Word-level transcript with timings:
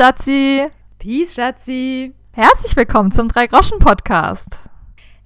Schatzi. 0.00 0.66
Peace, 0.98 1.34
Schatzi. 1.34 2.14
Herzlich 2.32 2.74
willkommen 2.74 3.12
zum 3.12 3.28
Drei-Groschen-Podcast. 3.28 4.58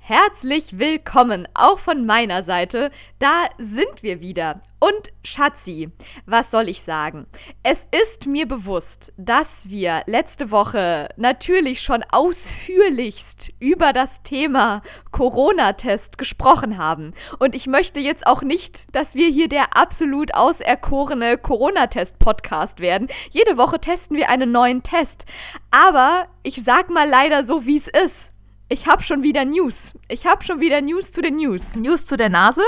Herzlich 0.00 0.80
willkommen, 0.80 1.46
auch 1.54 1.78
von 1.78 2.06
meiner 2.06 2.42
Seite. 2.42 2.90
Da 3.20 3.44
sind 3.58 4.02
wir 4.02 4.20
wieder. 4.20 4.62
Und 4.84 5.14
Schatzi, 5.22 5.88
was 6.26 6.50
soll 6.50 6.68
ich 6.68 6.82
sagen? 6.82 7.26
Es 7.62 7.88
ist 7.90 8.26
mir 8.26 8.46
bewusst, 8.46 9.14
dass 9.16 9.70
wir 9.70 10.02
letzte 10.04 10.50
Woche 10.50 11.08
natürlich 11.16 11.80
schon 11.80 12.04
ausführlichst 12.10 13.50
über 13.60 13.94
das 13.94 14.22
Thema 14.24 14.82
Corona-Test 15.10 16.18
gesprochen 16.18 16.76
haben. 16.76 17.14
Und 17.38 17.54
ich 17.54 17.66
möchte 17.66 17.98
jetzt 17.98 18.26
auch 18.26 18.42
nicht, 18.42 18.94
dass 18.94 19.14
wir 19.14 19.28
hier 19.28 19.48
der 19.48 19.74
absolut 19.74 20.34
auserkorene 20.34 21.38
Corona-Test-Podcast 21.38 22.80
werden. 22.80 23.08
Jede 23.30 23.56
Woche 23.56 23.80
testen 23.80 24.18
wir 24.18 24.28
einen 24.28 24.52
neuen 24.52 24.82
Test. 24.82 25.24
Aber 25.70 26.26
ich 26.42 26.62
sag 26.62 26.90
mal 26.90 27.08
leider 27.08 27.44
so, 27.44 27.64
wie 27.64 27.78
es 27.78 27.88
ist. 27.88 28.34
Ich 28.68 28.86
habe 28.86 29.02
schon 29.02 29.22
wieder 29.22 29.46
News. 29.46 29.94
Ich 30.08 30.26
habe 30.26 30.44
schon 30.44 30.60
wieder 30.60 30.82
News 30.82 31.10
zu 31.10 31.22
den 31.22 31.36
News. 31.36 31.74
News 31.74 32.04
zu 32.04 32.18
der 32.18 32.28
Nase? 32.28 32.62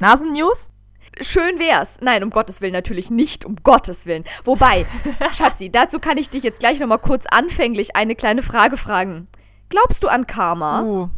Nasen-News? 0.00 0.71
Schön 1.20 1.58
wär's. 1.58 1.98
Nein, 2.00 2.24
um 2.24 2.30
Gottes 2.30 2.60
Willen 2.60 2.72
natürlich 2.72 3.10
nicht, 3.10 3.44
um 3.44 3.56
Gottes 3.62 4.06
Willen. 4.06 4.24
Wobei, 4.44 4.86
Schatzi, 5.34 5.70
dazu 5.70 5.98
kann 5.98 6.16
ich 6.18 6.30
dich 6.30 6.42
jetzt 6.42 6.60
gleich 6.60 6.80
nochmal 6.80 6.98
kurz 6.98 7.26
anfänglich 7.26 7.96
eine 7.96 8.14
kleine 8.16 8.42
Frage 8.42 8.76
fragen. 8.76 9.28
Glaubst 9.68 10.02
du 10.04 10.08
an 10.08 10.26
Karma? 10.26 10.82
Uh, 10.82 11.08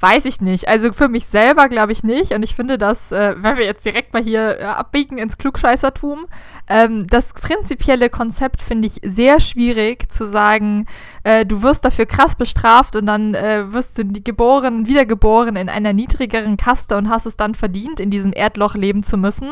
weiß 0.00 0.24
ich 0.24 0.40
nicht. 0.40 0.68
Also 0.68 0.92
für 0.92 1.08
mich 1.08 1.26
selber 1.26 1.68
glaube 1.68 1.92
ich 1.92 2.04
nicht. 2.04 2.32
Und 2.32 2.42
ich 2.42 2.54
finde, 2.54 2.78
dass, 2.78 3.12
äh, 3.12 3.34
wenn 3.38 3.56
wir 3.56 3.64
jetzt 3.64 3.84
direkt 3.84 4.12
mal 4.12 4.22
hier 4.22 4.60
äh, 4.60 4.64
abbiegen 4.64 5.18
ins 5.18 5.38
Klugscheißertum, 5.38 6.26
ähm, 6.68 7.06
das 7.08 7.32
prinzipielle 7.32 8.08
Konzept 8.08 8.62
finde 8.62 8.86
ich 8.86 9.00
sehr 9.04 9.40
schwierig 9.40 10.10
zu 10.12 10.28
sagen, 10.28 10.86
äh, 11.24 11.44
du 11.44 11.62
wirst 11.62 11.84
dafür 11.84 12.06
krass 12.06 12.36
bestraft 12.36 12.96
und 12.96 13.06
dann 13.06 13.34
äh, 13.34 13.72
wirst 13.72 13.98
du 13.98 14.04
geboren, 14.04 14.86
wiedergeboren 14.86 15.56
in 15.56 15.68
einer 15.68 15.92
niedrigeren 15.92 16.56
Kaste 16.56 16.96
und 16.96 17.08
hast 17.08 17.26
es 17.26 17.36
dann 17.36 17.54
verdient, 17.54 18.00
in 18.00 18.10
diesem 18.10 18.32
Erdloch 18.32 18.74
leben 18.74 19.02
zu 19.02 19.16
müssen, 19.16 19.50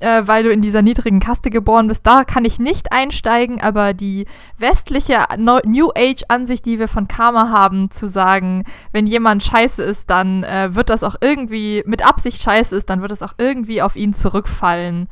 äh, 0.00 0.22
weil 0.26 0.44
du 0.44 0.50
in 0.50 0.62
dieser 0.62 0.82
niedrigen 0.82 1.20
Kaste 1.20 1.50
geboren 1.50 1.88
bist. 1.88 2.06
Da 2.06 2.24
kann 2.24 2.44
ich 2.44 2.58
nicht 2.58 2.92
einsteigen, 2.92 3.60
aber 3.60 3.94
die 3.94 4.26
westliche 4.58 5.24
New 5.38 5.90
Age-Ansicht, 5.96 6.64
die 6.64 6.78
wir 6.78 6.88
von 6.88 7.08
Karma 7.08 7.48
haben, 7.48 7.90
zu 7.90 8.08
sagen, 8.08 8.64
wenn 8.92 9.06
jemand 9.06 9.42
scheiße 9.42 9.71
ist, 9.78 10.10
dann 10.10 10.44
äh, 10.44 10.74
wird 10.74 10.90
das 10.90 11.02
auch 11.02 11.16
irgendwie 11.20 11.82
mit 11.86 12.04
Absicht 12.04 12.42
scheiße 12.42 12.76
ist, 12.76 12.90
dann 12.90 13.00
wird 13.00 13.12
es 13.12 13.22
auch 13.22 13.34
irgendwie 13.38 13.82
auf 13.82 13.96
ihn 13.96 14.12
zurückfallen. 14.12 15.08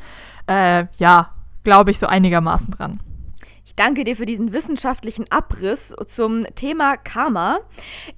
Äh, 0.47 0.87
ja, 0.99 1.31
glaube 1.65 1.91
ich 1.91 1.99
so 1.99 2.07
einigermaßen 2.07 2.73
dran. 2.73 3.01
Ich 3.71 3.77
danke 3.77 4.03
dir 4.03 4.17
für 4.17 4.27
diesen 4.27 4.53
wissenschaftlichen 4.53 5.31
Abriss 5.31 5.95
zum 6.07 6.45
Thema 6.57 6.97
Karma. 6.97 7.61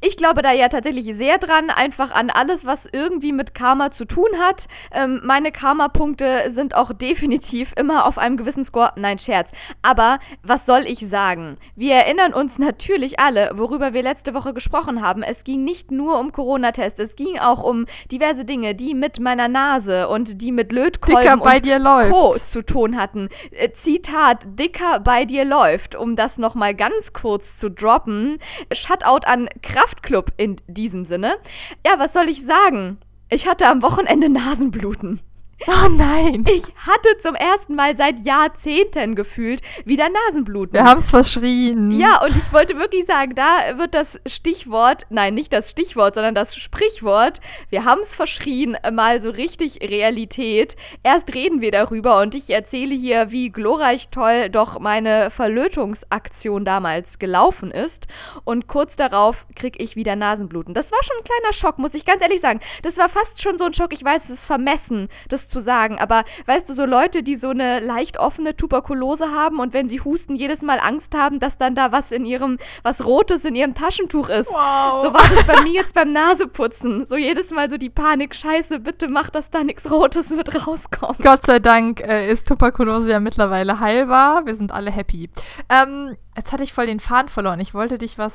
Ich 0.00 0.17
glaube 0.17 0.41
da 0.41 0.50
ja 0.50 0.70
tatsächlich 0.70 1.14
sehr 1.14 1.36
dran, 1.36 1.69
einfach 1.69 2.11
an 2.11 2.31
alles, 2.31 2.64
was 2.64 2.89
irgendwie 2.91 3.33
mit 3.33 3.55
Karma 3.55 3.91
zu 3.91 4.06
tun 4.06 4.30
hat. 4.41 4.67
Ähm, 4.92 5.20
meine 5.25 5.53
Karma-Punkte 5.53 6.50
sind 6.53 6.75
auch 6.75 6.91
definitiv 6.95 7.75
immer 7.77 8.06
auf 8.06 8.17
einem 8.17 8.39
gewissen 8.39 8.64
Score. 8.64 8.92
Nein, 8.97 9.19
Scherz. 9.19 9.50
Aber 9.83 10.20
was 10.42 10.64
soll 10.64 10.86
ich 10.86 11.06
sagen? 11.06 11.58
Wir 11.77 11.97
erinnern 11.97 12.33
uns 12.33 12.58
natürlich 12.58 13.20
alle, 13.20 13.50
worüber 13.53 13.92
wir 13.92 14.03
letzte 14.03 14.33
Woche 14.33 14.55
gesprochen 14.55 15.03
haben. 15.03 15.23
Es 15.23 15.45
ging 15.45 15.64
nicht 15.64 15.91
nur 15.91 16.19
um 16.19 16.33
Corona-Tests, 16.33 16.98
es 16.98 17.14
ging 17.14 17.39
auch 17.39 17.62
um 17.62 17.84
diverse 18.11 18.47
Dinge, 18.47 18.75
die 18.75 18.95
mit 18.95 19.20
meiner 19.20 19.48
Nase 19.48 20.08
und 20.08 20.41
die 20.41 20.50
mit 20.50 20.73
Lötkolben 20.73 21.23
Dicker 21.23 21.36
bei 21.36 21.61
und. 21.61 22.11
Co. 22.11 22.39
zu 22.39 22.64
tun 22.64 22.96
hatten. 22.96 23.29
Äh, 23.51 23.73
Zitat, 23.73 24.46
dicker 24.58 25.01
bei 25.01 25.27
dir 25.27 25.42
läuft, 25.45 25.95
um 25.95 26.17
das 26.17 26.39
nochmal 26.39 26.75
ganz 26.75 27.13
kurz 27.13 27.57
zu 27.57 27.70
droppen. 27.70 28.39
Shutout 28.73 29.27
an 29.27 29.48
Kraftklub 29.63 30.33
in 30.36 30.57
diesem 30.67 31.05
Sinne. 31.05 31.36
Ja, 31.86 31.98
was 31.98 32.13
soll 32.13 32.29
ich 32.29 32.45
sagen? 32.45 32.98
Ich 33.29 33.47
hatte 33.47 33.67
am 33.67 33.83
Wochenende 33.83 34.29
Nasenbluten. 34.29 35.20
Oh 35.67 35.89
nein. 35.90 36.45
Ich 36.48 36.64
hatte 36.77 37.18
zum 37.20 37.34
ersten 37.34 37.74
Mal 37.74 37.96
seit 37.96 38.24
Jahrzehnten 38.24 39.14
gefühlt 39.14 39.61
wieder 39.84 40.08
Nasenbluten. 40.08 40.73
Wir 40.73 40.84
haben 40.84 41.00
es 41.00 41.11
verschrien. 41.11 41.92
Ja, 41.92 42.23
und 42.23 42.36
ich 42.36 42.52
wollte 42.52 42.77
wirklich 42.78 43.06
sagen, 43.06 43.34
da 43.34 43.78
wird 43.78 43.95
das 43.95 44.20
Stichwort, 44.27 45.06
nein, 45.11 45.34
nicht 45.34 45.52
das 45.52 45.70
Stichwort, 45.70 46.14
sondern 46.14 46.34
das 46.34 46.56
Sprichwort, 46.56 47.40
wir 47.68 47.84
haben 47.84 48.00
es 48.02 48.14
verschrien, 48.14 48.77
mal 48.92 49.23
so 49.23 49.30
richtig 49.30 49.80
Realität. 49.83 50.77
Erst 51.02 51.33
reden 51.34 51.61
wir 51.61 51.70
darüber 51.70 52.20
und 52.20 52.34
ich 52.34 52.50
erzähle 52.50 52.94
hier, 52.94 53.30
wie 53.30 53.50
glorreich 53.50 54.08
toll 54.08 54.50
doch 54.50 54.80
meine 54.80 55.30
Verlötungsaktion 55.30 56.64
damals 56.64 57.18
gelaufen 57.18 57.70
ist. 57.70 58.08
Und 58.44 58.67
kurz 58.67 58.96
darauf 58.96 59.46
kriege 59.55 59.83
ich 59.83 59.96
wieder 59.96 60.17
Nasenbluten. 60.17 60.74
Das 60.74 60.90
war 60.90 61.02
schon 61.02 61.17
ein 61.18 61.24
kleiner 61.24 61.52
Schock, 61.52 61.79
muss 61.79 61.94
ich 61.94 62.05
ganz 62.05 62.23
ehrlich 62.23 62.40
sagen. 62.40 62.61
Das 62.83 62.98
war 62.98 63.08
fast 63.08 63.40
schon 63.40 63.58
so 63.58 63.64
ein 63.64 63.74
Schock. 63.74 63.92
Ich 63.92 64.05
weiß, 64.05 64.24
es 64.24 64.30
ist 64.30 64.46
vermessen, 64.46 65.08
das 65.29 65.48
zu 65.52 65.61
sagen. 65.61 65.98
Aber 66.01 66.24
weißt 66.46 66.68
du, 66.68 66.74
so 66.74 66.85
Leute, 66.85 67.23
die 67.23 67.36
so 67.36 67.51
eine 67.51 67.79
leicht 67.79 68.18
offene 68.18 68.57
Tuberkulose 68.57 69.30
haben 69.30 69.61
und 69.61 69.73
wenn 69.73 69.89
sie 69.89 70.01
husten, 70.01 70.35
jedes 70.35 70.63
Mal 70.63 70.80
Angst 70.80 71.14
haben, 71.14 71.39
dass 71.39 71.58
dann 71.58 71.74
da 71.77 71.92
was 71.92 72.11
in 72.11 72.24
ihrem, 72.24 72.58
was 72.83 73.05
Rotes 73.05 73.45
in 73.45 73.55
ihrem 73.55 73.74
Taschentuch 73.74 74.29
ist. 74.29 74.48
Wow. 74.48 75.02
So 75.02 75.12
war 75.12 75.23
das 75.29 75.45
bei 75.46 75.61
mir 75.62 75.73
jetzt 75.74 75.95
beim 75.95 76.12
Naseputzen. 76.12 77.07
So 77.07 77.17
jedes 77.17 77.51
Mal 77.51 77.70
so 77.70 77.77
die 77.77 77.91
Panik, 77.91 78.35
scheiße, 78.35 78.80
bitte 78.80 79.08
mach, 79.08 79.30
dass 79.30 79.51
da 79.51 79.62
nichts 79.62 79.89
Rotes 79.91 80.30
mit 80.30 80.67
rauskommt. 80.67 81.18
Gott 81.23 81.45
sei 81.46 81.58
Dank 81.58 82.01
äh, 82.01 82.30
ist 82.30 82.48
Tuberkulose 82.48 83.11
ja 83.11 83.20
mittlerweile 83.20 83.79
heilbar. 83.80 84.46
Wir 84.46 84.55
sind 84.55 84.73
alle 84.73 84.91
happy. 84.91 85.29
Ähm, 85.68 86.17
jetzt 86.36 86.52
hatte 86.52 86.64
ich 86.64 86.73
voll 86.73 86.86
den 86.86 86.98
Faden 87.01 87.29
verloren. 87.29 87.61
Ich 87.61 87.74
wollte 87.74 87.98
dich 87.98 88.17
was. 88.18 88.33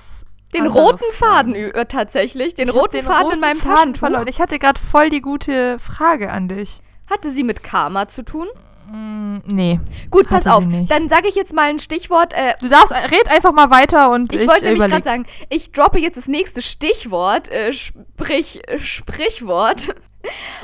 Den 0.53 0.67
anderes 0.67 0.81
roten 0.81 1.13
Faden 1.13 1.53
fragen. 1.56 1.72
äh, 1.73 1.85
tatsächlich, 1.88 2.56
den 2.56 2.69
Ich 2.69 2.73
roten 2.73 3.03
Faden 3.03 3.31
in 3.33 3.39
meinem 3.41 3.57
Faden 3.57 3.75
Taschentuch. 3.75 4.00
verloren. 4.00 4.27
Ich 4.29 4.39
hatte 4.39 4.59
gerade 4.59 4.79
voll 4.79 5.09
die 5.09 5.19
gute 5.22 5.77
Frage 5.79 6.31
an 6.31 6.47
dich. 6.47 6.81
Hatte 7.09 7.31
sie 7.31 7.44
mit 7.44 7.63
Karma 7.63 8.07
zu 8.07 8.23
tun? 8.23 8.47
Mm, 8.91 9.38
nee. 9.45 9.79
Gut, 10.09 10.28
pass 10.28 10.47
auf. 10.47 10.63
Dann 10.88 11.09
sage 11.09 11.28
ich 11.28 11.35
jetzt 11.35 11.53
mal 11.53 11.69
ein 11.69 11.79
Stichwort. 11.79 12.34
Äh, 12.34 12.53
Du 12.62 12.69
darfst, 12.69 12.91
äh, 12.91 12.95
red 12.95 13.29
einfach 13.29 13.51
mal 13.51 13.69
weiter 13.69 14.12
und 14.12 14.31
ich, 14.31 14.41
ich 14.41 14.47
wollte 14.47 14.66
nämlich 14.66 14.90
gerade 14.90 15.03
sagen, 15.03 15.25
ich 15.50 15.72
droppe 15.72 16.00
jetzt 16.00 16.18
das 16.18 16.28
nächste 16.28 16.62
Stichwort, 16.62 17.50
äh, 17.50 17.73
sprich 17.73 18.62
Sprichwort. 18.78 19.95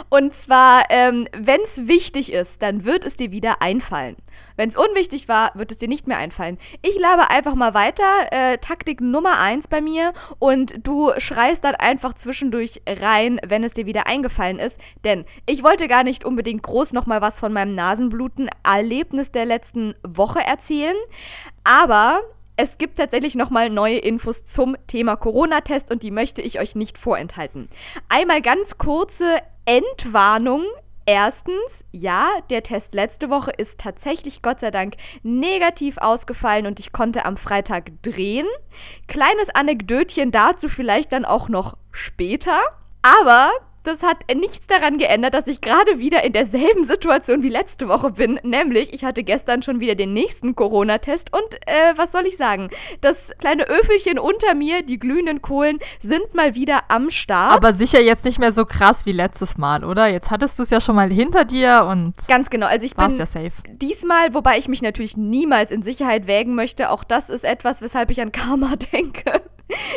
Und 0.10 0.36
zwar, 0.36 0.86
ähm, 0.90 1.28
wenn 1.36 1.62
es 1.62 1.88
wichtig 1.88 2.32
ist, 2.32 2.62
dann 2.62 2.86
wird 2.86 3.06
es 3.06 3.16
dir 3.16 3.32
wieder 3.32 3.62
einfallen. 3.62 4.16
Wenn 4.56 4.70
es 4.70 4.76
unwichtig 4.76 5.28
war, 5.28 5.52
wird 5.56 5.72
es 5.72 5.78
dir 5.78 5.88
nicht 5.88 6.08
mehr 6.08 6.18
einfallen. 6.18 6.58
Ich 6.82 6.98
labe 7.00 7.30
einfach 7.30 7.56
mal 7.56 7.74
weiter. 7.74 8.04
Äh, 8.32 8.58
Taktik 8.58 9.02
Nummer 9.02 9.40
eins 9.40 9.68
bei 9.68 9.82
mir. 9.82 10.14
Und 10.40 10.86
du 10.86 11.12
schreist 11.18 11.64
dann 11.64 11.76
einfach 11.76 12.14
zwischendurch 12.14 12.82
rein, 12.88 13.40
wenn 13.46 13.64
es 13.64 13.74
dir 13.74 13.86
wieder 13.86 14.08
eingefallen 14.08 14.60
ist. 14.60 14.80
Denn 15.04 15.26
ich 15.46 15.64
wollte 15.64 15.88
gar 15.88 16.04
nicht 16.04 16.26
unbedingt 16.26 16.64
groß 16.64 16.94
nochmal 16.94 17.22
was 17.22 17.40
von 17.40 17.54
meinem 17.54 17.76
Nasenbluten-Erlebnis 17.76 19.32
der 19.32 19.46
letzten 19.46 19.96
Woche 20.04 20.42
erzählen. 20.42 20.96
Aber 21.64 22.22
es 22.56 22.78
gibt 22.78 22.98
tatsächlich 22.98 23.36
nochmal 23.36 23.70
neue 23.70 23.98
Infos 23.98 24.46
zum 24.46 24.78
Thema 24.86 25.16
Corona-Test 25.16 25.90
und 25.90 26.04
die 26.04 26.12
möchte 26.12 26.42
ich 26.42 26.60
euch 26.60 26.76
nicht 26.76 27.00
vorenthalten. 27.00 27.68
Einmal 28.10 28.42
ganz 28.42 28.78
kurze 28.78 29.40
Entwarnung. 29.66 30.64
Erstens, 31.06 31.84
ja, 31.92 32.30
der 32.50 32.64
Test 32.64 32.94
letzte 32.94 33.30
Woche 33.30 33.52
ist 33.52 33.80
tatsächlich 33.80 34.42
Gott 34.42 34.62
sei 34.62 34.72
Dank 34.72 34.96
negativ 35.22 35.98
ausgefallen 35.98 36.66
und 36.66 36.80
ich 36.80 36.94
konnte 36.94 37.26
am 37.26 37.36
Freitag 37.36 37.92
drehen. 38.04 38.48
Kleines 39.08 39.50
Anekdötchen 39.54 40.32
dazu 40.32 40.70
vielleicht 40.70 41.12
dann 41.12 41.26
auch 41.26 41.50
noch 41.50 41.78
später. 41.92 42.62
Aber 43.02 43.52
das 43.84 44.04
hat 44.04 44.18
nichts 44.34 44.68
daran 44.68 44.98
geändert, 44.98 45.34
dass 45.34 45.48
ich 45.48 45.62
gerade 45.62 46.00
wieder 46.00 46.24
in 46.24 46.34
derselben 46.34 46.86
Situation 46.86 47.44
wie 47.44 47.50
letzte 47.50 47.88
Woche 47.88 48.12
bin. 48.12 48.40
Nämlich, 48.44 48.94
ich 48.94 49.04
hatte 49.04 49.24
gestern 49.24 49.62
schon 49.62 49.80
wieder 49.80 49.96
den 49.96 50.14
nächsten 50.14 50.56
Corona-Test 50.56 51.34
und 51.34 51.54
äh, 51.68 51.94
was 51.96 52.12
soll 52.12 52.26
ich 52.26 52.38
sagen? 52.38 52.70
Das 53.02 53.32
kleine 53.40 53.68
Öfelchen 53.68 54.20
unter 54.20 54.54
mir, 54.56 54.84
die 54.84 55.00
glühenden 55.00 55.42
Kohlen, 55.42 55.80
sind 56.02 56.34
mal 56.34 56.56
wieder 56.56 56.84
am 56.90 57.12
Start. 57.12 57.54
Aber 57.54 57.74
sicher 57.74 58.02
jetzt 58.02 58.26
nicht 58.26 58.40
mehr 58.40 58.52
so 58.54 58.66
krass 58.66 59.06
wie 59.06 59.12
letztes 59.12 59.58
Mal, 59.58 59.84
oder? 59.84 60.08
Jetzt 60.08 60.32
hattest 60.32 60.58
du 60.60 60.64
es 60.64 60.70
ja 60.70 60.80
schon 60.82 60.96
mal 60.96 61.12
hinter 61.12 61.46
dir 61.46 61.86
und 61.90 62.14
Ganz 62.28 62.50
genau. 62.50 62.68
Also 62.68 62.86
ich 62.86 62.96
bin 62.96 63.16
ja 63.18 63.26
safe. 63.26 63.52
diesmal, 63.74 64.34
wobei 64.34 64.58
ich 64.58 64.68
mich 64.68 64.82
natürlich 64.82 65.18
niemals 65.18 65.72
in 65.72 65.84
Sicherheit 65.84 66.28
wägen 66.28 66.56
möchte, 66.56 66.90
auch 66.90 67.04
das 67.04 67.30
ist 67.30 67.44
etwas, 67.44 67.82
weshalb 67.82 68.10
ich 68.12 68.22
an 68.22 68.32
Karma 68.32 68.76
denke. 68.94 69.42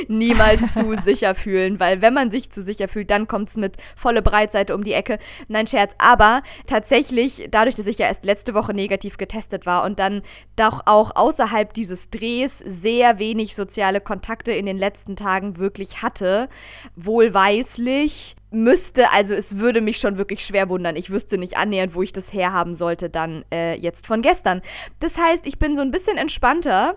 niemals 0.09 0.75
zu 0.75 0.95
sicher 1.05 1.35
fühlen, 1.35 1.81
weil 1.81 2.01
wenn 2.01 2.15
man 2.15 2.31
sich 2.31 2.51
zu 2.51 2.63
sicher 2.63 2.89
fühlt, 2.89 3.11
dann 3.11 3.27
kommt 3.29 3.49
es 3.51 3.57
mit 3.57 3.76
volle 3.97 4.23
Breitseite 4.23 4.75
um 4.75 4.85
die 4.85 4.93
Ecke. 4.93 5.19
Nein, 5.49 5.67
Scherz. 5.67 5.95
Aber 5.99 6.43
tatsächlich, 6.67 7.49
dadurch, 7.51 7.75
dass 7.75 7.87
ich 7.87 7.99
ja 7.99 8.07
erst 8.07 8.25
letzte 8.25 8.55
Woche 8.55 8.75
negativ 8.75 9.17
getestet 9.17 9.67
war 9.67 9.85
und 9.85 9.99
dann 9.99 10.23
doch 10.57 10.83
auch 10.87 11.15
außerhalb 11.15 11.73
dieses 11.75 12.11
Drehs 12.11 12.59
sehr 12.59 13.19
wenig 13.19 13.55
soziale 13.55 14.01
Kontakte 14.01 14.53
in 14.53 14.67
den 14.67 14.77
letzten 14.77 15.17
Tagen 15.17 15.59
wirklich 15.59 16.03
hatte, 16.03 16.49
wohlweislich 16.97 18.37
müsste, 18.51 19.11
also 19.13 19.35
es 19.35 19.59
würde 19.59 19.81
mich 19.81 19.99
schon 19.99 20.19
wirklich 20.19 20.41
schwer 20.41 20.69
wundern. 20.69 20.97
Ich 20.97 21.11
wüsste 21.11 21.39
nicht 21.39 21.57
annähernd, 21.57 21.95
wo 21.95 22.03
ich 22.03 22.13
das 22.13 22.33
herhaben 22.33 22.75
sollte, 22.75 23.11
dann 23.11 23.45
äh, 23.53 23.75
jetzt 23.79 24.07
von 24.07 24.23
gestern. 24.23 24.63
Das 25.01 25.19
heißt, 25.19 25.47
ich 25.47 25.59
bin 25.59 25.77
so 25.77 25.83
ein 25.83 25.91
bisschen 25.91 26.17
entspannter. 26.17 26.97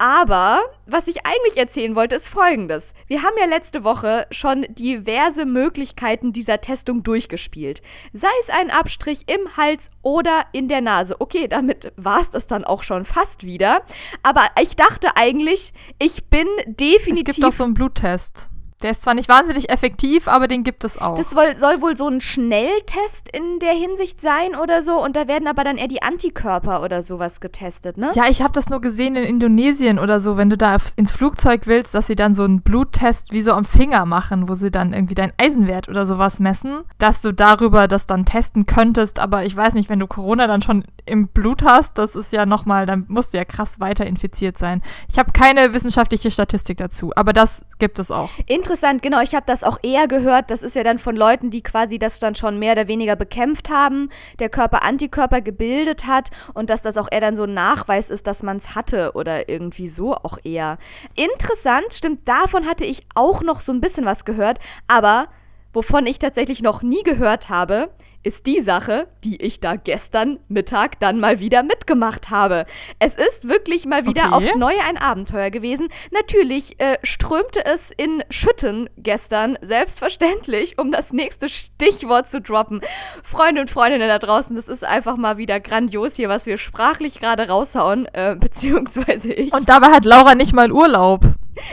Aber 0.00 0.62
was 0.86 1.08
ich 1.08 1.26
eigentlich 1.26 1.58
erzählen 1.58 1.94
wollte, 1.94 2.16
ist 2.16 2.26
folgendes. 2.26 2.94
Wir 3.06 3.22
haben 3.22 3.34
ja 3.38 3.44
letzte 3.44 3.84
Woche 3.84 4.26
schon 4.30 4.64
diverse 4.70 5.44
Möglichkeiten 5.44 6.32
dieser 6.32 6.62
Testung 6.62 7.02
durchgespielt. 7.02 7.82
Sei 8.14 8.28
es 8.40 8.48
ein 8.48 8.70
Abstrich 8.70 9.24
im 9.28 9.58
Hals 9.58 9.90
oder 10.00 10.46
in 10.52 10.68
der 10.68 10.80
Nase. 10.80 11.20
Okay, 11.20 11.48
damit 11.48 11.92
war 11.96 12.20
es 12.20 12.30
das 12.30 12.46
dann 12.46 12.64
auch 12.64 12.82
schon 12.82 13.04
fast 13.04 13.44
wieder. 13.44 13.82
Aber 14.22 14.46
ich 14.58 14.74
dachte 14.74 15.16
eigentlich, 15.16 15.74
ich 15.98 16.24
bin 16.24 16.46
definitiv. 16.64 17.28
Es 17.28 17.34
gibt 17.34 17.44
doch 17.44 17.52
so 17.52 17.64
einen 17.64 17.74
Bluttest. 17.74 18.49
Der 18.82 18.92
ist 18.92 19.02
zwar 19.02 19.12
nicht 19.12 19.28
wahnsinnig 19.28 19.70
effektiv, 19.70 20.26
aber 20.26 20.48
den 20.48 20.64
gibt 20.64 20.84
es 20.84 20.98
auch. 20.98 21.14
Das 21.14 21.30
soll, 21.30 21.54
soll, 21.56 21.82
wohl 21.82 21.96
so 21.98 22.08
ein 22.08 22.22
Schnelltest 22.22 23.28
in 23.30 23.58
der 23.58 23.72
Hinsicht 23.72 24.22
sein 24.22 24.54
oder 24.54 24.82
so. 24.82 25.02
Und 25.02 25.16
da 25.16 25.28
werden 25.28 25.48
aber 25.48 25.64
dann 25.64 25.76
eher 25.76 25.88
die 25.88 26.02
Antikörper 26.02 26.82
oder 26.82 27.02
sowas 27.02 27.40
getestet, 27.40 27.98
ne? 27.98 28.10
Ja, 28.14 28.24
ich 28.30 28.40
habe 28.40 28.54
das 28.54 28.70
nur 28.70 28.80
gesehen 28.80 29.16
in 29.16 29.24
Indonesien 29.24 29.98
oder 29.98 30.18
so, 30.20 30.38
wenn 30.38 30.48
du 30.48 30.56
da 30.56 30.78
ins 30.96 31.12
Flugzeug 31.12 31.66
willst, 31.66 31.94
dass 31.94 32.06
sie 32.06 32.16
dann 32.16 32.34
so 32.34 32.42
einen 32.44 32.62
Bluttest 32.62 33.32
wie 33.32 33.42
so 33.42 33.52
am 33.52 33.66
Finger 33.66 34.06
machen, 34.06 34.48
wo 34.48 34.54
sie 34.54 34.70
dann 34.70 34.94
irgendwie 34.94 35.14
deinen 35.14 35.34
Eisenwert 35.36 35.88
oder 35.90 36.06
sowas 36.06 36.40
messen, 36.40 36.80
dass 36.98 37.20
du 37.20 37.32
darüber 37.32 37.86
das 37.86 38.06
dann 38.06 38.24
testen 38.24 38.64
könntest. 38.64 39.18
Aber 39.18 39.44
ich 39.44 39.54
weiß 39.54 39.74
nicht, 39.74 39.90
wenn 39.90 40.00
du 40.00 40.06
Corona 40.06 40.46
dann 40.46 40.62
schon 40.62 40.84
im 41.04 41.28
Blut 41.28 41.62
hast, 41.64 41.98
das 41.98 42.14
ist 42.14 42.32
ja 42.32 42.46
nochmal, 42.46 42.86
dann 42.86 43.04
musst 43.08 43.34
du 43.34 43.38
ja 43.38 43.44
krass 43.44 43.78
weiter 43.78 44.06
infiziert 44.06 44.56
sein. 44.56 44.80
Ich 45.10 45.18
habe 45.18 45.32
keine 45.32 45.74
wissenschaftliche 45.74 46.30
Statistik 46.30 46.78
dazu, 46.78 47.12
aber 47.14 47.34
das 47.34 47.62
gibt 47.78 47.98
es 47.98 48.10
auch. 48.10 48.30
Interessant 48.46 48.69
interessant, 48.70 49.02
genau, 49.02 49.20
ich 49.20 49.34
habe 49.34 49.46
das 49.46 49.64
auch 49.64 49.78
eher 49.82 50.06
gehört. 50.06 50.52
Das 50.52 50.62
ist 50.62 50.76
ja 50.76 50.84
dann 50.84 51.00
von 51.00 51.16
Leuten, 51.16 51.50
die 51.50 51.60
quasi 51.60 51.98
das 51.98 52.20
dann 52.20 52.36
schon 52.36 52.60
mehr 52.60 52.74
oder 52.74 52.86
weniger 52.86 53.16
bekämpft 53.16 53.68
haben, 53.68 54.10
der 54.38 54.48
Körper 54.48 54.82
Antikörper 54.82 55.40
gebildet 55.40 56.06
hat 56.06 56.30
und 56.54 56.70
dass 56.70 56.80
das 56.80 56.96
auch 56.96 57.08
eher 57.10 57.20
dann 57.20 57.34
so 57.34 57.42
ein 57.42 57.54
Nachweis 57.54 58.10
ist, 58.10 58.28
dass 58.28 58.44
man 58.44 58.58
es 58.58 58.76
hatte 58.76 59.12
oder 59.14 59.48
irgendwie 59.48 59.88
so 59.88 60.14
auch 60.14 60.38
eher. 60.44 60.78
Interessant, 61.16 61.94
stimmt, 61.94 62.28
davon 62.28 62.64
hatte 62.64 62.84
ich 62.84 63.02
auch 63.16 63.42
noch 63.42 63.60
so 63.60 63.72
ein 63.72 63.80
bisschen 63.80 64.04
was 64.04 64.24
gehört, 64.24 64.60
aber 64.86 65.26
wovon 65.72 66.06
ich 66.06 66.20
tatsächlich 66.20 66.62
noch 66.62 66.80
nie 66.80 67.02
gehört 67.02 67.48
habe, 67.48 67.90
ist 68.22 68.46
die 68.46 68.60
Sache, 68.60 69.08
die 69.24 69.40
ich 69.40 69.60
da 69.60 69.76
gestern 69.76 70.38
Mittag 70.48 71.00
dann 71.00 71.20
mal 71.20 71.40
wieder 71.40 71.62
mitgemacht 71.62 72.28
habe. 72.28 72.66
Es 72.98 73.14
ist 73.14 73.48
wirklich 73.48 73.86
mal 73.86 74.04
wieder 74.04 74.26
okay. 74.26 74.34
aufs 74.34 74.56
Neue 74.56 74.82
ein 74.86 74.98
Abenteuer 74.98 75.50
gewesen. 75.50 75.88
Natürlich 76.10 76.78
äh, 76.80 76.98
strömte 77.02 77.64
es 77.64 77.90
in 77.90 78.22
Schütten 78.28 78.90
gestern, 78.98 79.58
selbstverständlich, 79.62 80.78
um 80.78 80.92
das 80.92 81.12
nächste 81.12 81.48
Stichwort 81.48 82.28
zu 82.28 82.42
droppen. 82.42 82.82
Freunde 83.22 83.62
und 83.62 83.70
Freundinnen 83.70 84.08
da 84.08 84.18
draußen, 84.18 84.54
das 84.54 84.68
ist 84.68 84.84
einfach 84.84 85.16
mal 85.16 85.38
wieder 85.38 85.58
grandios 85.58 86.16
hier, 86.16 86.28
was 86.28 86.44
wir 86.44 86.58
sprachlich 86.58 87.20
gerade 87.20 87.48
raushauen, 87.48 88.06
äh, 88.12 88.36
beziehungsweise 88.40 89.32
ich. 89.32 89.54
Und 89.54 89.70
dabei 89.70 89.88
hat 89.88 90.04
Laura 90.04 90.34
nicht 90.34 90.52
mal 90.52 90.70
Urlaub. 90.70 91.24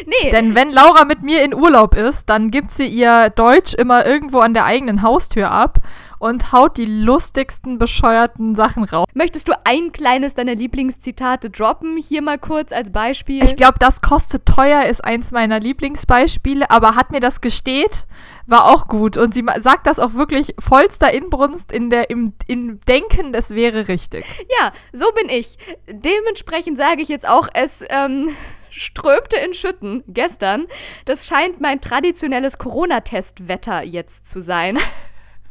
Nee. 0.05 0.29
Denn 0.31 0.55
wenn 0.55 0.71
Laura 0.71 1.05
mit 1.05 1.23
mir 1.23 1.43
in 1.43 1.53
Urlaub 1.53 1.95
ist, 1.95 2.29
dann 2.29 2.51
gibt 2.51 2.71
sie 2.71 2.87
ihr 2.87 3.29
Deutsch 3.35 3.73
immer 3.73 4.05
irgendwo 4.05 4.39
an 4.39 4.53
der 4.53 4.65
eigenen 4.65 5.01
Haustür 5.01 5.51
ab 5.51 5.79
und 6.19 6.51
haut 6.51 6.77
die 6.77 6.85
lustigsten, 6.85 7.77
bescheuerten 7.77 8.55
Sachen 8.55 8.83
raus. 8.83 9.05
Möchtest 9.13 9.47
du 9.47 9.53
ein 9.63 9.91
kleines 9.91 10.35
deiner 10.35 10.55
Lieblingszitate 10.55 11.49
droppen? 11.49 11.97
Hier 11.97 12.21
mal 12.21 12.37
kurz 12.37 12.71
als 12.71 12.91
Beispiel. 12.91 13.43
Ich 13.43 13.55
glaube, 13.55 13.77
das 13.79 14.01
kostet 14.01 14.45
teuer 14.45 14.83
ist 14.85 15.03
eins 15.03 15.31
meiner 15.31 15.59
Lieblingsbeispiele, 15.59 16.69
aber 16.69 16.95
hat 16.95 17.11
mir 17.11 17.19
das 17.19 17.41
gesteht, 17.41 18.05
war 18.45 18.65
auch 18.65 18.87
gut. 18.87 19.17
Und 19.17 19.33
sie 19.33 19.45
sagt 19.59 19.87
das 19.87 19.99
auch 19.99 20.13
wirklich 20.13 20.55
vollster 20.59 21.13
Inbrunst 21.13 21.71
in 21.71 21.89
der, 21.89 22.09
im, 22.09 22.33
im 22.47 22.79
Denken, 22.81 23.33
das 23.33 23.51
wäre 23.51 23.87
richtig. 23.87 24.25
Ja, 24.59 24.71
so 24.93 25.11
bin 25.11 25.29
ich. 25.29 25.57
Dementsprechend 25.87 26.77
sage 26.77 27.01
ich 27.01 27.09
jetzt 27.09 27.27
auch, 27.27 27.47
es 27.53 27.83
ähm, 27.89 28.29
strömte 28.69 29.37
in 29.37 29.53
Schütten 29.53 30.03
gestern. 30.07 30.67
Das 31.05 31.27
scheint 31.27 31.59
mein 31.59 31.81
traditionelles 31.81 32.57
Corona-Testwetter 32.57 33.83
jetzt 33.83 34.29
zu 34.29 34.41
sein. 34.41 34.77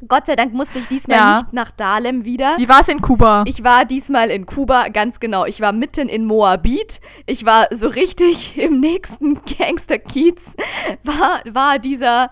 Gott 0.09 0.27
sei 0.27 0.37
Dank 0.37 0.55
musste 0.55 0.79
ich 0.79 0.87
diesmal 0.87 1.17
ja. 1.17 1.37
nicht 1.37 1.53
nach 1.53 1.71
Dahlem 1.71 2.25
wieder. 2.25 2.57
Wie 2.59 2.69
war 2.69 2.81
es 2.81 2.89
in 2.89 3.01
Kuba? 3.01 3.45
Ich 3.47 3.65
war 3.65 3.85
diesmal 3.85 4.31
in 4.31 4.47
Kuba, 4.47 4.89
ganz 4.89 5.21
genau. 5.21 5.45
Ich 5.45 5.61
war 5.61 5.73
mitten 5.73 6.09
in 6.09 6.25
Moabit. 6.25 7.01
Ich 7.27 7.45
war 7.45 7.69
so 7.71 7.89
richtig 7.89 8.59
im 8.59 8.81
nächsten 8.81 9.41
Gangster-Kiez. 9.59 10.57
War, 11.05 11.43
war 11.47 11.79
dieser 11.79 12.31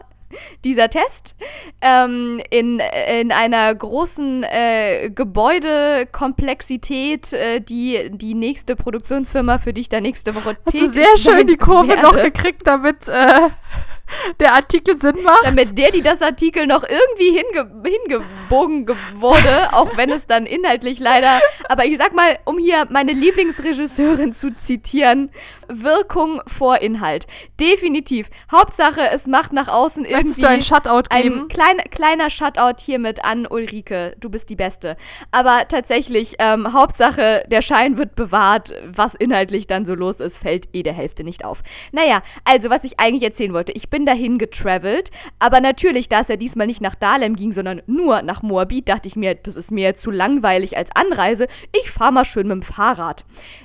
dieser 0.65 0.91
Test 0.91 1.35
ähm, 1.81 2.41
in, 2.51 2.81
in 2.81 3.31
einer 3.33 3.75
großen 3.75 4.45
äh, 4.45 5.11
Gebäudekomplexität, 5.11 7.33
äh, 7.33 7.61
die 7.61 8.11
die 8.13 8.35
nächste 8.35 8.77
Produktionsfirma, 8.77 9.59
für 9.59 9.73
die 9.73 9.81
ich 9.83 9.89
da 9.89 10.01
nächste 10.01 10.35
Woche 10.35 10.57
tätig 10.57 10.65
Hast 10.67 10.75
du 10.75 10.89
sehr 10.89 11.17
schön 11.19 11.47
die 11.47 11.57
Kurve 11.57 11.89
werde. 11.89 12.03
noch 12.03 12.21
gekriegt, 12.21 12.67
damit 12.67 13.09
äh, 13.09 13.51
der 14.41 14.55
Artikel 14.55 15.01
Sinn 15.01 15.23
macht. 15.23 15.45
Damit 15.45 15.77
der, 15.79 15.91
die 15.91 16.03
das 16.03 16.23
Artikel 16.23 16.67
noch 16.67 16.85
irgendwie 16.85 17.31
hinge 17.31 17.71
hingebogen 17.85 18.89
wurde, 19.15 19.73
auch 19.73 19.97
wenn 19.97 20.11
es 20.11 20.27
dann 20.27 20.47
inhaltlich 20.47 20.99
leider, 20.99 21.41
aber 21.69 21.85
ich 21.85 21.99
sag 21.99 22.15
mal, 22.15 22.39
um 22.45 22.59
hier 22.59 22.87
meine 22.91 23.13
Lieblingsregisseurin 23.13 24.35
zu 24.35 24.57
zitieren, 24.59 25.31
Wirkung 25.69 26.41
vor 26.47 26.79
Inhalt. 26.79 27.27
Definitiv. 27.61 28.31
Hauptsache, 28.51 29.11
es 29.13 29.27
macht 29.27 29.53
nach 29.53 29.69
außen 29.69 30.05
irgendwie 30.05 30.29
Möchtest 30.29 30.43
du 30.43 30.49
ein 30.49 30.63
Shutout 30.63 31.15
geben? 31.15 31.43
Ein 31.43 31.49
klein, 31.49 31.79
kleiner 31.91 32.31
Shutout 32.31 32.83
hiermit 32.83 33.25
an 33.25 33.47
Ulrike. 33.47 34.17
Du 34.21 34.29
bist 34.31 34.51
die 34.51 34.57
Beste. 34.57 34.97
Aber 35.31 35.67
tatsächlich, 35.69 36.37
ähm, 36.39 36.73
Hauptsache, 36.73 37.45
der 37.49 37.63
Schein 37.63 37.99
wird 37.99 38.15
bewahrt. 38.15 38.73
Was 38.87 39.15
inhaltlich 39.15 39.67
dann 39.67 39.87
so 39.87 39.95
los 39.95 40.21
ist, 40.21 40.39
fällt 40.39 40.69
eh 40.73 40.83
der 40.83 40.93
Hälfte 40.93 41.25
nicht 41.25 41.45
auf. 41.45 41.63
Naja, 41.93 42.23
also, 42.45 42.71
was 42.71 42.85
ich 42.85 43.01
eigentlich 43.01 43.23
erzählen 43.23 43.53
wollte. 43.53 43.73
Ich 43.73 43.91
bin 43.91 44.07
dahin 44.07 44.39
getravelt, 44.39 45.11
aber 45.39 45.61
natürlich, 45.61 46.09
da 46.09 46.21
es 46.21 46.29
ja 46.29 46.37
diesmal 46.37 46.67
nicht 46.67 46.81
nach 46.81 46.95
Dahlem 46.95 47.37
ging, 47.37 47.53
sondern 47.53 47.83
nur 47.87 48.23
nach 48.23 48.43
Moabit, 48.43 48.89
dachte 48.89 49.09
ich 49.09 49.17
mir, 49.17 49.35
das 49.35 49.57
ist 49.57 49.71
mir 49.71 49.97
zu 49.97 50.11
langweilig 50.11 50.77
als 50.77 50.91
Anreise. 50.95 51.47
Ich 51.73 51.91
fahre 51.91 52.13
mal 52.13 52.25
schön 52.25 52.49
mit 52.49 52.57
dem 52.57 52.63
Fahrrad. 52.63 53.25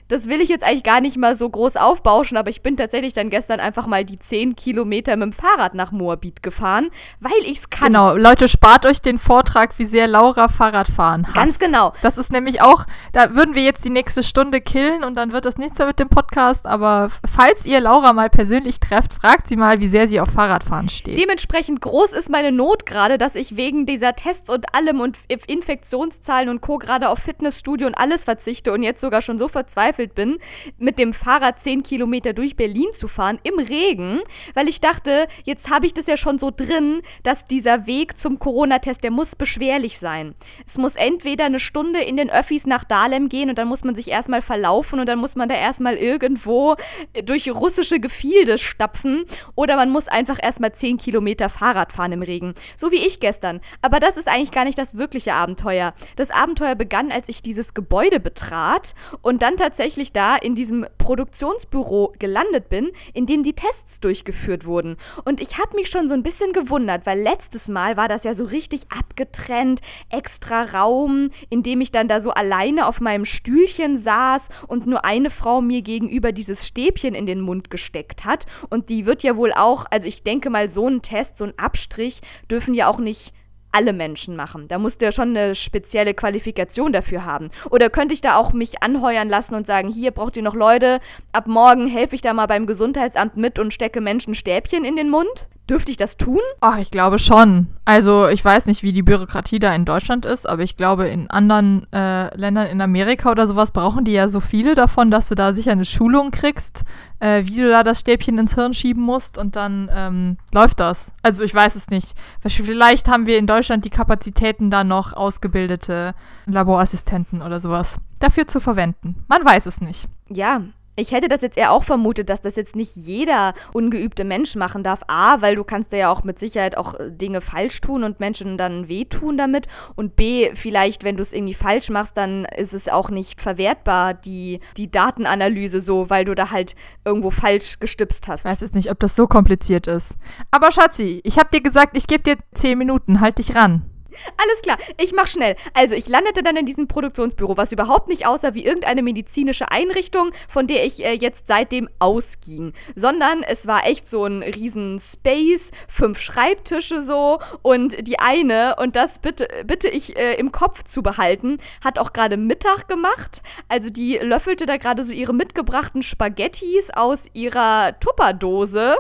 Das 0.10 0.28
will 0.28 0.42
ich 0.42 0.50
jetzt 0.50 0.64
eigentlich 0.64 0.84
gar 0.84 1.02
nicht 1.02 1.18
mal 1.18 1.36
so 1.36 1.48
groß 1.48 1.78
aufbauschen, 1.78 2.36
aber 2.36 2.50
ich 2.50 2.64
bin 2.64 2.76
tatsächlich 2.76 3.14
dann 3.14 3.30
gestern 3.30 3.60
einfach 3.60 3.86
mal 3.86 4.04
die 4.04 4.18
10 4.18 4.56
Kilometer 4.56 5.16
mit 5.16 5.28
dem 5.28 5.34
Fahrrad 5.34 5.76
nach 5.76 5.92
Moabit 5.92 6.42
gefahren, 6.42 6.90
weil 7.20 7.32
ich 7.46 7.60
es 7.60 7.70
kann. 7.70 7.90
Genau, 7.90 8.16
Leute, 8.16 8.50
spart 8.50 8.88
euch 8.88 9.02
den 9.02 9.20
Vortrag, 9.20 9.78
wie 9.78 9.86
sehr 9.86 10.08
Laura 10.08 10.48
Fahrradfahren 10.48 11.28
hasst. 11.28 11.36
Ganz 11.36 11.60
genau. 11.60 11.94
Das 12.02 12.18
ist 12.18 12.32
nämlich 12.32 12.62
auch, 12.62 12.86
da 13.14 13.36
würden 13.36 13.54
wir 13.54 13.62
jetzt 13.62 13.86
die 13.86 13.92
nächste 13.92 14.24
Stunde 14.24 14.62
killen 14.62 15.04
und 15.04 15.14
dann 15.16 15.32
wird 15.32 15.46
das 15.46 15.58
nichts 15.58 15.78
mehr 15.78 15.88
mit 15.88 16.00
dem 16.00 16.10
Podcast, 16.10 16.66
aber 16.66 17.12
falls 17.32 17.68
ihr 17.68 17.80
Laura 17.80 18.12
mal 18.12 18.32
persönlich 18.32 18.80
trefft, 18.80 19.14
fragt 19.14 19.48
sie 19.48 19.58
mal, 19.58 19.80
wie 19.80 19.88
sehr 19.88 20.08
sie 20.08 20.20
auf 20.20 20.30
Fahrradfahren 20.30 20.90
steht. 20.90 21.20
Dementsprechend 21.20 21.82
groß 21.82 22.14
ist 22.14 22.30
meine 22.30 22.52
Not 22.52 22.88
gerade, 22.88 23.20
dass 23.20 23.36
ich 23.36 23.56
wegen 23.56 23.86
dieser 23.86 24.16
Tests 24.16 24.50
und 24.50 24.74
allem 24.74 25.02
und 25.02 25.20
Infektionszahlen 25.28 26.50
und 26.50 26.62
Co. 26.62 26.80
gerade 26.80 27.10
auf 27.10 27.20
Fitnessstudio 27.20 27.86
und 27.86 27.94
alles 27.94 28.24
verzichte 28.24 28.74
und 28.74 28.82
jetzt 28.82 29.02
sogar 29.02 29.22
schon 29.22 29.38
so 29.38 29.48
verzweifelt 29.48 29.99
verzweifelt 30.00 30.16
bin, 30.16 30.40
mit 30.78 30.98
dem 30.98 31.14
Fahrrad 31.14 31.60
10 31.60 31.84
Kilometer 31.84 32.34
durch 32.34 32.56
Berlin 32.56 32.88
zu 32.94 33.08
fahren 33.08 33.40
im 33.44 33.60
Regen, 33.60 34.22
weil 34.54 34.68
ich 34.68 34.80
dachte, 34.80 35.28
jetzt 35.44 35.70
habe 35.70 35.86
ich 35.86 35.94
das 35.94 36.08
ja 36.08 36.18
schon 36.18 36.40
so 36.40 36.52
drin, 36.52 37.02
dass 37.24 37.46
dieser 37.46 37.86
Weg 37.86 38.18
zum 38.18 38.40
Corona-Test, 38.40 39.04
der 39.04 39.12
muss 39.12 39.36
beschwerlich 39.36 40.00
sein. 40.00 40.36
Es 40.66 40.78
muss 40.78 40.96
entweder 40.96 41.46
eine 41.46 41.60
Stunde 41.60 42.00
in 42.02 42.18
den 42.18 42.30
Öffis 42.30 42.66
nach 42.66 42.84
Dahlem 42.84 43.30
gehen 43.30 43.50
und 43.50 43.58
dann 43.58 43.68
muss 43.68 43.84
man 43.84 43.96
sich 43.96 44.08
erstmal 44.08 44.42
verlaufen 44.42 45.00
und 45.00 45.08
dann 45.08 45.20
muss 45.20 45.36
man 45.36 45.50
da 45.50 45.56
erstmal 45.56 45.96
irgendwo 45.96 46.76
durch 47.24 47.50
russische 47.50 48.00
Gefilde 48.00 48.58
stapfen 48.58 49.26
oder 49.56 49.76
man 49.76 49.90
muss 49.90 50.08
einfach 50.08 50.38
erstmal 50.42 50.74
10 50.74 50.98
Kilometer 50.98 51.50
Fahrrad 51.50 51.92
fahren 51.92 52.14
im 52.14 52.22
Regen. 52.22 52.54
So 52.78 52.92
wie 52.92 53.06
ich 53.06 53.20
gestern. 53.20 53.60
Aber 53.82 54.00
das 54.00 54.18
ist 54.18 54.28
eigentlich 54.28 54.52
gar 54.52 54.66
nicht 54.66 54.78
das 54.78 54.96
wirkliche 54.96 55.34
Abenteuer. 55.34 55.94
Das 56.16 56.32
Abenteuer 56.32 56.76
begann, 56.76 57.12
als 57.12 57.30
ich 57.30 57.42
dieses 57.42 57.74
Gebäude 57.74 58.20
betrat 58.20 58.94
und 59.22 59.42
dann 59.42 59.58
tatsächlich 59.58 59.89
tatsächlich 59.90 60.14
da 60.14 60.36
in 60.36 60.54
diesem 60.54 60.86
Produktionsbüro 61.00 62.14
gelandet 62.20 62.70
bin, 62.70 62.92
in 63.16 63.26
dem 63.26 63.42
die 63.42 63.54
Tests 63.54 64.00
durchgeführt 64.00 64.68
wurden. 64.68 64.98
Und 65.26 65.42
ich 65.42 65.58
habe 65.58 65.76
mich 65.76 65.90
schon 65.90 66.08
so 66.08 66.14
ein 66.14 66.22
bisschen 66.22 66.54
gewundert, 66.54 67.08
weil 67.08 67.20
letztes 67.20 67.68
Mal 67.68 67.98
war 67.98 68.08
das 68.08 68.24
ja 68.24 68.36
so 68.36 68.44
richtig 68.44 68.84
abgetrennt, 68.96 69.82
extra 70.12 70.62
Raum, 70.62 71.32
in 71.50 71.64
dem 71.64 71.82
ich 71.82 71.92
dann 71.92 72.08
da 72.08 72.22
so 72.22 72.30
alleine 72.30 72.86
auf 72.86 73.02
meinem 73.02 73.26
Stühlchen 73.26 73.98
saß 73.98 74.50
und 74.68 74.86
nur 74.86 75.06
eine 75.06 75.32
Frau 75.32 75.60
mir 75.60 75.82
gegenüber 75.82 76.34
dieses 76.34 76.68
Stäbchen 76.68 77.16
in 77.16 77.26
den 77.26 77.42
Mund 77.42 77.72
gesteckt 77.72 78.26
hat. 78.26 78.46
Und 78.70 78.90
die 78.90 79.08
wird 79.08 79.24
ja 79.24 79.38
wohl 79.38 79.54
auch, 79.54 79.86
also 79.90 80.08
ich 80.08 80.22
denke 80.22 80.52
mal, 80.52 80.70
so 80.70 80.88
ein 80.88 81.02
Test, 81.02 81.36
so 81.36 81.46
ein 81.46 81.58
Abstrich 81.58 82.22
dürfen 82.52 82.76
ja 82.76 82.88
auch 82.88 83.00
nicht 83.00 83.34
alle 83.72 83.94
Menschen 83.94 84.36
machen. 84.36 84.68
Da 84.68 84.78
musst 84.78 85.02
du 85.02 85.06
ja 85.06 85.12
schon 85.12 85.36
eine 85.36 85.56
spezielle 85.56 86.14
Qualifikation 86.14 86.92
dafür 86.92 87.26
haben. 87.26 87.50
Oder 87.70 87.90
könnte 87.90 88.14
ich 88.14 88.22
da 88.22 88.36
auch 88.36 88.54
mich 88.54 88.82
anheuern 88.82 89.30
lassen 89.30 89.56
und 89.56 89.68
sagen, 89.68 89.90
hier 89.90 90.12
braucht 90.12 90.38
ihr 90.38 90.44
noch 90.44 90.56
Leute, 90.56 91.00
ab 91.32 91.48
morgen 91.48 91.88
helfe 91.88 92.16
ich 92.16 92.22
da 92.22 92.34
mal 92.34 92.48
beim 92.48 92.66
Gesundheitsamt 92.66 93.38
mit 93.38 93.60
und 93.60 93.74
stecke 93.74 94.02
Menschen 94.02 94.34
Stäbchen 94.34 94.86
in 94.86 94.96
den 94.96 95.10
Mund? 95.10 95.48
Dürfte 95.70 95.92
ich 95.92 95.98
das 95.98 96.18
tun? 96.18 96.40
Ach, 96.62 96.80
ich 96.80 96.90
glaube 96.90 97.20
schon. 97.20 97.68
Also 97.86 98.28
ich 98.28 98.44
weiß 98.44 98.66
nicht, 98.66 98.82
wie 98.82 98.92
die 98.92 99.04
Bürokratie 99.04 99.60
da 99.60 99.74
in 99.76 99.86
Deutschland 99.86 100.26
ist, 100.26 100.50
aber 100.50 100.64
ich 100.64 100.78
glaube, 100.78 101.08
in 101.08 101.30
anderen 101.30 101.86
äh, 101.94 102.36
Ländern 102.36 102.66
in 102.68 102.82
Amerika 102.82 103.30
oder 103.30 103.46
sowas 103.46 103.72
brauchen 103.72 104.04
die 104.04 104.14
ja 104.14 104.30
so 104.30 104.40
viele 104.40 104.74
davon, 104.74 105.12
dass 105.12 105.30
du 105.30 105.36
da 105.36 105.54
sicher 105.54 105.72
eine 105.72 105.86
Schulung 105.86 106.32
kriegst, 106.32 106.84
äh, 107.20 107.46
wie 107.46 107.58
du 107.58 107.70
da 107.70 107.84
das 107.84 108.00
Stäbchen 108.00 108.40
ins 108.40 108.56
Hirn 108.56 108.74
schieben 108.74 109.04
musst 109.04 109.38
und 109.38 109.56
dann 109.56 109.92
ähm, 109.94 110.38
läuft 110.54 110.80
das. 110.80 111.14
Also 111.22 111.44
ich 111.44 111.54
weiß 111.54 111.76
es 111.76 111.90
nicht. 111.90 112.14
Vielleicht 112.48 113.08
haben 113.08 113.28
wir 113.28 113.38
in 113.38 113.46
Deutschland 113.46 113.86
die 113.86 113.92
Kapazitäten, 113.92 114.72
da 114.72 114.84
noch 114.84 115.14
ausgebildete 115.14 116.16
Laborassistenten 116.48 117.44
oder 117.44 117.60
sowas 117.60 118.00
dafür 118.20 118.48
zu 118.48 118.60
verwenden. 118.60 119.24
Man 119.28 119.46
weiß 119.46 119.68
es 119.68 119.82
nicht. 119.82 120.10
Ja, 120.30 120.62
ich 121.00 121.12
hätte 121.12 121.28
das 121.28 121.42
jetzt 121.42 121.58
eher 121.58 121.72
auch 121.72 121.84
vermutet, 121.84 122.30
dass 122.30 122.42
das 122.42 122.56
jetzt 122.56 122.76
nicht 122.76 122.96
jeder 122.96 123.54
ungeübte 123.74 124.24
Mensch 124.24 124.56
machen 124.56 124.84
darf. 124.84 125.00
A, 125.08 125.42
weil 125.42 125.56
du 125.56 125.64
kannst 125.64 125.92
ja 125.92 126.12
auch 126.12 126.24
mit 126.24 126.40
Sicherheit 126.40 126.78
auch 126.78 126.96
äh, 126.96 127.12
Dinge 127.12 127.42
falsch 127.42 127.82
tun 127.82 128.04
und 128.04 128.20
Menschen 128.20 128.58
dann 128.58 128.88
wehtun 128.88 129.38
damit. 129.38 129.68
Und 129.96 130.16
B, 130.16 130.52
vielleicht, 130.56 131.04
wenn 131.04 131.18
du 131.18 131.22
es 131.22 131.34
irgendwie 131.34 131.54
falsch 131.54 131.90
machst, 131.90 132.18
dann 132.18 132.46
ist 132.46 132.74
es 132.74 132.88
auch 132.88 133.10
nicht 133.10 133.42
verwertbar, 133.42 134.14
die, 134.14 134.60
die 134.78 134.92
Datenanalyse 134.92 135.80
so, 135.80 136.10
weil 136.10 136.26
du 136.26 136.36
da 136.36 136.52
halt 136.52 136.76
irgendwo 137.06 137.32
falsch 137.32 137.80
gestipst 137.80 138.28
hast. 138.28 138.46
Ich 138.46 138.52
weiß 138.52 138.62
jetzt 138.62 138.76
nicht, 138.76 138.92
ob 138.92 139.00
das 139.00 139.16
so 139.16 139.28
kompliziert 139.28 139.88
ist. 139.88 140.18
Aber 140.52 140.72
Schatzi, 140.72 141.22
ich 141.24 141.38
hab 141.38 141.52
dir 141.52 141.62
gesagt, 141.62 141.98
ich 141.98 142.08
gebe 142.08 142.24
dir 142.24 142.36
10 142.54 142.78
Minuten, 142.78 143.22
halt 143.22 143.38
dich 143.38 143.56
ran. 143.56 143.89
Alles 144.38 144.62
klar, 144.62 144.78
ich 144.98 145.14
mach 145.14 145.28
schnell. 145.28 145.56
Also, 145.74 145.96
ich 145.96 146.08
landete 146.08 146.44
dann 146.44 146.56
in 146.56 146.66
diesem 146.66 146.88
Produktionsbüro, 146.88 147.58
was 147.58 147.72
überhaupt 147.72 148.08
nicht 148.08 148.26
aussah 148.26 148.54
wie 148.54 148.66
irgendeine 148.66 149.04
medizinische 149.04 149.72
Einrichtung, 149.72 150.32
von 150.48 150.68
der 150.68 150.86
ich 150.86 151.04
äh, 151.04 151.14
jetzt 151.14 151.48
seitdem 151.48 151.90
ausging. 152.00 152.74
Sondern 152.96 153.44
es 153.44 153.68
war 153.68 153.86
echt 153.86 154.08
so 154.08 154.26
ein 154.26 154.44
riesen 154.44 155.00
Space, 155.00 155.72
fünf 155.88 156.20
Schreibtische 156.20 157.04
so 157.04 157.40
und 157.62 158.08
die 158.08 158.20
eine, 158.20 158.76
und 158.78 158.96
das 158.96 159.20
bitte, 159.20 159.48
bitte 159.66 159.90
ich 159.90 160.18
äh, 160.18 160.36
im 160.36 160.52
Kopf 160.52 160.84
zu 160.84 161.02
behalten, 161.04 161.58
hat 161.84 162.00
auch 162.00 162.14
gerade 162.14 162.38
Mittag 162.38 162.88
gemacht. 162.88 163.42
Also, 163.68 163.90
die 163.90 164.18
löffelte 164.18 164.66
da 164.66 164.78
gerade 164.78 165.04
so 165.04 165.12
ihre 165.12 165.34
mitgebrachten 165.34 166.04
Spaghettis 166.04 166.90
aus 166.92 167.26
ihrer 167.34 168.00
Tupperdose 168.00 168.98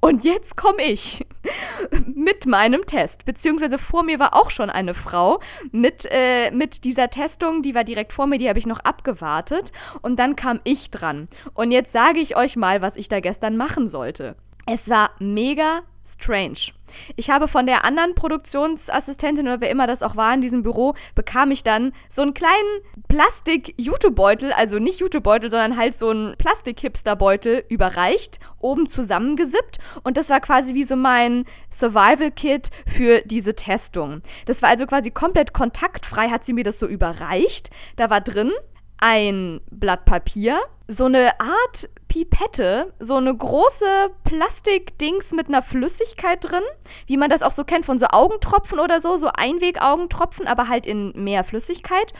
und 0.00 0.24
jetzt 0.24 0.56
komme 0.56 0.82
ich 0.82 1.26
mit 2.14 2.46
meinem 2.46 2.86
Test. 2.86 3.24
Beziehungsweise 3.24 3.78
vor 3.78 4.02
mir 4.02 4.18
war 4.18 4.34
auch 4.34 4.50
schon 4.50 4.70
eine 4.70 4.94
Frau 4.94 5.40
mit, 5.72 6.06
äh, 6.10 6.50
mit 6.50 6.84
dieser 6.84 7.10
Testung, 7.10 7.62
die 7.62 7.74
war 7.74 7.84
direkt 7.84 8.12
vor 8.12 8.26
mir, 8.26 8.38
die 8.38 8.48
habe 8.48 8.58
ich 8.58 8.66
noch 8.66 8.80
abgewartet. 8.80 9.72
Und 10.02 10.16
dann 10.18 10.36
kam 10.36 10.60
ich 10.64 10.90
dran. 10.90 11.28
Und 11.54 11.70
jetzt 11.70 11.92
sage 11.92 12.20
ich 12.20 12.36
euch 12.36 12.56
mal, 12.56 12.82
was 12.82 12.96
ich 12.96 13.08
da 13.08 13.20
gestern 13.20 13.56
machen 13.56 13.88
sollte. 13.88 14.36
Es 14.66 14.88
war 14.88 15.10
mega 15.18 15.80
strange. 16.04 16.72
Ich 17.16 17.30
habe 17.30 17.48
von 17.48 17.66
der 17.66 17.84
anderen 17.84 18.14
Produktionsassistentin 18.14 19.46
oder 19.46 19.60
wer 19.60 19.70
immer 19.70 19.86
das 19.86 20.02
auch 20.02 20.16
war 20.16 20.32
in 20.34 20.40
diesem 20.40 20.62
Büro, 20.62 20.94
bekam 21.14 21.50
ich 21.50 21.62
dann 21.62 21.92
so 22.08 22.22
einen 22.22 22.34
kleinen 22.34 22.80
Plastik-Jutebeutel, 23.08 24.52
also 24.52 24.78
nicht 24.78 25.00
Jutebeutel, 25.00 25.50
sondern 25.50 25.76
halt 25.76 25.96
so 25.96 26.10
einen 26.10 26.36
Plastik-Hipster-Beutel 26.36 27.64
überreicht, 27.68 28.38
oben 28.58 28.88
zusammengesippt 28.88 29.78
und 30.02 30.16
das 30.16 30.30
war 30.30 30.40
quasi 30.40 30.74
wie 30.74 30.84
so 30.84 30.96
mein 30.96 31.44
Survival-Kit 31.70 32.70
für 32.86 33.22
diese 33.24 33.54
Testung. 33.54 34.22
Das 34.46 34.62
war 34.62 34.70
also 34.70 34.86
quasi 34.86 35.10
komplett 35.10 35.52
kontaktfrei, 35.52 36.28
hat 36.28 36.44
sie 36.44 36.52
mir 36.52 36.64
das 36.64 36.78
so 36.78 36.86
überreicht. 36.86 37.70
Da 37.96 38.10
war 38.10 38.20
drin 38.20 38.52
ein 38.98 39.60
Blatt 39.70 40.04
Papier, 40.04 40.60
so 40.88 41.04
eine 41.04 41.38
Art 41.38 41.90
Pipette, 42.08 42.94
so 42.98 43.16
eine 43.16 43.36
große 43.36 43.84
Plastikdings 44.24 45.32
mit 45.32 45.48
einer 45.48 45.62
Flüssigkeit 45.62 46.42
drin, 46.42 46.62
wie 47.06 47.18
man 47.18 47.28
das 47.28 47.42
auch 47.42 47.50
so 47.50 47.64
kennt 47.64 47.84
von 47.84 47.98
so 47.98 48.06
Augentropfen 48.06 48.80
oder 48.80 49.02
so, 49.02 49.18
so 49.18 49.28
Einwegaugentropfen, 49.28 50.46
aber 50.46 50.68
halt 50.68 50.86
in 50.86 51.12
mehr 51.12 51.44
Flüssigkeit. 51.44 52.14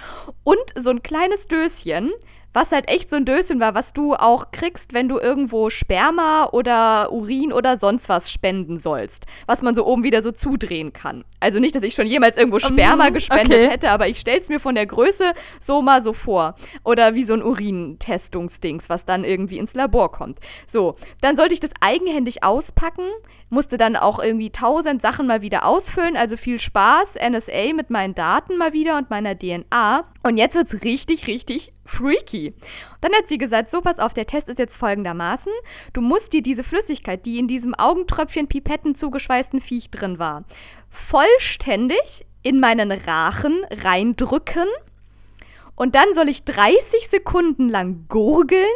Und 0.45 0.59
so 0.77 0.91
ein 0.91 1.03
kleines 1.03 1.49
Döschen, 1.49 2.13
was 2.59 2.73
halt 2.73 2.89
echt 2.89 3.09
so 3.09 3.15
ein 3.15 3.25
Döschen 3.25 3.61
war, 3.61 3.77
was 3.77 3.93
du 3.93 4.17
auch 4.17 4.51
kriegst, 4.51 4.93
wenn 4.93 5.09
du 5.09 5.21
irgendwo 5.21 5.71
Sperma 5.71 6.49
oder 6.51 7.13
Urin 7.13 7.53
oder 7.53 7.79
sonst 7.79 8.09
was 8.09 8.33
spenden 8.33 8.79
sollst, 8.79 9.27
was 9.47 9.63
man 9.63 9.77
so 9.77 9.87
oben 9.87 10.03
wieder 10.03 10.23
so 10.23 10.33
zudrehen 10.33 10.93
kann. 10.93 11.25
Also 11.39 11.61
nicht, 11.61 11.77
dass 11.77 11.85
ich 11.85 11.95
schon 11.95 12.09
jemals 12.09 12.37
irgendwo 12.37 12.59
Sperma 12.59 13.07
um, 13.07 13.15
gespendet 13.15 13.61
okay. 13.61 13.71
hätte, 13.71 13.91
aber 13.91 14.09
ich 14.09 14.19
stell's 14.19 14.49
mir 14.49 14.59
von 14.59 14.75
der 14.75 14.87
Größe 14.87 15.35
so 15.61 15.83
mal 15.83 16.03
so 16.03 16.13
vor. 16.13 16.57
Oder 16.83 17.15
wie 17.15 17.23
so 17.23 17.33
ein 17.33 17.45
Urintestungsdings, 17.45 18.89
was 18.89 19.05
dann 19.05 19.23
irgendwie 19.23 19.59
ins 19.59 19.75
Labor 19.75 20.11
kommt. 20.11 20.41
So, 20.67 20.97
dann 21.21 21.37
sollte 21.37 21.55
ich 21.55 21.61
das 21.61 21.71
eigenhändig 21.81 22.43
auspacken, 22.43 23.05
musste 23.51 23.79
dann 23.79 23.95
auch 23.95 24.19
irgendwie 24.19 24.51
tausend 24.51 25.01
Sachen 25.01 25.29
mal 25.29 25.43
wieder 25.43 25.65
ausfüllen, 25.65 26.17
also 26.17 26.37
viel 26.37 26.59
Spaß, 26.59 27.15
NSA 27.25 27.73
mit 27.73 27.91
meinen 27.91 28.17
Daten 28.17 28.59
mal 28.59 28.73
wieder 28.73 28.99
und 28.99 29.11
meiner 29.11 29.39
DNA. 29.39 30.03
Und 30.25 30.39
jetzt 30.39 30.57
wird's 30.57 30.83
richtig, 30.83 31.29
richtig 31.29 31.73
freaky. 31.89 32.55
Dann 33.01 33.13
hat 33.15 33.29
sie 33.29 33.39
gesagt, 33.39 33.71
so 33.71 33.81
pass 33.81 33.99
auf, 33.99 34.15
der 34.15 34.27
Test 34.27 34.49
ist 34.49 34.59
jetzt 34.59 34.77
folgendermaßen. 34.77 35.53
Du 35.93 36.01
musst 36.01 36.33
dir 36.33 36.43
diese 36.43 36.63
Flüssigkeit, 36.63 37.25
die 37.27 37.39
in 37.39 37.49
diesem 37.49 37.75
Augentröpfchen 37.75 38.47
Pipetten 38.47 38.95
zugeschweißten 38.95 39.61
Viech 39.61 39.91
drin 39.91 40.19
war, 40.19 40.45
vollständig 40.91 42.27
in 42.43 42.61
meinen 42.61 42.93
Rachen 42.93 43.65
reindrücken. 43.71 44.67
Und 45.75 45.95
dann 45.95 46.13
soll 46.13 46.29
ich 46.29 46.45
30 46.45 47.09
Sekunden 47.09 47.69
lang 47.69 48.07
gurgeln 48.09 48.67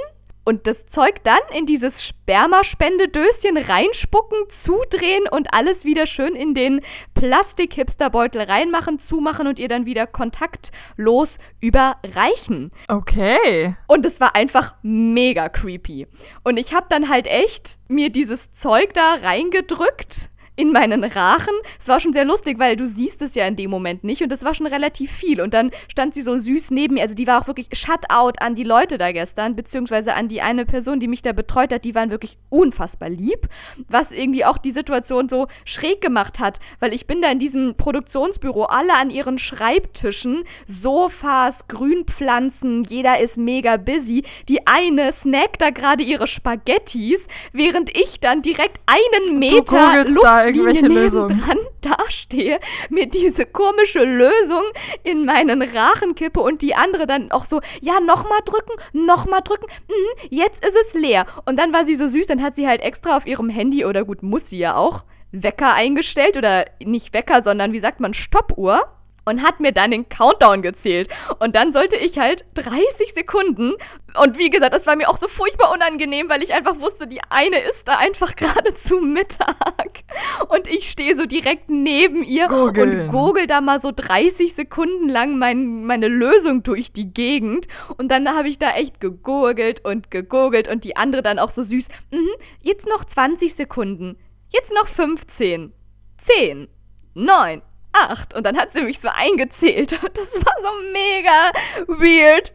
und 0.45 0.67
das 0.67 0.87
Zeug 0.87 1.23
dann 1.25 1.39
in 1.57 1.67
dieses 1.67 2.05
Spermaspendedöschen 2.05 3.57
reinspucken, 3.57 4.39
zudrehen 4.49 5.29
und 5.31 5.55
alles 5.55 5.85
wieder 5.85 6.07
schön 6.07 6.35
in 6.35 6.55
den 6.55 6.81
Plastik-Hipsterbeutel 7.15 8.43
reinmachen, 8.43 8.99
zumachen 8.99 9.47
und 9.47 9.59
ihr 9.59 9.69
dann 9.69 9.87
wieder 9.87 10.07
kontaktlos 10.07 11.39
überreichen. 11.61 12.73
Okay. 12.89 13.77
Und 13.87 14.05
es 14.05 14.21
war 14.21 14.35
einfach 14.35 14.75
mega 14.83 15.49
creepy. 15.49 16.07
Und 16.43 16.57
ich 16.57 16.75
habe 16.75 16.87
dann 16.89 17.09
halt 17.09 17.27
echt 17.27 17.79
mir 17.89 18.11
dieses 18.11 18.53
Zeug 18.53 18.95
da 18.95 19.15
reingedrückt 19.23 20.31
in 20.55 20.71
meinen 20.73 21.03
Rachen. 21.05 21.55
Es 21.79 21.89
war 21.89 21.99
schon 21.99 22.13
sehr 22.13 22.25
lustig, 22.25 22.59
weil 22.59 22.77
du 22.77 22.87
siehst 22.87 23.23
es 23.23 23.35
ja 23.35 23.47
in 23.47 23.57
dem 23.57 23.71
Moment 23.71 24.05
nicht 24.05 24.23
und 24.23 24.31
es 24.33 24.45
war 24.45 24.55
schon 24.55 24.67
relativ 24.67 25.11
viel. 25.11 25.41
Und 25.41 25.55
dann 25.55 25.71
stand 25.91 26.15
sie 26.15 26.23
so 26.23 26.39
süß 26.39 26.71
neben 26.71 26.95
mir. 26.95 27.03
Also 27.03 27.15
die 27.15 27.27
war 27.27 27.41
auch 27.41 27.47
wirklich 27.47 27.69
Shutout 27.73 28.39
an 28.39 28.55
die 28.55 28.65
Leute 28.65 28.99
da 28.99 29.13
gestern, 29.13 29.57
beziehungsweise 29.57 30.15
an 30.15 30.29
die 30.29 30.43
eine 30.43 30.67
Person, 30.67 31.01
die 31.01 31.09
mich 31.09 31.23
da 31.23 31.33
betreut 31.33 31.73
hat. 31.73 31.85
Die 31.85 31.95
waren 31.95 32.11
wirklich 32.11 32.39
unfassbar 32.51 33.09
lieb, 33.09 33.49
was 33.89 34.13
irgendwie 34.13 34.45
auch 34.45 34.59
die 34.59 34.73
Situation 34.73 35.29
so 35.29 35.47
schräg 35.65 36.01
gemacht 36.03 36.39
hat, 36.39 36.59
weil 36.81 36.93
ich 36.93 37.07
bin 37.07 37.23
da 37.23 37.31
in 37.31 37.39
diesem 37.39 37.75
Produktionsbüro, 37.77 38.65
alle 38.65 38.95
an 38.95 39.11
ihren 39.11 39.39
Schreibtischen, 39.39 40.45
Sofas, 40.67 41.67
Grünpflanzen, 41.69 42.85
jeder 42.85 43.21
ist 43.21 43.39
mega 43.39 43.79
busy. 43.79 44.25
Die 44.49 44.67
eine 44.67 45.13
snackt 45.13 45.63
da 45.63 45.71
gerade 45.71 46.03
ihre 46.03 46.27
Spaghettis, 46.27 47.27
während 47.53 47.97
ich 47.97 48.21
dann 48.21 48.43
direkt 48.43 48.81
einen 48.87 49.39
Meter 49.39 50.05
Luft 50.05 50.42
irgendwelche 50.47 50.87
Lösungen 50.87 51.41
dran 51.41 51.59
dastehe, 51.81 52.61
mir 52.91 53.07
diese 53.07 53.47
komische 53.47 54.05
Lösung 54.05 54.63
in 55.03 55.25
meinen 55.25 55.63
Rachen 55.63 56.15
kippe 56.15 56.41
und 56.41 56.63
die 56.63 56.75
andere 56.75 57.07
dann 57.07 57.33
auch 57.33 57.45
so, 57.45 57.61
ja, 57.81 58.01
nochmal 58.01 58.41
drücken, 58.45 58.73
nochmal 58.93 59.41
drücken, 59.43 59.67
mhm, 59.89 60.29
jetzt 60.31 60.65
ist 60.65 60.77
es 60.87 60.95
leer. 60.95 61.27
Und 61.45 61.59
dann 61.59 61.73
war 61.73 61.85
sie 61.85 61.97
so 61.97 62.07
süß, 62.07 62.27
dann 62.27 62.43
hat 62.43 62.55
sie 62.55 62.69
halt 62.69 62.83
extra 62.83 63.17
auf 63.17 63.27
ihrem 63.27 63.49
Handy, 63.49 63.85
oder 63.85 64.05
gut, 64.05 64.23
muss 64.23 64.49
sie 64.49 64.59
ja 64.59 64.77
auch, 64.77 65.05
Wecker 65.33 65.73
eingestellt 65.73 66.37
oder 66.37 66.67
nicht 66.83 67.15
Wecker, 67.15 67.43
sondern 67.43 67.73
wie 67.73 67.79
sagt 67.79 68.01
man, 68.01 68.15
Stoppuhr 68.15 68.87
und 69.25 69.43
hat 69.43 69.61
mir 69.61 69.73
dann 69.73 69.91
den 69.91 70.09
Countdown 70.09 70.63
gezählt. 70.63 71.09
Und 71.39 71.55
dann 71.55 71.73
sollte 71.73 71.97
ich 71.97 72.19
halt 72.19 72.45
30 72.55 73.15
Sekunden. 73.15 73.73
Und 74.21 74.39
wie 74.39 74.51
gesagt, 74.51 74.75
das 74.75 74.87
war 74.87 74.97
mir 74.97 75.09
auch 75.09 75.17
so 75.17 75.29
furchtbar 75.29 75.73
unangenehm, 75.73 76.29
weil 76.29 76.43
ich 76.43 76.53
einfach 76.53 76.81
wusste, 76.81 77.07
die 77.07 77.21
eine 77.31 77.59
ist 77.59 77.89
da 77.89 77.99
einfach 77.99 78.37
gerade 78.37 78.75
zu 78.75 78.97
Mittag. 78.97 80.05
Und 80.49 80.67
ich 80.67 80.91
stehe 80.91 81.17
so 81.17 81.27
direkt 81.27 81.71
neben 81.71 82.23
ihr 82.23 82.49
Gurgeln. 82.49 83.01
und 83.01 83.09
gurgel 83.09 83.47
da 83.47 83.61
mal 83.61 83.81
so 83.81 83.93
30 83.95 84.55
Sekunden 84.55 85.09
lang 85.09 85.39
mein, 85.39 85.85
meine 85.85 86.09
Lösung 86.09 86.63
durch 86.63 86.93
die 86.93 87.13
Gegend. 87.13 87.67
Und 87.97 88.09
dann 88.09 88.29
habe 88.29 88.49
ich 88.49 88.59
da 88.59 88.71
echt 88.73 89.01
gegurgelt 89.01 89.85
und 89.85 90.11
gegurgelt 90.11 90.69
und 90.69 90.85
die 90.85 90.97
andere 90.97 91.23
dann 91.23 91.39
auch 91.39 91.51
so 91.51 91.63
süß. 91.63 91.89
Mhm, 92.11 92.29
jetzt 92.61 92.87
noch 92.89 93.05
20 93.05 93.55
Sekunden. 93.55 94.17
Jetzt 94.49 94.73
noch 94.75 94.87
15. 94.87 95.73
10. 96.19 96.69
9. 97.15 97.63
8. 97.93 98.35
Und 98.35 98.45
dann 98.45 98.57
hat 98.57 98.73
sie 98.73 98.83
mich 98.83 99.01
so 99.01 99.09
eingezählt. 99.09 99.93
Und 100.03 100.17
das 100.17 100.33
war 100.35 100.55
so 100.63 100.71
mega 100.93 101.53
weird. 101.87 102.53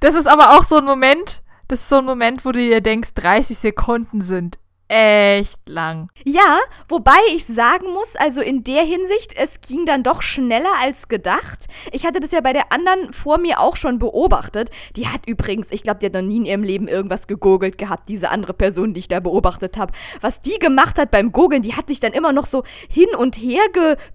Das 0.00 0.14
ist 0.14 0.26
aber 0.26 0.56
auch 0.56 0.64
so 0.64 0.76
ein 0.76 0.84
Moment, 0.84 1.42
das 1.68 1.80
ist 1.80 1.88
so 1.88 1.98
ein 1.98 2.04
Moment, 2.04 2.44
wo 2.44 2.52
du 2.52 2.58
dir 2.58 2.80
denkst, 2.80 3.14
30 3.14 3.58
Sekunden 3.58 4.20
sind 4.20 4.58
echt 4.88 5.68
lang. 5.68 6.10
Ja, 6.24 6.58
wobei 6.88 7.18
ich 7.34 7.46
sagen 7.46 7.86
muss, 7.92 8.14
also 8.16 8.40
in 8.40 8.62
der 8.62 8.82
Hinsicht, 8.82 9.34
es 9.34 9.60
ging 9.60 9.86
dann 9.86 10.02
doch 10.02 10.20
schneller 10.20 10.72
als 10.80 11.08
gedacht. 11.08 11.66
Ich 11.92 12.04
hatte 12.04 12.20
das 12.20 12.32
ja 12.32 12.40
bei 12.40 12.52
der 12.52 12.72
anderen 12.72 13.12
vor 13.12 13.38
mir 13.38 13.60
auch 13.60 13.76
schon 13.76 13.98
beobachtet. 13.98 14.70
Die 14.96 15.08
hat 15.08 15.26
übrigens, 15.26 15.68
ich 15.70 15.82
glaube, 15.82 16.00
die 16.00 16.06
hat 16.06 16.12
noch 16.12 16.22
nie 16.22 16.36
in 16.36 16.44
ihrem 16.44 16.62
Leben 16.62 16.88
irgendwas 16.88 17.26
gegurgelt 17.26 17.78
gehabt, 17.78 18.08
diese 18.08 18.28
andere 18.28 18.52
Person, 18.52 18.92
die 18.92 19.00
ich 19.00 19.08
da 19.08 19.20
beobachtet 19.20 19.78
habe. 19.78 19.92
Was 20.20 20.42
die 20.42 20.58
gemacht 20.58 20.98
hat 20.98 21.10
beim 21.10 21.32
Gurgeln, 21.32 21.62
die 21.62 21.74
hat 21.74 21.88
sich 21.88 22.00
dann 22.00 22.12
immer 22.12 22.32
noch 22.32 22.46
so 22.46 22.62
hin 22.88 23.08
und 23.16 23.36
her 23.36 23.62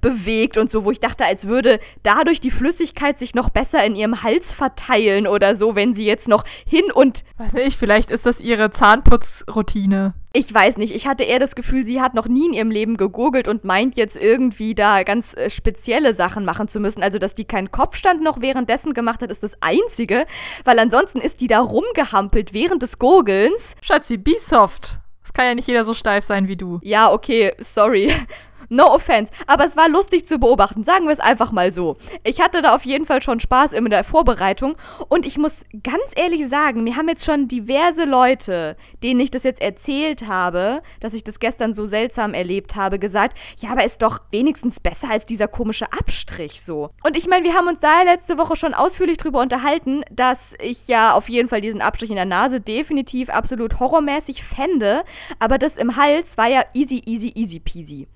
bewegt 0.02 0.58
und 0.58 0.70
so, 0.70 0.86
wo 0.86 0.92
ich 0.92 1.00
dachte, 1.00 1.26
als 1.26 1.48
würde 1.48 1.80
dadurch 2.04 2.40
die 2.40 2.52
Flüssigkeit 2.52 3.18
sich 3.18 3.34
noch 3.34 3.50
besser 3.50 3.84
in 3.84 3.96
ihrem 3.96 4.24
Hals 4.24 4.54
verteilen 4.54 5.26
oder 5.26 5.56
so, 5.56 5.76
wenn 5.76 5.94
sie 5.94 6.06
jetzt 6.06 6.28
noch 6.28 6.44
hin 6.66 6.92
und. 6.94 7.24
Weiß 7.38 7.54
nicht, 7.54 7.80
vielleicht 7.80 8.12
ist 8.12 8.26
das 8.26 8.42
ihre 8.42 8.72
Zahnputzroutine. 8.72 10.14
Ich 10.38 10.54
weiß 10.54 10.78
nicht, 10.78 10.94
ich 10.94 11.08
hatte 11.08 11.24
eher 11.24 11.40
das 11.40 11.56
Gefühl, 11.56 11.84
sie 11.84 12.00
hat 12.00 12.14
noch 12.14 12.28
nie 12.28 12.46
in 12.46 12.54
ihrem 12.54 12.70
Leben 12.70 12.96
gegurgelt 12.96 13.48
und 13.48 13.64
meint 13.64 13.98
jetzt 13.98 14.16
irgendwie 14.16 14.76
da 14.76 15.02
ganz 15.02 15.34
äh, 15.34 15.50
spezielle 15.50 16.14
Sachen 16.14 16.46
machen 16.46 16.68
zu 16.68 16.80
müssen. 16.80 17.02
Also, 17.02 17.18
dass 17.18 17.34
die 17.34 17.46
keinen 17.46 17.72
Kopfstand 17.72 18.22
noch 18.22 18.40
währenddessen 18.40 18.94
gemacht 18.94 19.24
hat, 19.24 19.32
ist 19.32 19.42
das 19.42 19.60
Einzige, 19.62 20.28
weil 20.64 20.78
ansonsten 20.78 21.22
ist 21.22 21.42
die 21.42 21.48
da 21.48 21.60
rumgehampelt 21.60 22.54
während 22.54 22.84
des 22.84 23.00
Gurgelns. 23.00 23.76
Schatzi, 23.82 24.18
be 24.18 24.36
soft. 24.38 25.00
Es 25.24 25.34
kann 25.34 25.46
ja 25.46 25.56
nicht 25.56 25.68
jeder 25.68 25.84
so 25.84 25.96
steif 25.96 26.24
sein 26.24 26.48
wie 26.48 26.56
du. 26.56 26.78
Ja, 26.84 27.12
okay, 27.12 27.54
sorry. 27.58 28.14
No 28.70 28.94
offense, 28.94 29.32
aber 29.48 29.66
es 29.66 29.78
war 29.78 29.88
lustig 29.88 30.28
zu 30.28 30.40
beobachten, 30.40 30.84
sagen 30.84 31.06
wir 31.06 31.14
es 31.14 31.20
einfach 31.20 31.52
mal 31.52 31.72
so. 31.72 31.96
Ich 32.24 32.42
hatte 32.42 32.62
da 32.62 32.76
auf 32.76 32.86
jeden 32.86 33.06
Fall 33.06 33.22
schon 33.22 33.40
Spaß 33.40 33.72
in 33.74 33.86
der 33.90 34.04
Vorbereitung 34.04 34.76
und 35.08 35.26
ich 35.26 35.38
muss 35.38 35.64
ganz 35.84 36.04
ehrlich 36.16 36.48
sagen, 36.48 36.84
mir 36.84 36.98
haben 36.98 37.08
jetzt 37.08 37.26
schon 37.26 37.48
diverse 37.48 38.04
Leute, 38.04 38.76
denen 39.04 39.20
ich 39.20 39.32
das 39.32 39.44
jetzt 39.44 39.62
erzählt 39.62 40.28
habe, 40.28 40.82
dass 41.00 41.14
ich 41.14 41.24
das 41.24 41.40
gestern 41.40 41.74
so 41.74 41.86
seltsam 41.86 42.34
erlebt 42.34 42.76
habe, 42.76 43.00
gesagt, 43.00 43.38
ja, 43.60 43.70
aber 43.72 43.86
ist 43.86 44.02
doch 44.02 44.20
wenigstens 44.32 44.80
besser 44.80 45.10
als 45.10 45.26
dieser 45.26 45.48
komische 45.48 45.92
Abstrich 45.94 46.62
so. 46.62 46.90
Und 47.04 47.16
ich 47.16 47.28
meine, 47.28 47.46
wir 47.46 47.54
haben 47.54 47.68
uns 47.68 47.80
da 47.80 48.02
letzte 48.04 48.38
Woche 48.38 48.56
schon 48.58 48.74
ausführlich 48.74 49.18
drüber 49.18 49.42
unterhalten, 49.42 50.04
dass 50.12 50.54
ich 50.60 50.88
ja 50.88 51.14
auf 51.14 51.30
jeden 51.30 51.48
Fall 51.48 51.62
diesen 51.62 51.82
Abstrich 51.82 52.10
in 52.10 52.16
der 52.18 52.26
Nase 52.26 52.60
definitiv 52.60 53.30
absolut 53.30 53.80
horrormäßig 53.80 54.44
fände, 54.44 55.04
aber 55.40 55.58
das 55.58 55.78
im 55.78 55.96
Hals 55.96 56.38
war 56.38 56.48
ja 56.48 56.64
easy, 56.74 57.02
easy, 57.06 57.32
easy 57.36 57.60
peasy. 57.60 58.08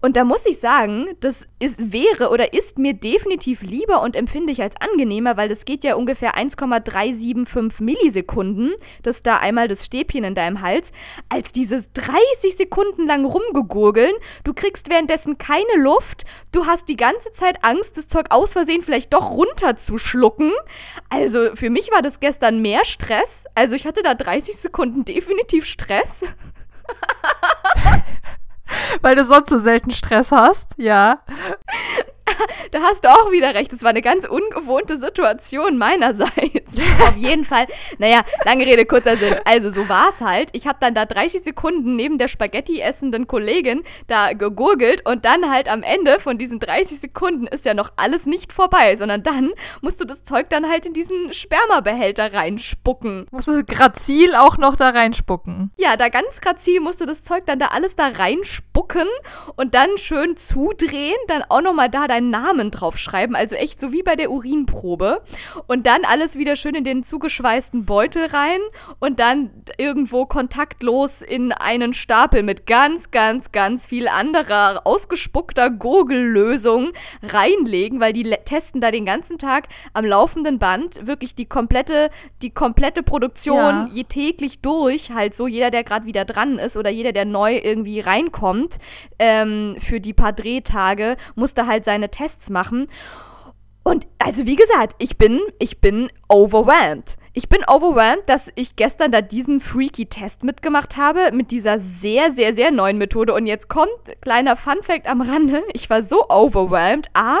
Und 0.00 0.16
da 0.16 0.24
muss 0.24 0.46
ich 0.46 0.58
sagen, 0.58 1.08
das 1.20 1.46
ist, 1.58 1.92
wäre 1.92 2.30
oder 2.30 2.54
ist 2.54 2.78
mir 2.78 2.94
definitiv 2.94 3.60
lieber 3.60 4.00
und 4.00 4.16
empfinde 4.16 4.52
ich 4.52 4.62
als 4.62 4.74
angenehmer, 4.80 5.36
weil 5.36 5.48
das 5.48 5.64
geht 5.64 5.84
ja 5.84 5.94
ungefähr 5.94 6.34
1,375 6.36 7.80
Millisekunden, 7.80 8.72
das 9.02 9.20
da 9.20 9.36
einmal 9.36 9.68
das 9.68 9.84
Stäbchen 9.84 10.24
in 10.24 10.34
deinem 10.34 10.62
Hals, 10.62 10.92
als 11.28 11.52
dieses 11.52 11.92
30 11.92 12.56
Sekunden 12.56 13.06
lang 13.06 13.24
rumgegurgeln. 13.26 14.12
Du 14.44 14.54
kriegst 14.54 14.88
währenddessen 14.88 15.36
keine 15.36 15.76
Luft, 15.76 16.24
du 16.52 16.64
hast 16.66 16.88
die 16.88 16.96
ganze 16.96 17.32
Zeit 17.34 17.62
Angst, 17.62 17.96
das 17.96 18.08
Zeug 18.08 18.26
aus 18.30 18.54
Versehen 18.54 18.82
vielleicht 18.82 19.12
doch 19.12 19.30
runterzuschlucken. 19.30 20.52
Also 21.10 21.54
für 21.54 21.68
mich 21.68 21.92
war 21.92 22.00
das 22.00 22.20
gestern 22.20 22.62
mehr 22.62 22.84
Stress. 22.84 23.44
Also 23.54 23.76
ich 23.76 23.86
hatte 23.86 24.02
da 24.02 24.14
30 24.14 24.56
Sekunden 24.56 25.04
definitiv 25.04 25.66
Stress. 25.66 26.24
Weil 29.02 29.16
du 29.16 29.24
sonst 29.24 29.50
so 29.50 29.58
selten 29.58 29.90
Stress 29.90 30.32
hast, 30.32 30.74
ja. 30.76 31.20
da 32.70 32.80
hast 32.82 33.04
du 33.04 33.08
auch 33.08 33.30
wieder 33.30 33.54
recht. 33.54 33.72
Das 33.72 33.82
war 33.82 33.90
eine 33.90 34.02
ganz 34.02 34.26
ungewohnte 34.26 34.98
Situation 34.98 35.78
meinerseits. 35.78 36.78
Auf 37.00 37.16
jeden 37.16 37.44
Fall. 37.44 37.66
Naja, 37.98 38.22
lange 38.44 38.66
Rede, 38.66 38.84
kurzer 38.86 39.16
Sinn. 39.16 39.34
Also 39.44 39.70
so 39.70 39.88
war 39.88 40.10
es 40.10 40.20
halt. 40.20 40.50
Ich 40.52 40.66
habe 40.66 40.78
dann 40.80 40.94
da 40.94 41.04
30 41.04 41.42
Sekunden 41.42 41.96
neben 41.96 42.18
der 42.18 42.28
Spaghetti 42.28 42.80
essenden 42.80 43.26
Kollegin 43.26 43.82
da 44.06 44.32
gegurgelt 44.32 45.06
und 45.06 45.24
dann 45.24 45.50
halt 45.50 45.68
am 45.68 45.82
Ende 45.82 46.20
von 46.20 46.38
diesen 46.38 46.60
30 46.60 47.00
Sekunden 47.00 47.46
ist 47.46 47.64
ja 47.64 47.74
noch 47.74 47.92
alles 47.96 48.26
nicht 48.26 48.52
vorbei, 48.52 48.96
sondern 48.96 49.22
dann 49.22 49.52
musst 49.80 50.00
du 50.00 50.04
das 50.04 50.24
Zeug 50.24 50.50
dann 50.50 50.68
halt 50.68 50.86
in 50.86 50.94
diesen 50.94 51.32
Spermabehälter 51.32 52.32
reinspucken. 52.32 53.26
Musst 53.30 53.48
du 53.48 53.64
grazil 53.64 54.34
auch 54.34 54.58
noch 54.58 54.76
da 54.76 54.90
reinspucken. 54.90 55.70
Ja, 55.76 55.96
da 55.96 56.08
ganz 56.08 56.40
grazil 56.40 56.80
musst 56.80 57.00
du 57.00 57.06
das 57.06 57.22
Zeug 57.22 57.46
dann 57.46 57.58
da 57.58 57.66
alles 57.66 57.96
da 57.96 58.08
reinspucken 58.08 59.06
und 59.56 59.74
dann 59.74 59.88
schön 59.96 60.36
zudrehen, 60.36 61.16
dann 61.28 61.42
auch 61.48 61.60
nochmal 61.60 61.88
da 61.88 62.04
deinen 62.20 62.30
Namen 62.30 62.70
draufschreiben, 62.70 63.34
also 63.34 63.56
echt 63.56 63.80
so 63.80 63.92
wie 63.92 64.02
bei 64.02 64.16
der 64.16 64.30
Urinprobe. 64.30 65.22
Und 65.66 65.86
dann 65.86 66.04
alles 66.04 66.36
wieder 66.36 66.56
schön 66.56 66.74
in 66.74 66.84
den 66.84 67.02
zugeschweißten 67.02 67.84
Beutel 67.84 68.26
rein 68.26 68.60
und 68.98 69.20
dann 69.20 69.50
irgendwo 69.78 70.26
kontaktlos 70.26 71.22
in 71.22 71.52
einen 71.52 71.94
Stapel 71.94 72.42
mit 72.42 72.66
ganz, 72.66 73.10
ganz, 73.10 73.52
ganz 73.52 73.86
viel 73.86 74.08
anderer 74.08 74.82
ausgespuckter 74.84 75.70
Gurgellösung 75.70 76.90
reinlegen, 77.22 78.00
weil 78.00 78.12
die 78.12 78.24
testen 78.44 78.80
da 78.80 78.90
den 78.90 79.06
ganzen 79.06 79.38
Tag 79.38 79.68
am 79.94 80.04
laufenden 80.04 80.58
Band 80.58 81.06
wirklich 81.06 81.34
die 81.34 81.46
komplette, 81.46 82.10
die 82.42 82.50
komplette 82.50 83.02
Produktion 83.02 83.56
Ja. 83.56 83.88
je 83.92 84.04
täglich 84.04 84.60
durch, 84.60 85.10
halt 85.12 85.34
so 85.34 85.46
jeder, 85.46 85.70
der 85.70 85.84
gerade 85.84 86.06
wieder 86.06 86.24
dran 86.24 86.58
ist 86.58 86.76
oder 86.76 86.90
jeder, 86.90 87.12
der 87.12 87.24
neu 87.24 87.56
irgendwie 87.56 88.00
reinkommt, 88.00 88.78
ähm, 89.18 89.76
für 89.80 90.00
die 90.00 90.12
paar 90.12 90.32
Drehtage, 90.32 91.16
musste 91.34 91.66
halt 91.66 91.84
seine 91.84 92.09
Tests 92.10 92.50
machen. 92.50 92.88
Und 93.82 94.06
also 94.18 94.46
wie 94.46 94.56
gesagt, 94.56 94.94
ich 94.98 95.16
bin, 95.16 95.40
ich 95.58 95.80
bin 95.80 96.10
overwhelmed. 96.28 97.16
Ich 97.32 97.48
bin 97.48 97.64
overwhelmed, 97.66 98.28
dass 98.28 98.50
ich 98.56 98.76
gestern 98.76 99.12
da 99.12 99.20
diesen 99.20 99.60
freaky 99.60 100.06
Test 100.06 100.42
mitgemacht 100.42 100.96
habe 100.96 101.30
mit 101.32 101.50
dieser 101.50 101.78
sehr, 101.78 102.32
sehr, 102.32 102.54
sehr 102.54 102.70
neuen 102.72 102.98
Methode. 102.98 103.34
Und 103.34 103.46
jetzt 103.46 103.68
kommt 103.68 103.90
kleiner 104.20 104.56
Fun 104.56 104.82
Fact 104.82 105.08
am 105.08 105.20
Rande. 105.20 105.62
Ich 105.72 105.88
war 105.88 106.02
so 106.02 106.28
overwhelmed. 106.28 107.08
A, 107.14 107.38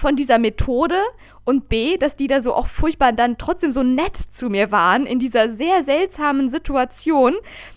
von 0.00 0.16
dieser 0.16 0.38
Methode 0.38 0.96
und 1.44 1.68
B, 1.68 1.98
dass 1.98 2.16
die 2.16 2.26
da 2.26 2.40
so 2.40 2.54
auch 2.54 2.68
furchtbar 2.68 3.12
dann 3.12 3.36
trotzdem 3.36 3.70
so 3.70 3.82
nett 3.82 4.16
zu 4.16 4.48
mir 4.48 4.72
waren 4.72 5.04
in 5.04 5.18
dieser 5.18 5.50
sehr 5.50 5.82
seltsamen 5.82 6.48
Situation, 6.48 7.34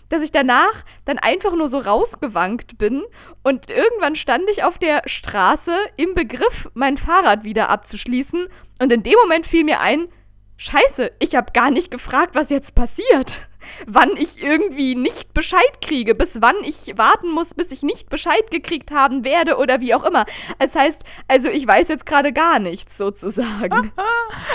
dass 0.08 0.22
ich 0.22 0.32
danach 0.32 0.84
dann 1.04 1.18
einfach 1.18 1.54
nur 1.54 1.68
so 1.68 1.78
rausgewankt 1.78 2.78
bin 2.78 3.02
und 3.42 3.70
irgendwann 3.70 4.16
stand 4.16 4.44
ich 4.50 4.64
auf 4.64 4.78
der 4.78 5.02
Straße 5.04 5.76
im 5.96 6.14
Begriff, 6.14 6.70
mein 6.72 6.96
Fahrrad 6.96 7.44
wieder 7.44 7.68
abzuschließen. 7.68 8.46
Und 8.80 8.92
in 8.92 9.02
dem 9.02 9.14
Moment 9.22 9.46
fiel 9.46 9.64
mir 9.64 9.80
ein, 9.80 10.08
Scheiße, 10.56 11.10
ich 11.18 11.34
habe 11.34 11.52
gar 11.52 11.70
nicht 11.70 11.90
gefragt, 11.90 12.34
was 12.34 12.50
jetzt 12.50 12.74
passiert. 12.74 13.48
Wann 13.86 14.16
ich 14.16 14.42
irgendwie 14.42 14.94
nicht 14.94 15.32
Bescheid 15.32 15.80
kriege, 15.80 16.14
bis 16.14 16.42
wann 16.42 16.56
ich 16.62 16.96
warten 16.98 17.30
muss, 17.30 17.54
bis 17.54 17.72
ich 17.72 17.82
nicht 17.82 18.10
Bescheid 18.10 18.50
gekriegt 18.50 18.90
haben 18.90 19.24
werde 19.24 19.56
oder 19.56 19.80
wie 19.80 19.94
auch 19.94 20.04
immer. 20.04 20.26
Das 20.58 20.74
heißt, 20.74 21.02
also 21.28 21.48
ich 21.48 21.66
weiß 21.66 21.88
jetzt 21.88 22.04
gerade 22.06 22.32
gar 22.32 22.58
nichts 22.58 22.96
sozusagen. 22.96 23.92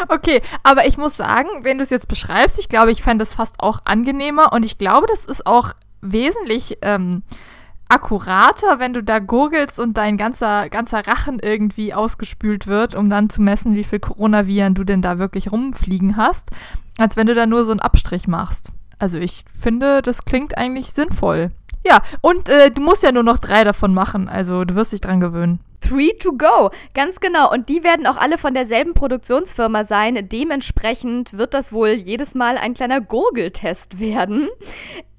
Okay, 0.08 0.42
aber 0.64 0.88
ich 0.88 0.98
muss 0.98 1.18
sagen, 1.18 1.50
wenn 1.64 1.78
du 1.78 1.84
es 1.84 1.90
jetzt 1.90 2.08
beschreibst, 2.08 2.60
ich 2.60 2.70
glaube, 2.70 2.92
ich 2.92 3.04
fände 3.04 3.24
es 3.24 3.34
fast 3.34 3.60
auch 3.60 3.82
angenehmer 3.86 4.54
und 4.54 4.64
ich 4.64 4.78
glaube, 4.78 5.08
das 5.08 5.26
ist 5.26 5.46
auch 5.46 5.74
wesentlich 6.02 6.78
ähm, 6.82 7.24
akkurater, 7.90 8.80
wenn 8.80 8.94
du 8.94 9.04
da 9.04 9.20
gurgelst 9.20 9.80
und 9.80 9.98
dein 9.98 10.16
ganzer, 10.16 10.70
ganzer 10.70 11.06
Rachen 11.06 11.40
irgendwie 11.40 11.94
ausgespült 11.94 12.68
wird, 12.68 12.96
um 12.96 13.10
dann 13.10 13.30
zu 13.30 13.42
messen, 13.42 13.76
wie 13.76 13.84
viel 13.84 14.00
Coronaviren 14.00 14.76
du 14.76 14.84
denn 14.84 15.02
da 15.02 15.20
wirklich 15.20 15.52
rumfliegen 15.52 16.16
hast, 16.16 16.50
als 16.98 17.18
wenn 17.18 17.28
du 17.28 17.34
da 17.34 17.46
nur 17.46 17.66
so 17.66 17.72
einen 17.72 17.80
Abstrich 17.80 18.28
machst. 18.28 18.72
Also 19.00 19.18
ich 19.18 19.44
finde, 19.60 20.02
das 20.02 20.26
klingt 20.26 20.58
eigentlich 20.58 20.92
sinnvoll. 20.92 21.52
Ja, 21.86 22.02
und 22.22 22.50
äh, 22.50 22.70
du 22.72 22.82
musst 22.82 23.04
ja 23.04 23.12
nur 23.12 23.24
noch 23.24 23.40
drei 23.40 23.64
davon 23.64 23.94
machen, 23.94 24.30
also 24.30 24.66
du 24.66 24.76
wirst 24.76 24.92
dich 24.92 25.02
dran 25.02 25.20
gewöhnen. 25.20 25.60
Three 25.82 26.14
to 26.20 26.34
go, 26.34 26.70
ganz 26.94 27.20
genau. 27.20 27.52
Und 27.52 27.70
die 27.70 27.84
werden 27.84 28.06
auch 28.08 28.18
alle 28.18 28.38
von 28.38 28.54
derselben 28.54 28.94
Produktionsfirma 28.94 29.84
sein. 29.86 30.28
Dementsprechend 30.30 31.38
wird 31.38 31.54
das 31.54 31.72
wohl 31.74 31.90
jedes 31.90 32.36
Mal 32.36 32.58
ein 32.58 32.74
kleiner 32.74 33.02
Gurgeltest 33.02 34.00
werden. 34.00 34.50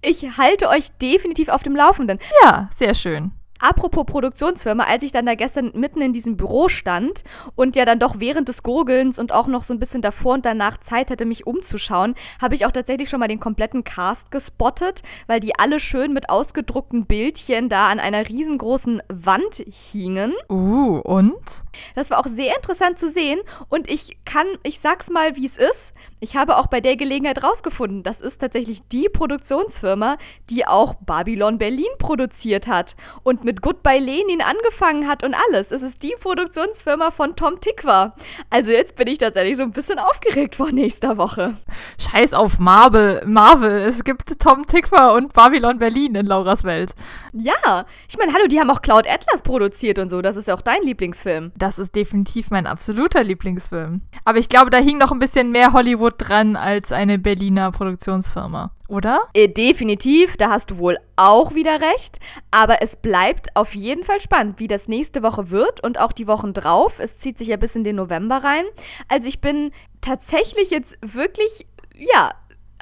Ich 0.03 0.37
halte 0.39 0.69
euch 0.69 0.91
definitiv 1.03 1.49
auf 1.49 1.63
dem 1.63 1.77
Laufenden. 1.77 2.19
Ja, 2.43 2.71
sehr 2.75 2.95
schön. 2.95 3.33
Apropos 3.61 4.07
Produktionsfirma, 4.07 4.85
als 4.85 5.03
ich 5.03 5.13
dann 5.13 5.27
da 5.27 5.35
gestern 5.35 5.73
mitten 5.75 6.01
in 6.01 6.13
diesem 6.13 6.37
Büro 6.37 6.69
stand 6.69 7.25
und 7.55 7.77
ja 7.77 7.85
dann 7.85 7.99
doch 7.99 8.19
während 8.19 8.49
des 8.49 8.63
Gurgelns 8.63 9.19
und 9.19 9.33
auch 9.33 9.47
noch 9.47 9.63
so 9.63 9.75
ein 9.75 9.79
bisschen 9.79 10.03
davor 10.03 10.35
und 10.35 10.47
danach 10.47 10.79
Zeit 10.79 11.11
hatte, 11.11 11.27
mich 11.27 11.47
umzuschauen, 11.47 12.15
habe 12.41 12.55
ich 12.55 12.65
auch 12.65 12.73
tatsächlich 12.73 13.11
schon 13.11 13.21
mal 13.21 13.29
den 13.29 13.41
kompletten 13.41 13.85
Cast 13.85 14.31
gespottet, 14.31 15.03
weil 15.27 15.41
die 15.41 15.59
alle 15.59 15.79
schön 15.79 16.13
mit 16.13 16.31
ausgedruckten 16.31 17.07
Bildchen 17.07 17.69
da 17.69 17.89
an 17.89 18.01
einer 18.01 18.29
riesengroßen 18.29 19.03
Wand 19.09 19.63
hingen. 19.93 20.33
Uh, 20.49 21.01
und? 21.01 21.65
Das 21.95 22.11
war 22.11 22.19
auch 22.19 22.27
sehr 22.27 22.57
interessant 22.57 22.99
zu 22.99 23.09
sehen 23.09 23.41
und 23.69 23.91
ich 23.91 24.17
kann, 24.25 24.47
ich 24.63 24.81
sag's 24.81 25.11
mal, 25.11 25.37
wie 25.37 25.47
es 25.47 25.59
ist. 25.59 25.93
Ich 26.23 26.37
habe 26.37 26.59
auch 26.59 26.67
bei 26.67 26.83
der 26.83 26.99
Gelegenheit 26.99 27.43
rausgefunden, 27.43 28.03
das 28.03 28.21
ist 28.21 28.43
tatsächlich 28.43 28.87
die 28.93 29.09
Produktionsfirma, 29.09 30.19
die 30.51 30.67
auch 30.67 30.95
Babylon 30.95 31.57
Berlin 31.57 31.89
produziert 31.99 32.69
hat 32.69 32.95
und 33.23 33.43
mit 33.43 33.63
Goodbye 33.63 33.99
Lenin 33.99 34.43
angefangen 34.43 35.09
hat 35.09 35.25
und 35.25 35.35
alles. 35.35 35.71
Es 35.71 35.81
ist 35.81 36.03
die 36.03 36.15
Produktionsfirma 36.21 37.11
von 37.11 37.37
Tom 37.37 37.59
Tikva. 37.63 38.15
Also 38.51 38.71
jetzt 38.71 38.97
bin 38.97 39.09
ich 39.09 39.17
tatsächlich 39.17 39.57
so 39.57 39.63
ein 39.63 39.71
bisschen 39.71 39.99
aufgeregt 39.99 40.57
vor 40.57 40.71
nächster 40.73 41.17
Woche. 41.17 41.57
Scheiß 41.99 42.35
auf 42.35 42.59
Marvel, 42.59 43.23
Marvel. 43.25 43.79
Es 43.79 44.05
gibt 44.05 44.39
Tom 44.41 44.67
Tikva 44.67 45.13
und 45.13 45.33
Babylon 45.33 45.79
Berlin 45.79 46.17
in 46.17 46.27
Lauras 46.27 46.65
Welt. 46.65 46.95
Ja, 47.33 47.87
ich 48.11 48.19
meine, 48.19 48.35
hallo, 48.35 48.47
die 48.47 48.61
haben 48.61 48.69
auch 48.69 48.83
Cloud 48.83 49.09
Atlas 49.09 49.41
produziert 49.41 49.99
und 49.99 50.11
so. 50.11 50.21
Das 50.21 50.37
ist 50.37 50.49
ja 50.49 50.55
auch 50.55 50.61
dein 50.61 50.83
Lieblingsfilm. 50.83 51.53
Das 51.57 51.79
ist 51.79 51.97
definitiv 51.97 52.51
mein 52.51 52.67
absoluter 52.67 53.25
Lieblingsfilm. 53.25 54.03
Aber 54.27 54.37
ich 54.37 54.51
glaube, 54.51 54.69
da 54.69 54.77
hing 54.77 54.99
noch 54.99 55.13
ein 55.13 55.19
bisschen 55.19 55.51
mehr 55.51 55.73
Hollywood 55.73 56.10
dran 56.19 56.57
als 56.57 56.93
eine 56.93 57.19
Berliner 57.19 57.73
Produktionsfirma, 57.73 58.73
oder? 58.89 59.21
Äh, 59.35 59.49
definitiv, 59.49 60.37
da 60.37 60.51
hast 60.51 60.71
du 60.71 60.79
wohl 60.79 60.99
auch 61.17 61.55
wieder 61.55 61.81
recht. 61.81 62.19
Aber 62.51 62.83
es 62.83 62.97
bleibt 62.97 63.55
auf 63.57 63.75
jeden 63.75 64.05
Fall 64.05 64.21
spannend, 64.21 64.59
wie 64.59 64.69
das 64.69 64.89
nächste 64.89 65.23
Woche 65.23 65.51
wird 65.51 65.83
und 65.83 65.99
auch 65.99 66.13
die 66.13 66.27
Wochen 66.27 66.53
drauf. 66.53 66.95
Es 66.99 67.19
zieht 67.19 67.39
sich 67.39 67.49
ja 67.49 67.57
bis 67.57 67.77
in 67.77 67.85
den 67.85 67.97
November 67.97 68.39
rein. 68.39 68.65
Also 69.09 69.29
ich 69.29 69.41
bin 69.41 69.73
tatsächlich 70.01 70.71
jetzt 70.71 70.99
wirklich, 71.03 71.67
ja, 71.97 72.31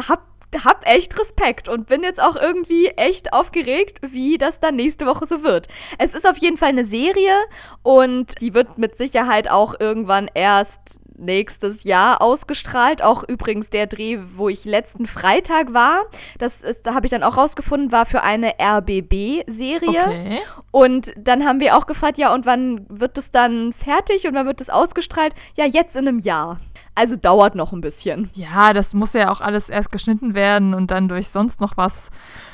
hab 0.09 0.27
hab 0.64 0.87
echt 0.87 1.19
Respekt 1.19 1.69
und 1.69 1.87
bin 1.87 2.03
jetzt 2.03 2.23
auch 2.23 2.37
irgendwie 2.37 2.87
echt 2.88 3.33
aufgeregt, 3.33 3.99
wie 4.12 4.38
das 4.38 4.61
dann 4.61 4.77
nächste 4.77 5.07
Woche 5.07 5.27
so 5.27 5.43
wird. 5.43 5.69
Es 5.99 6.14
ist 6.14 6.27
auf 6.27 6.38
jeden 6.38 6.57
Fall 6.57 6.71
eine 6.71 6.87
Serie 6.87 7.35
und 7.83 8.41
die 8.41 8.55
wird 8.55 8.79
mit 8.79 8.97
Sicherheit 8.97 9.51
auch 9.51 9.75
irgendwann 9.79 10.31
erst 10.33 11.01
nächstes 11.18 11.85
Jahr 11.85 12.22
ausgestrahlt. 12.22 13.02
Auch 13.02 13.24
übrigens 13.26 13.70
der 13.70 13.87
Dreh, 13.87 14.18
wo 14.37 14.48
ich 14.48 14.64
letzten 14.64 15.07
Freitag 15.07 15.74
war, 15.74 16.04
das 16.38 16.62
ist, 16.62 16.87
da 16.87 16.94
habe 16.94 17.07
ich 17.07 17.11
dann 17.11 17.22
auch 17.22 17.37
rausgefunden, 17.37 17.92
war 17.92 18.07
für 18.07 18.22
eine 18.22 18.54
RBB-Serie. 18.61 20.00
Okay. 20.00 20.40
Und 20.70 21.12
dann 21.16 21.44
haben 21.44 21.61
wir 21.61 21.76
auch 21.76 21.87
gefragt, 21.87 22.18
ja, 22.18 22.33
und 22.33 22.46
wann 22.46 22.87
wird 22.88 23.18
es 23.18 23.31
dann 23.31 23.72
fertig 23.72 24.26
und 24.26 24.35
wann 24.35 24.46
wird 24.46 24.61
es 24.61 24.70
ausgestrahlt? 24.70 25.35
Ja, 25.57 25.66
jetzt 25.66 25.96
in 25.96 26.09
einem 26.09 26.18
Jahr. 26.18 26.61
Also 26.98 27.14
dauert 27.14 27.54
noch 27.54 27.72
ein 27.72 27.80
bisschen. 27.80 28.28
Ja, 28.34 28.72
das 28.72 28.92
muss 28.92 29.12
ja 29.12 29.30
auch 29.30 29.40
alles 29.40 29.68
erst 29.68 29.92
geschnitten 29.92 30.34
werden 30.34 30.74
und 30.74 30.90
dann 30.90 31.06
durch 31.06 31.28
sonst 31.28 31.61
noch 31.61 31.76
was 31.76 32.08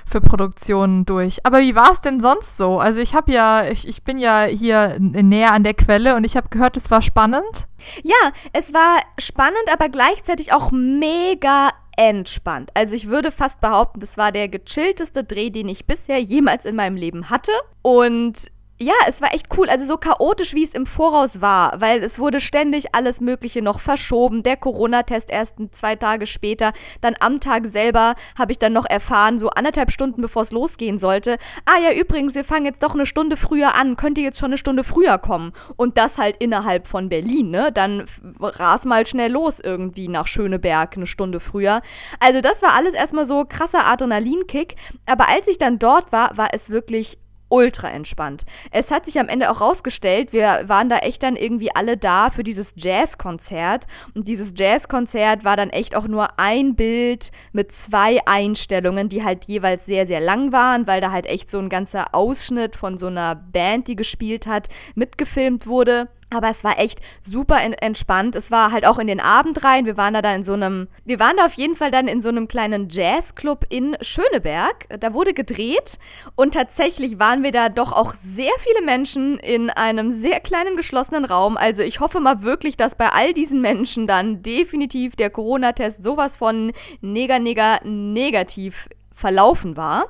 für 0.05 0.21
Produktionen 0.21 1.07
durch. 1.07 1.47
Aber 1.47 1.61
wie 1.61 1.75
war 1.75 1.93
es 1.93 2.03
denn 2.03 2.21
sonst 2.21 2.59
so? 2.59 2.79
Also 2.79 3.01
ich 3.01 3.15
habe 3.15 3.33
ja, 3.33 3.65
ich, 3.65 3.89
ich 3.89 4.03
bin 4.03 4.19
ja 4.19 4.43
hier 4.43 4.99
näher 5.01 5.53
an 5.53 5.65
der 5.65 5.73
Quelle 5.73 6.15
und 6.15 6.25
ich 6.25 6.37
habe 6.37 6.51
gehört, 6.51 6.77
es 6.77 6.91
war 6.91 7.01
spannend. 7.01 7.69
Ja, 8.03 8.33
es 8.53 8.75
war 8.75 8.99
spannend, 9.17 9.65
aber 9.73 9.89
gleichzeitig 9.89 10.53
auch 10.53 10.71
mega 10.73 11.71
entspannt. 11.97 12.71
Also 12.75 12.97
ich 12.97 13.09
würde 13.09 13.31
fast 13.31 13.63
behaupten, 13.63 14.01
das 14.01 14.19
war 14.19 14.31
der 14.31 14.49
gechillteste 14.49 15.25
Dreh, 15.25 15.49
den 15.49 15.69
ich 15.69 15.87
bisher 15.87 16.21
jemals 16.21 16.67
in 16.67 16.77
meinem 16.77 16.97
Leben 16.97 17.31
hatte. 17.31 17.53
Und 17.81 18.51
ja, 18.79 18.95
es 19.07 19.23
war 19.23 19.33
echt 19.33 19.47
cool. 19.57 19.71
Also 19.71 19.87
so 19.87 19.97
chaotisch, 19.97 20.53
wie 20.53 20.65
es 20.65 20.75
im 20.75 20.87
Voraus 20.87 21.41
war, 21.41 21.81
weil 21.81 22.03
es 22.03 22.19
wurde 22.19 22.41
ständig 22.41 22.93
alles 22.93 23.21
Mögliche 23.21 23.63
noch 23.63 23.79
verschoben. 23.79 24.43
Der 24.43 24.57
Corona-Test 24.57 25.31
erst 25.31 25.55
zwei 25.71 25.95
Tage 25.95 26.27
später. 26.27 26.73
Dann 27.01 27.15
am 27.21 27.39
Tag 27.39 27.69
selber 27.69 28.17
habe 28.37 28.51
ich 28.51 28.59
dann 28.59 28.73
noch 28.73 28.87
erfahren, 28.87 29.39
so 29.39 29.51
anderthalb 29.51 29.93
Stunden 29.93 30.23
bevor 30.23 30.43
es 30.43 30.51
losgehen 30.51 30.99
sollte. 30.99 31.39
Ah 31.67 31.79
ja, 31.79 31.93
übrigens, 31.93 32.35
wir 32.35 32.45
fangen 32.45 32.67
jetzt 32.67 32.83
doch 32.83 32.95
eine 32.95 33.07
Stunde 33.07 33.37
früher 33.37 33.77
an. 33.77 33.97
Könnt 33.97 34.19
ihr 34.19 34.25
jetzt 34.25 34.41
schon 34.41 34.47
eine 34.51 34.59
Stunde 34.59 34.83
früher 34.83 35.19
kommen? 35.19 35.53
Und 35.77 35.97
das 35.97 36.19
halt 36.19 36.37
innerhalb 36.39 36.89
von 36.89 37.09
Berlin, 37.09 37.51
ne? 37.51 37.71
Dann 37.71 38.07
ras 38.41 38.85
mal 38.85 39.07
schnell 39.07 39.31
los 39.31 39.61
irgendwie 39.61 40.09
nach 40.09 40.27
Schöneberg 40.27 40.97
eine 40.97 41.07
Stunde 41.07 41.39
früher. 41.39 41.81
Also 42.19 42.41
das 42.41 42.61
war 42.61 42.75
alles 42.75 42.95
erstmal 42.95 43.25
so 43.25 43.45
krasser 43.45 43.87
Adrenalinkick. 43.87 44.75
Aber 45.07 45.29
als 45.29 45.47
ich 45.47 45.59
dann 45.59 45.79
dort 45.79 46.11
war, 46.11 46.37
war 46.37 46.49
es 46.53 46.71
wirklich 46.71 47.19
ultra 47.55 47.89
entspannt. 47.89 48.45
Es 48.73 48.91
hat 48.91 49.07
sich 49.07 49.19
am 49.21 49.29
Ende 49.29 49.49
auch 49.49 49.61
rausgestellt, 49.61 50.33
wir 50.33 50.65
waren 50.67 50.89
da 50.89 50.99
echt 50.99 51.23
dann 51.23 51.37
irgendwie 51.37 51.75
alle 51.75 51.97
da 51.97 52.31
für 52.31 52.43
dieses 52.43 52.75
Jazzkonzert. 52.77 53.87
Und 54.15 54.27
dieses 54.27 54.55
Jazzkonzert 54.57 55.45
war 55.45 55.57
dann 55.57 55.71
echt 55.71 55.95
auch 55.95 56.09
nur 56.09 56.41
ein 56.41 56.75
Bild 56.75 57.31
mit 57.53 57.71
zwei 57.71 58.19
Einstellungen, 58.27 59.09
die 59.09 59.23
halt 59.23 59.45
jeweils 59.45 59.87
sehr, 59.87 60.09
sehr 60.09 60.21
lang 60.21 60.51
waren, 60.51 60.89
weil 60.89 61.01
da 61.01 61.13
halt 61.13 61.27
echt 61.27 61.49
so 61.49 61.61
ein 61.61 61.69
ganzer 61.69 62.13
Ausschnitt 62.13 62.75
von 62.75 62.99
so 62.99 63.07
einer 63.07 63.37
Band, 63.37 63.87
die 63.87 63.97
gespielt 63.97 64.49
hat, 64.49 64.69
mitgefilmt 64.97 65.69
wurde. 65.69 66.09
Aber 66.35 66.49
es 66.49 66.65
war 66.65 66.79
echt 66.79 67.01
super 67.23 67.61
entspannt. 67.63 68.37
Es 68.37 68.51
war 68.51 68.73
halt 68.73 68.87
auch 68.87 68.99
in 68.99 69.07
den 69.07 69.21
Abend 69.21 69.63
rein. 69.65 69.87
Wir 69.87 69.97
waren 69.97 70.15
da, 70.15 70.35
in 70.35 70.43
so 70.43 70.53
einem, 70.55 70.89
wir 71.05 71.21
waren 71.21 71.37
da 71.37 71.47
auf 71.47 71.55
jeden 71.55 71.77
Fall 71.77 71.91
dann 71.91 72.09
in 72.09 72.21
so 72.21 72.29
einem 72.29 72.49
kleinen 72.49 72.89
Jazzclub 72.89 73.65
in 73.69 73.97
Schöneberg. 74.01 74.87
Da 75.01 75.15
wurde 75.15 75.35
gedreht 75.35 75.99
und 76.35 76.55
tatsächlich 76.55 77.19
waren 77.19 77.43
wir 77.43 77.53
da 77.53 77.69
doch 77.69 77.93
auch 77.93 78.15
sehr 78.15 78.53
viele 78.59 78.85
Menschen 78.85 79.39
in 79.39 79.71
einem 79.71 80.11
sehr 80.11 80.41
kleinen 80.41 80.77
geschlossenen 80.77 81.25
Raum. 81.25 81.57
Also 81.57 81.83
ich 81.83 82.01
hoffe 82.01 82.21
mal 82.21 82.43
wirklich, 82.43 82.77
dass 82.77 82.95
bei 82.95 83.11
all 83.11 83.33
diesen 83.33 83.61
Menschen 83.61 84.07
dann 84.07 84.43
definitiv 84.43 85.17
der 85.17 85.31
Corona-Test 85.31 86.03
sowas 86.03 86.37
von 86.37 86.73
neger, 87.01 87.39
neger, 87.39 87.81
negativ 87.85 88.89
verlaufen 89.15 89.77
war. 89.77 90.07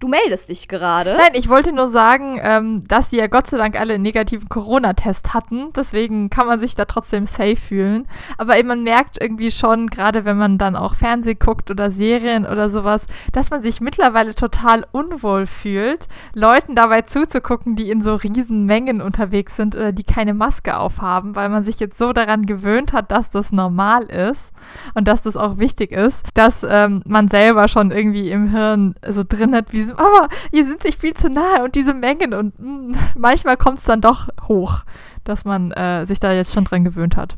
Du 0.00 0.08
meldest 0.08 0.48
dich 0.48 0.68
gerade. 0.68 1.16
Nein, 1.16 1.32
ich 1.34 1.48
wollte 1.48 1.72
nur 1.72 1.88
sagen, 1.88 2.38
ähm, 2.42 2.86
dass 2.88 3.10
sie 3.10 3.16
ja 3.16 3.26
Gott 3.26 3.46
sei 3.46 3.56
Dank 3.56 3.78
alle 3.78 3.94
einen 3.94 4.02
negativen 4.02 4.48
Corona-Test 4.48 5.34
hatten. 5.34 5.72
Deswegen 5.74 6.30
kann 6.30 6.46
man 6.46 6.60
sich 6.60 6.74
da 6.74 6.84
trotzdem 6.84 7.26
safe 7.26 7.56
fühlen. 7.56 8.06
Aber 8.36 8.58
eben, 8.58 8.68
man 8.68 8.82
merkt 8.82 9.20
irgendwie 9.20 9.50
schon, 9.50 9.88
gerade 9.88 10.24
wenn 10.24 10.36
man 10.36 10.58
dann 10.58 10.76
auch 10.76 10.94
Fernsehen 10.94 11.38
guckt 11.38 11.70
oder 11.70 11.90
Serien 11.90 12.44
oder 12.46 12.70
sowas, 12.70 13.06
dass 13.32 13.50
man 13.50 13.62
sich 13.62 13.80
mittlerweile 13.80 14.34
total 14.34 14.84
unwohl 14.90 15.46
fühlt, 15.46 16.08
Leuten 16.34 16.74
dabei 16.74 17.02
zuzugucken, 17.02 17.76
die 17.76 17.90
in 17.90 18.02
so 18.02 18.16
riesen 18.16 18.64
Mengen 18.64 19.00
unterwegs 19.00 19.56
sind 19.56 19.76
oder 19.76 19.92
die 19.92 20.04
keine 20.04 20.34
Maske 20.34 20.76
aufhaben, 20.76 21.36
weil 21.36 21.48
man 21.48 21.64
sich 21.64 21.78
jetzt 21.80 21.98
so 21.98 22.12
daran 22.12 22.46
gewöhnt 22.46 22.92
hat, 22.92 23.12
dass 23.12 23.30
das 23.30 23.52
normal 23.52 24.04
ist 24.04 24.52
und 24.94 25.08
dass 25.08 25.22
das 25.22 25.36
auch 25.36 25.58
wichtig 25.58 25.92
ist, 25.92 26.22
dass 26.34 26.66
ähm, 26.68 27.02
man 27.06 27.28
selber 27.28 27.68
schon 27.68 27.90
irgendwie 27.90 28.30
im 28.30 28.48
Hirn 28.50 28.94
so 29.06 29.22
drin 29.26 29.54
hat, 29.54 29.72
wie 29.72 29.93
diesem, 29.94 30.06
aber 30.06 30.28
ihr 30.52 30.66
sind 30.66 30.82
sich 30.82 30.96
viel 30.96 31.14
zu 31.14 31.28
nahe 31.30 31.64
und 31.64 31.74
diese 31.74 31.94
Mengen 31.94 32.34
und 32.34 32.58
mh, 32.58 32.68
mm, 32.68 32.96
manchmal 33.16 33.56
kommt 33.56 33.78
es 33.78 33.84
dann 33.84 34.00
doch 34.00 34.28
hoch, 34.48 34.84
dass 35.24 35.44
man 35.44 35.72
äh, 35.72 36.06
sich 36.06 36.20
da 36.20 36.32
jetzt 36.32 36.54
schon 36.54 36.64
dran 36.64 36.84
gewöhnt 36.84 37.16
hat. 37.16 37.36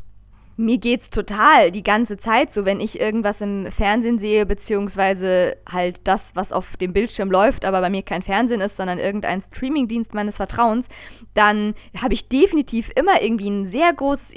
Mir 0.59 0.79
geht's 0.79 1.11
total 1.11 1.71
die 1.71 1.83
ganze 1.83 2.17
Zeit 2.17 2.51
so, 2.51 2.65
wenn 2.65 2.79
ich 2.79 2.99
irgendwas 2.99 3.41
im 3.41 3.71
Fernsehen 3.71 4.17
sehe, 4.17 4.43
beziehungsweise 4.47 5.55
halt 5.71 6.01
das, 6.05 6.31
was 6.33 6.51
auf 6.51 6.77
dem 6.77 6.93
Bildschirm 6.93 7.29
läuft, 7.29 7.63
aber 7.63 7.79
bei 7.79 7.91
mir 7.91 8.01
kein 8.01 8.23
Fernsehen 8.23 8.59
ist, 8.59 8.75
sondern 8.75 8.97
irgendein 8.97 9.43
Streamingdienst 9.43 10.15
meines 10.15 10.37
Vertrauens, 10.37 10.89
dann 11.35 11.75
habe 12.01 12.15
ich 12.15 12.27
definitiv 12.27 12.89
immer 12.95 13.21
irgendwie 13.21 13.51
ein 13.51 13.67
sehr 13.67 13.93
großes 13.93 14.31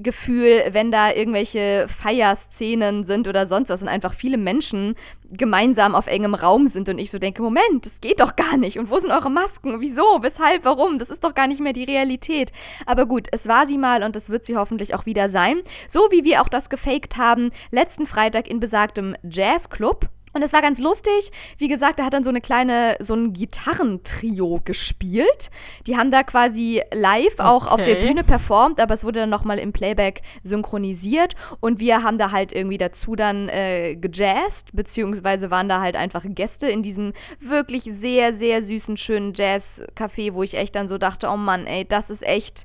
Irritationsgefühl, 0.00 0.72
wenn 0.72 0.90
da 0.90 1.12
irgendwelche 1.12 1.86
Feierszenen 1.88 3.04
sind 3.04 3.28
oder 3.28 3.46
sonst 3.46 3.68
was 3.70 3.82
und 3.82 3.88
einfach 3.88 4.14
viele 4.14 4.38
Menschen 4.38 4.94
gemeinsam 5.32 5.94
auf 5.94 6.06
engem 6.06 6.34
Raum 6.34 6.66
sind 6.66 6.88
und 6.88 6.98
ich 6.98 7.10
so 7.10 7.18
denke, 7.18 7.42
Moment, 7.42 7.84
das 7.84 8.00
geht 8.00 8.20
doch 8.20 8.34
gar 8.34 8.56
nicht. 8.56 8.78
Und 8.78 8.90
wo 8.90 8.98
sind 8.98 9.12
eure 9.12 9.30
Masken? 9.30 9.80
Wieso? 9.80 10.02
Weshalb? 10.22 10.64
Warum? 10.64 10.98
Das 10.98 11.10
ist 11.10 11.22
doch 11.22 11.34
gar 11.34 11.46
nicht 11.46 11.60
mehr 11.60 11.72
die 11.72 11.84
Realität. 11.84 12.50
Aber 12.86 13.06
gut, 13.06 13.28
es 13.30 13.46
war 13.46 13.66
sie 13.66 13.78
mal 13.78 14.02
und 14.02 14.16
es 14.16 14.30
wird 14.30 14.44
sie 14.44 14.56
hoffentlich 14.56 14.94
auch 14.94 15.06
wieder 15.06 15.28
sein. 15.28 15.60
So 15.88 16.00
wie 16.10 16.24
wir 16.24 16.42
auch 16.42 16.48
das 16.48 16.68
gefaked 16.68 17.16
haben 17.16 17.50
letzten 17.70 18.06
Freitag 18.06 18.48
in 18.48 18.60
besagtem 18.60 19.14
Jazzclub. 19.22 20.08
Und 20.32 20.42
es 20.42 20.52
war 20.52 20.62
ganz 20.62 20.78
lustig. 20.78 21.32
Wie 21.58 21.68
gesagt, 21.68 21.98
er 21.98 22.04
hat 22.04 22.14
dann 22.14 22.22
so 22.22 22.30
eine 22.30 22.40
kleine, 22.40 22.96
so 23.00 23.14
ein 23.14 23.32
Gitarrentrio 23.32 24.60
gespielt. 24.64 25.50
Die 25.86 25.96
haben 25.96 26.10
da 26.10 26.22
quasi 26.22 26.82
live 26.92 27.34
okay. 27.34 27.42
auch 27.42 27.66
auf 27.66 27.82
der 27.82 27.96
Bühne 27.96 28.22
performt, 28.22 28.80
aber 28.80 28.94
es 28.94 29.04
wurde 29.04 29.20
dann 29.20 29.30
nochmal 29.30 29.58
im 29.58 29.72
Playback 29.72 30.22
synchronisiert. 30.44 31.34
Und 31.58 31.80
wir 31.80 32.02
haben 32.02 32.18
da 32.18 32.30
halt 32.30 32.52
irgendwie 32.52 32.78
dazu 32.78 33.16
dann 33.16 33.48
äh, 33.48 33.96
gejazzt, 33.96 34.68
beziehungsweise 34.72 35.50
waren 35.50 35.68
da 35.68 35.80
halt 35.80 35.96
einfach 35.96 36.24
Gäste 36.24 36.68
in 36.68 36.82
diesem 36.82 37.12
wirklich 37.40 37.84
sehr, 37.84 38.34
sehr 38.34 38.62
süßen, 38.62 38.96
schönen 38.96 39.32
Jazz-Café, 39.34 40.34
wo 40.34 40.42
ich 40.42 40.54
echt 40.54 40.76
dann 40.76 40.86
so 40.86 40.98
dachte, 40.98 41.28
oh 41.28 41.36
Mann, 41.36 41.66
ey, 41.66 41.84
das 41.84 42.08
ist 42.10 42.22
echt 42.22 42.64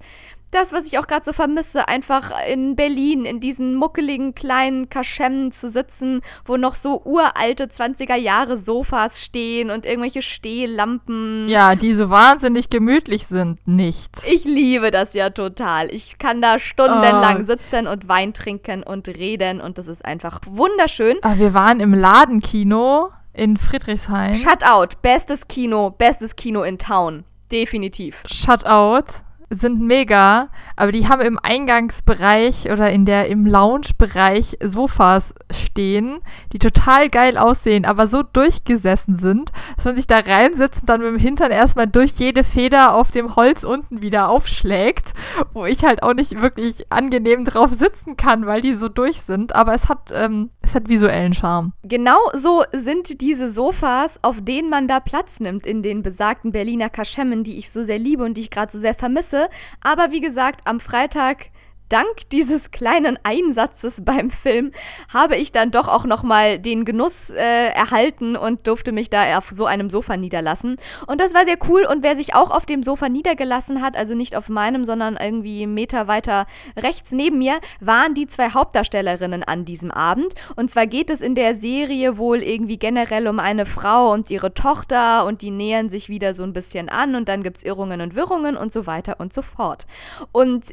das, 0.55 0.71
was 0.71 0.85
ich 0.85 0.97
auch 0.97 1.07
gerade 1.07 1.25
so 1.25 1.33
vermisse, 1.33 1.87
einfach 1.87 2.31
in 2.47 2.75
Berlin 2.75 3.25
in 3.25 3.39
diesen 3.39 3.75
muckeligen 3.75 4.33
kleinen 4.33 4.89
Kaschemmen 4.89 5.51
zu 5.51 5.69
sitzen, 5.69 6.21
wo 6.45 6.57
noch 6.57 6.75
so 6.75 7.01
uralte 7.03 7.65
20er 7.65 8.15
Jahre 8.15 8.57
Sofas 8.57 9.21
stehen 9.21 9.69
und 9.69 9.85
irgendwelche 9.85 10.21
Stehlampen. 10.21 11.47
Ja, 11.49 11.75
die 11.75 11.93
so 11.93 12.09
wahnsinnig 12.09 12.69
gemütlich 12.69 13.27
sind, 13.27 13.59
nicht. 13.67 14.25
Ich 14.27 14.45
liebe 14.45 14.91
das 14.91 15.13
ja 15.13 15.29
total. 15.29 15.93
Ich 15.93 16.17
kann 16.17 16.41
da 16.41 16.57
stundenlang 16.57 17.41
oh. 17.41 17.43
sitzen 17.43 17.87
und 17.87 18.07
Wein 18.07 18.33
trinken 18.33 18.83
und 18.83 19.07
reden 19.09 19.59
und 19.59 19.77
das 19.77 19.87
ist 19.87 20.05
einfach 20.05 20.39
wunderschön. 20.47 21.17
Aber 21.21 21.37
wir 21.37 21.53
waren 21.53 21.79
im 21.79 21.93
Ladenkino 21.93 23.11
in 23.33 23.57
Friedrichshain. 23.57 24.35
Shutout, 24.35 24.95
bestes 25.01 25.47
Kino, 25.47 25.91
bestes 25.91 26.35
Kino 26.35 26.63
in 26.63 26.77
Town. 26.77 27.25
Definitiv. 27.51 28.23
Shutout 28.25 29.24
sind 29.49 29.81
mega, 29.81 30.49
aber 30.75 30.91
die 30.91 31.07
haben 31.07 31.21
im 31.21 31.39
Eingangsbereich 31.41 32.71
oder 32.71 32.91
in 32.91 33.05
der 33.05 33.27
im 33.27 33.45
Lounge-Bereich 33.45 34.57
Sofas 34.63 35.33
stehen, 35.51 36.19
die 36.53 36.59
total 36.59 37.09
geil 37.09 37.37
aussehen, 37.37 37.85
aber 37.85 38.07
so 38.07 38.23
durchgesessen 38.23 39.17
sind, 39.17 39.51
dass 39.75 39.85
man 39.85 39.95
sich 39.95 40.07
da 40.07 40.19
reinsetzt 40.19 40.81
und 40.81 40.89
dann 40.89 41.01
mit 41.01 41.09
dem 41.09 41.19
Hintern 41.19 41.51
erstmal 41.51 41.87
durch 41.87 42.11
jede 42.13 42.43
Feder 42.43 42.95
auf 42.95 43.11
dem 43.11 43.35
Holz 43.35 43.63
unten 43.63 44.01
wieder 44.01 44.29
aufschlägt, 44.29 45.13
wo 45.53 45.65
ich 45.65 45.83
halt 45.83 46.03
auch 46.03 46.13
nicht 46.13 46.41
wirklich 46.41 46.91
angenehm 46.91 47.45
drauf 47.45 47.73
sitzen 47.73 48.17
kann, 48.17 48.45
weil 48.45 48.61
die 48.61 48.73
so 48.73 48.89
durch 48.89 49.21
sind, 49.21 49.55
aber 49.55 49.73
es 49.73 49.89
hat, 49.89 50.11
ähm, 50.13 50.49
es 50.61 50.73
hat 50.73 50.89
visuellen 50.89 51.33
Charme. 51.33 51.73
Genau 51.83 52.17
so 52.33 52.63
sind 52.73 53.21
diese 53.21 53.49
Sofas, 53.49 54.19
auf 54.23 54.37
denen 54.41 54.69
man 54.69 54.87
da 54.87 54.99
Platz 54.99 55.39
nimmt 55.39 55.65
in 55.65 55.83
den 55.83 56.01
besagten 56.01 56.51
Berliner 56.51 56.89
Kaschemmen, 56.89 57.43
die 57.43 57.57
ich 57.57 57.71
so 57.71 57.83
sehr 57.83 57.99
liebe 57.99 58.23
und 58.23 58.35
die 58.35 58.41
ich 58.41 58.49
gerade 58.49 58.71
so 58.71 58.79
sehr 58.79 58.95
vermisse 58.95 59.34
Grüße. 59.35 59.49
Aber 59.81 60.11
wie 60.11 60.21
gesagt, 60.21 60.61
am 60.65 60.79
Freitag 60.79 61.49
dank 61.89 62.29
dieses 62.31 62.71
kleinen 62.71 63.19
Einsatzes 63.23 64.03
beim 64.03 64.29
Film 64.29 64.71
habe 65.13 65.35
ich 65.35 65.51
dann 65.51 65.71
doch 65.71 65.87
auch 65.87 66.05
noch 66.05 66.23
mal 66.23 66.59
den 66.59 66.85
Genuss 66.85 67.29
äh, 67.29 67.67
erhalten 67.69 68.35
und 68.35 68.67
durfte 68.67 68.91
mich 68.91 69.09
da 69.09 69.37
auf 69.37 69.49
so 69.51 69.65
einem 69.65 69.89
Sofa 69.89 70.17
niederlassen. 70.17 70.77
Und 71.07 71.21
das 71.21 71.33
war 71.33 71.45
sehr 71.45 71.57
cool. 71.67 71.85
Und 71.85 72.03
wer 72.03 72.15
sich 72.15 72.33
auch 72.33 72.51
auf 72.51 72.65
dem 72.65 72.83
Sofa 72.83 73.09
niedergelassen 73.09 73.81
hat, 73.81 73.95
also 73.97 74.15
nicht 74.15 74.35
auf 74.35 74.49
meinem, 74.49 74.85
sondern 74.85 75.17
irgendwie 75.17 75.63
einen 75.63 75.73
Meter 75.73 76.07
weiter 76.07 76.47
rechts 76.77 77.11
neben 77.11 77.37
mir, 77.37 77.59
waren 77.79 78.13
die 78.13 78.27
zwei 78.27 78.51
Hauptdarstellerinnen 78.51 79.43
an 79.43 79.65
diesem 79.65 79.91
Abend. 79.91 80.33
Und 80.55 80.71
zwar 80.71 80.87
geht 80.87 81.09
es 81.09 81.21
in 81.21 81.35
der 81.35 81.55
Serie 81.55 82.17
wohl 82.17 82.41
irgendwie 82.41 82.77
generell 82.77 83.27
um 83.27 83.39
eine 83.39 83.65
Frau 83.65 84.11
und 84.11 84.29
ihre 84.29 84.53
Tochter 84.53 85.25
und 85.25 85.41
die 85.41 85.51
nähern 85.51 85.89
sich 85.89 86.09
wieder 86.09 86.33
so 86.33 86.43
ein 86.43 86.53
bisschen 86.53 86.89
an 86.89 87.15
und 87.15 87.29
dann 87.29 87.43
gibt 87.43 87.57
es 87.57 87.63
Irrungen 87.63 88.01
und 88.01 88.15
Wirrungen 88.15 88.57
und 88.57 88.71
so 88.71 88.87
weiter 88.87 89.19
und 89.19 89.33
so 89.33 89.41
fort. 89.41 89.85
Und 90.31 90.65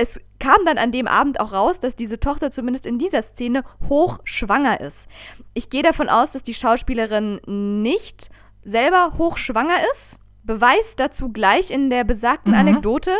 es 0.00 0.18
kam 0.38 0.64
dann 0.64 0.78
an 0.78 0.92
dem 0.92 1.06
Abend 1.06 1.40
auch 1.40 1.52
raus, 1.52 1.78
dass 1.78 1.94
diese 1.94 2.18
Tochter 2.18 2.50
zumindest 2.50 2.86
in 2.86 2.98
dieser 2.98 3.20
Szene 3.20 3.64
hochschwanger 3.90 4.80
ist. 4.80 5.08
Ich 5.52 5.68
gehe 5.68 5.82
davon 5.82 6.08
aus, 6.08 6.30
dass 6.32 6.42
die 6.42 6.54
Schauspielerin 6.54 7.38
nicht 7.82 8.30
selber 8.62 9.12
hochschwanger 9.18 9.76
ist. 9.92 10.16
Beweis 10.50 10.96
dazu 10.96 11.28
gleich 11.28 11.70
in 11.70 11.90
der 11.90 12.02
besagten 12.02 12.54
mhm. 12.54 12.58
Anekdote. 12.58 13.12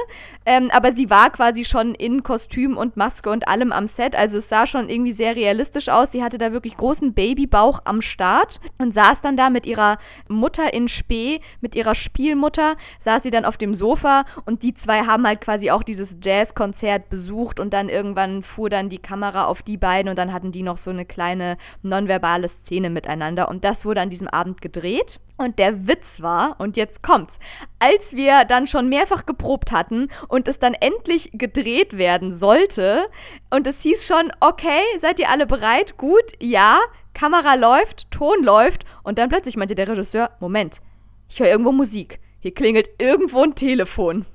Ähm, 0.45 0.69
aber 0.73 0.91
sie 0.91 1.11
war 1.11 1.31
quasi 1.31 1.65
schon 1.65 1.95
in 1.95 2.25
Kostüm 2.25 2.77
und 2.77 2.97
Maske 2.97 3.31
und 3.31 3.47
allem 3.47 3.71
am 3.71 3.87
Set. 3.87 4.17
Also 4.17 4.39
es 4.39 4.49
sah 4.49 4.67
schon 4.67 4.89
irgendwie 4.89 5.13
sehr 5.13 5.37
realistisch 5.37 5.89
aus. 5.91 6.11
Sie 6.11 6.25
hatte 6.25 6.39
da 6.39 6.51
wirklich 6.51 6.77
großen 6.77 7.15
Babybauch 7.15 7.83
am 7.85 8.03
Start 8.03 8.59
und 8.79 8.93
saß 8.93 9.21
dann 9.21 9.37
da 9.37 9.49
mit 9.49 9.65
ihrer 9.65 9.99
Mutter 10.27 10.75
in 10.75 10.89
Spee, 10.89 11.41
mit 11.61 11.77
ihrer 11.77 11.95
Spielmutter, 11.95 12.75
saß 12.99 13.23
sie 13.23 13.31
dann 13.31 13.45
auf 13.45 13.57
dem 13.57 13.75
Sofa 13.75 14.25
und 14.45 14.65
die 14.65 14.75
zwei 14.75 15.03
haben 15.03 15.25
halt 15.25 15.41
quasi 15.41 15.71
auch 15.71 15.85
dieses 15.85 16.17
Jazzkonzert 16.21 17.11
besucht 17.11 17.61
und 17.61 17.73
dann 17.73 17.89
irgendwann 17.89 18.43
fuhr 18.43 18.71
dann 18.71 18.89
die 18.89 18.99
Kamera 18.99 19.45
auf 19.45 19.63
die 19.63 19.77
beiden 19.77 20.11
und 20.11 20.19
dann 20.19 20.33
hatten 20.33 20.51
die 20.51 20.65
noch 20.65 20.79
so 20.79 20.91
eine 20.91 21.05
kleine 21.05 21.59
nonverbale 21.83 22.49
Szene 22.49 22.91
miteinander. 22.91 23.49
Und 23.49 23.65
das 23.65 23.85
wurde 23.85 24.01
an 24.01 24.11
diesem 24.11 24.27
Abend 24.27 24.61
gedreht. 24.61 25.21
Und 25.41 25.59
der 25.59 25.89
Witz 25.89 26.21
war, 26.21 26.57
und 26.59 26.77
jetzt 26.77 27.03
kommt's, 27.03 27.39
als 27.79 28.15
wir 28.15 28.45
dann 28.45 28.67
schon 28.67 28.91
mehrfach 28.91 29.25
geprobt 29.25 29.73
hatten 29.73 30.09
und 30.29 30.49
es 30.49 30.59
dann 30.59 30.75
endlich 30.75 31.31
gedreht 31.33 31.97
werden 31.97 32.35
sollte 32.35 33.09
und 33.49 33.67
es 33.67 33.81
hieß 33.81 34.07
schon, 34.07 34.31
okay, 34.41 34.83
seid 34.99 35.19
ihr 35.19 35.31
alle 35.31 35.47
bereit? 35.47 35.97
Gut, 35.97 36.35
ja, 36.41 36.79
Kamera 37.15 37.55
läuft, 37.55 38.11
Ton 38.11 38.45
läuft 38.45 38.85
und 39.03 39.19
dann 39.19 39.31
plötzlich 39.31 39.57
meinte 39.57 39.75
der 39.75 39.89
Regisseur, 39.89 40.29
Moment, 40.41 40.83
ich 41.31 41.41
höre 41.41 41.49
irgendwo 41.49 41.73
Musik. 41.73 42.21
Hier 42.41 42.53
klingelt 42.53 42.91
irgendwo 42.99 43.43
ein 43.43 43.55
Telefon. 43.55 44.27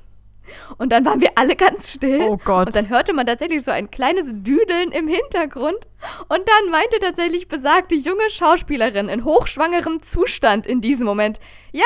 Und 0.77 0.91
dann 0.91 1.05
waren 1.05 1.21
wir 1.21 1.31
alle 1.36 1.55
ganz 1.55 1.91
still. 1.91 2.21
Oh 2.21 2.38
Gott. 2.43 2.67
Und 2.67 2.75
dann 2.75 2.89
hörte 2.89 3.13
man 3.13 3.25
tatsächlich 3.25 3.63
so 3.63 3.71
ein 3.71 3.91
kleines 3.91 4.31
Düdeln 4.34 4.91
im 4.91 5.08
Hintergrund. 5.08 5.77
Und 6.27 6.41
dann 6.47 6.71
meinte 6.71 6.99
tatsächlich 6.99 7.47
besagte 7.47 7.95
junge 7.95 8.29
Schauspielerin 8.29 9.10
in 9.10 9.25
hochschwangerem 9.25 10.01
Zustand 10.01 10.67
in 10.67 10.81
diesem 10.81 11.05
Moment, 11.05 11.39
ja, 11.71 11.84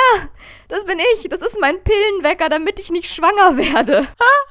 das 0.67 0.86
bin 0.86 0.98
ich, 1.13 1.30
das 1.30 1.41
ist 1.41 1.60
mein 1.60 1.82
Pillenwecker, 1.84 2.50
damit 2.50 2.80
ich 2.80 2.91
nicht 2.91 3.13
schwanger 3.13 3.58
werde. 3.58 4.08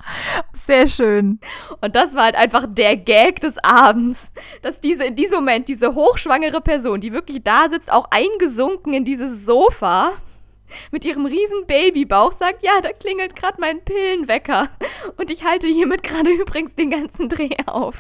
Sehr 0.53 0.87
schön. 0.87 1.41
Und 1.81 1.97
das 1.97 2.15
war 2.15 2.25
halt 2.25 2.37
einfach 2.37 2.67
der 2.69 2.97
Gag 2.97 3.41
des 3.41 3.57
Abends, 3.63 4.31
dass 4.63 4.81
diese 4.81 5.05
in 5.05 5.17
diesem 5.17 5.41
Moment 5.41 5.69
diese 5.69 5.95
hochschwangere 5.95 6.61
Person, 6.61 7.01
die 7.01 7.13
wirklich 7.13 7.43
da 7.43 7.69
sitzt, 7.69 7.93
auch 7.93 8.07
eingesunken 8.11 8.95
in 8.95 9.05
dieses 9.05 9.45
Sofa, 9.45 10.13
mit 10.91 11.05
ihrem 11.05 11.27
riesen 11.27 11.67
Babybauch 11.67 12.33
sagt, 12.33 12.63
ja, 12.63 12.81
da 12.83 12.93
klingelt 12.93 13.37
gerade 13.37 13.61
mein 13.61 13.85
Pillenwecker. 13.85 14.69
Und 15.17 15.31
ich 15.31 15.45
halte 15.45 15.67
hiermit 15.67 16.03
gerade 16.03 16.31
übrigens 16.31 16.75
den 16.75 16.91
ganzen 16.91 17.29
Dreh 17.29 17.57
auf. 17.67 17.97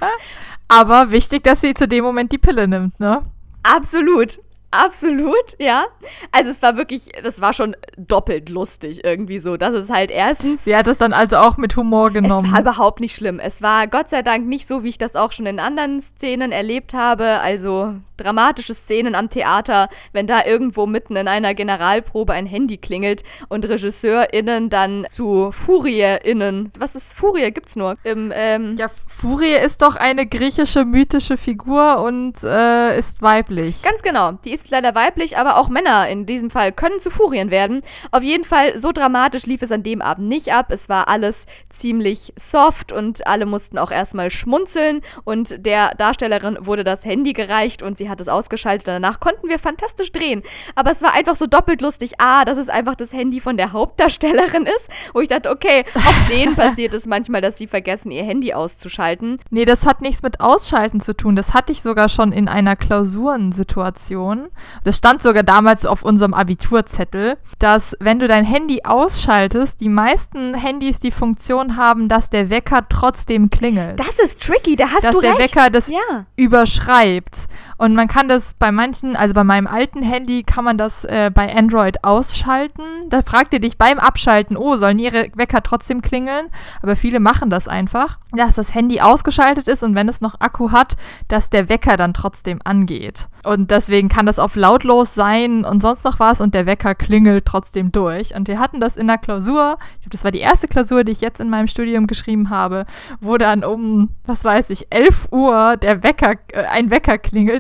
Aber 0.69 1.11
wichtig, 1.11 1.45
dass 1.45 1.61
sie 1.61 1.75
zu 1.75 1.89
dem 1.89 2.05
Moment 2.05 2.33
die 2.33 2.39
Pille 2.39 2.69
nimmt, 2.69 2.99
ne? 3.01 3.25
Absolut. 3.63 4.41
Absolut, 4.71 5.57
ja. 5.59 5.87
Also 6.31 6.51
es 6.51 6.61
war 6.61 6.77
wirklich, 6.77 7.11
das 7.23 7.41
war 7.41 7.55
schon 7.55 7.75
doppelt 7.97 8.51
lustig 8.51 9.03
irgendwie 9.03 9.39
so. 9.39 9.57
Das 9.57 9.75
ist 9.75 9.91
halt 9.91 10.11
erstens. 10.11 10.65
Sie 10.65 10.77
hat 10.77 10.87
es 10.87 10.99
dann 10.99 11.15
also 11.15 11.37
auch 11.37 11.57
mit 11.57 11.75
Humor 11.77 12.11
genommen. 12.11 12.47
Es 12.47 12.53
war 12.53 12.61
überhaupt 12.61 13.01
nicht 13.01 13.15
schlimm. 13.15 13.41
Es 13.41 13.63
war 13.63 13.87
Gott 13.87 14.11
sei 14.11 14.23
Dank 14.23 14.47
nicht 14.47 14.67
so, 14.67 14.85
wie 14.85 14.91
ich 14.91 14.99
das 14.99 15.17
auch 15.17 15.33
schon 15.33 15.47
in 15.47 15.59
anderen 15.59 16.03
Szenen 16.03 16.53
erlebt 16.53 16.93
habe. 16.93 17.41
Also 17.41 17.95
dramatische 18.19 18.75
Szenen 18.75 19.15
am 19.15 19.31
Theater, 19.31 19.89
wenn 20.13 20.27
da 20.27 20.45
irgendwo 20.45 20.87
mitten 20.87 21.17
in 21.17 21.29
einer 21.29 21.55
Generalprobe 21.55 22.33
ein 22.33 22.47
Handy 22.47 22.77
klingelt 22.77 23.23
und 23.49 23.67
RegisseurInnen 23.67 24.69
dann 24.69 25.07
zu 25.09 25.51
FurierInnen. 25.53 26.73
Was 26.79 26.95
ist 26.95 27.15
Furie? 27.15 27.51
Gibt's 27.53 27.77
nur. 27.77 27.97
Im, 28.05 28.33
ähm 28.35 28.77
ja, 28.77 28.89
Furie 29.07 29.57
ist 29.65 29.81
doch 29.81 29.97
eine 29.97 30.27
griechische 30.27 30.85
mythische 30.85 31.37
Figur 31.37 32.03
und 32.03 32.43
äh, 32.43 32.99
ist 32.99 33.23
weiblich. 33.23 33.83
Ganz 33.83 34.03
genau. 34.03 34.33
Die 34.45 34.53
ist 34.53 34.58
leider 34.68 34.94
weiblich, 34.94 35.38
aber 35.38 35.57
auch 35.57 35.68
Männer 35.68 36.09
in 36.09 36.27
diesem 36.27 36.51
Fall 36.51 36.73
können 36.73 37.01
zu 37.01 37.11
Furien 37.11 37.51
werden. 37.51 37.83
Auf 38.11 38.23
jeden 38.23 38.44
Fall, 38.44 38.79
so 38.79 38.92
dramatisch 38.92 39.47
lief 39.47 39.62
es 39.62 39.73
an 39.73 39.83
dem 39.83 40.03
Abend 40.03 40.29
nicht 40.29 40.53
ab. 40.53 40.71
Es 40.71 40.88
war 40.88 41.09
alles 41.09 41.47
ziemlich 41.71 42.33
soft 42.37 42.92
und 42.92 43.27
alle 43.27 43.47
mussten 43.47 43.79
auch 43.79 43.90
erstmal 43.90 44.31
schmunzeln 44.31 45.03
und 45.25 45.64
der 45.64 45.94
Darstellerin 45.94 46.59
wurde 46.61 46.85
das 46.85 47.05
Handy 47.05 47.33
gereicht 47.33 47.83
und 47.83 47.99
sie 47.99 48.09
hat 48.09 48.21
es 48.21 48.29
ausgeschaltet. 48.29 48.88
Danach 48.88 49.21
konnten 49.21 49.49
wir 49.49 49.59
fantastisch 49.59 50.12
drehen. 50.12 50.42
Aber 50.75 50.90
es 50.90 51.03
war 51.03 51.14
einfach 51.14 51.37
so 51.37 51.47
doppelt 51.47 51.81
lustig. 51.81 52.14
Ah, 52.18 52.44
dass 52.44 52.59
es 52.59 52.68
einfach 52.68 52.94
das 52.94 53.12
Handy 53.12 53.40
von 53.40 53.57
der 53.57 53.73
Hauptdarstellerin 53.73 54.66
ist, 54.66 54.90
wo 55.12 55.21
ich 55.21 55.29
dachte, 55.29 55.51
okay, 55.51 55.85
auch 55.94 56.29
denen 56.29 56.57
passiert 56.57 56.94
es 56.94 57.07
manchmal, 57.07 57.40
dass 57.40 57.59
sie 57.59 57.66
vergessen, 57.66 58.11
ihr 58.11 58.25
Handy 58.25 58.53
auszuschalten. 58.53 59.37
Nee, 59.51 59.64
das 59.64 59.87
hat 59.87 60.01
nichts 60.01 60.23
mit 60.23 60.40
Ausschalten 60.40 61.01
zu 61.01 61.16
tun. 61.16 61.37
Das 61.37 61.55
hatte 61.55 61.73
ich 61.73 61.83
sogar 61.83 62.09
schon 62.09 62.33
in 62.33 62.49
einer 62.49 62.77
Klausurensituation. 62.77 64.48
Das 64.85 64.97
stand 64.97 65.23
sogar 65.23 65.43
damals 65.43 65.87
auf 65.87 66.03
unserem 66.03 66.35
Abiturzettel, 66.35 67.37
dass 67.59 67.97
wenn 68.01 68.19
du 68.19 68.29
dein 68.29 68.45
Handy 68.45 68.83
ausschaltest, 68.85 69.81
die 69.81 69.89
meisten 69.89 70.55
Handys 70.55 71.01
die 71.01 71.11
Funktion 71.11 71.77
haben, 71.77 72.09
dass 72.09 72.31
der 72.31 72.51
Wecker 72.51 72.87
trotzdem 72.89 73.51
klingelt. 73.51 73.99
Das 73.99 74.19
ist 74.19 74.41
tricky, 74.41 74.77
da 74.77 74.91
hast 74.91 75.05
dass 75.05 75.13
du 75.13 75.19
recht. 75.19 75.31
Dass 75.31 75.37
der 75.39 75.45
Wecker 75.45 75.71
das 75.71 75.89
ja. 75.89 76.27
überschreibt. 76.37 77.47
Und 77.79 77.95
man 77.95 78.09
kann 78.09 78.29
das 78.29 78.55
bei 78.55 78.73
manchen, 78.73 79.14
also 79.14 79.35
bei 79.35 79.45
meinem 79.45 79.69
alten 79.69 80.03
Handy 80.03 80.43
kann 80.43 80.64
man 80.64 80.77
das 80.77 81.05
äh, 81.05 81.31
bei 81.33 81.55
Android 81.55 82.03
ausschalten. 82.03 82.83
Da 83.09 83.23
fragt 83.23 83.53
ihr 83.55 83.61
dich 83.61 83.79
beim 83.79 84.01
Abschalten, 84.01 84.57
oh, 84.57 84.77
sollen 84.77 84.99
ihre 84.99 85.29
Wecker 85.35 85.62
trotzdem 85.62 86.03
klingeln? 86.03 86.47
Aber 86.83 86.97
viele 86.97 87.21
machen 87.21 87.51
das 87.51 87.69
einfach, 87.69 88.19
dass 88.33 88.57
das 88.57 88.75
Handy 88.75 89.01
ausgeschaltet 89.01 89.69
ist 89.69 89.85
und 89.85 89.95
wenn 89.95 90.09
es 90.09 90.21
noch 90.21 90.41
Akku 90.41 90.73
hat, 90.73 90.97
dass 91.29 91.51
der 91.51 91.69
Wecker 91.69 91.97
dann 91.97 92.14
trotzdem 92.14 92.59
angeht. 92.64 93.29
Und 93.45 93.71
deswegen 93.71 94.09
kann 94.09 94.27
das 94.27 94.41
auf 94.41 94.57
lautlos 94.57 95.14
sein 95.14 95.64
und 95.64 95.81
sonst 95.81 96.05
noch 96.05 96.19
was 96.19 96.41
und 96.41 96.55
der 96.55 96.67
Wecker 96.67 96.97
klingelt 96.97 97.47
trotzdem 97.47 97.93
durch. 97.93 98.35
Und 98.35 98.49
wir 98.49 98.59
hatten 98.59 98.81
das 98.81 98.97
in 98.97 99.07
der 99.07 99.19
Klausur, 99.19 99.79
ich 99.95 100.03
glaube, 100.03 100.11
das 100.11 100.25
war 100.25 100.33
die 100.33 100.41
erste 100.41 100.67
Klausur, 100.67 101.05
die 101.05 101.12
ich 101.12 101.21
jetzt 101.21 101.41
in 101.41 101.49
meinem 101.49 101.69
Studium 101.69 102.09
geschrieben 102.09 102.51
habe, 102.51 102.87
wo 103.21 103.37
dann 103.38 103.62
um, 103.62 104.11
was 104.27 104.45
weiß 104.45 104.71
ich, 104.71 104.88
11 104.91 105.29
Uhr 105.31 105.77
der 105.77 106.03
Wecker, 106.03 106.35
äh, 106.53 106.64
ein 106.64 106.91
Wecker 106.91 107.19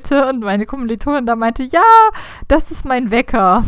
klingelte 0.08 0.28
und 0.28 0.40
meine 0.40 0.66
Kommilitonin 0.66 1.26
da 1.26 1.36
meinte, 1.36 1.62
ja, 1.62 1.82
das 2.48 2.70
ist 2.70 2.84
mein 2.84 3.10
Wecker. 3.10 3.64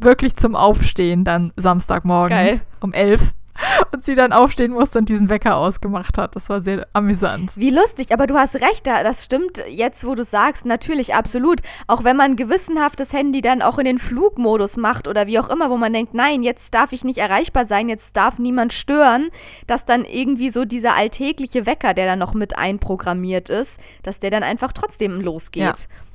Wirklich 0.00 0.36
zum 0.36 0.56
Aufstehen 0.56 1.24
dann 1.24 1.52
Samstagmorgens 1.56 2.64
um 2.80 2.92
elf. 2.92 3.32
Und 3.92 4.04
sie 4.04 4.14
dann 4.14 4.32
aufstehen 4.32 4.72
musste 4.72 4.98
und 4.98 5.08
diesen 5.08 5.28
Wecker 5.28 5.56
ausgemacht 5.56 6.18
hat. 6.18 6.34
Das 6.36 6.48
war 6.48 6.62
sehr 6.62 6.86
amüsant. 6.92 7.56
Wie 7.56 7.70
lustig, 7.70 8.12
aber 8.12 8.26
du 8.26 8.36
hast 8.36 8.56
recht, 8.56 8.86
das 8.86 9.24
stimmt 9.24 9.62
jetzt, 9.68 10.04
wo 10.04 10.14
du 10.14 10.24
sagst, 10.24 10.64
natürlich, 10.64 11.14
absolut. 11.14 11.60
Auch 11.86 12.04
wenn 12.04 12.16
man 12.16 12.36
gewissenhaft 12.36 13.00
das 13.00 13.12
Handy 13.12 13.40
dann 13.40 13.62
auch 13.62 13.78
in 13.78 13.84
den 13.84 13.98
Flugmodus 13.98 14.76
macht 14.76 15.08
oder 15.08 15.26
wie 15.26 15.38
auch 15.38 15.50
immer, 15.50 15.70
wo 15.70 15.76
man 15.76 15.92
denkt, 15.92 16.14
nein, 16.14 16.42
jetzt 16.42 16.74
darf 16.74 16.92
ich 16.92 17.04
nicht 17.04 17.18
erreichbar 17.18 17.66
sein, 17.66 17.88
jetzt 17.88 18.16
darf 18.16 18.38
niemand 18.38 18.72
stören, 18.72 19.30
dass 19.66 19.84
dann 19.84 20.04
irgendwie 20.04 20.50
so 20.50 20.64
dieser 20.64 20.94
alltägliche 20.94 21.66
Wecker, 21.66 21.94
der 21.94 22.06
dann 22.06 22.18
noch 22.18 22.34
mit 22.34 22.56
einprogrammiert 22.56 23.50
ist, 23.50 23.78
dass 24.02 24.18
der 24.18 24.30
dann 24.30 24.42
einfach 24.42 24.72
trotzdem 24.72 25.20
losgeht. 25.20 25.62
Ja. 25.62 25.74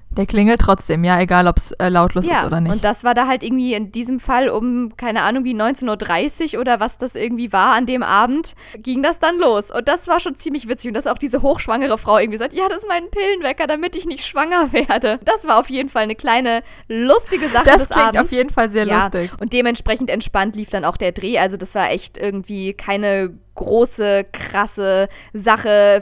Der 0.09 0.25
klingelt 0.25 0.61
trotzdem, 0.61 1.03
ja, 1.03 1.19
egal 1.19 1.47
ob 1.47 1.57
es 1.57 1.73
äh, 1.73 1.89
lautlos 1.89 2.25
ja, 2.25 2.39
ist 2.39 2.45
oder 2.45 2.59
nicht. 2.59 2.73
Und 2.73 2.83
das 2.83 3.03
war 3.03 3.13
da 3.13 3.27
halt 3.27 3.43
irgendwie 3.43 3.73
in 3.73 3.91
diesem 3.91 4.19
Fall 4.19 4.49
um, 4.49 4.95
keine 4.97 5.21
Ahnung, 5.21 5.43
wie 5.43 5.53
19.30 5.53 6.55
Uhr 6.55 6.61
oder 6.61 6.79
was 6.79 6.97
das 6.97 7.13
irgendwie 7.13 7.53
war 7.53 7.75
an 7.75 7.85
dem 7.85 8.01
Abend, 8.01 8.55
ging 8.77 9.03
das 9.03 9.19
dann 9.19 9.37
los. 9.37 9.69
Und 9.69 9.87
das 9.87 10.07
war 10.07 10.19
schon 10.19 10.35
ziemlich 10.35 10.67
witzig. 10.67 10.89
Und 10.89 10.93
dass 10.95 11.05
auch 11.05 11.17
diese 11.19 11.41
hochschwangere 11.41 11.97
Frau 11.97 12.17
irgendwie 12.17 12.37
sagt, 12.37 12.53
ja, 12.53 12.67
das 12.67 12.79
ist 12.79 12.87
mein 12.87 13.09
Pillenwecker, 13.11 13.67
damit 13.67 13.95
ich 13.95 14.05
nicht 14.05 14.25
schwanger 14.25 14.71
werde. 14.73 15.19
Das 15.23 15.45
war 15.47 15.59
auf 15.59 15.69
jeden 15.69 15.89
Fall 15.89 16.03
eine 16.03 16.15
kleine 16.15 16.63
lustige 16.87 17.49
Sache 17.49 17.65
das 17.65 17.77
des 17.79 17.89
klingt 17.89 18.07
Abends. 18.07 18.21
auf 18.21 18.31
jeden 18.31 18.49
Fall 18.49 18.69
sehr 18.69 18.87
ja, 18.87 19.03
lustig. 19.03 19.31
Und 19.39 19.53
dementsprechend 19.53 20.09
entspannt 20.09 20.55
lief 20.55 20.69
dann 20.69 20.85
auch 20.85 20.97
der 20.97 21.11
Dreh. 21.11 21.37
Also 21.37 21.57
das 21.57 21.75
war 21.75 21.91
echt 21.91 22.17
irgendwie 22.17 22.73
keine 22.73 23.37
große, 23.57 24.25
krasse 24.31 25.09
Sache, 25.33 26.01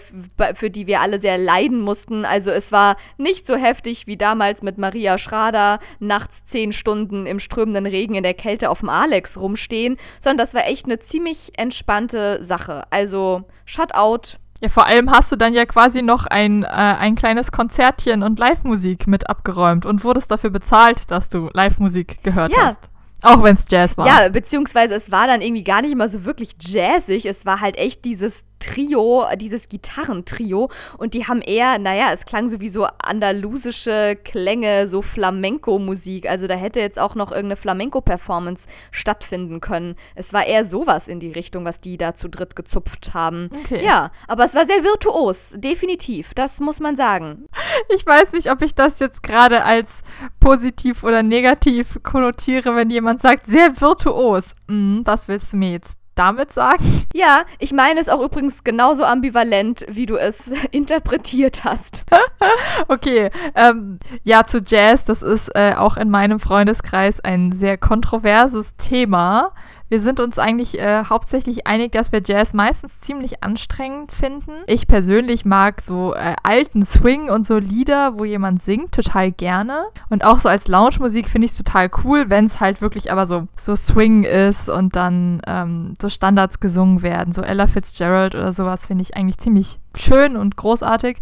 für 0.54 0.70
die 0.70 0.86
wir 0.86 1.02
alle 1.02 1.20
sehr 1.20 1.40
leiden 1.40 1.82
mussten. 1.82 2.26
Also 2.26 2.52
es 2.52 2.72
war 2.72 2.98
nicht 3.18 3.48
so 3.48 3.56
heftig 3.56 4.06
wie 4.06 4.18
damals 4.18 4.62
mit 4.62 4.78
Maria 4.78 5.18
Schrader 5.18 5.80
nachts 6.00 6.46
zehn 6.46 6.72
Stunden 6.72 7.26
im 7.26 7.40
strömenden 7.40 7.88
Regen 7.88 8.14
in 8.14 8.24
der 8.24 8.36
Kälte 8.36 8.70
auf 8.70 8.82
dem 8.82 8.90
Alex 8.90 9.38
rumstehen, 9.38 9.98
sondern 10.20 10.38
das 10.38 10.54
war 10.54 10.66
echt 10.68 10.86
eine 10.86 11.00
ziemlich 11.00 11.54
entspannte 11.58 12.44
Sache. 12.44 12.84
Also 12.92 13.44
Shutout. 13.66 14.38
Ja, 14.62 14.70
vor 14.70 14.86
allem 14.86 15.12
hast 15.12 15.32
du 15.32 15.36
dann 15.36 15.54
ja 15.54 15.66
quasi 15.66 16.02
noch 16.02 16.28
ein, 16.28 16.64
äh, 16.64 16.68
ein 16.68 17.16
kleines 17.16 17.52
Konzertchen 17.52 18.24
und 18.24 18.40
Live-Musik 18.40 19.08
mit 19.08 19.30
abgeräumt 19.30 19.86
und 19.86 20.04
wurdest 20.04 20.32
dafür 20.32 20.50
bezahlt, 20.50 21.12
dass 21.12 21.28
du 21.30 21.50
Live-Musik 21.54 22.24
gehört 22.24 22.52
ja. 22.54 22.68
hast. 22.68 22.90
Auch 23.26 23.44
wenn 23.44 23.56
es 23.56 23.66
Jazz 23.70 23.98
war. 23.98 24.08
Ja, 24.08 24.30
beziehungsweise 24.30 24.96
es 24.96 25.12
war 25.12 25.28
dann 25.28 25.42
irgendwie 25.42 25.64
gar 25.64 25.82
nicht 25.82 25.92
immer 25.92 26.08
so 26.08 26.26
wirklich 26.26 26.52
jazzig. 26.60 27.26
Es 27.26 27.46
war 27.46 27.62
halt 27.62 27.78
echt 27.78 28.06
dieses 28.06 28.46
Trio, 28.60 29.26
dieses 29.36 29.70
Gitarrentrio. 29.70 30.70
Und 30.98 31.14
die 31.14 31.28
haben 31.28 31.42
eher, 31.42 31.80
naja, 31.80 32.12
es 32.12 32.26
klang 32.26 32.50
sowieso 32.50 32.86
andalusische 33.00 34.18
Klänge, 34.24 34.88
so 34.88 35.02
Flamenco-Musik. 35.02 36.30
Also 36.30 36.48
da 36.48 36.56
hätte 36.56 36.80
jetzt 36.80 37.00
auch 37.00 37.16
noch 37.16 37.32
irgendeine 37.32 37.58
Flamenco-Performance 37.58 38.68
stattfinden 38.92 39.62
können. 39.62 39.96
Es 40.16 40.34
war 40.34 40.46
eher 40.46 40.66
sowas 40.66 41.08
in 41.08 41.20
die 41.20 41.32
Richtung, 41.32 41.66
was 41.66 41.82
die 41.82 41.98
da 41.98 42.16
zu 42.16 42.30
dritt 42.30 42.56
gezupft 42.56 43.14
haben. 43.14 43.50
Okay. 43.64 43.84
Ja, 43.84 44.12
aber 44.28 44.46
es 44.46 44.56
war 44.56 44.66
sehr 44.66 44.84
virtuos, 44.84 45.54
definitiv. 45.58 46.34
Das 46.34 46.60
muss 46.60 46.80
man 46.80 46.98
sagen. 46.98 47.48
Ich 47.94 48.06
weiß 48.06 48.32
nicht, 48.32 48.50
ob 48.52 48.62
ich 48.62 48.74
das 48.74 49.00
jetzt 49.00 49.22
gerade 49.24 49.64
als 49.64 50.02
positiv 50.40 51.04
oder 51.04 51.24
negativ 51.24 52.00
konnotiere, 52.04 52.76
wenn 52.76 52.90
jemand 52.90 53.22
sagt, 53.22 53.48
sehr 53.48 53.80
virtuos. 53.80 54.56
Mm, 54.68 55.02
was 55.04 55.28
willst 55.28 55.54
du 55.54 55.58
mir 55.58 55.72
jetzt 55.72 55.98
damit 56.16 56.54
sagen? 56.54 57.06
Ja, 57.14 57.44
ich 57.60 57.72
meine 57.72 58.00
es 58.00 58.10
auch 58.10 58.22
übrigens 58.22 58.64
genauso 58.64 59.04
ambivalent, 59.04 59.86
wie 59.90 60.06
du 60.06 60.18
es 60.18 60.52
interpretiert 60.72 61.64
hast. 61.64 62.06
okay, 62.88 63.30
ähm, 63.56 64.00
ja, 64.24 64.46
zu 64.46 64.62
Jazz, 64.66 65.06
das 65.06 65.22
ist 65.22 65.50
äh, 65.56 65.76
auch 65.78 65.98
in 65.98 66.10
meinem 66.10 66.40
Freundeskreis 66.40 67.20
ein 67.20 67.52
sehr 67.52 67.78
kontroverses 67.78 68.76
Thema. 68.78 69.52
Wir 69.88 70.02
sind 70.02 70.20
uns 70.20 70.40
eigentlich 70.40 70.80
äh, 70.80 71.04
hauptsächlich 71.06 71.68
einig, 71.68 71.92
dass 71.92 72.12
wir 72.12 72.22
Jazz 72.26 72.54
meistens 72.54 73.00
ziemlich 73.00 73.44
anstrengend 73.44 74.12
finden. 74.12 74.52
Ich 74.66 74.88
persönlich 74.88 75.46
mag 75.46 75.82
so 75.82 76.16
äh, 76.16 76.36
alten 76.42 76.84
Swing 76.84 77.30
und 77.30 77.46
so 77.46 77.60
Lieder, 77.60 78.18
wo 78.18 78.26
jemand 78.26 78.64
singt, 78.64 78.94
total 78.94 79.32
gerne. 79.32 79.86
Und 80.10 80.26
auch 80.26 80.40
so 80.40 80.50
als 80.50 80.68
Lounge-Musik 80.68 81.30
finde 81.30 81.46
ich 81.46 81.52
es 81.52 81.58
total 81.58 81.92
cool, 82.04 82.26
wenn 82.30 82.46
es 82.46 82.60
halt 82.60 82.82
wirklich 82.82 83.12
aber 83.12 83.28
so, 83.28 83.48
so 83.56 83.76
Swing 83.76 84.24
ist 84.24 84.70
und 84.70 84.96
dann 84.96 85.42
ähm, 85.46 85.94
so 86.02 86.10
Standards 86.10 86.60
gesungen 86.60 87.04
werden. 87.04 87.34
So 87.34 87.44
Ella 87.44 87.68
Fitzgerald 87.68 88.34
oder 88.34 88.54
sowas 88.54 88.88
finde 88.88 89.04
ich 89.04 89.16
eigentlich 89.16 89.38
ziemlich 89.38 89.80
schön 89.98 90.36
und 90.38 90.58
großartig. 90.58 91.18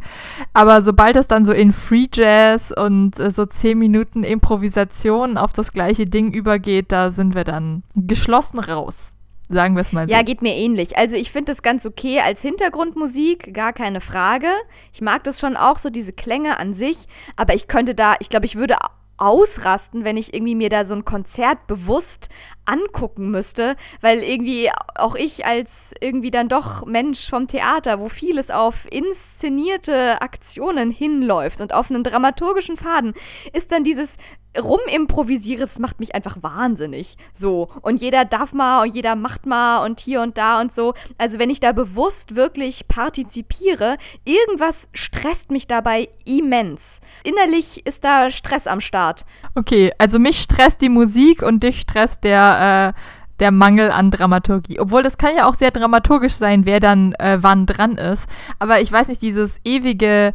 Aber 0.54 0.82
sobald 0.82 1.16
es 1.16 1.28
dann 1.28 1.46
so 1.46 1.52
in 1.52 1.72
Free 1.72 2.08
Jazz 2.14 2.72
und 2.76 3.20
äh, 3.20 3.32
so 3.32 3.46
10 3.46 3.78
Minuten 3.78 4.24
Improvisation 4.24 5.38
auf 5.38 5.54
das 5.54 5.74
gleiche 5.74 6.06
Ding 6.06 6.32
übergeht, 6.32 6.92
da 6.92 7.12
sind 7.12 7.36
wir 7.36 7.44
dann 7.44 7.84
geschlossen 7.96 8.60
raus. 8.60 9.14
Sagen 9.50 9.76
wir 9.76 9.82
es 9.82 9.92
mal 9.92 10.08
so. 10.08 10.16
Ja, 10.16 10.24
geht 10.24 10.42
mir 10.42 10.56
ähnlich. 10.56 10.98
Also 10.98 11.16
ich 11.16 11.32
finde 11.32 11.52
das 11.52 11.62
ganz 11.62 11.86
okay 11.86 12.22
als 12.22 12.42
Hintergrundmusik, 12.42 13.54
gar 13.54 13.74
keine 13.74 14.02
Frage. 14.02 14.48
Ich 14.94 15.02
mag 15.02 15.24
das 15.26 15.40
schon 15.40 15.58
auch, 15.58 15.78
so 15.78 15.90
diese 15.90 16.14
Klänge 16.14 16.58
an 16.60 16.74
sich. 16.74 17.08
Aber 17.36 17.54
ich 17.54 17.68
könnte 17.68 17.94
da, 17.94 18.16
ich 18.20 18.30
glaube, 18.30 18.46
ich 18.46 18.56
würde 18.56 18.78
ausrasten, 19.18 20.04
wenn 20.04 20.18
ich 20.18 20.34
irgendwie 20.34 20.56
mir 20.56 20.70
da 20.70 20.86
so 20.86 20.94
ein 20.96 21.06
Konzert 21.06 21.68
bewusst 21.68 22.30
angucken 22.66 23.32
müsste, 23.32 23.76
weil 24.02 24.20
irgendwie 24.20 24.70
auch 24.96 25.16
ich 25.16 25.46
als 25.46 25.94
irgendwie 26.00 26.32
dann 26.32 26.50
doch 26.50 26.86
Mensch 26.86 27.30
vom 27.30 27.48
Theater, 27.48 28.00
wo 28.00 28.10
vieles 28.10 28.52
auf 28.52 28.88
inszenierte 28.90 30.22
Aktionen 30.22 30.92
hinläuft 30.92 31.62
und 31.62 31.74
auf 31.74 31.90
einen 31.90 32.04
dramaturgischen 32.04 32.78
Faden, 32.78 33.14
ist 33.54 33.72
dann 33.72 33.84
dieses 33.84 34.18
rumimprovisiere, 34.60 35.62
das 35.62 35.80
macht 35.80 36.00
mich 36.00 36.16
einfach 36.16 36.38
wahnsinnig. 36.42 37.18
So. 37.34 37.70
Und 37.82 38.02
jeder 38.02 38.26
darf 38.26 38.54
mal 38.54 38.84
und 38.84 38.94
jeder 38.94 39.16
macht 39.16 39.46
mal 39.46 39.84
und 39.86 40.00
hier 40.00 40.22
und 40.22 40.38
da 40.38 40.62
und 40.62 40.74
so. 40.74 40.94
Also 41.18 41.40
wenn 41.40 41.50
ich 41.50 41.60
da 41.60 41.72
bewusst 41.72 42.36
wirklich 42.36 42.88
partizipiere, 42.88 43.98
irgendwas 44.26 44.90
stresst 44.94 45.52
mich 45.52 45.68
dabei 45.68 46.10
immens. 46.26 47.02
Innerlich 47.24 47.86
ist 47.86 48.04
da 48.04 48.30
Stress 48.30 48.68
am 48.68 48.82
Start. 48.82 49.26
Okay, 49.56 49.92
also 49.98 50.20
mich 50.20 50.40
stresst 50.40 50.82
die 50.82 50.90
Musik 50.90 51.42
und 51.42 51.64
dich 51.64 51.82
stresst 51.82 52.24
der, 52.24 52.53
äh, 52.90 52.94
der 53.40 53.52
Mangel 53.52 53.92
an 53.92 54.12
Dramaturgie. 54.12 54.80
Obwohl 54.80 55.04
das 55.04 55.18
kann 55.18 55.36
ja 55.36 55.48
auch 55.48 55.56
sehr 55.56 55.72
dramaturgisch 55.72 56.34
sein, 56.34 56.66
wer 56.66 56.80
dann 56.80 57.14
äh, 57.14 57.40
wann 57.42 57.66
dran 57.66 57.94
ist. 57.94 58.28
Aber 58.60 58.80
ich 58.82 58.92
weiß 58.92 59.08
nicht, 59.08 59.22
dieses 59.22 59.58
ewige 59.64 60.34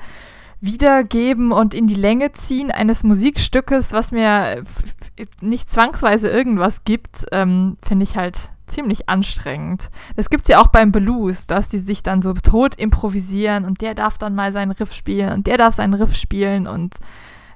Wiedergeben 0.60 1.52
und 1.52 1.72
in 1.72 1.86
die 1.86 1.94
Länge 1.94 2.32
ziehen 2.32 2.70
eines 2.72 3.04
Musikstückes, 3.04 3.92
was 3.92 4.10
mir 4.10 4.64
nicht 5.40 5.70
zwangsweise 5.70 6.28
irgendwas 6.28 6.84
gibt, 6.84 7.26
ähm, 7.30 7.76
finde 7.86 8.02
ich 8.02 8.16
halt 8.16 8.50
ziemlich 8.66 9.08
anstrengend. 9.08 9.90
Das 10.16 10.30
gibt 10.30 10.42
es 10.42 10.48
ja 10.48 10.60
auch 10.60 10.66
beim 10.66 10.92
Blues, 10.92 11.46
dass 11.46 11.68
die 11.68 11.78
sich 11.78 12.02
dann 12.02 12.20
so 12.20 12.34
tot 12.34 12.74
improvisieren 12.74 13.64
und 13.64 13.80
der 13.80 13.94
darf 13.94 14.18
dann 14.18 14.34
mal 14.34 14.52
seinen 14.52 14.72
Riff 14.72 14.92
spielen 14.92 15.32
und 15.32 15.46
der 15.46 15.58
darf 15.58 15.74
seinen 15.74 15.94
Riff 15.94 16.14
spielen 16.16 16.66
und 16.66 16.94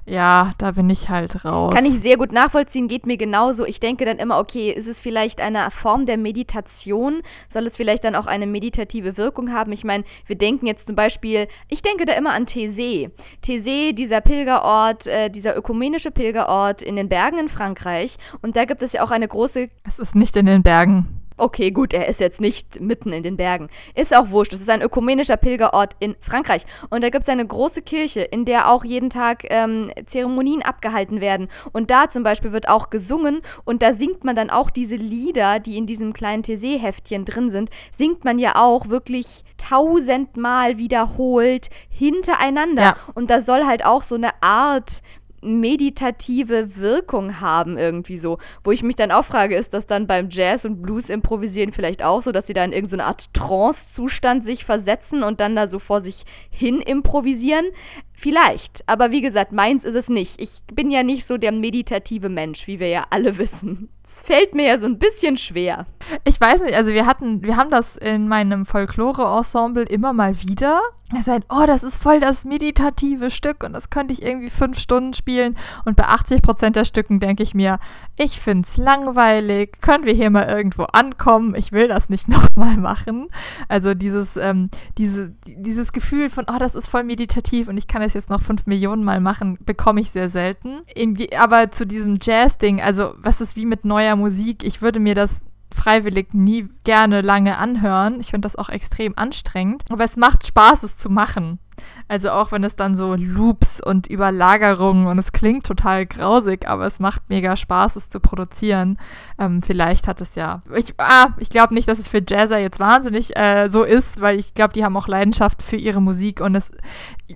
ja, 0.05 0.53
da 0.57 0.71
bin 0.71 0.89
ich 0.89 1.09
halt 1.09 1.45
raus. 1.45 1.73
Kann 1.73 1.85
ich 1.85 1.99
sehr 1.99 2.17
gut 2.17 2.31
nachvollziehen, 2.31 2.87
geht 2.87 3.05
mir 3.05 3.17
genauso. 3.17 3.65
Ich 3.65 3.79
denke 3.79 4.03
dann 4.05 4.17
immer, 4.17 4.37
okay, 4.37 4.71
ist 4.71 4.87
es 4.87 4.99
vielleicht 4.99 5.39
eine 5.39 5.71
Form 5.71 6.05
der 6.05 6.17
Meditation? 6.17 7.21
Soll 7.47 7.65
es 7.67 7.77
vielleicht 7.77 8.03
dann 8.03 8.15
auch 8.15 8.25
eine 8.25 8.45
meditative 8.45 9.15
Wirkung 9.17 9.53
haben? 9.53 9.71
Ich 9.71 9.83
meine, 9.83 10.03
wir 10.25 10.35
denken 10.35 10.67
jetzt 10.67 10.87
zum 10.87 10.95
Beispiel, 10.95 11.47
ich 11.69 11.81
denke 11.81 12.05
da 12.05 12.13
immer 12.13 12.33
an 12.33 12.45
Thésée. 12.45 13.11
Thésée, 13.45 13.93
dieser 13.93 14.19
Pilgerort, 14.19 15.07
äh, 15.07 15.29
dieser 15.29 15.55
ökumenische 15.55 16.11
Pilgerort 16.11 16.81
in 16.81 16.97
den 16.97 17.07
Bergen 17.07 17.39
in 17.39 17.49
Frankreich. 17.49 18.17
Und 18.41 18.57
da 18.57 18.65
gibt 18.65 18.81
es 18.81 18.93
ja 18.93 19.03
auch 19.03 19.11
eine 19.11 19.27
große. 19.27 19.69
Es 19.87 19.99
ist 19.99 20.15
nicht 20.15 20.35
in 20.35 20.45
den 20.45 20.63
Bergen. 20.63 21.22
Okay, 21.37 21.71
gut, 21.71 21.93
er 21.93 22.07
ist 22.07 22.19
jetzt 22.19 22.41
nicht 22.41 22.79
mitten 22.79 23.11
in 23.11 23.23
den 23.23 23.37
Bergen. 23.37 23.69
Ist 23.95 24.15
auch 24.15 24.29
wurscht. 24.29 24.53
Es 24.53 24.59
ist 24.59 24.69
ein 24.69 24.81
ökumenischer 24.81 25.37
Pilgerort 25.37 25.95
in 25.99 26.15
Frankreich. 26.19 26.65
Und 26.89 27.03
da 27.03 27.09
gibt 27.09 27.23
es 27.23 27.29
eine 27.29 27.45
große 27.45 27.81
Kirche, 27.81 28.21
in 28.21 28.45
der 28.45 28.71
auch 28.71 28.83
jeden 28.83 29.09
Tag 29.09 29.45
ähm, 29.49 29.91
Zeremonien 30.05 30.61
abgehalten 30.61 31.21
werden. 31.21 31.49
Und 31.71 31.89
da 31.91 32.09
zum 32.09 32.23
Beispiel 32.23 32.51
wird 32.51 32.69
auch 32.69 32.89
gesungen. 32.89 33.41
Und 33.63 33.81
da 33.81 33.93
singt 33.93 34.23
man 34.23 34.35
dann 34.35 34.49
auch 34.49 34.69
diese 34.69 34.95
Lieder, 34.95 35.59
die 35.59 35.77
in 35.77 35.85
diesem 35.85 36.13
kleinen 36.13 36.43
Thésée-Heftchen 36.43 37.25
drin 37.25 37.49
sind, 37.49 37.69
singt 37.91 38.23
man 38.25 38.39
ja 38.39 38.55
auch 38.55 38.89
wirklich 38.89 39.43
tausendmal 39.57 40.77
wiederholt 40.77 41.69
hintereinander. 41.89 42.81
Ja. 42.81 42.95
Und 43.13 43.29
da 43.29 43.41
soll 43.41 43.65
halt 43.65 43.85
auch 43.85 44.03
so 44.03 44.15
eine 44.15 44.41
Art 44.41 45.01
meditative 45.43 46.77
Wirkung 46.77 47.39
haben 47.39 47.77
irgendwie 47.77 48.17
so. 48.17 48.37
Wo 48.63 48.71
ich 48.71 48.83
mich 48.83 48.95
dann 48.95 49.11
auch 49.11 49.25
frage, 49.25 49.55
ist 49.55 49.73
das 49.73 49.87
dann 49.87 50.07
beim 50.07 50.29
Jazz 50.29 50.65
und 50.65 50.81
Blues 50.81 51.09
improvisieren 51.09 51.71
vielleicht 51.71 52.03
auch 52.03 52.23
so, 52.23 52.31
dass 52.31 52.47
sie 52.47 52.53
da 52.53 52.63
in 52.63 52.71
irgendeine 52.71 53.05
Art 53.05 53.33
Trance-Zustand 53.33 54.45
sich 54.45 54.65
versetzen 54.65 55.23
und 55.23 55.39
dann 55.39 55.55
da 55.55 55.67
so 55.67 55.79
vor 55.79 56.01
sich 56.01 56.23
hin 56.49 56.81
improvisieren? 56.81 57.65
Vielleicht, 58.13 58.83
aber 58.87 59.11
wie 59.11 59.21
gesagt, 59.21 59.51
meins 59.51 59.83
ist 59.83 59.95
es 59.95 60.07
nicht. 60.07 60.39
Ich 60.39 60.61
bin 60.73 60.91
ja 60.91 61.03
nicht 61.03 61.25
so 61.25 61.37
der 61.37 61.51
meditative 61.51 62.29
Mensch, 62.29 62.67
wie 62.67 62.79
wir 62.79 62.87
ja 62.87 63.05
alle 63.09 63.37
wissen. 63.37 63.89
Es 64.13 64.21
fällt 64.21 64.53
mir 64.53 64.67
ja 64.67 64.77
so 64.77 64.85
ein 64.85 64.99
bisschen 64.99 65.37
schwer. 65.37 65.87
Ich 66.23 66.39
weiß 66.39 66.61
nicht, 66.61 66.75
also 66.75 66.91
wir 66.91 67.07
hatten, 67.07 67.41
wir 67.41 67.57
haben 67.57 67.71
das 67.71 67.95
in 67.95 68.27
meinem 68.27 68.65
Folklore-Ensemble 68.65 69.83
immer 69.83 70.13
mal 70.13 70.39
wieder. 70.41 70.81
Er 71.15 71.21
sagt, 71.21 71.45
oh, 71.49 71.65
das 71.67 71.83
ist 71.83 71.97
voll 71.97 72.19
das 72.19 72.43
meditative 72.43 73.29
Stück 73.29 73.63
und 73.63 73.73
das 73.73 73.89
könnte 73.91 74.13
ich 74.13 74.23
irgendwie 74.23 74.49
fünf 74.49 74.79
Stunden 74.79 75.13
spielen. 75.13 75.55
Und 75.85 75.95
bei 75.95 76.05
80 76.05 76.41
Prozent 76.41 76.75
der 76.75 76.85
Stücken 76.85 77.19
denke 77.19 77.43
ich 77.43 77.53
mir, 77.53 77.77
ich 78.17 78.39
finde 78.39 78.67
es 78.67 78.77
langweilig, 78.77 79.79
können 79.81 80.05
wir 80.05 80.13
hier 80.13 80.31
mal 80.31 80.47
irgendwo 80.47 80.83
ankommen? 80.83 81.55
Ich 81.55 81.71
will 81.71 81.87
das 81.87 82.09
nicht 82.09 82.27
nochmal 82.29 82.77
machen. 82.77 83.27
Also 83.67 83.93
dieses, 83.93 84.37
ähm, 84.37 84.69
diese, 84.97 85.35
dieses 85.45 85.91
Gefühl 85.91 86.29
von, 86.29 86.45
oh, 86.51 86.57
das 86.57 86.73
ist 86.73 86.87
voll 86.87 87.03
meditativ 87.03 87.67
und 87.67 87.77
ich 87.77 87.87
kann 87.87 88.01
es 88.01 88.13
jetzt 88.13 88.29
noch 88.29 88.41
fünf 88.41 88.65
Millionen 88.65 89.03
Mal 89.03 89.19
machen, 89.19 89.59
bekomme 89.63 90.01
ich 90.01 90.11
sehr 90.11 90.29
selten. 90.29 90.81
Die, 90.95 91.37
aber 91.37 91.69
zu 91.69 91.85
diesem 91.85 92.17
Jazz-Ding, 92.21 92.81
also 92.81 93.13
was 93.17 93.39
ist 93.39 93.55
wie 93.55 93.65
mit 93.65 93.85
neuer 94.03 94.15
Musik? 94.15 94.63
Ich 94.63 94.81
würde 94.81 94.99
mir 94.99 95.15
das 95.15 95.41
freiwillig 95.73 96.33
nie 96.33 96.67
gerne 96.83 97.21
lange 97.21 97.57
anhören. 97.57 98.19
Ich 98.19 98.31
finde 98.31 98.45
das 98.45 98.55
auch 98.55 98.69
extrem 98.69 99.17
anstrengend. 99.17 99.83
Aber 99.89 100.03
es 100.03 100.17
macht 100.17 100.45
Spaß, 100.45 100.83
es 100.83 100.97
zu 100.97 101.09
machen. 101.09 101.59
Also 102.07 102.29
auch 102.29 102.51
wenn 102.51 102.63
es 102.63 102.75
dann 102.75 102.95
so 102.95 103.15
Loops 103.15 103.81
und 103.81 104.07
Überlagerungen 104.07 105.07
und 105.07 105.17
es 105.17 105.31
klingt 105.31 105.65
total 105.65 106.05
grausig, 106.05 106.67
aber 106.67 106.85
es 106.85 106.99
macht 106.99 107.23
mega 107.29 107.55
Spaß, 107.55 107.95
es 107.95 108.09
zu 108.09 108.19
produzieren. 108.19 108.99
Ähm, 109.39 109.61
vielleicht 109.63 110.07
hat 110.07 110.21
es 110.21 110.35
ja. 110.35 110.61
Ich, 110.75 110.93
ah, 110.99 111.29
ich 111.39 111.49
glaube 111.49 111.73
nicht, 111.73 111.87
dass 111.87 111.97
es 111.97 112.07
für 112.07 112.21
Jazzer 112.27 112.59
jetzt 112.59 112.79
wahnsinnig 112.79 113.35
äh, 113.35 113.69
so 113.69 113.83
ist, 113.83 114.21
weil 114.21 114.37
ich 114.37 114.53
glaube, 114.53 114.73
die 114.73 114.85
haben 114.85 114.95
auch 114.95 115.07
Leidenschaft 115.07 115.63
für 115.63 115.77
ihre 115.77 116.01
Musik 116.01 116.41
und 116.41 116.55
es. 116.55 116.71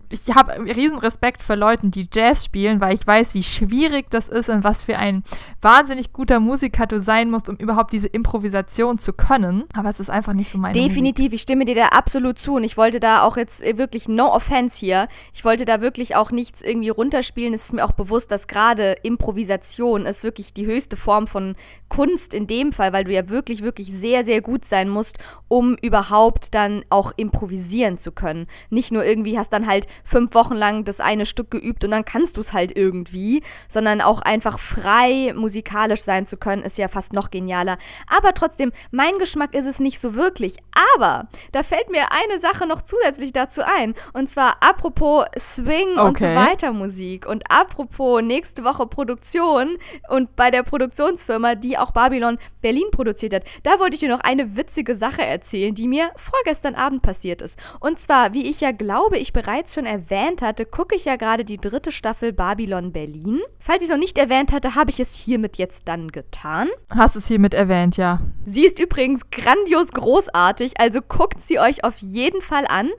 Ich 0.10 0.36
habe 0.36 0.60
riesen 0.60 0.98
Respekt 0.98 1.42
für 1.42 1.56
Leute, 1.56 1.88
die 1.88 2.10
Jazz 2.12 2.44
spielen, 2.44 2.82
weil 2.82 2.94
ich 2.94 3.08
weiß, 3.08 3.34
wie 3.34 3.44
schwierig 3.44 4.10
das 4.10 4.28
ist 4.28 4.50
und 4.50 4.66
was 4.66 4.84
für 4.84 4.98
ein 4.98 5.24
wahnsinnig 5.62 6.12
guter 6.12 6.42
Musiker 6.42 6.88
du 6.88 7.00
sein 7.00 7.32
musst, 7.32 7.50
um 7.50 7.56
überhaupt 7.56 7.94
diese 7.94 8.08
Improvisation 8.08 8.98
zu 8.98 9.14
können. 9.14 9.64
Aber 9.74 9.90
es 9.90 10.02
ist 10.02 10.10
einfach 10.10 10.34
nicht 10.34 10.50
so 10.50 10.58
meine 10.58 10.74
Definitiv, 10.74 11.28
Musik. 11.28 11.34
ich 11.36 11.42
stimme 11.42 11.64
dir 11.64 11.76
da 11.76 11.86
absolut 11.88 12.38
zu 12.38 12.56
und 12.56 12.66
ich 12.66 12.76
wollte 12.76 13.00
da 13.00 13.22
auch 13.22 13.38
jetzt 13.38 13.62
wirklich 13.62 14.10
no 14.10 14.34
offense 14.34 14.78
hier. 14.78 15.08
Ich 15.34 15.46
wollte 15.46 15.64
da 15.64 15.80
wirklich 15.80 16.18
auch 16.18 16.32
nichts 16.32 16.62
irgendwie 16.62 16.90
runterspielen. 16.90 17.54
Es 17.54 17.66
ist 17.66 17.74
mir 17.74 17.86
auch 17.86 17.94
bewusst, 17.94 18.30
dass 18.30 18.48
gerade 18.48 18.98
Improvisation 19.04 20.06
ist 20.06 20.24
wirklich 20.24 20.54
die 20.54 20.66
höchste 20.66 20.98
Form 20.98 21.28
von 21.28 21.56
Kunst 21.88 22.34
in 22.34 22.46
dem 22.48 22.74
Fall, 22.74 22.92
weil 22.92 23.06
du 23.06 23.14
ja 23.14 23.30
wirklich, 23.30 23.62
wirklich 23.64 23.94
sehr, 23.94 24.26
sehr 24.26 24.42
gut 24.42 24.66
sein 24.66 24.90
musst, 24.90 25.18
um 25.48 25.78
überhaupt 25.82 26.54
dann 26.54 26.84
auch 26.90 27.14
improvisieren 27.16 27.98
zu 27.98 28.12
können. 28.12 28.48
Nicht 28.70 28.92
nur 28.92 29.06
irgendwie 29.06 29.40
hast 29.40 29.54
dann 29.54 29.66
halt 29.66 29.77
fünf 30.04 30.34
Wochen 30.34 30.56
lang 30.56 30.86
das 30.86 31.00
eine 31.00 31.26
Stück 31.26 31.52
geübt 31.52 31.84
und 31.84 31.92
dann 31.92 32.06
kannst 32.06 32.38
du 32.38 32.42
es 32.42 32.54
halt 32.54 32.76
irgendwie, 32.76 33.44
sondern 33.68 34.02
auch 34.02 34.22
einfach 34.22 34.58
frei 34.58 35.34
musikalisch 35.36 36.02
sein 36.02 36.26
zu 36.26 36.38
können, 36.38 36.64
ist 36.64 36.78
ja 36.78 36.88
fast 36.88 37.14
noch 37.14 37.30
genialer. 37.30 37.78
Aber 38.08 38.34
trotzdem, 38.34 38.72
mein 38.92 39.18
Geschmack 39.20 39.54
ist 39.54 39.66
es 39.66 39.80
nicht 39.80 40.00
so 40.00 40.16
wirklich. 40.16 40.58
Aber 40.94 41.28
da 41.52 41.64
fällt 41.64 41.90
mir 41.90 42.12
eine 42.12 42.40
Sache 42.40 42.68
noch 42.68 42.82
zusätzlich 42.82 43.34
dazu 43.34 43.62
ein. 43.64 43.94
Und 44.14 44.30
zwar 44.30 44.58
apropos 44.62 45.26
Swing 45.38 45.94
okay. 45.98 46.08
und 46.08 46.20
so 46.20 46.28
weiter 46.28 46.72
Musik 46.72 47.26
und 47.26 47.44
apropos 47.50 48.22
nächste 48.22 48.64
Woche 48.64 48.88
Produktion 48.88 49.78
und 50.10 50.36
bei 50.36 50.52
der 50.52 50.64
Produktionsfirma, 50.64 51.56
die 51.56 51.78
auch 51.78 51.92
Babylon 51.92 52.38
Berlin 52.62 52.86
produziert 52.92 53.34
hat, 53.34 53.44
da 53.64 53.80
wollte 53.80 53.96
ich 53.96 54.00
dir 54.00 54.10
noch 54.10 54.22
eine 54.22 54.56
witzige 54.56 54.96
Sache 54.96 55.26
erzählen, 55.26 55.74
die 55.74 55.88
mir 55.88 56.12
vorgestern 56.16 56.76
Abend 56.76 57.02
passiert 57.02 57.42
ist. 57.42 57.60
Und 57.80 58.00
zwar, 58.00 58.34
wie 58.34 58.50
ich 58.50 58.62
ja 58.62 58.72
glaube, 58.72 59.18
ich 59.18 59.34
bereits 59.34 59.67
schon 59.74 59.86
erwähnt 59.86 60.42
hatte, 60.42 60.66
gucke 60.66 60.96
ich 60.96 61.06
ja 61.06 61.16
gerade 61.16 61.46
die 61.46 61.58
dritte 61.58 61.92
Staffel 61.92 62.34
Babylon 62.34 62.92
Berlin. 62.92 63.42
Falls 63.60 63.84
ich 63.84 63.90
es 63.90 63.92
noch 63.92 64.00
nicht 64.00 64.18
erwähnt 64.18 64.52
hatte, 64.52 64.76
habe 64.76 64.90
ich 64.90 65.00
es 65.00 65.14
hiermit 65.14 65.58
jetzt 65.58 65.88
dann 65.88 66.10
getan. 66.10 66.68
Hast 66.90 67.16
es 67.16 67.28
hiermit 67.28 67.54
erwähnt, 67.54 67.98
ja. 67.98 68.20
Sie 68.46 68.66
ist 68.66 68.80
übrigens 68.80 69.30
grandios 69.30 69.92
großartig, 69.92 70.80
also 70.80 71.02
guckt 71.02 71.44
sie 71.44 71.60
euch 71.60 71.84
auf 71.84 71.98
jeden 71.98 72.42
Fall 72.42 72.66
an. 72.68 72.90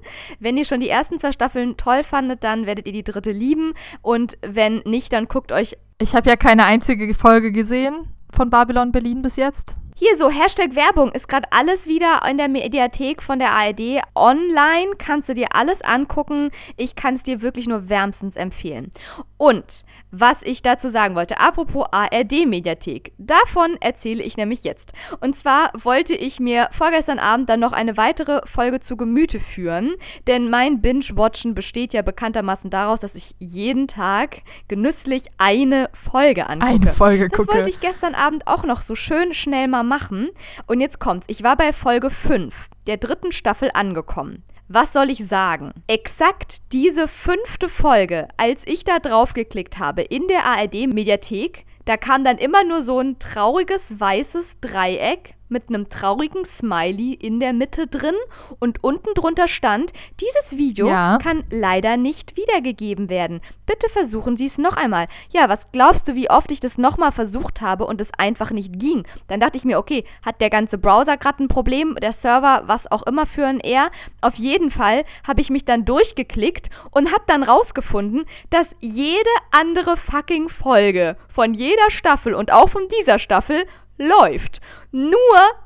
Wenn 0.41 0.57
ihr 0.57 0.65
schon 0.65 0.81
die 0.81 0.89
ersten 0.89 1.19
zwei 1.19 1.33
Staffeln 1.33 1.77
toll 1.77 2.05
fandet, 2.05 2.45
dann 2.45 2.67
werdet 2.67 2.87
ihr 2.87 2.93
die 2.93 3.05
dritte 3.05 3.31
lieben. 3.31 3.75
Und 4.03 4.39
wenn 4.43 4.79
nicht, 4.85 5.13
dann 5.13 5.29
guckt 5.29 5.53
euch. 5.53 5.79
Ich 5.99 6.15
habe 6.15 6.29
ja 6.29 6.37
keine 6.37 6.65
einzige 6.65 7.13
Folge 7.15 7.53
gesehen 7.53 8.09
von 8.33 8.51
Babylon 8.51 8.93
Berlin 8.93 9.23
bis 9.23 9.37
jetzt. 9.37 9.77
Hier 10.01 10.17
so 10.17 10.31
Hashtag 10.31 10.77
Werbung 10.77 11.11
ist 11.11 11.27
gerade 11.27 11.51
alles 11.51 11.89
wieder 11.89 12.23
in 12.31 12.39
der 12.39 12.47
Mediathek 12.47 13.21
von 13.21 13.41
der 13.41 13.51
ARD 13.51 14.01
online. 14.15 14.93
Kannst 14.97 15.29
du 15.29 15.35
dir 15.35 15.57
alles 15.57 15.83
angucken. 15.83 16.53
Ich 16.77 16.95
kann 16.95 17.15
es 17.15 17.25
dir 17.25 17.43
wirklich 17.43 17.67
nur 17.67 17.89
wärmstens 17.89 18.37
empfehlen. 18.37 18.93
Und 19.39 19.85
was 20.13 20.45
ich 20.45 20.63
dazu 20.63 20.89
sagen 20.89 21.17
wollte, 21.17 21.41
apropos 21.41 21.87
ARD-Mediathek, 21.91 23.13
davon 23.19 23.77
erzähle 23.81 24.23
ich 24.23 24.37
nämlich 24.37 24.63
jetzt. 24.63 24.93
Und 25.21 25.37
zwar 25.37 25.73
wollte 25.83 26.15
ich 26.15 26.39
mir 26.39 26.69
vorgestern 26.71 27.19
Abend 27.19 27.49
dann 27.49 27.59
noch 27.59 27.73
eine 27.73 27.97
weitere 27.97 28.41
Folge 28.47 28.79
zu 28.79 28.97
Gemüte 28.97 29.41
führen, 29.41 29.97
denn 30.29 30.49
mein 30.49 30.81
Binge-Watchen 30.81 31.57
besteht 31.57 31.93
ja 31.93 32.03
bekanntermaßen 32.03 32.71
daraus, 32.71 33.01
dass 33.01 33.17
ich 33.17 33.35
jeden 33.41 33.89
Tag 33.89 34.43
genüsslich 34.69 35.25
eine 35.39 35.91
Folge 35.93 36.49
angucke. 36.49 36.73
Eine 36.73 36.93
Folge 36.93 37.29
das 37.29 37.37
gucke. 37.37 37.49
Das 37.49 37.57
wollte 37.57 37.71
ich 37.71 37.81
gestern 37.81 38.15
Abend 38.15 38.47
auch 38.47 38.63
noch 38.63 38.81
so 38.81 38.95
schön 38.95 39.35
schnell 39.35 39.67
mal 39.67 39.88
machen. 39.89 40.29
Und 40.67 40.81
jetzt 40.81 41.01
kommt's. 41.01 41.27
Ich 41.29 41.43
war 41.43 41.57
bei 41.57 41.73
Folge 41.73 42.11
5 42.11 42.69
der 42.87 42.99
dritten 42.99 43.33
Staffel 43.33 43.71
angekommen. 43.73 44.45
Was 44.69 44.93
soll 44.93 45.09
ich 45.09 45.27
sagen? 45.27 45.73
Exakt 45.87 46.73
diese 46.73 47.09
fünfte 47.09 47.71
Folge, 47.71 48.29
als 48.37 48.67
ich 48.67 48.85
da 48.85 48.99
drauf 48.99 49.33
geklickt 49.33 49.79
habe 49.79 50.03
in 50.03 50.29
der 50.29 50.45
ARD-Mediathek, 50.45 51.65
da 51.87 51.97
kam 51.97 52.23
dann 52.23 52.37
immer 52.37 52.65
nur 52.65 52.83
so 52.83 53.01
ein 53.01 53.19
trauriges 53.19 53.99
weißes 53.99 54.61
Dreieck 54.61 55.38
mit 55.49 55.69
einem 55.69 55.89
traurigen 55.89 56.45
Smiley 56.45 57.15
in 57.15 57.41
der 57.41 57.53
Mitte 57.53 57.87
drin 57.87 58.15
und 58.59 58.83
unten 58.83 59.15
drunter 59.15 59.49
stand, 59.49 59.93
dieses 60.21 60.57
Video 60.57 60.89
ja. 60.89 61.19
kann 61.23 61.45
leider 61.51 61.97
nicht 61.97 62.37
wiedergegeben 62.37 63.09
werden. 63.09 63.41
Bitte 63.67 63.89
versuchen 63.91 64.37
Sie 64.37 64.47
es 64.47 64.59
noch 64.59 64.77
einmal. 64.77 65.07
Ja, 65.31 65.49
was 65.49 65.71
glaubst 65.73 66.09
du, 66.09 66.15
wie 66.15 66.31
oft 66.31 66.51
ich 66.51 66.61
das 66.61 66.79
nochmal 66.79 67.13
versucht 67.13 67.61
habe 67.61 67.87
und 67.87 68.01
es 68.01 68.13
einfach 68.17 68.51
nicht 68.51 68.79
ging? 68.79 69.07
Dann 69.27 69.41
dachte 69.41 69.57
ich 69.57 69.65
mir, 69.65 69.79
okay, 69.79 70.05
hat 70.25 70.41
der 70.41 70.51
ganze 70.51 70.79
Browser 70.79 71.17
gerade 71.17 71.45
ein 71.45 71.49
Problem, 71.49 71.97
der 72.01 72.13
Server, 72.13 72.63
was 72.67 72.91
auch 72.91 73.03
immer 73.05 73.27
für 73.27 73.47
ein 73.47 73.61
R? 73.61 73.91
Auf 74.21 74.37
jeden 74.37 74.71
Fall 74.71 75.05
habe 75.27 75.41
ich 75.41 75.51
mich 75.51 75.65
dann 75.65 75.85
durchgeklickt 75.85 76.71
und 76.91 77.13
habe 77.13 77.25
dann 77.27 77.43
rausgefunden, 77.43 78.25
dass 78.51 78.75
jede 78.81 79.29
andere 79.51 79.97
fucking 79.97 80.49
Folge 80.49 81.17
von 81.29 81.55
jeder 81.55 81.91
Staffel 81.91 82.35
und 82.35 82.53
auch 82.53 82.69
von 82.69 82.89
dieser 82.89 83.19
Staffel 83.19 83.65
läuft. 83.99 84.61
Nur 84.91 85.13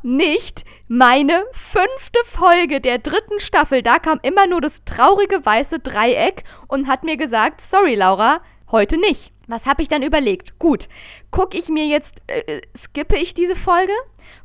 nicht 0.02 0.64
meine 0.88 1.44
fünfte 1.52 2.18
Folge 2.24 2.80
der 2.80 2.98
dritten 2.98 3.38
Staffel. 3.38 3.82
Da 3.82 3.98
kam 3.98 4.18
immer 4.22 4.46
nur 4.46 4.60
das 4.60 4.84
traurige 4.84 5.44
weiße 5.44 5.78
Dreieck 5.78 6.44
und 6.66 6.88
hat 6.88 7.04
mir 7.04 7.16
gesagt, 7.16 7.60
sorry 7.60 7.94
Laura, 7.94 8.40
heute 8.70 8.98
nicht. 8.98 9.32
Was 9.48 9.66
habe 9.66 9.82
ich 9.82 9.88
dann 9.88 10.02
überlegt? 10.02 10.58
Gut, 10.58 10.88
gucke 11.30 11.58
ich 11.58 11.68
mir 11.68 11.86
jetzt, 11.86 12.22
äh, 12.26 12.40
äh, 12.40 12.62
skippe 12.76 13.16
ich 13.16 13.34
diese 13.34 13.56
Folge, 13.56 13.92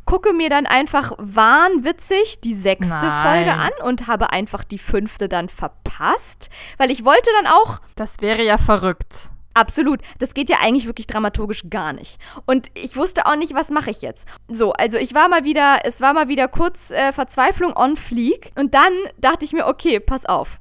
gucke 0.06 0.34
mir 0.34 0.50
dann 0.50 0.66
einfach 0.66 1.14
wahnwitzig 1.18 2.42
die 2.42 2.56
sechste 2.56 2.94
Nein. 2.94 3.24
Folge 3.24 3.54
an 3.54 3.72
und 3.84 4.08
habe 4.08 4.32
einfach 4.32 4.64
die 4.64 4.80
fünfte 4.80 5.30
dann 5.30 5.50
verpasst, 5.50 6.50
weil 6.78 6.92
ich 6.92 7.06
wollte 7.06 7.30
dann 7.42 7.48
auch. 7.48 7.80
Das 7.96 8.20
wäre 8.22 8.44
ja 8.44 8.58
verrückt. 8.58 9.32
Absolut. 9.58 10.02
Das 10.20 10.36
geht 10.36 10.52
ja 10.52 10.58
eigentlich 10.62 10.86
wirklich 10.86 11.08
dramaturgisch 11.08 11.64
gar 11.72 11.92
nicht. 11.92 12.20
Und 12.46 12.68
ich 12.76 12.96
wusste 12.96 13.26
auch 13.26 13.36
nicht, 13.36 13.56
was 13.56 13.72
mache 13.72 13.90
ich 13.90 14.04
jetzt. 14.04 14.28
So, 14.48 14.74
also 14.74 15.00
ich 15.00 15.16
war 15.16 15.30
mal 15.30 15.46
wieder, 15.46 15.80
es 15.84 16.00
war 16.00 16.14
mal 16.14 16.28
wieder 16.28 16.48
kurz 16.48 16.92
äh, 16.92 17.12
Verzweiflung 17.12 17.76
on 17.76 17.98
fleek. 17.98 18.52
Und 18.54 18.76
dann 18.76 18.94
dachte 19.18 19.46
ich 19.46 19.54
mir, 19.54 19.66
okay, 19.66 20.00
pass 20.00 20.28
auf. 20.28 20.60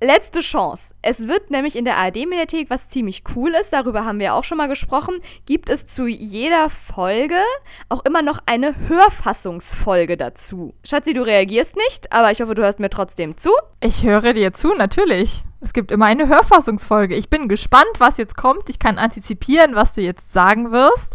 Letzte 0.00 0.42
Chance. 0.42 0.94
Es 1.02 1.26
wird 1.26 1.50
nämlich 1.50 1.74
in 1.74 1.84
der 1.84 1.96
ARD-Mediathek, 1.96 2.70
was 2.70 2.88
ziemlich 2.88 3.24
cool 3.34 3.50
ist, 3.50 3.72
darüber 3.72 4.04
haben 4.04 4.20
wir 4.20 4.34
auch 4.34 4.44
schon 4.44 4.58
mal 4.58 4.68
gesprochen, 4.68 5.16
gibt 5.44 5.68
es 5.68 5.86
zu 5.86 6.06
jeder 6.06 6.70
Folge 6.70 7.42
auch 7.88 8.04
immer 8.04 8.22
noch 8.22 8.38
eine 8.46 8.88
Hörfassungsfolge 8.88 10.16
dazu. 10.16 10.72
Schatzi, 10.86 11.14
du 11.14 11.22
reagierst 11.22 11.74
nicht, 11.74 12.12
aber 12.12 12.30
ich 12.30 12.40
hoffe, 12.40 12.54
du 12.54 12.62
hörst 12.62 12.78
mir 12.78 12.90
trotzdem 12.90 13.36
zu. 13.36 13.50
Ich 13.80 14.04
höre 14.04 14.32
dir 14.34 14.52
zu, 14.52 14.72
natürlich. 14.72 15.44
Es 15.62 15.74
gibt 15.74 15.92
immer 15.92 16.06
eine 16.06 16.26
Hörfassungsfolge. 16.26 17.14
Ich 17.14 17.28
bin 17.28 17.46
gespannt, 17.46 17.90
was 17.98 18.16
jetzt 18.16 18.34
kommt. 18.34 18.70
Ich 18.70 18.78
kann 18.78 18.96
antizipieren, 18.96 19.74
was 19.74 19.94
du 19.94 20.00
jetzt 20.00 20.32
sagen 20.32 20.72
wirst. 20.72 21.12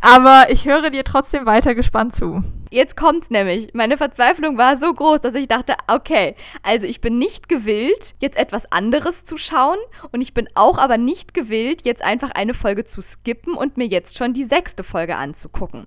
Aber 0.00 0.46
ich 0.48 0.66
höre 0.66 0.88
dir 0.88 1.04
trotzdem 1.04 1.44
weiter 1.44 1.74
gespannt 1.74 2.14
zu. 2.14 2.42
Jetzt 2.70 2.96
kommt's 2.96 3.28
nämlich. 3.28 3.74
Meine 3.74 3.98
Verzweiflung 3.98 4.56
war 4.56 4.78
so 4.78 4.94
groß, 4.94 5.20
dass 5.20 5.34
ich 5.34 5.46
dachte, 5.46 5.74
okay, 5.88 6.36
also 6.62 6.86
ich 6.86 7.02
bin 7.02 7.18
nicht 7.18 7.50
gewillt, 7.50 8.14
jetzt 8.18 8.38
etwas 8.38 8.72
anderes 8.72 9.26
zu 9.26 9.36
schauen. 9.36 9.76
Und 10.10 10.22
ich 10.22 10.32
bin 10.32 10.48
auch 10.54 10.78
aber 10.78 10.96
nicht 10.96 11.34
gewillt, 11.34 11.82
jetzt 11.82 12.02
einfach 12.02 12.30
eine 12.30 12.54
Folge 12.54 12.86
zu 12.86 13.02
skippen 13.02 13.52
und 13.52 13.76
mir 13.76 13.86
jetzt 13.86 14.16
schon 14.16 14.32
die 14.32 14.44
sechste 14.44 14.84
Folge 14.84 15.16
anzugucken. 15.16 15.86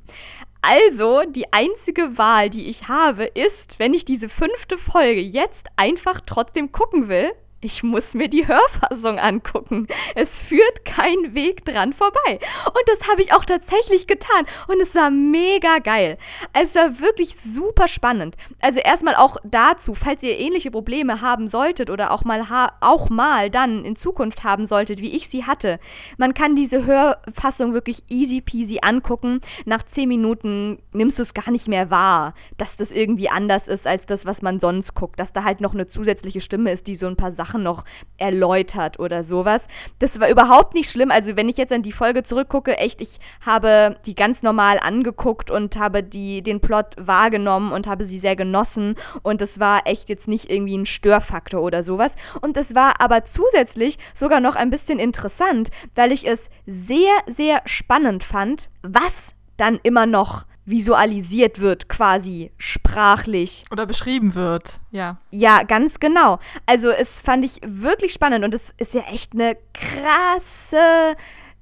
Also, 0.61 1.23
die 1.27 1.51
einzige 1.53 2.19
Wahl, 2.19 2.51
die 2.51 2.69
ich 2.69 2.87
habe, 2.87 3.25
ist, 3.25 3.79
wenn 3.79 3.95
ich 3.95 4.05
diese 4.05 4.29
fünfte 4.29 4.77
Folge 4.77 5.21
jetzt 5.21 5.67
einfach 5.75 6.21
trotzdem 6.25 6.71
gucken 6.71 7.07
will, 7.07 7.31
ich 7.65 7.81
muss 7.81 8.13
mir 8.13 8.29
die 8.29 8.47
Hörfassung 8.47 9.17
angucken. 9.17 9.87
Es 10.13 10.39
führt 10.39 10.85
kein 10.85 11.33
Weg 11.33 11.65
dran 11.65 11.93
vorbei. 11.93 12.39
Und 12.67 12.83
das 12.85 13.09
habe 13.09 13.23
ich 13.23 13.33
auch 13.33 13.43
tatsächlich 13.43 14.05
getan. 14.05 14.45
Und 14.67 14.79
es 14.79 14.93
war 14.93 15.09
mega 15.09 15.79
geil. 15.79 16.17
Es 16.53 16.75
war 16.75 16.99
wirklich 16.99 17.35
super 17.35 17.87
spannend. 17.87 18.37
Also 18.61 18.79
erstmal 18.79 19.15
auch 19.15 19.37
dazu, 19.43 19.95
falls 19.95 20.21
ihr 20.21 20.37
ähnliche 20.37 20.69
Probleme 20.69 21.21
haben 21.21 21.47
solltet 21.47 21.89
oder 21.89 22.11
auch 22.11 22.23
mal, 22.23 22.45
auch 22.81 23.09
mal 23.09 23.49
dann 23.49 23.83
in 23.83 23.95
Zukunft 23.95 24.43
haben 24.43 24.67
solltet, 24.67 25.01
wie 25.01 25.15
ich 25.15 25.27
sie 25.27 25.45
hatte. 25.45 25.79
Man 26.17 26.35
kann 26.35 26.55
diese 26.55 26.85
Hörfassung 26.85 27.73
wirklich 27.73 28.03
easy 28.09 28.41
peasy 28.41 28.79
angucken. 28.83 29.41
Nach 29.65 29.81
zehn 29.81 30.07
Minuten 30.07 30.77
nimmst 30.93 31.17
du 31.17 31.23
es 31.23 31.33
gar 31.33 31.49
nicht 31.49 31.67
mehr 31.67 31.89
wahr, 31.89 32.35
dass 32.57 32.77
das 32.77 32.91
irgendwie 32.91 33.29
anders 33.29 33.67
ist 33.67 33.87
als 33.87 34.05
das, 34.05 34.27
was 34.27 34.43
man 34.43 34.59
sonst 34.59 34.93
guckt. 34.93 35.19
Dass 35.19 35.33
da 35.33 35.43
halt 35.43 35.61
noch 35.61 35.73
eine 35.73 35.87
zusätzliche 35.87 36.41
Stimme 36.41 36.71
ist, 36.71 36.85
die 36.85 36.95
so 36.95 37.07
ein 37.07 37.15
paar 37.15 37.31
Sachen 37.31 37.54
Sachen 37.55 37.63
noch 37.63 37.83
erläutert 38.17 38.99
oder 38.99 39.23
sowas. 39.23 39.67
Das 39.99 40.19
war 40.19 40.29
überhaupt 40.29 40.73
nicht 40.73 40.89
schlimm. 40.89 41.11
Also 41.11 41.35
wenn 41.35 41.49
ich 41.49 41.57
jetzt 41.57 41.73
an 41.73 41.81
die 41.81 41.91
Folge 41.91 42.23
zurückgucke, 42.23 42.77
echt, 42.77 43.01
ich 43.01 43.19
habe 43.45 43.97
die 44.05 44.15
ganz 44.15 44.43
normal 44.43 44.79
angeguckt 44.79 45.51
und 45.51 45.77
habe 45.77 46.03
die, 46.03 46.41
den 46.41 46.59
Plot 46.59 46.95
wahrgenommen 46.97 47.71
und 47.71 47.87
habe 47.87 48.05
sie 48.05 48.19
sehr 48.19 48.35
genossen. 48.35 48.95
Und 49.23 49.41
es 49.41 49.59
war 49.59 49.85
echt 49.85 50.09
jetzt 50.09 50.27
nicht 50.27 50.49
irgendwie 50.49 50.77
ein 50.77 50.85
Störfaktor 50.85 51.61
oder 51.61 51.83
sowas. 51.83 52.15
Und 52.41 52.57
es 52.57 52.75
war 52.75 52.99
aber 52.99 53.25
zusätzlich 53.25 53.97
sogar 54.13 54.39
noch 54.39 54.55
ein 54.55 54.69
bisschen 54.69 54.99
interessant, 54.99 55.69
weil 55.95 56.11
ich 56.11 56.27
es 56.27 56.49
sehr, 56.65 57.13
sehr 57.27 57.61
spannend 57.65 58.23
fand, 58.23 58.69
was 58.81 59.33
dann 59.57 59.79
immer 59.83 60.05
noch 60.05 60.45
visualisiert 60.65 61.59
wird, 61.59 61.89
quasi 61.89 62.51
sprachlich. 62.57 63.65
Oder 63.71 63.85
beschrieben 63.85 64.35
wird, 64.35 64.79
ja. 64.91 65.17
Ja, 65.31 65.63
ganz 65.63 65.99
genau. 65.99 66.39
Also 66.65 66.89
es 66.89 67.21
fand 67.21 67.45
ich 67.45 67.59
wirklich 67.65 68.13
spannend 68.13 68.43
und 68.43 68.53
es 68.53 68.73
ist 68.77 68.93
ja 68.93 69.01
echt 69.01 69.33
eine 69.33 69.57
krasse 69.73 71.15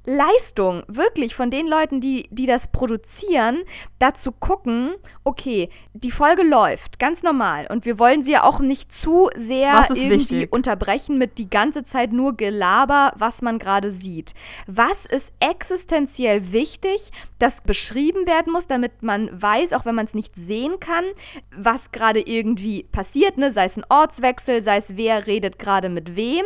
Leistung, 0.06 0.84
wirklich 0.88 1.34
von 1.34 1.50
den 1.50 1.66
Leuten, 1.66 2.02
die, 2.02 2.28
die 2.30 2.46
das 2.46 2.68
produzieren, 2.68 3.64
dazu 4.00 4.34
gucken, 4.34 4.96
okay, 5.24 5.70
die 5.94 6.12
Folge 6.12 6.44
läuft 6.44 7.00
ganz 7.00 7.24
normal 7.24 7.68
und 7.70 7.86
wir 7.86 8.00
wollen 8.00 8.22
sie 8.22 8.34
ja 8.34 8.44
auch 8.44 8.60
nicht 8.60 8.94
zu 8.94 9.30
sehr 9.36 9.86
irgendwie 9.90 10.10
wichtig? 10.10 10.52
unterbrechen 10.52 11.18
mit 11.18 11.38
die 11.38 11.50
ganze 11.50 11.86
Zeit 11.86 12.12
nur 12.12 12.36
Gelaber, 12.36 13.14
was 13.18 13.42
man 13.42 13.60
gerade 13.60 13.92
sieht. 13.92 14.34
Was 14.68 15.06
ist 15.06 15.32
existenziell 15.40 16.52
wichtig, 16.52 17.12
das 17.40 17.62
beschrieben 17.62 18.28
werden 18.28 18.52
muss, 18.52 18.68
damit 18.68 19.04
man 19.04 19.30
weiß, 19.42 19.72
auch 19.74 19.86
wenn 19.86 19.96
man 19.96 20.06
es 20.06 20.14
nicht 20.14 20.36
sehen 20.36 20.80
kann, 20.80 21.06
was 21.56 21.92
gerade 21.92 22.20
irgendwie 22.20 22.84
passiert, 22.84 23.38
ne? 23.38 23.52
sei 23.52 23.66
es 23.66 23.78
ein 23.78 23.86
Ortswechsel, 23.88 24.64
sei 24.64 24.78
es 24.78 24.98
wer 24.98 25.28
redet 25.28 25.60
gerade 25.60 25.88
mit 25.88 26.16
wem. 26.16 26.46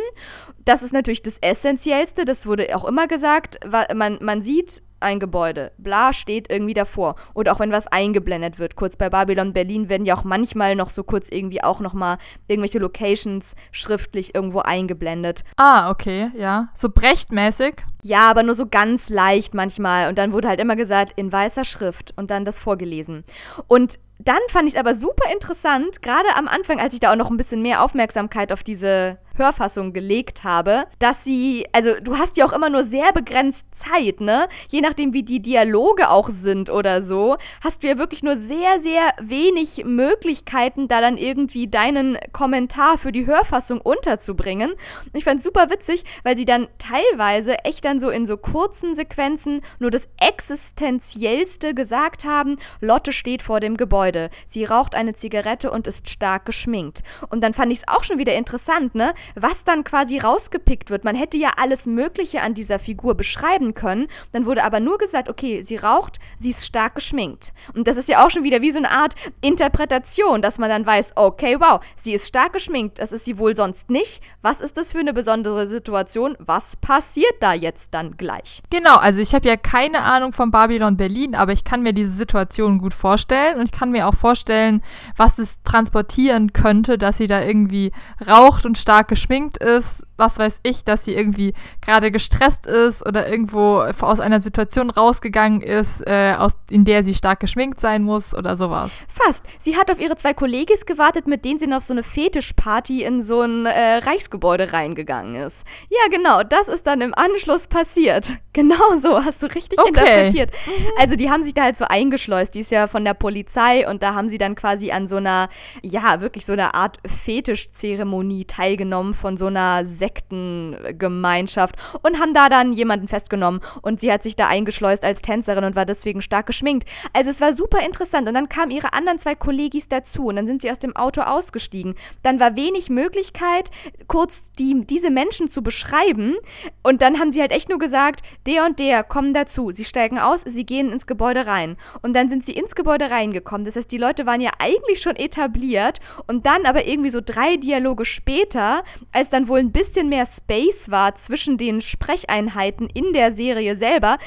Das 0.64 0.82
ist 0.82 0.92
natürlich 0.92 1.22
das 1.22 1.38
Essentiellste, 1.38 2.24
das 2.24 2.46
wurde 2.46 2.76
auch 2.76 2.84
immer 2.84 3.06
gesagt. 3.06 3.47
Man, 3.94 4.18
man 4.20 4.42
sieht 4.42 4.82
ein 5.00 5.20
Gebäude, 5.20 5.72
bla, 5.78 6.12
steht 6.12 6.50
irgendwie 6.50 6.74
davor. 6.74 7.16
Oder 7.34 7.52
auch 7.52 7.60
wenn 7.60 7.70
was 7.70 7.86
eingeblendet 7.86 8.58
wird. 8.58 8.76
Kurz 8.76 8.96
bei 8.96 9.08
Babylon 9.08 9.52
Berlin 9.52 9.88
werden 9.88 10.06
ja 10.06 10.16
auch 10.16 10.24
manchmal 10.24 10.74
noch 10.74 10.90
so 10.90 11.04
kurz 11.04 11.28
irgendwie 11.28 11.62
auch 11.62 11.80
nochmal 11.80 12.18
irgendwelche 12.48 12.78
Locations 12.78 13.54
schriftlich 13.70 14.34
irgendwo 14.34 14.60
eingeblendet. 14.60 15.44
Ah, 15.56 15.90
okay, 15.90 16.30
ja. 16.34 16.68
So 16.74 16.88
brechtmäßig. 16.88 17.76
Ja, 18.02 18.30
aber 18.30 18.42
nur 18.42 18.54
so 18.54 18.66
ganz 18.66 19.08
leicht 19.08 19.54
manchmal. 19.54 20.08
Und 20.08 20.18
dann 20.18 20.32
wurde 20.32 20.48
halt 20.48 20.60
immer 20.60 20.76
gesagt, 20.76 21.12
in 21.16 21.30
weißer 21.30 21.64
Schrift 21.64 22.12
und 22.16 22.30
dann 22.30 22.44
das 22.44 22.58
vorgelesen. 22.58 23.24
Und 23.66 23.98
dann 24.20 24.38
fand 24.48 24.66
ich 24.66 24.74
es 24.74 24.80
aber 24.80 24.94
super 24.94 25.30
interessant, 25.32 26.02
gerade 26.02 26.34
am 26.34 26.48
Anfang, 26.48 26.80
als 26.80 26.92
ich 26.92 26.98
da 26.98 27.12
auch 27.12 27.16
noch 27.16 27.30
ein 27.30 27.36
bisschen 27.36 27.62
mehr 27.62 27.84
Aufmerksamkeit 27.84 28.52
auf 28.52 28.64
diese 28.64 29.18
Hörfassung 29.38 29.92
gelegt 29.92 30.44
habe, 30.44 30.84
dass 30.98 31.24
sie, 31.24 31.66
also 31.72 31.90
du 32.00 32.18
hast 32.18 32.36
ja 32.36 32.46
auch 32.46 32.52
immer 32.52 32.70
nur 32.70 32.84
sehr 32.84 33.12
begrenzt 33.12 33.66
Zeit, 33.74 34.20
ne? 34.20 34.48
Je 34.68 34.80
nachdem, 34.80 35.12
wie 35.12 35.22
die 35.22 35.40
Dialoge 35.40 36.10
auch 36.10 36.28
sind 36.28 36.70
oder 36.70 37.02
so, 37.02 37.36
hast 37.62 37.82
du 37.82 37.88
ja 37.88 37.98
wirklich 37.98 38.22
nur 38.22 38.36
sehr, 38.36 38.80
sehr 38.80 39.12
wenig 39.20 39.84
Möglichkeiten, 39.84 40.88
da 40.88 41.00
dann 41.00 41.16
irgendwie 41.16 41.68
deinen 41.68 42.18
Kommentar 42.32 42.98
für 42.98 43.12
die 43.12 43.26
Hörfassung 43.26 43.80
unterzubringen. 43.80 44.74
Ich 45.12 45.24
fand 45.24 45.42
super 45.42 45.70
witzig, 45.70 46.04
weil 46.24 46.36
sie 46.36 46.44
dann 46.44 46.68
teilweise 46.78 47.64
echt 47.64 47.84
dann 47.84 48.00
so 48.00 48.10
in 48.10 48.26
so 48.26 48.36
kurzen 48.36 48.94
Sequenzen 48.94 49.62
nur 49.78 49.90
das 49.90 50.08
Existenziellste 50.18 51.74
gesagt 51.74 52.24
haben. 52.24 52.56
Lotte 52.80 53.12
steht 53.12 53.42
vor 53.42 53.60
dem 53.60 53.76
Gebäude. 53.76 54.30
Sie 54.46 54.64
raucht 54.64 54.94
eine 54.94 55.14
Zigarette 55.14 55.70
und 55.70 55.86
ist 55.86 56.08
stark 56.08 56.44
geschminkt. 56.44 57.02
Und 57.30 57.42
dann 57.42 57.54
fand 57.54 57.72
ich 57.72 57.78
es 57.78 57.88
auch 57.88 58.04
schon 58.04 58.18
wieder 58.18 58.34
interessant, 58.34 58.94
ne? 58.94 59.12
Was 59.34 59.64
dann 59.64 59.84
quasi 59.84 60.18
rausgepickt 60.18 60.90
wird. 60.90 61.04
Man 61.04 61.16
hätte 61.16 61.36
ja 61.36 61.52
alles 61.56 61.86
Mögliche 61.86 62.42
an 62.42 62.54
dieser 62.54 62.78
Figur 62.78 63.14
beschreiben 63.14 63.74
können. 63.74 64.08
Dann 64.32 64.46
wurde 64.46 64.64
aber 64.64 64.80
nur 64.80 64.98
gesagt, 64.98 65.28
okay, 65.28 65.62
sie 65.62 65.76
raucht, 65.76 66.18
sie 66.38 66.50
ist 66.50 66.66
stark 66.66 66.94
geschminkt. 66.94 67.52
Und 67.74 67.88
das 67.88 67.96
ist 67.96 68.08
ja 68.08 68.24
auch 68.24 68.30
schon 68.30 68.44
wieder 68.44 68.62
wie 68.62 68.70
so 68.70 68.78
eine 68.78 68.90
Art 68.90 69.14
Interpretation, 69.40 70.42
dass 70.42 70.58
man 70.58 70.68
dann 70.68 70.86
weiß, 70.86 71.12
okay, 71.16 71.56
wow, 71.58 71.80
sie 71.96 72.14
ist 72.14 72.28
stark 72.28 72.52
geschminkt, 72.52 72.98
das 72.98 73.12
ist 73.12 73.24
sie 73.24 73.38
wohl 73.38 73.56
sonst 73.56 73.90
nicht. 73.90 74.22
Was 74.42 74.60
ist 74.60 74.76
das 74.76 74.92
für 74.92 74.98
eine 74.98 75.12
besondere 75.12 75.66
Situation? 75.66 76.36
Was 76.38 76.76
passiert 76.76 77.34
da 77.40 77.52
jetzt 77.52 77.94
dann 77.94 78.16
gleich? 78.16 78.62
Genau, 78.70 78.96
also 78.96 79.20
ich 79.20 79.34
habe 79.34 79.48
ja 79.48 79.56
keine 79.56 80.02
Ahnung 80.02 80.32
von 80.32 80.50
Babylon 80.50 80.96
Berlin, 80.96 81.34
aber 81.34 81.52
ich 81.52 81.64
kann 81.64 81.82
mir 81.82 81.92
diese 81.92 82.10
Situation 82.10 82.78
gut 82.78 82.94
vorstellen 82.94 83.58
und 83.58 83.64
ich 83.64 83.72
kann 83.72 83.90
mir 83.90 84.08
auch 84.08 84.14
vorstellen, 84.14 84.82
was 85.16 85.38
es 85.38 85.62
transportieren 85.62 86.52
könnte, 86.52 86.98
dass 86.98 87.18
sie 87.18 87.26
da 87.26 87.42
irgendwie 87.42 87.92
raucht 88.26 88.64
und 88.64 88.78
stark 88.78 89.08
geschminkt 89.08 89.17
geschminkt 89.18 89.58
ist, 89.58 90.04
was 90.18 90.38
weiß 90.38 90.60
ich, 90.64 90.84
dass 90.84 91.04
sie 91.04 91.14
irgendwie 91.14 91.54
gerade 91.80 92.10
gestresst 92.10 92.66
ist 92.66 93.06
oder 93.06 93.28
irgendwo 93.28 93.82
aus 94.00 94.20
einer 94.20 94.40
Situation 94.40 94.90
rausgegangen 94.90 95.60
ist, 95.60 96.06
äh, 96.06 96.34
aus, 96.36 96.56
in 96.70 96.84
der 96.84 97.04
sie 97.04 97.14
stark 97.14 97.40
geschminkt 97.40 97.80
sein 97.80 98.02
muss 98.02 98.34
oder 98.34 98.56
sowas. 98.56 99.04
Fast. 99.08 99.44
Sie 99.58 99.76
hat 99.76 99.90
auf 99.90 100.00
ihre 100.00 100.16
zwei 100.16 100.34
Kollegis 100.34 100.86
gewartet, 100.86 101.26
mit 101.26 101.44
denen 101.44 101.58
sie 101.58 101.72
auf 101.72 101.84
so 101.84 101.92
eine 101.92 102.02
Fetischparty 102.02 103.02
in 103.02 103.20
so 103.20 103.42
ein 103.42 103.66
äh, 103.66 103.98
Reichsgebäude 103.98 104.72
reingegangen 104.72 105.36
ist. 105.36 105.66
Ja, 105.88 106.08
genau, 106.10 106.42
das 106.42 106.68
ist 106.68 106.86
dann 106.86 107.00
im 107.00 107.14
Anschluss 107.14 107.66
passiert. 107.66 108.36
Genau 108.58 108.96
so, 108.96 109.24
hast 109.24 109.40
du 109.40 109.46
richtig 109.46 109.78
okay. 109.78 109.88
interpretiert. 109.90 110.50
Mhm. 110.66 110.84
Also 110.98 111.14
die 111.14 111.30
haben 111.30 111.44
sich 111.44 111.54
da 111.54 111.62
halt 111.62 111.76
so 111.76 111.84
eingeschleust, 111.84 112.56
die 112.56 112.60
ist 112.60 112.72
ja 112.72 112.88
von 112.88 113.04
der 113.04 113.14
Polizei 113.14 113.88
und 113.88 114.02
da 114.02 114.14
haben 114.14 114.28
sie 114.28 114.36
dann 114.36 114.56
quasi 114.56 114.90
an 114.90 115.06
so 115.06 115.14
einer, 115.14 115.48
ja, 115.80 116.20
wirklich 116.20 116.44
so 116.44 116.54
einer 116.54 116.74
Art 116.74 116.98
Fetischzeremonie 117.24 118.46
teilgenommen 118.46 119.14
von 119.14 119.36
so 119.36 119.46
einer 119.46 119.86
Sektengemeinschaft 120.08 121.76
und 122.02 122.18
haben 122.18 122.34
da 122.34 122.48
dann 122.48 122.72
jemanden 122.72 123.08
festgenommen 123.08 123.60
und 123.82 124.00
sie 124.00 124.10
hat 124.10 124.22
sich 124.22 124.36
da 124.36 124.48
eingeschleust 124.48 125.04
als 125.04 125.22
Tänzerin 125.22 125.64
und 125.64 125.76
war 125.76 125.84
deswegen 125.84 126.22
stark 126.22 126.46
geschminkt. 126.46 126.88
Also 127.12 127.30
es 127.30 127.40
war 127.40 127.52
super 127.52 127.84
interessant 127.84 128.28
und 128.28 128.34
dann 128.34 128.48
kamen 128.48 128.70
ihre 128.70 128.92
anderen 128.92 129.18
zwei 129.18 129.34
Kollegis 129.34 129.88
dazu 129.88 130.26
und 130.26 130.36
dann 130.36 130.46
sind 130.46 130.62
sie 130.62 130.70
aus 130.70 130.78
dem 130.78 130.96
Auto 130.96 131.20
ausgestiegen. 131.20 131.94
Dann 132.22 132.40
war 132.40 132.56
wenig 132.56 132.88
Möglichkeit, 132.88 133.70
kurz 134.06 134.50
die, 134.52 134.86
diese 134.86 135.10
Menschen 135.10 135.50
zu 135.50 135.62
beschreiben 135.62 136.36
und 136.82 137.02
dann 137.02 137.18
haben 137.18 137.32
sie 137.32 137.40
halt 137.40 137.52
echt 137.52 137.68
nur 137.68 137.78
gesagt, 137.78 138.22
der 138.46 138.64
und 138.64 138.78
der 138.78 139.04
kommen 139.04 139.34
dazu. 139.34 139.70
Sie 139.72 139.84
steigen 139.84 140.18
aus, 140.18 140.40
sie 140.40 140.64
gehen 140.64 140.90
ins 140.90 141.06
Gebäude 141.06 141.46
rein. 141.46 141.76
Und 142.02 142.14
dann 142.14 142.28
sind 142.28 142.44
sie 142.44 142.52
ins 142.52 142.74
Gebäude 142.74 143.10
reingekommen. 143.10 143.64
Das 143.64 143.76
heißt, 143.76 143.90
die 143.90 143.98
Leute 143.98 144.26
waren 144.26 144.40
ja 144.40 144.52
eigentlich 144.58 145.00
schon 145.00 145.16
etabliert. 145.16 146.00
Und 146.26 146.46
dann 146.46 146.64
aber 146.66 146.86
irgendwie 146.86 147.10
so 147.10 147.20
drei 147.24 147.56
Dialoge 147.56 148.04
später, 148.04 148.84
als 149.12 149.30
dann 149.30 149.48
wohl 149.48 149.58
ein 149.58 149.72
bisschen 149.72 149.97
mehr 150.06 150.26
Space 150.26 150.90
war 150.90 151.16
zwischen 151.16 151.58
den 151.58 151.80
Sprecheinheiten 151.80 152.88
in 152.88 153.12
der 153.12 153.32
Serie 153.32 153.74
selber, 153.74 154.18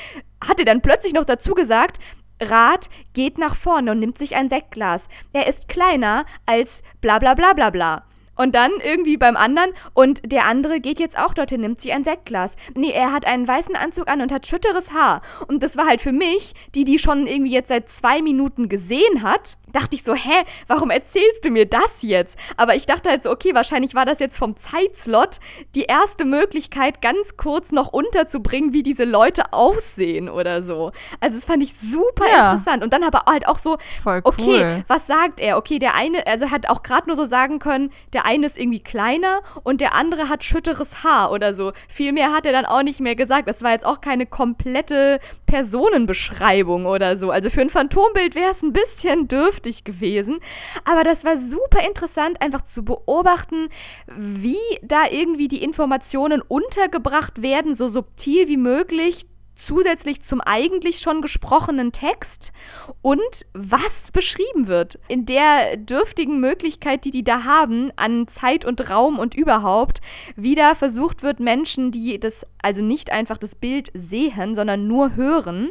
hat 0.46 0.60
er 0.60 0.66
dann 0.66 0.82
plötzlich 0.82 1.14
noch 1.14 1.26
dazu 1.26 1.54
gesagt, 1.54 2.00
Rat 2.42 2.90
geht 3.14 3.38
nach 3.38 3.56
vorne 3.56 3.92
und 3.92 4.00
nimmt 4.00 4.18
sich 4.18 4.36
ein 4.36 4.50
Sektglas. 4.50 5.08
Er 5.32 5.48
ist 5.48 5.70
kleiner 5.70 6.26
als 6.46 6.82
bla 7.00 7.20
bla 7.20 7.36
bla 7.36 7.54
bla 7.54 7.70
bla. 7.70 8.06
Und 8.36 8.56
dann 8.56 8.72
irgendwie 8.84 9.18
beim 9.18 9.38
anderen 9.38 9.70
und 9.94 10.22
der 10.32 10.46
andere 10.46 10.80
geht 10.80 11.00
jetzt 11.00 11.18
auch 11.20 11.34
dorthin, 11.34 11.62
nimmt 11.62 11.80
sich 11.80 11.94
ein 11.94 12.04
Sektglas. 12.04 12.56
Nee, 12.76 12.92
er 12.92 13.12
hat 13.12 13.26
einen 13.26 13.48
weißen 13.48 13.76
Anzug 13.76 14.08
an 14.08 14.22
und 14.22 14.32
hat 14.32 14.48
schütteres 14.48 14.92
Haar. 14.92 15.22
Und 15.48 15.62
das 15.62 15.78
war 15.78 15.86
halt 15.86 16.02
für 16.02 16.12
mich, 16.12 16.54
die 16.74 16.84
die 16.84 16.98
schon 16.98 17.28
irgendwie 17.28 17.52
jetzt 17.52 17.68
seit 17.70 17.90
zwei 17.90 18.22
Minuten 18.22 18.68
gesehen 18.68 19.22
hat, 19.22 19.58
dachte 19.72 19.96
ich 19.96 20.04
so, 20.04 20.14
hä, 20.14 20.44
warum 20.68 20.90
erzählst 20.90 21.46
du 21.46 21.50
mir 21.50 21.66
das 21.66 22.02
jetzt? 22.02 22.38
Aber 22.58 22.76
ich 22.76 22.86
dachte 22.86 23.10
halt 23.10 23.24
so, 23.24 23.32
okay, 23.32 23.54
wahrscheinlich 23.54 23.96
war 23.96 24.06
das 24.06 24.20
jetzt 24.20 24.38
vom 24.38 24.58
Zeitslot 24.58 25.40
die 25.76 25.84
erste 25.84 26.26
Möglichkeit, 26.26 27.02
ganz 27.02 27.38
kurz 27.38 27.72
noch 27.72 27.88
unterzubringen, 27.90 28.74
wie 28.74 28.84
diese 28.84 29.06
Leute 29.06 29.54
aussehen 29.54 30.30
oder 30.30 30.64
so. 30.64 30.92
Also 31.20 31.38
das 31.38 31.46
fand 31.46 31.64
ich 31.64 31.78
super 31.78 32.26
ja. 32.28 32.52
interessant. 32.52 32.84
Und 32.84 32.94
dann 32.94 33.04
aber 33.04 33.24
halt 33.28 33.48
auch 33.48 33.58
so, 33.58 33.78
Voll 34.04 34.22
cool. 34.26 34.34
okay, 34.34 34.84
was 34.88 35.08
sagt 35.08 35.40
er? 35.40 35.58
Okay, 35.58 35.80
der 35.80 35.96
eine, 35.96 36.26
also 36.28 36.52
hat 36.52 36.70
auch 36.70 36.84
gerade 36.84 37.08
nur 37.08 37.16
so 37.16 37.26
sagen 37.26 37.60
können, 37.60 37.92
der 38.14 38.26
eine 38.26 38.46
ist 38.46 38.58
irgendwie 38.58 38.82
kleiner 38.82 39.42
und 39.64 39.82
der 39.82 39.96
andere 39.96 40.30
hat 40.30 40.44
schütteres 40.44 41.04
Haar 41.04 41.32
oder 41.32 41.54
so. 41.54 41.72
Viel 41.88 42.12
mehr 42.12 42.32
hat 42.32 42.46
er 42.46 42.52
dann 42.52 42.66
auch 42.66 42.84
nicht 42.84 43.00
mehr 43.00 43.16
gesagt. 43.16 43.48
Das 43.48 43.64
war 43.64 43.72
jetzt 43.72 43.86
auch 43.86 44.02
keine 44.02 44.26
komplette 44.26 45.20
Personenbeschreibung 45.46 46.86
oder 46.86 47.18
so. 47.18 47.32
Also 47.32 47.50
für 47.50 47.62
ein 47.62 47.70
Phantombild 47.70 48.36
wäre 48.36 48.52
es 48.52 48.62
ein 48.62 48.74
bisschen 48.74 49.28
dürftig 49.28 49.61
dürftig 49.62 49.84
gewesen. 49.84 50.40
Aber 50.86 51.04
das 51.04 51.24
war 51.24 51.38
super 51.38 51.86
interessant, 51.86 52.42
einfach 52.42 52.62
zu 52.62 52.84
beobachten, 52.84 53.70
wie 54.08 54.58
da 54.82 55.08
irgendwie 55.10 55.48
die 55.48 55.64
Informationen 55.64 56.42
untergebracht 56.42 57.42
werden, 57.42 57.74
so 57.74 57.88
subtil 57.88 58.48
wie 58.48 58.58
möglich 58.58 59.26
zusätzlich 59.54 60.22
zum 60.22 60.42
eigentlich 60.42 61.00
schon 61.00 61.22
gesprochenen 61.22 61.92
Text 61.92 62.52
und 63.02 63.46
was 63.54 64.10
beschrieben 64.12 64.68
wird. 64.68 64.98
In 65.08 65.26
der 65.26 65.78
dürftigen 65.78 66.40
Möglichkeit, 66.40 67.06
die 67.06 67.12
die 67.12 67.24
da 67.24 67.44
haben, 67.44 67.92
an 67.96 68.28
Zeit 68.28 68.66
und 68.66 68.90
Raum 68.90 69.20
und 69.20 69.36
überhaupt, 69.36 70.02
wieder 70.36 70.74
versucht 70.74 71.22
wird, 71.22 71.40
Menschen, 71.40 71.92
die 71.92 72.20
das 72.20 72.44
also 72.64 72.82
nicht 72.82 73.12
einfach 73.12 73.38
das 73.38 73.54
Bild 73.54 73.92
sehen, 73.94 74.56
sondern 74.56 74.88
nur 74.88 75.16
hören, 75.16 75.70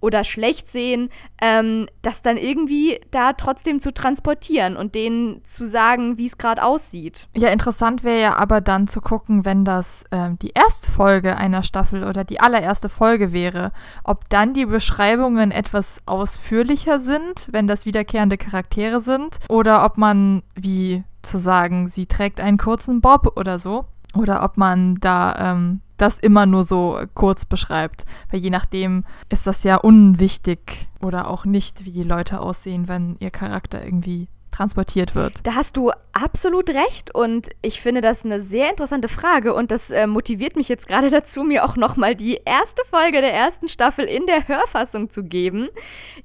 oder 0.00 0.24
schlecht 0.24 0.70
sehen, 0.70 1.10
ähm, 1.40 1.86
das 2.02 2.22
dann 2.22 2.36
irgendwie 2.36 3.00
da 3.10 3.32
trotzdem 3.34 3.80
zu 3.80 3.92
transportieren 3.92 4.76
und 4.76 4.94
denen 4.94 5.44
zu 5.44 5.64
sagen, 5.64 6.18
wie 6.18 6.26
es 6.26 6.38
gerade 6.38 6.62
aussieht. 6.62 7.28
Ja, 7.36 7.50
interessant 7.50 8.02
wäre 8.04 8.20
ja 8.20 8.36
aber 8.36 8.60
dann 8.60 8.88
zu 8.88 9.00
gucken, 9.00 9.44
wenn 9.44 9.64
das 9.64 10.04
ähm, 10.10 10.38
die 10.40 10.52
erste 10.54 10.90
Folge 10.90 11.36
einer 11.36 11.62
Staffel 11.62 12.04
oder 12.04 12.24
die 12.24 12.40
allererste 12.40 12.88
Folge 12.88 13.32
wäre, 13.32 13.72
ob 14.04 14.28
dann 14.28 14.54
die 14.54 14.66
Beschreibungen 14.66 15.50
etwas 15.50 16.00
ausführlicher 16.06 17.00
sind, 17.00 17.48
wenn 17.52 17.66
das 17.66 17.86
wiederkehrende 17.86 18.38
Charaktere 18.38 19.00
sind, 19.00 19.38
oder 19.48 19.84
ob 19.84 19.98
man, 19.98 20.42
wie 20.54 21.04
zu 21.22 21.38
sagen, 21.38 21.88
sie 21.88 22.06
trägt 22.06 22.40
einen 22.40 22.58
kurzen 22.58 23.00
Bob 23.00 23.36
oder 23.36 23.58
so, 23.58 23.84
oder 24.14 24.42
ob 24.42 24.56
man 24.56 24.96
da 24.96 25.52
ähm, 25.52 25.80
das 26.00 26.18
immer 26.18 26.46
nur 26.46 26.64
so 26.64 27.00
kurz 27.14 27.44
beschreibt. 27.44 28.04
Weil 28.30 28.40
je 28.40 28.50
nachdem 28.50 29.04
ist 29.28 29.46
das 29.46 29.62
ja 29.64 29.76
unwichtig 29.76 30.88
oder 31.00 31.28
auch 31.28 31.44
nicht, 31.44 31.84
wie 31.84 31.92
die 31.92 32.02
Leute 32.02 32.40
aussehen, 32.40 32.88
wenn 32.88 33.16
ihr 33.20 33.30
Charakter 33.30 33.84
irgendwie 33.84 34.28
transportiert 34.60 35.14
wird. 35.14 35.40
Da 35.44 35.54
hast 35.54 35.78
du 35.78 35.90
absolut 36.12 36.68
recht 36.68 37.14
und 37.14 37.48
ich 37.62 37.80
finde 37.80 38.02
das 38.02 38.26
eine 38.26 38.42
sehr 38.42 38.68
interessante 38.68 39.08
Frage 39.08 39.54
und 39.54 39.70
das 39.70 39.90
äh, 39.90 40.06
motiviert 40.06 40.54
mich 40.54 40.68
jetzt 40.68 40.86
gerade 40.86 41.08
dazu, 41.18 41.44
mir 41.44 41.64
auch 41.64 41.76
nochmal 41.76 42.14
die 42.14 42.40
erste 42.44 42.82
Folge 42.90 43.22
der 43.22 43.32
ersten 43.32 43.68
Staffel 43.68 44.04
in 44.04 44.26
der 44.26 44.48
Hörfassung 44.48 45.08
zu 45.08 45.24
geben. 45.24 45.68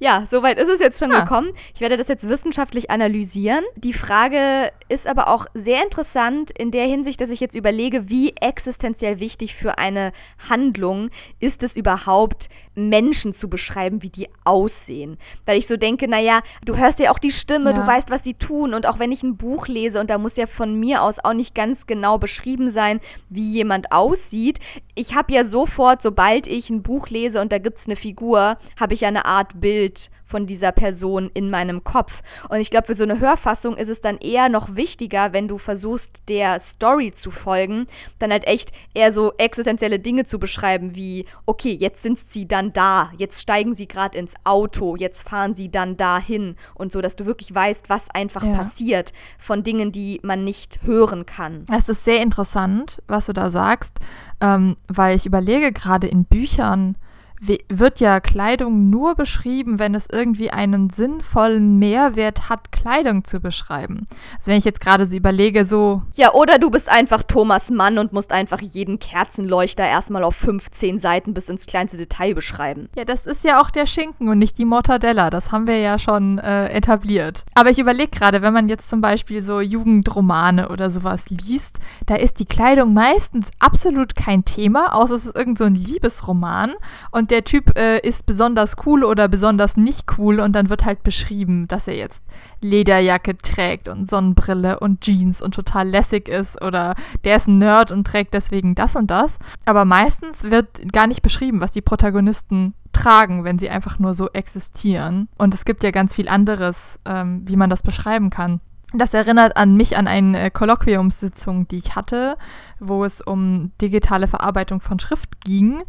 Ja, 0.00 0.24
soweit 0.26 0.58
ist 0.58 0.68
es 0.68 0.80
jetzt 0.80 0.98
schon 0.98 1.12
ah. 1.12 1.20
gekommen. 1.20 1.52
Ich 1.74 1.80
werde 1.80 1.96
das 1.96 2.08
jetzt 2.08 2.28
wissenschaftlich 2.28 2.90
analysieren. 2.90 3.64
Die 3.76 3.94
Frage 3.94 4.70
ist 4.90 5.06
aber 5.06 5.28
auch 5.28 5.46
sehr 5.54 5.82
interessant 5.82 6.50
in 6.50 6.70
der 6.70 6.86
Hinsicht, 6.86 7.22
dass 7.22 7.30
ich 7.30 7.40
jetzt 7.40 7.56
überlege, 7.56 8.10
wie 8.10 8.34
existenziell 8.36 9.18
wichtig 9.18 9.54
für 9.54 9.78
eine 9.78 10.12
Handlung 10.50 11.08
ist 11.40 11.62
es 11.62 11.74
überhaupt, 11.74 12.50
Menschen 12.74 13.32
zu 13.32 13.48
beschreiben, 13.48 14.02
wie 14.02 14.10
die 14.10 14.28
aussehen. 14.44 15.16
Weil 15.46 15.58
ich 15.58 15.66
so 15.66 15.78
denke, 15.78 16.06
naja, 16.06 16.42
du 16.66 16.76
hörst 16.76 16.98
ja 16.98 17.10
auch 17.10 17.18
die 17.18 17.32
Stimme, 17.32 17.70
ja. 17.70 17.72
du 17.72 17.86
weißt, 17.86 18.10
was 18.10 18.25
sie 18.26 18.34
tun. 18.34 18.74
Und 18.74 18.84
auch 18.84 18.98
wenn 18.98 19.12
ich 19.12 19.22
ein 19.22 19.38
Buch 19.38 19.66
lese, 19.68 19.98
und 20.00 20.10
da 20.10 20.18
muss 20.18 20.36
ja 20.36 20.46
von 20.46 20.78
mir 20.78 21.02
aus 21.02 21.18
auch 21.24 21.32
nicht 21.32 21.54
ganz 21.54 21.86
genau 21.86 22.18
beschrieben 22.18 22.68
sein, 22.68 23.00
wie 23.30 23.50
jemand 23.50 23.92
aussieht, 23.92 24.58
ich 24.94 25.14
habe 25.14 25.32
ja 25.32 25.44
sofort, 25.44 26.02
sobald 26.02 26.46
ich 26.46 26.68
ein 26.68 26.82
Buch 26.82 27.08
lese 27.08 27.40
und 27.40 27.52
da 27.52 27.58
gibt 27.58 27.78
es 27.78 27.86
eine 27.86 27.96
Figur, 27.96 28.58
habe 28.78 28.94
ich 28.94 29.00
ja 29.02 29.08
eine 29.08 29.24
Art 29.24 29.60
Bild 29.60 30.10
von 30.26 30.46
dieser 30.46 30.72
Person 30.72 31.30
in 31.32 31.50
meinem 31.50 31.84
Kopf. 31.84 32.22
Und 32.48 32.60
ich 32.60 32.70
glaube, 32.70 32.86
für 32.86 32.94
so 32.94 33.04
eine 33.04 33.20
Hörfassung 33.20 33.76
ist 33.76 33.88
es 33.88 34.00
dann 34.00 34.18
eher 34.18 34.48
noch 34.48 34.74
wichtiger, 34.74 35.32
wenn 35.32 35.48
du 35.48 35.58
versuchst, 35.58 36.22
der 36.28 36.60
Story 36.60 37.12
zu 37.12 37.30
folgen, 37.30 37.86
dann 38.18 38.32
halt 38.32 38.46
echt 38.46 38.72
eher 38.94 39.12
so 39.12 39.32
existenzielle 39.38 39.98
Dinge 39.98 40.24
zu 40.26 40.38
beschreiben, 40.38 40.94
wie, 40.94 41.26
okay, 41.46 41.72
jetzt 41.72 42.02
sind 42.02 42.18
sie 42.28 42.46
dann 42.46 42.72
da, 42.72 43.12
jetzt 43.16 43.40
steigen 43.40 43.74
sie 43.74 43.86
gerade 43.86 44.18
ins 44.18 44.34
Auto, 44.44 44.96
jetzt 44.96 45.28
fahren 45.28 45.54
sie 45.54 45.70
dann 45.70 45.96
dahin 45.96 46.56
und 46.74 46.92
so, 46.92 47.00
dass 47.00 47.16
du 47.16 47.26
wirklich 47.26 47.54
weißt, 47.54 47.88
was 47.88 48.10
einfach 48.10 48.42
ja. 48.42 48.54
passiert 48.54 49.12
von 49.38 49.62
Dingen, 49.62 49.92
die 49.92 50.20
man 50.22 50.44
nicht 50.44 50.82
hören 50.82 51.26
kann. 51.26 51.64
Es 51.72 51.88
ist 51.88 52.04
sehr 52.04 52.20
interessant, 52.22 53.02
was 53.06 53.26
du 53.26 53.32
da 53.32 53.50
sagst, 53.50 53.98
ähm, 54.40 54.76
weil 54.88 55.16
ich 55.16 55.26
überlege 55.26 55.72
gerade 55.72 56.06
in 56.06 56.24
Büchern, 56.24 56.96
wird 57.40 58.00
ja 58.00 58.20
Kleidung 58.20 58.90
nur 58.90 59.14
beschrieben, 59.14 59.78
wenn 59.78 59.94
es 59.94 60.06
irgendwie 60.10 60.50
einen 60.50 60.90
sinnvollen 60.90 61.78
Mehrwert 61.78 62.48
hat, 62.48 62.72
Kleidung 62.72 63.24
zu 63.24 63.40
beschreiben. 63.40 64.06
Also 64.38 64.50
wenn 64.50 64.58
ich 64.58 64.64
jetzt 64.64 64.80
gerade 64.80 65.06
so 65.06 65.16
überlege, 65.16 65.64
so. 65.64 66.02
Ja, 66.14 66.32
oder 66.32 66.58
du 66.58 66.70
bist 66.70 66.88
einfach 66.88 67.22
Thomas 67.22 67.70
Mann 67.70 67.98
und 67.98 68.12
musst 68.12 68.32
einfach 68.32 68.60
jeden 68.60 68.98
Kerzenleuchter 68.98 69.84
erstmal 69.84 70.24
auf 70.24 70.36
15 70.36 70.98
Seiten 70.98 71.34
bis 71.34 71.48
ins 71.48 71.66
kleinste 71.66 71.96
Detail 71.96 72.34
beschreiben. 72.34 72.88
Ja, 72.96 73.04
das 73.04 73.26
ist 73.26 73.44
ja 73.44 73.60
auch 73.60 73.70
der 73.70 73.86
Schinken 73.86 74.28
und 74.28 74.38
nicht 74.38 74.58
die 74.58 74.64
Mortadella. 74.64 75.30
Das 75.30 75.52
haben 75.52 75.66
wir 75.66 75.78
ja 75.78 75.98
schon 75.98 76.38
äh, 76.38 76.68
etabliert. 76.68 77.44
Aber 77.54 77.70
ich 77.70 77.78
überlege 77.78 78.10
gerade, 78.10 78.42
wenn 78.42 78.52
man 78.52 78.68
jetzt 78.68 78.88
zum 78.88 79.00
Beispiel 79.00 79.42
so 79.42 79.60
Jugendromane 79.60 80.68
oder 80.68 80.90
sowas 80.90 81.28
liest, 81.28 81.78
da 82.06 82.16
ist 82.16 82.40
die 82.40 82.46
Kleidung 82.46 82.94
meistens 82.94 83.46
absolut 83.58 84.16
kein 84.16 84.44
Thema, 84.44 84.94
außer 84.94 85.14
es 85.14 85.26
ist 85.26 85.36
irgend 85.36 85.58
so 85.58 85.64
ein 85.64 85.74
Liebesroman 85.74 86.74
und 87.10 87.25
und 87.26 87.32
der 87.32 87.42
Typ 87.42 87.76
äh, 87.76 87.98
ist 88.06 88.24
besonders 88.24 88.76
cool 88.86 89.02
oder 89.02 89.26
besonders 89.26 89.76
nicht 89.76 90.16
cool 90.16 90.38
und 90.38 90.52
dann 90.52 90.68
wird 90.68 90.84
halt 90.84 91.02
beschrieben, 91.02 91.66
dass 91.66 91.88
er 91.88 91.96
jetzt 91.96 92.24
Lederjacke 92.60 93.36
trägt 93.36 93.88
und 93.88 94.08
Sonnenbrille 94.08 94.78
und 94.78 95.00
Jeans 95.00 95.42
und 95.42 95.52
total 95.52 95.88
lässig 95.88 96.28
ist 96.28 96.62
oder 96.62 96.94
der 97.24 97.38
ist 97.38 97.48
ein 97.48 97.58
Nerd 97.58 97.90
und 97.90 98.06
trägt 98.06 98.32
deswegen 98.32 98.76
das 98.76 98.94
und 98.94 99.10
das. 99.10 99.40
Aber 99.64 99.84
meistens 99.84 100.44
wird 100.44 100.92
gar 100.92 101.08
nicht 101.08 101.22
beschrieben, 101.22 101.60
was 101.60 101.72
die 101.72 101.82
Protagonisten 101.82 102.74
tragen, 102.92 103.42
wenn 103.42 103.58
sie 103.58 103.70
einfach 103.70 103.98
nur 103.98 104.14
so 104.14 104.30
existieren. 104.30 105.28
Und 105.36 105.52
es 105.52 105.64
gibt 105.64 105.82
ja 105.82 105.90
ganz 105.90 106.14
viel 106.14 106.28
anderes, 106.28 107.00
ähm, 107.06 107.42
wie 107.44 107.56
man 107.56 107.70
das 107.70 107.82
beschreiben 107.82 108.30
kann. 108.30 108.60
Das 108.92 109.14
erinnert 109.14 109.56
an 109.56 109.76
mich 109.76 109.96
an 109.96 110.06
eine 110.06 110.50
Kolloquiumssitzung, 110.50 111.66
die 111.68 111.78
ich 111.78 111.96
hatte, 111.96 112.36
wo 112.78 113.04
es 113.04 113.20
um 113.20 113.72
digitale 113.80 114.28
Verarbeitung 114.28 114.80
von 114.80 114.98
Schrift 114.98 115.44
ging 115.44 115.82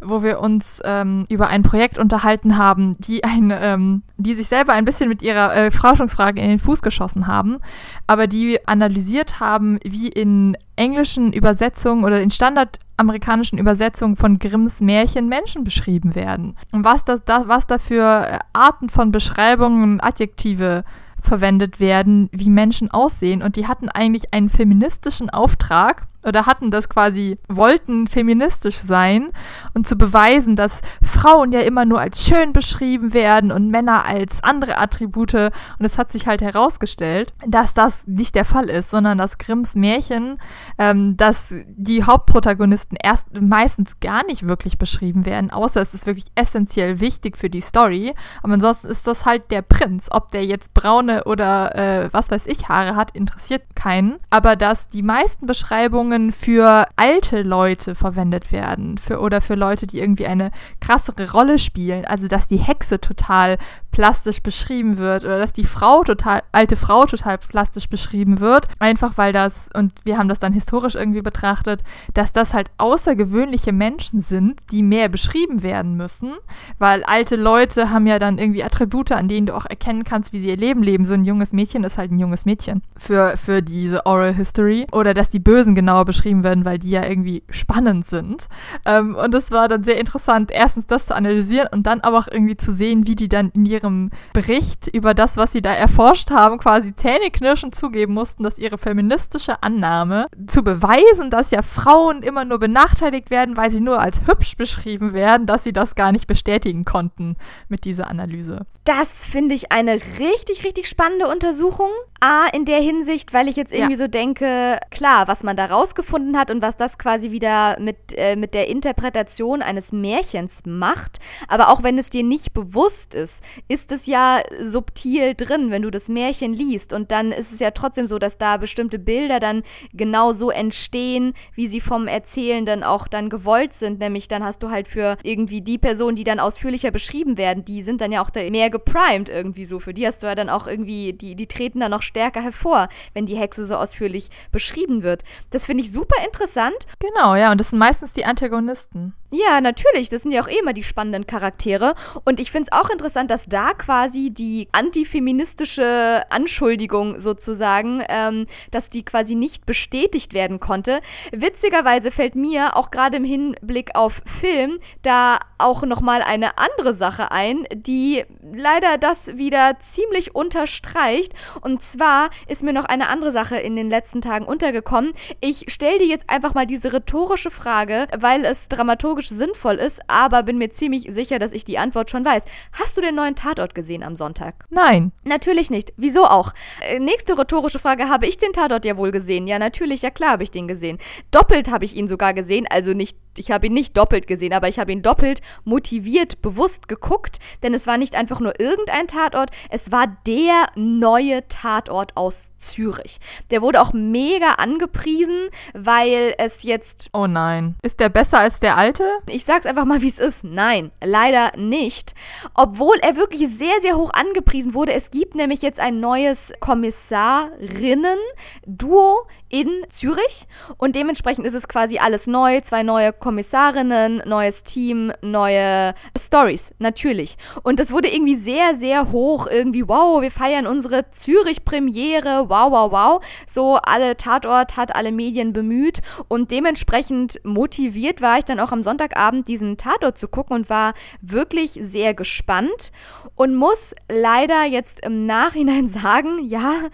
wo 0.00 0.22
wir 0.22 0.40
uns 0.40 0.80
ähm, 0.84 1.24
über 1.28 1.48
ein 1.48 1.62
Projekt 1.62 1.98
unterhalten 1.98 2.56
haben, 2.56 2.96
die, 3.00 3.24
ein, 3.24 3.52
ähm, 3.52 4.02
die 4.16 4.34
sich 4.34 4.46
selber 4.46 4.72
ein 4.72 4.84
bisschen 4.84 5.08
mit 5.08 5.22
ihrer 5.22 5.54
äh, 5.54 5.70
Forschungsfrage 5.70 6.40
in 6.40 6.48
den 6.48 6.58
Fuß 6.58 6.82
geschossen 6.82 7.26
haben, 7.26 7.58
aber 8.06 8.26
die 8.26 8.66
analysiert 8.66 9.40
haben, 9.40 9.78
wie 9.84 10.08
in 10.08 10.56
englischen 10.76 11.32
Übersetzungen 11.32 12.04
oder 12.04 12.20
in 12.20 12.30
standardamerikanischen 12.30 13.58
Übersetzungen 13.58 14.16
von 14.16 14.38
Grimms 14.38 14.80
Märchen 14.80 15.28
Menschen 15.28 15.64
beschrieben 15.64 16.14
werden. 16.14 16.56
Und 16.70 16.84
was, 16.84 17.04
das, 17.04 17.24
das, 17.24 17.48
was 17.48 17.66
da 17.66 17.78
für 17.78 18.38
Arten 18.52 18.88
von 18.88 19.10
Beschreibungen 19.10 19.82
und 19.82 20.00
Adjektive 20.00 20.84
verwendet 21.22 21.80
werden, 21.80 22.28
wie 22.32 22.50
Menschen 22.50 22.90
aussehen. 22.90 23.42
Und 23.42 23.56
die 23.56 23.66
hatten 23.66 23.88
eigentlich 23.88 24.32
einen 24.32 24.48
feministischen 24.48 25.30
Auftrag 25.30 26.06
oder 26.26 26.46
hatten 26.46 26.70
das 26.70 26.88
quasi, 26.88 27.38
wollten 27.48 28.06
feministisch 28.06 28.76
sein 28.76 29.30
und 29.74 29.86
zu 29.86 29.96
beweisen, 29.96 30.56
dass 30.56 30.80
Frauen 31.02 31.52
ja 31.52 31.60
immer 31.60 31.84
nur 31.84 32.00
als 32.00 32.24
schön 32.24 32.52
beschrieben 32.52 33.14
werden 33.14 33.52
und 33.52 33.70
Männer 33.70 34.04
als 34.04 34.42
andere 34.42 34.78
Attribute. 34.78 35.34
Und 35.34 35.52
es 35.80 35.98
hat 35.98 36.10
sich 36.10 36.26
halt 36.26 36.42
herausgestellt, 36.42 37.32
dass 37.46 37.74
das 37.74 38.06
nicht 38.06 38.34
der 38.34 38.44
Fall 38.44 38.68
ist, 38.68 38.90
sondern 38.90 39.18
dass 39.18 39.38
Grimms 39.38 39.74
Märchen, 39.74 40.38
ähm, 40.78 41.16
dass 41.16 41.54
die 41.66 42.04
Hauptprotagonisten 42.04 42.98
erst 43.00 43.26
meistens 43.40 44.00
gar 44.00 44.24
nicht 44.26 44.48
wirklich 44.48 44.78
beschrieben 44.78 45.24
werden, 45.24 45.50
außer 45.50 45.80
es 45.80 45.94
ist 45.94 46.06
wirklich 46.06 46.26
essentiell 46.34 47.00
wichtig 47.00 47.36
für 47.36 47.50
die 47.50 47.60
Story. 47.60 48.14
Aber 48.42 48.54
ansonsten 48.54 48.88
ist 48.88 49.06
das 49.06 49.24
halt 49.24 49.50
der 49.50 49.62
Prinz. 49.62 50.08
Ob 50.10 50.30
der 50.32 50.44
jetzt 50.44 50.74
braune 50.74 51.24
oder 51.24 51.74
äh, 51.76 52.08
was 52.12 52.30
weiß 52.30 52.46
ich 52.46 52.68
Haare 52.68 52.96
hat, 52.96 53.12
interessiert 53.14 53.62
keinen. 53.76 54.18
Aber 54.30 54.56
dass 54.56 54.88
die 54.88 55.02
meisten 55.02 55.46
Beschreibungen 55.46 56.07
Beschreibungen 56.08 56.32
für 56.32 56.86
alte 56.96 57.42
Leute 57.42 57.94
verwendet 57.94 58.52
werden 58.52 58.98
für, 58.98 59.20
oder 59.20 59.40
für 59.40 59.54
Leute, 59.54 59.86
die 59.86 60.00
irgendwie 60.00 60.26
eine 60.26 60.50
krassere 60.80 61.30
Rolle 61.30 61.58
spielen. 61.58 62.04
Also, 62.04 62.28
dass 62.28 62.48
die 62.48 62.56
Hexe 62.56 63.00
total 63.00 63.58
plastisch 63.90 64.42
beschrieben 64.42 64.98
wird 64.98 65.24
oder 65.24 65.38
dass 65.38 65.52
die 65.52 65.64
Frau 65.64 66.04
total, 66.04 66.42
alte 66.52 66.76
Frau 66.76 67.04
total 67.04 67.38
plastisch 67.38 67.88
beschrieben 67.88 68.40
wird. 68.40 68.68
Einfach 68.78 69.16
weil 69.16 69.32
das, 69.32 69.68
und 69.74 69.92
wir 70.04 70.18
haben 70.18 70.28
das 70.28 70.38
dann 70.38 70.52
historisch 70.52 70.94
irgendwie 70.94 71.22
betrachtet, 71.22 71.82
dass 72.14 72.32
das 72.32 72.54
halt 72.54 72.70
außergewöhnliche 72.78 73.72
Menschen 73.72 74.20
sind, 74.20 74.70
die 74.70 74.82
mehr 74.82 75.08
beschrieben 75.08 75.62
werden 75.62 75.96
müssen, 75.96 76.34
weil 76.78 77.02
alte 77.04 77.36
Leute 77.36 77.90
haben 77.90 78.06
ja 78.06 78.18
dann 78.18 78.38
irgendwie 78.38 78.62
Attribute, 78.62 79.12
an 79.12 79.28
denen 79.28 79.46
du 79.46 79.56
auch 79.56 79.66
erkennen 79.66 80.04
kannst, 80.04 80.32
wie 80.32 80.38
sie 80.38 80.48
ihr 80.48 80.56
Leben 80.56 80.82
leben. 80.82 81.04
So 81.04 81.14
ein 81.14 81.24
junges 81.24 81.52
Mädchen 81.52 81.82
ist 81.84 81.98
halt 81.98 82.12
ein 82.12 82.18
junges 82.18 82.44
Mädchen 82.44 82.82
für, 82.96 83.36
für 83.36 83.62
diese 83.62 84.06
Oral 84.06 84.34
History. 84.34 84.86
Oder 84.92 85.12
dass 85.12 85.28
die 85.28 85.40
Bösen 85.40 85.74
genau 85.74 85.97
genauer 85.98 86.04
beschrieben 86.04 86.44
werden, 86.44 86.64
weil 86.64 86.78
die 86.78 86.90
ja 86.90 87.04
irgendwie 87.04 87.42
spannend 87.50 88.06
sind. 88.06 88.48
Ähm, 88.86 89.14
und 89.16 89.34
es 89.34 89.50
war 89.50 89.68
dann 89.68 89.84
sehr 89.84 89.98
interessant, 89.98 90.50
erstens 90.52 90.86
das 90.86 91.06
zu 91.06 91.14
analysieren 91.14 91.68
und 91.72 91.86
dann 91.86 92.00
aber 92.00 92.18
auch 92.18 92.28
irgendwie 92.28 92.56
zu 92.56 92.72
sehen, 92.72 93.06
wie 93.06 93.16
die 93.16 93.28
dann 93.28 93.50
in 93.50 93.66
ihrem 93.66 94.10
Bericht 94.32 94.88
über 94.88 95.14
das, 95.14 95.36
was 95.36 95.52
sie 95.52 95.62
da 95.62 95.72
erforscht 95.72 96.30
haben, 96.30 96.58
quasi 96.58 96.94
zähneknirschend 96.94 97.74
zugeben 97.74 98.14
mussten, 98.14 98.42
dass 98.42 98.58
ihre 98.58 98.78
feministische 98.78 99.62
Annahme 99.62 100.28
zu 100.46 100.62
beweisen, 100.62 101.30
dass 101.30 101.50
ja 101.50 101.62
Frauen 101.62 102.22
immer 102.22 102.44
nur 102.44 102.58
benachteiligt 102.58 103.30
werden, 103.30 103.56
weil 103.56 103.70
sie 103.70 103.80
nur 103.80 104.00
als 104.00 104.26
hübsch 104.26 104.56
beschrieben 104.56 105.12
werden, 105.12 105.46
dass 105.46 105.64
sie 105.64 105.72
das 105.72 105.94
gar 105.94 106.12
nicht 106.12 106.26
bestätigen 106.26 106.84
konnten 106.84 107.36
mit 107.68 107.84
dieser 107.84 108.08
Analyse. 108.08 108.66
Das 108.88 109.26
finde 109.26 109.54
ich 109.54 109.70
eine 109.70 110.00
richtig, 110.18 110.64
richtig 110.64 110.88
spannende 110.88 111.28
Untersuchung. 111.28 111.90
A, 112.20 112.48
in 112.48 112.64
der 112.64 112.80
Hinsicht, 112.80 113.32
weil 113.32 113.46
ich 113.46 113.54
jetzt 113.54 113.72
irgendwie 113.72 113.92
ja. 113.92 113.98
so 113.98 114.08
denke, 114.08 114.80
klar, 114.90 115.28
was 115.28 115.44
man 115.44 115.56
da 115.56 115.66
rausgefunden 115.66 116.36
hat 116.36 116.50
und 116.50 116.62
was 116.62 116.76
das 116.76 116.98
quasi 116.98 117.30
wieder 117.30 117.78
mit, 117.78 117.96
äh, 118.16 118.34
mit 118.34 118.54
der 118.54 118.66
Interpretation 118.66 119.62
eines 119.62 119.92
Märchens 119.92 120.62
macht. 120.64 121.20
Aber 121.46 121.68
auch 121.68 121.84
wenn 121.84 121.96
es 121.96 122.10
dir 122.10 122.24
nicht 122.24 122.54
bewusst 122.54 123.14
ist, 123.14 123.44
ist 123.68 123.92
es 123.92 124.06
ja 124.06 124.42
subtil 124.60 125.34
drin, 125.36 125.70
wenn 125.70 125.82
du 125.82 125.92
das 125.92 126.08
Märchen 126.08 126.52
liest. 126.52 126.92
Und 126.92 127.12
dann 127.12 127.30
ist 127.30 127.52
es 127.52 127.60
ja 127.60 127.70
trotzdem 127.70 128.08
so, 128.08 128.18
dass 128.18 128.36
da 128.36 128.56
bestimmte 128.56 128.98
Bilder 128.98 129.38
dann 129.38 129.62
genau 129.92 130.32
so 130.32 130.50
entstehen, 130.50 131.34
wie 131.54 131.68
sie 131.68 131.80
vom 131.80 132.08
Erzählenden 132.08 132.82
auch 132.82 133.06
dann 133.06 133.28
gewollt 133.28 133.74
sind. 133.74 134.00
Nämlich 134.00 134.26
dann 134.26 134.42
hast 134.42 134.64
du 134.64 134.70
halt 134.70 134.88
für 134.88 135.18
irgendwie 135.22 135.60
die 135.60 135.78
Personen, 135.78 136.16
die 136.16 136.24
dann 136.24 136.40
ausführlicher 136.40 136.90
beschrieben 136.90 137.38
werden, 137.38 137.64
die 137.64 137.82
sind 137.82 138.00
dann 138.00 138.10
ja 138.10 138.22
auch 138.22 138.30
mehr 138.34 138.70
geprimed 138.78 139.28
irgendwie 139.28 139.64
so. 139.64 139.80
Für 139.80 139.94
die 139.94 140.06
hast 140.06 140.22
du 140.22 140.26
ja 140.26 140.34
dann 140.34 140.48
auch 140.48 140.66
irgendwie, 140.66 141.12
die, 141.12 141.34
die 141.34 141.46
treten 141.46 141.80
dann 141.80 141.90
noch 141.90 142.02
stärker 142.02 142.42
hervor, 142.42 142.88
wenn 143.14 143.26
die 143.26 143.36
Hexe 143.36 143.64
so 143.64 143.76
ausführlich 143.76 144.30
beschrieben 144.52 145.02
wird. 145.02 145.22
Das 145.50 145.66
finde 145.66 145.84
ich 145.84 145.92
super 145.92 146.16
interessant. 146.24 146.76
Genau, 146.98 147.34
ja, 147.34 147.50
und 147.52 147.58
das 147.58 147.70
sind 147.70 147.78
meistens 147.78 148.12
die 148.12 148.24
Antagonisten. 148.24 149.14
Ja, 149.30 149.60
natürlich. 149.60 150.08
Das 150.08 150.22
sind 150.22 150.32
ja 150.32 150.42
auch 150.42 150.48
eh 150.48 150.58
immer 150.58 150.72
die 150.72 150.82
spannenden 150.82 151.26
Charaktere. 151.26 151.94
Und 152.24 152.40
ich 152.40 152.50
finde 152.50 152.70
es 152.70 152.78
auch 152.78 152.88
interessant, 152.88 153.30
dass 153.30 153.44
da 153.44 153.74
quasi 153.74 154.30
die 154.30 154.68
antifeministische 154.72 156.22
Anschuldigung 156.30 157.18
sozusagen, 157.18 158.02
ähm, 158.08 158.46
dass 158.70 158.88
die 158.88 159.04
quasi 159.04 159.34
nicht 159.34 159.66
bestätigt 159.66 160.32
werden 160.32 160.60
konnte. 160.60 161.00
Witzigerweise 161.30 162.10
fällt 162.10 162.36
mir 162.36 162.74
auch 162.74 162.90
gerade 162.90 163.18
im 163.18 163.24
Hinblick 163.24 163.94
auf 163.94 164.22
Film 164.40 164.78
da 165.02 165.40
auch 165.58 165.82
nochmal 165.82 166.22
eine 166.22 166.56
andere 166.56 166.94
Sache 166.94 167.30
ein, 167.30 167.66
die 167.70 168.24
leider 168.68 168.98
das 168.98 169.38
wieder 169.38 169.78
ziemlich 169.80 170.34
unterstreicht. 170.34 171.32
Und 171.62 171.82
zwar 171.82 172.30
ist 172.48 172.62
mir 172.62 172.72
noch 172.74 172.84
eine 172.84 173.08
andere 173.08 173.32
Sache 173.32 173.56
in 173.56 173.76
den 173.76 173.88
letzten 173.88 174.20
Tagen 174.20 174.44
untergekommen. 174.44 175.12
Ich 175.40 175.66
stelle 175.68 175.98
dir 175.98 176.06
jetzt 176.06 176.28
einfach 176.28 176.52
mal 176.54 176.66
diese 176.66 176.92
rhetorische 176.92 177.50
Frage, 177.50 178.06
weil 178.18 178.44
es 178.44 178.68
dramaturgisch 178.68 179.30
sinnvoll 179.30 179.76
ist, 179.76 180.00
aber 180.06 180.42
bin 180.42 180.58
mir 180.58 180.70
ziemlich 180.70 181.08
sicher, 181.10 181.38
dass 181.38 181.52
ich 181.52 181.64
die 181.64 181.78
Antwort 181.78 182.10
schon 182.10 182.24
weiß. 182.24 182.44
Hast 182.72 182.96
du 182.96 183.00
den 183.00 183.14
neuen 183.14 183.36
Tatort 183.36 183.74
gesehen 183.74 184.02
am 184.02 184.14
Sonntag? 184.14 184.66
Nein. 184.68 185.12
Natürlich 185.24 185.70
nicht. 185.70 185.94
Wieso 185.96 186.24
auch? 186.24 186.52
Äh, 186.82 186.98
nächste 186.98 187.38
rhetorische 187.38 187.78
Frage, 187.78 188.10
habe 188.10 188.26
ich 188.26 188.36
den 188.36 188.52
Tatort 188.52 188.84
ja 188.84 188.98
wohl 188.98 189.12
gesehen? 189.12 189.46
Ja, 189.46 189.58
natürlich, 189.58 190.02
ja 190.02 190.10
klar 190.10 190.32
habe 190.32 190.42
ich 190.42 190.50
den 190.50 190.68
gesehen. 190.68 190.98
Doppelt 191.30 191.70
habe 191.70 191.86
ich 191.86 191.96
ihn 191.96 192.08
sogar 192.08 192.34
gesehen, 192.34 192.66
also 192.68 192.92
nicht 192.92 193.16
ich 193.38 193.50
habe 193.50 193.66
ihn 193.66 193.72
nicht 193.72 193.96
doppelt 193.96 194.26
gesehen, 194.26 194.52
aber 194.52 194.68
ich 194.68 194.78
habe 194.78 194.92
ihn 194.92 195.02
doppelt 195.02 195.40
motiviert, 195.64 196.42
bewusst 196.42 196.88
geguckt, 196.88 197.38
denn 197.62 197.74
es 197.74 197.86
war 197.86 197.98
nicht 197.98 198.14
einfach 198.14 198.40
nur 198.40 198.58
irgendein 198.60 199.08
Tatort, 199.08 199.50
es 199.70 199.92
war 199.92 200.16
der 200.26 200.66
neue 200.74 201.46
Tatort 201.48 202.16
aus 202.16 202.50
Zürich. 202.58 203.20
Der 203.50 203.62
wurde 203.62 203.80
auch 203.80 203.92
mega 203.92 204.54
angepriesen, 204.54 205.48
weil 205.74 206.34
es 206.38 206.64
jetzt. 206.64 207.10
Oh 207.12 207.26
nein. 207.26 207.74
Ist 207.82 208.00
der 208.00 208.08
besser 208.08 208.38
als 208.40 208.58
der 208.60 208.76
alte? 208.76 209.04
Ich 209.28 209.44
sag's 209.44 209.66
einfach 209.66 209.84
mal, 209.84 210.00
wie 210.02 210.08
es 210.08 210.18
ist. 210.18 210.42
Nein, 210.44 210.90
leider 211.02 211.52
nicht. 211.56 212.14
Obwohl 212.54 212.96
er 213.00 213.16
wirklich 213.16 213.48
sehr, 213.48 213.80
sehr 213.80 213.96
hoch 213.96 214.10
angepriesen 214.12 214.74
wurde. 214.74 214.92
Es 214.92 215.10
gibt 215.10 215.34
nämlich 215.34 215.62
jetzt 215.62 215.80
ein 215.80 216.00
neues 216.00 216.52
Kommissarinnen-Duo 216.60 219.26
in 219.48 219.70
Zürich 219.88 220.46
und 220.76 220.94
dementsprechend 220.96 221.46
ist 221.46 221.54
es 221.54 221.68
quasi 221.68 221.98
alles 221.98 222.26
neu. 222.26 222.60
Zwei 222.60 222.82
neue 222.82 223.12
Kommissarinnen, 223.12 223.27
neues 223.32 224.62
Team, 224.64 225.12
neue 225.22 225.94
Stories, 226.16 226.72
natürlich. 226.78 227.36
Und 227.62 227.80
das 227.80 227.92
wurde 227.92 228.08
irgendwie 228.08 228.36
sehr, 228.36 228.74
sehr 228.74 229.12
hoch. 229.12 229.46
Irgendwie, 229.46 229.86
wow, 229.88 230.20
wir 230.22 230.30
feiern 230.30 230.66
unsere 230.66 231.10
Zürich-Premiere 231.10 232.48
wow, 232.48 232.70
wow, 232.70 232.92
wow. 232.92 233.24
So 233.46 233.76
alle 233.76 234.16
Tatort 234.16 234.76
hat 234.76 234.94
alle 234.94 235.12
Medien 235.12 235.52
bemüht 235.52 236.00
und 236.28 236.50
dementsprechend 236.50 237.40
motiviert 237.44 238.20
war 238.20 238.38
ich 238.38 238.44
dann 238.44 238.60
auch 238.60 238.72
am 238.72 238.82
Sonntagabend 238.82 239.48
diesen 239.48 239.76
Tatort 239.76 240.18
zu 240.18 240.28
gucken 240.28 240.56
und 240.56 240.70
war 240.70 240.94
wirklich 241.20 241.78
sehr 241.82 242.14
gespannt 242.14 242.92
und 243.34 243.54
muss 243.54 243.94
leider 244.10 244.64
jetzt 244.64 245.00
im 245.04 245.26
Nachhinein 245.26 245.88
sagen, 245.88 246.40
ja, 246.44 246.88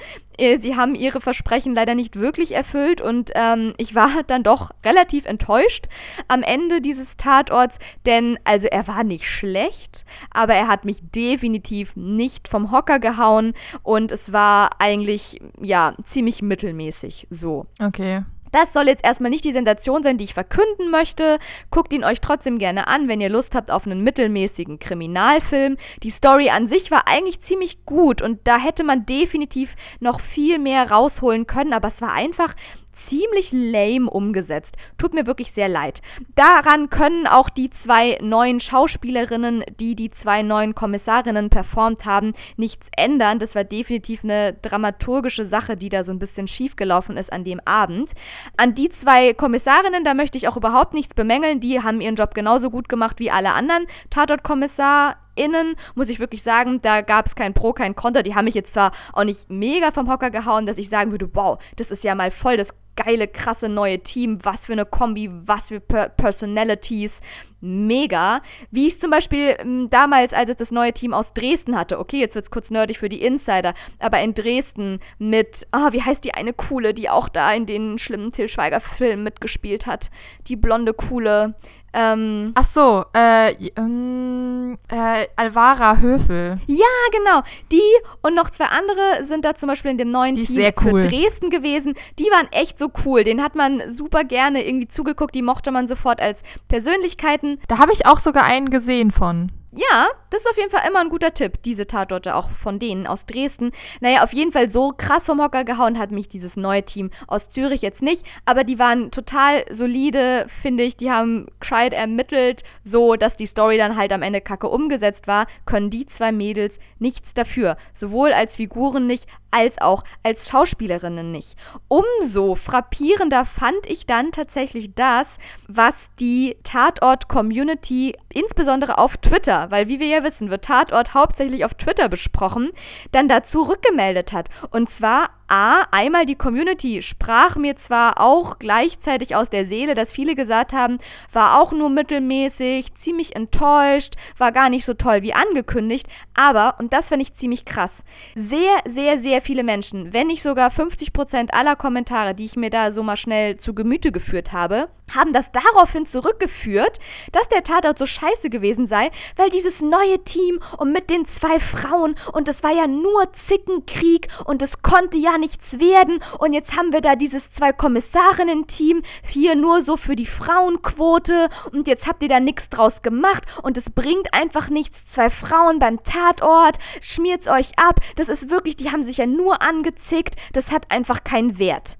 sie 0.59 0.77
haben 0.77 0.95
ihre 0.95 1.21
Versprechen 1.21 1.75
leider 1.75 1.95
nicht 1.95 2.19
wirklich 2.19 2.53
erfüllt 2.53 3.01
und 3.01 3.31
ähm, 3.35 3.75
ich 3.77 3.95
war 3.95 4.23
dann 4.27 4.43
doch 4.43 4.71
relativ 4.85 5.27
enttäuscht 5.27 5.87
am 6.29 6.43
Ende 6.43 6.81
dieses 6.81 7.17
Tatorts, 7.17 7.79
denn 8.07 8.39
also 8.45 8.69
er 8.69 8.87
war 8.89 9.05
nicht 9.05 9.29
schlecht, 9.29 10.05
aber 10.31 10.55
er 10.55 10.69
hat 10.69 10.85
mich 10.85 11.01
definitiv 11.15 11.97
nicht 11.97 12.49
vom 12.49 12.71
Hocker 12.71 12.99
gehauen 12.99 13.55
und 13.83 14.13
es 14.13 14.33
war 14.33 14.81
eigentlich 14.81 15.41
ja 15.61 15.95
ziemlich 16.05 16.43
mittelmäßig 16.43 17.27
so. 17.31 17.67
Okay. 17.81 18.23
Das 18.55 18.73
soll 18.73 18.87
jetzt 18.87 19.05
erstmal 19.05 19.31
nicht 19.31 19.45
die 19.45 19.53
Sensation 19.53 20.05
sein, 20.05 20.17
die 20.17 20.23
ich 20.23 20.35
verkünden 20.35 20.89
möchte. 20.89 21.41
Guckt 21.73 21.93
ihn 21.93 22.05
euch 22.05 22.21
trotzdem 22.21 22.61
gerne 22.61 22.87
an, 22.87 23.09
wenn 23.09 23.21
ihr 23.21 23.29
Lust 23.29 23.57
habt 23.57 23.69
auf 23.69 23.85
einen 23.85 24.05
mittelmäßigen 24.05 24.79
Kriminalfilm. 24.79 25.77
Die 26.05 26.11
Story 26.11 26.51
an 26.51 26.69
sich 26.69 26.93
war 26.93 27.09
eigentlich 27.09 27.41
ziemlich 27.41 27.85
gut 27.85 28.23
und 28.23 28.39
da 28.45 28.57
hätte 28.57 28.85
man 28.85 29.07
definitiv 29.07 29.75
noch 29.99 30.21
viel 30.21 30.61
mehr 30.61 30.89
rausholen 30.89 31.49
können, 31.49 31.73
aber 31.73 31.89
es 31.89 32.01
war 32.01 32.13
einfach 32.13 32.55
ziemlich 32.95 33.53
lame 33.53 34.09
umgesetzt. 34.11 34.77
Tut 34.99 35.15
mir 35.15 35.27
wirklich 35.27 35.53
sehr 35.53 35.69
leid. 35.69 36.03
Daran 36.35 36.91
können 36.91 37.27
auch 37.27 37.49
die 37.49 37.71
zwei 37.71 38.19
neuen 38.21 38.61
Schauspielerinnen, 38.61 39.65
die 39.81 39.95
die 39.95 40.11
zwei 40.11 40.43
neuen 40.43 40.75
Kommissarinnen 40.75 41.51
performt 41.51 42.05
haben, 42.05 42.35
nichts 42.57 42.89
ändern. 42.97 43.39
Das 43.39 43.55
war 43.55 43.65
definitiv 43.65 44.25
eine 44.25 44.55
dramaturgische 44.55 45.47
Sache, 45.47 45.77
die 45.77 45.89
da 45.89 46.05
so 46.05 46.13
ein 46.13 46.19
bisschen 46.19 46.49
schiefgelaufen 46.49 47.17
ist 47.17 47.33
an 47.33 47.45
dem 47.45 47.61
Abend. 47.65 48.13
An 48.57 48.75
die 48.75 48.91
zwei 48.91 49.35
Kommissarinnen, 49.35 50.05
da 50.05 50.15
möchte 50.15 50.39
ich 50.39 50.49
auch 50.49 50.57
überhaupt 50.57 50.95
nichts 50.95 51.15
bemängeln. 51.15 51.61
Die 51.61 51.83
haben 51.83 52.01
ihren 52.01 52.17
Job 52.17 52.35
genauso 52.35 52.71
gut 52.71 52.89
gemacht 52.89 53.19
wie 53.19 53.31
alle 53.31 53.53
anderen 53.53 53.87
Tatort-Kommissar 54.11 55.17
innen 55.35 55.75
muss 55.95 56.09
ich 56.09 56.21
wirklich 56.21 56.43
sagen, 56.43 56.81
da 56.83 57.01
gab 57.01 57.27
es 57.27 57.37
kein 57.37 57.55
Pro, 57.55 57.73
kein 57.73 57.95
Konter. 57.95 58.23
Die 58.23 58.35
haben 58.35 58.45
mich 58.45 58.55
jetzt 58.55 58.73
zwar 58.73 58.93
auch 59.13 59.25
nicht 59.25 59.51
mega 59.51 59.91
vom 59.91 60.11
Hocker 60.11 60.31
gehauen, 60.31 60.67
dass 60.67 60.79
ich 60.79 60.89
sagen 60.89 61.11
würde, 61.11 61.31
wow, 61.35 61.59
das 61.77 61.91
ist 61.91 62.05
ja 62.05 62.15
mal 62.15 62.31
voll 62.31 62.57
das 62.57 62.75
geile, 62.97 63.29
krasse 63.29 63.69
neue 63.69 64.01
Team, 64.01 64.39
was 64.43 64.67
für 64.67 64.73
eine 64.73 64.87
Kombi, 64.87 65.31
was 65.33 65.69
für 65.69 65.81
per 65.81 66.09
Personalities, 66.09 67.21
mega. 67.61 68.41
Wie 68.71 68.87
es 68.87 68.99
zum 68.99 69.11
Beispiel 69.11 69.57
ähm, 69.59 69.89
damals, 69.91 70.33
als 70.33 70.51
es 70.51 70.57
das 70.57 70.71
neue 70.71 70.93
Team 70.93 71.15
aus 71.15 71.35
Dresden 71.35 71.77
hatte, 71.77 71.99
okay, 71.99 72.21
jetzt 72.21 72.35
wird 72.35 72.45
es 72.45 72.51
kurz 72.51 72.71
nerdig 72.71 72.99
für 72.99 73.09
die 73.09 73.23
Insider, 73.23 73.75
aber 73.99 74.21
in 74.21 74.35
Dresden 74.35 75.01
mit, 75.19 75.67
ah, 75.73 75.93
wie 75.93 76.03
heißt 76.03 76.25
die 76.25 76.35
eine 76.35 76.53
Coole, 76.53 76.95
die 76.95 77.09
auch 77.09 77.29
da 77.29 77.53
in 77.53 77.67
den 77.67 77.99
schlimmen 77.99 78.33
Till 78.33 78.49
Schweiger-Filmen 78.49 79.25
mitgespielt 79.25 79.87
hat, 79.87 80.11
die 80.47 80.57
blonde 80.57 80.95
Coole, 80.95 81.55
ähm, 81.95 82.53
Ach 82.55 82.65
so, 82.65 83.05
äh, 83.15 83.53
ähm, 83.77 84.77
äh, 84.89 85.27
Alvara 85.37 85.99
Höfel. 85.99 86.57
Ja, 86.67 86.85
genau. 87.13 87.43
Die 87.71 87.81
und 88.21 88.35
noch 88.35 88.51
zwei 88.51 88.67
andere 88.67 89.25
sind 89.25 89.45
da 89.45 89.55
zum 89.55 89.69
Beispiel 89.69 89.93
in 89.93 89.99
dem 89.99 90.11
neuen 90.11 90.35
die 90.35 90.45
Team 90.45 90.73
cool. 90.85 91.03
für 91.03 91.09
Dresden 91.09 91.51
gewesen. 91.51 91.95
Die 92.19 92.25
waren 92.25 92.49
echt 92.51 92.81
so 92.81 92.91
cool. 93.05 93.23
Den 93.23 93.43
hat 93.43 93.55
man 93.55 93.89
super 93.89 94.25
gerne 94.25 94.67
irgendwie 94.67 94.89
zugeguckt. 94.89 95.35
Die 95.35 95.43
mochte 95.43 95.71
man 95.71 95.87
sofort 95.87 96.21
als 96.21 96.43
Persönlichkeiten. 96.67 97.61
Da 97.69 97.79
habe 97.79 97.93
ich 97.93 98.07
auch 98.07 98.19
sogar 98.19 98.45
einen 98.45 98.71
gesehen 98.71 99.13
von. 99.13 99.53
Ja, 99.77 100.09
das 100.31 100.43
ist 100.43 100.51
auf 100.51 100.57
jeden 100.57 100.71
Fall 100.71 100.87
immer 100.87 101.01
ein 101.01 101.09
guter 101.09 101.35
Tipp, 101.35 101.61
diese 101.65 101.87
Tatorte 101.87 102.37
auch 102.37 102.49
von 102.49 102.79
denen 102.79 103.09
aus 103.09 103.27
Dresden. 103.27 103.73
Naja, 104.01 104.23
auf 104.23 104.33
jeden 104.33 104.53
Fall 104.53 104.71
so 104.71 104.93
krass 104.97 105.27
vom 105.27 105.43
Hocker 105.43 105.65
gehauen 105.65 105.99
hat 105.99 106.13
mich 106.13 106.29
dieses 106.29 106.57
neue 106.57 106.85
Team 106.85 107.11
aus 107.27 107.49
Zürich 107.49 107.83
jetzt 107.83 108.01
nicht, 108.01 108.25
aber 108.45 108.63
die 108.63 108.79
waren 108.79 109.11
total 109.11 109.65
solide, 109.71 110.47
finde 110.49 110.85
ich. 110.85 110.97
Die 110.97 111.11
haben 111.11 111.47
gescheit 111.59 111.93
ermittelt, 111.93 112.63
so 112.85 113.17
dass 113.17 113.37
die 113.37 113.47
Story 113.47 113.77
dann 113.77 113.97
halt 113.97 114.13
am 114.13 114.23
Ende 114.23 114.41
kacke 114.41 114.69
umgesetzt 114.69 115.27
war, 115.27 115.47
können 115.67 115.91
die 115.91 116.07
zwei 116.07 116.31
Mädels 116.31 116.79
nichts 117.01 117.35
dafür. 117.35 117.77
Sowohl 117.95 118.33
als 118.33 118.55
Figuren 118.55 119.09
nicht, 119.09 119.27
als 119.51 119.81
auch 119.81 120.03
als 120.23 120.49
Schauspielerinnen 120.51 121.31
nicht. 121.31 121.57
Umso 121.89 122.55
frappierender 122.57 123.45
fand 123.45 123.87
ich 123.87 124.07
dann 124.07 124.33
tatsächlich 124.33 124.95
das, 124.95 125.39
was 125.69 126.11
die 126.19 126.57
Tatort-Community 126.65 128.17
insbesondere 128.33 128.99
auf 128.99 129.17
Twitter 129.17 129.64
Weil 129.71 129.89
wie 129.89 130.01
wir 130.01 130.07
ja 130.07 130.25
wissen, 130.25 130.51
wird 130.51 130.65
Tatort 130.65 131.15
hauptsächlich 131.15 131.65
auf 131.65 131.75
Twitter 131.75 132.09
besprochen, 132.09 132.71
dann 133.13 133.29
dazu 133.29 133.63
rückgemeldet 133.63 134.33
hat. 134.33 134.49
Und 134.71 134.91
zwar 134.91 135.31
A, 135.47 135.83
einmal 135.91 136.25
die 136.25 136.37
Community 136.37 137.03
sprach 137.03 137.57
mir 137.57 137.77
zwar 137.77 138.19
auch 138.21 138.59
gleichzeitig 138.59 139.37
aus 139.37 139.51
der 139.51 139.67
Seele, 139.67 139.95
dass 139.95 140.11
viele 140.11 140.35
gesagt 140.35 140.73
haben, 140.73 140.99
war 141.33 141.61
auch 141.61 141.73
nur 141.73 141.91
mittelmäßig, 141.91 142.95
ziemlich 142.95 143.37
enttäuscht, 143.37 144.15
war 144.39 144.53
gar 144.53 144.71
nicht 144.71 144.85
so 144.85 144.95
toll 144.95 145.23
wie 145.23 145.35
angekündigt, 145.35 146.07
aber, 146.33 146.77
und 146.79 146.93
das 146.93 147.09
finde 147.09 147.25
ich 147.25 147.35
ziemlich 147.35 147.65
krass, 147.65 148.05
sehr, 148.35 148.79
sehr, 148.87 149.19
sehr 149.19 149.43
viele 149.43 149.65
Menschen, 149.65 150.13
wenn 150.15 150.29
nicht 150.29 150.43
sogar 150.43 150.71
50% 150.71 151.51
aller 151.51 151.77
Kommentare, 151.77 152.35
die 152.35 152.47
ich 152.47 152.57
mir 152.57 152.71
da 152.71 152.91
so 152.91 153.03
mal 153.03 153.17
schnell 153.17 153.57
zu 153.59 153.75
Gemüte 153.75 154.13
geführt 154.13 154.53
habe, 154.53 154.89
haben 155.15 155.33
das 155.33 155.53
daraufhin 155.53 156.07
zurückgeführt, 156.07 156.99
dass 157.33 157.49
der 157.49 157.63
Tatort 157.63 157.99
so 157.99 158.07
scheiße 158.07 158.49
gewesen 158.49 158.87
sei, 158.87 159.11
weil 159.37 159.51
dieses 159.51 159.83
neue 159.83 160.25
Team 160.25 160.61
und 160.79 160.93
mit 160.93 161.11
den 161.11 161.27
zwei 161.27 161.61
Frauen 161.61 162.15
und 162.33 162.49
es 162.49 162.63
war 162.63 162.73
ja 162.73 162.87
nur 162.87 163.33
Zickenkrieg 163.33 164.29
und 164.47 164.63
es 164.63 164.83
konnte 164.83 165.19
ja 165.19 165.34
nichts 165.39 165.81
werden 165.81 166.21
und 166.39 166.53
jetzt 166.53 166.77
haben 166.77 166.93
wir 166.93 167.01
da 167.01 167.17
dieses 167.17 167.51
zwei 167.51 167.73
Kommissarinnen-Team 167.73 169.03
hier 169.25 169.55
nur 169.55 169.83
so 169.83 169.97
für 169.97 170.17
die 170.17 170.27
Frauenquote 170.27 171.49
und 171.73 171.87
jetzt 171.87 172.07
habt 172.07 172.23
ihr 172.23 172.29
da 172.29 172.41
nichts 172.41 172.69
draus 172.69 173.03
gemacht 173.03 173.45
und 173.63 173.77
es 173.77 173.91
bringt 173.91 174.33
einfach 174.33 174.69
nichts. 174.69 175.05
Zwei 175.07 175.31
Frauen 175.31 175.79
beim 175.79 176.03
Tatort, 176.03 176.79
schmiert's 177.01 177.49
euch 177.49 177.79
ab. 177.79 178.01
Das 178.17 178.29
ist 178.29 178.51
wirklich, 178.51 178.77
die 178.77 178.91
haben 178.91 179.05
sich 179.05 179.19
ja 179.19 179.27
nur 179.27 179.63
angezickt. 179.63 180.37
Das 180.53 180.71
hat 180.71 180.91
einfach 180.91 181.25
keinen 181.25 181.59
Wert. 181.59 181.97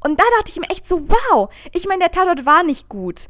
Und 0.00 0.18
da 0.18 0.24
dachte 0.38 0.50
ich 0.50 0.58
mir 0.58 0.70
echt 0.70 0.88
so, 0.88 1.08
wow. 1.08 1.48
Ich 1.72 1.86
meine, 1.86 2.00
der 2.00 2.10
Tatort 2.10 2.46
war 2.46 2.62
nicht 2.62 2.88
gut 2.88 3.28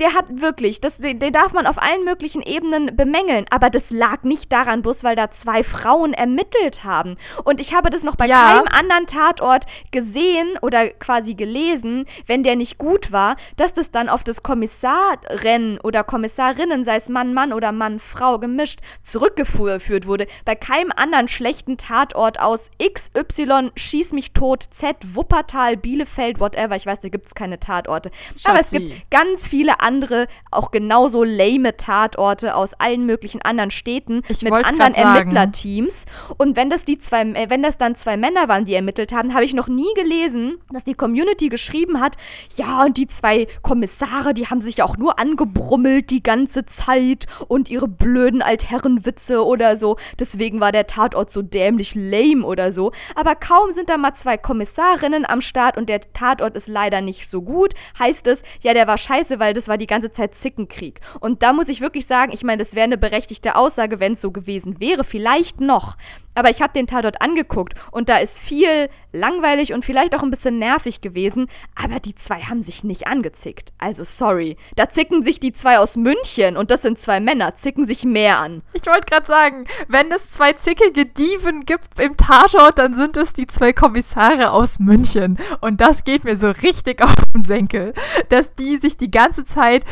der 0.00 0.14
hat 0.14 0.40
wirklich, 0.40 0.80
das, 0.80 0.96
den, 0.96 1.18
den, 1.18 1.32
darf 1.32 1.52
man 1.52 1.66
auf 1.66 1.80
allen 1.80 2.04
möglichen 2.04 2.40
Ebenen 2.40 2.96
bemängeln. 2.96 3.44
Aber 3.50 3.68
das 3.68 3.90
lag 3.90 4.22
nicht 4.22 4.50
daran, 4.50 4.82
bloß 4.82 5.04
weil 5.04 5.14
da 5.14 5.30
zwei 5.30 5.62
Frauen 5.62 6.14
ermittelt 6.14 6.84
haben. 6.84 7.16
Und 7.44 7.60
ich 7.60 7.74
habe 7.74 7.90
das 7.90 8.02
noch 8.02 8.16
bei 8.16 8.26
ja. 8.26 8.54
keinem 8.54 8.68
anderen 8.68 9.06
Tatort 9.06 9.66
gesehen 9.90 10.48
oder 10.62 10.88
quasi 10.88 11.34
gelesen, 11.34 12.06
wenn 12.26 12.42
der 12.42 12.56
nicht 12.56 12.78
gut 12.78 13.12
war, 13.12 13.36
dass 13.56 13.74
das 13.74 13.90
dann 13.90 14.08
auf 14.08 14.24
das 14.24 14.42
Kommissarrennen 14.42 15.78
oder 15.80 16.02
Kommissarinnen, 16.02 16.84
sei 16.84 16.96
es 16.96 17.10
Mann, 17.10 17.34
Mann 17.34 17.52
oder 17.52 17.70
Mann, 17.70 18.00
Frau 18.00 18.38
gemischt, 18.38 18.80
zurückgeführt 19.02 20.06
wurde. 20.06 20.26
Bei 20.46 20.54
keinem 20.54 20.92
anderen 20.96 21.28
schlechten 21.28 21.76
Tatort 21.76 22.40
aus 22.40 22.70
XY, 22.82 23.70
Schieß 23.76 24.12
mich 24.12 24.32
tot, 24.32 24.64
Z, 24.70 24.96
Wuppertal, 25.14 25.76
Bielefeld, 25.76 26.40
whatever. 26.40 26.74
Ich 26.76 26.86
weiß, 26.86 27.00
da 27.00 27.08
gibt 27.08 27.26
es 27.26 27.34
keine 27.34 27.60
Tatorte. 27.60 28.10
Schatzi. 28.30 28.48
Aber 28.48 28.60
es 28.60 28.70
gibt 28.70 29.10
ganz 29.10 29.46
viele 29.46 29.80
andere 29.80 29.89
andere, 29.90 30.28
auch 30.52 30.70
genauso 30.70 31.24
lame 31.24 31.76
Tatorte 31.76 32.54
aus 32.54 32.74
allen 32.74 33.06
möglichen 33.06 33.42
anderen 33.42 33.72
Städten 33.72 34.22
ich 34.28 34.42
mit 34.42 34.52
anderen 34.52 34.94
Ermittlerteams. 34.94 36.06
Und 36.38 36.56
wenn 36.56 36.70
das 36.70 36.84
die 36.84 36.98
zwei, 36.98 37.22
äh, 37.22 37.50
wenn 37.50 37.62
das 37.62 37.76
dann 37.76 37.96
zwei 37.96 38.16
Männer 38.16 38.48
waren, 38.48 38.64
die 38.66 38.74
ermittelt 38.74 39.12
haben, 39.12 39.34
habe 39.34 39.44
ich 39.44 39.52
noch 39.52 39.66
nie 39.66 39.92
gelesen, 39.96 40.58
dass 40.72 40.84
die 40.84 40.94
Community 40.94 41.48
geschrieben 41.48 42.00
hat, 42.00 42.16
ja, 42.56 42.84
und 42.84 42.96
die 42.96 43.08
zwei 43.08 43.48
Kommissare, 43.62 44.32
die 44.32 44.46
haben 44.46 44.60
sich 44.60 44.76
ja 44.76 44.84
auch 44.84 44.96
nur 44.96 45.18
angebrummelt 45.18 46.10
die 46.10 46.22
ganze 46.22 46.64
Zeit 46.66 47.26
und 47.48 47.68
ihre 47.68 47.88
blöden 47.88 48.42
Altherrenwitze 48.42 49.44
oder 49.44 49.76
so. 49.76 49.96
Deswegen 50.20 50.60
war 50.60 50.70
der 50.70 50.86
Tatort 50.86 51.32
so 51.32 51.42
dämlich 51.42 51.94
lame 51.96 52.46
oder 52.46 52.70
so. 52.70 52.92
Aber 53.16 53.34
kaum 53.34 53.72
sind 53.72 53.88
da 53.88 53.96
mal 53.96 54.14
zwei 54.14 54.38
Kommissarinnen 54.38 55.26
am 55.26 55.40
Start 55.40 55.76
und 55.76 55.88
der 55.88 56.00
Tatort 56.12 56.54
ist 56.54 56.68
leider 56.68 57.00
nicht 57.00 57.28
so 57.28 57.42
gut, 57.42 57.74
heißt 57.98 58.26
es, 58.28 58.42
ja, 58.60 58.74
der 58.74 58.86
war 58.86 58.98
scheiße, 58.98 59.40
weil 59.40 59.54
das 59.54 59.68
war 59.68 59.78
die 59.80 59.86
ganze 59.86 60.10
Zeit 60.12 60.34
Zickenkrieg. 60.34 61.00
Und 61.18 61.42
da 61.42 61.52
muss 61.52 61.68
ich 61.68 61.80
wirklich 61.80 62.06
sagen, 62.06 62.32
ich 62.32 62.44
meine, 62.44 62.58
das 62.58 62.74
wäre 62.74 62.84
eine 62.84 62.98
berechtigte 62.98 63.56
Aussage, 63.56 63.98
wenn 64.00 64.12
es 64.12 64.20
so 64.20 64.30
gewesen 64.30 64.80
wäre. 64.80 65.04
Vielleicht 65.04 65.60
noch. 65.60 65.96
Aber 66.34 66.50
ich 66.50 66.62
habe 66.62 66.72
den 66.72 66.86
Tatort 66.86 67.20
angeguckt 67.20 67.74
und 67.90 68.08
da 68.08 68.18
ist 68.18 68.38
viel 68.38 68.88
langweilig 69.12 69.72
und 69.72 69.84
vielleicht 69.84 70.14
auch 70.14 70.22
ein 70.22 70.30
bisschen 70.30 70.58
nervig 70.58 71.00
gewesen, 71.00 71.48
aber 71.74 71.98
die 71.98 72.14
zwei 72.14 72.40
haben 72.42 72.62
sich 72.62 72.84
nicht 72.84 73.06
angezickt. 73.06 73.72
Also 73.78 74.04
sorry. 74.04 74.56
Da 74.76 74.88
zicken 74.88 75.24
sich 75.24 75.40
die 75.40 75.52
zwei 75.52 75.78
aus 75.78 75.96
München 75.96 76.56
und 76.56 76.70
das 76.70 76.82
sind 76.82 77.00
zwei 77.00 77.20
Männer, 77.20 77.56
zicken 77.56 77.84
sich 77.84 78.04
mehr 78.04 78.38
an. 78.38 78.62
Ich 78.72 78.86
wollte 78.86 79.06
gerade 79.06 79.26
sagen, 79.26 79.66
wenn 79.88 80.10
es 80.12 80.30
zwei 80.30 80.52
zickige 80.52 81.06
Dieven 81.06 81.66
gibt 81.66 81.98
im 81.98 82.16
Tatort, 82.16 82.78
dann 82.78 82.94
sind 82.94 83.16
es 83.16 83.32
die 83.32 83.46
zwei 83.46 83.72
Kommissare 83.72 84.52
aus 84.52 84.78
München. 84.78 85.38
Und 85.60 85.80
das 85.80 86.04
geht 86.04 86.24
mir 86.24 86.36
so 86.36 86.50
richtig 86.50 87.02
auf 87.04 87.14
den 87.34 87.42
Senkel, 87.42 87.92
dass 88.28 88.54
die 88.54 88.76
sich 88.76 88.96
die 88.96 89.10
ganze 89.10 89.44
Zeit 89.44 89.84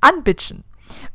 anbitschen 0.00 0.64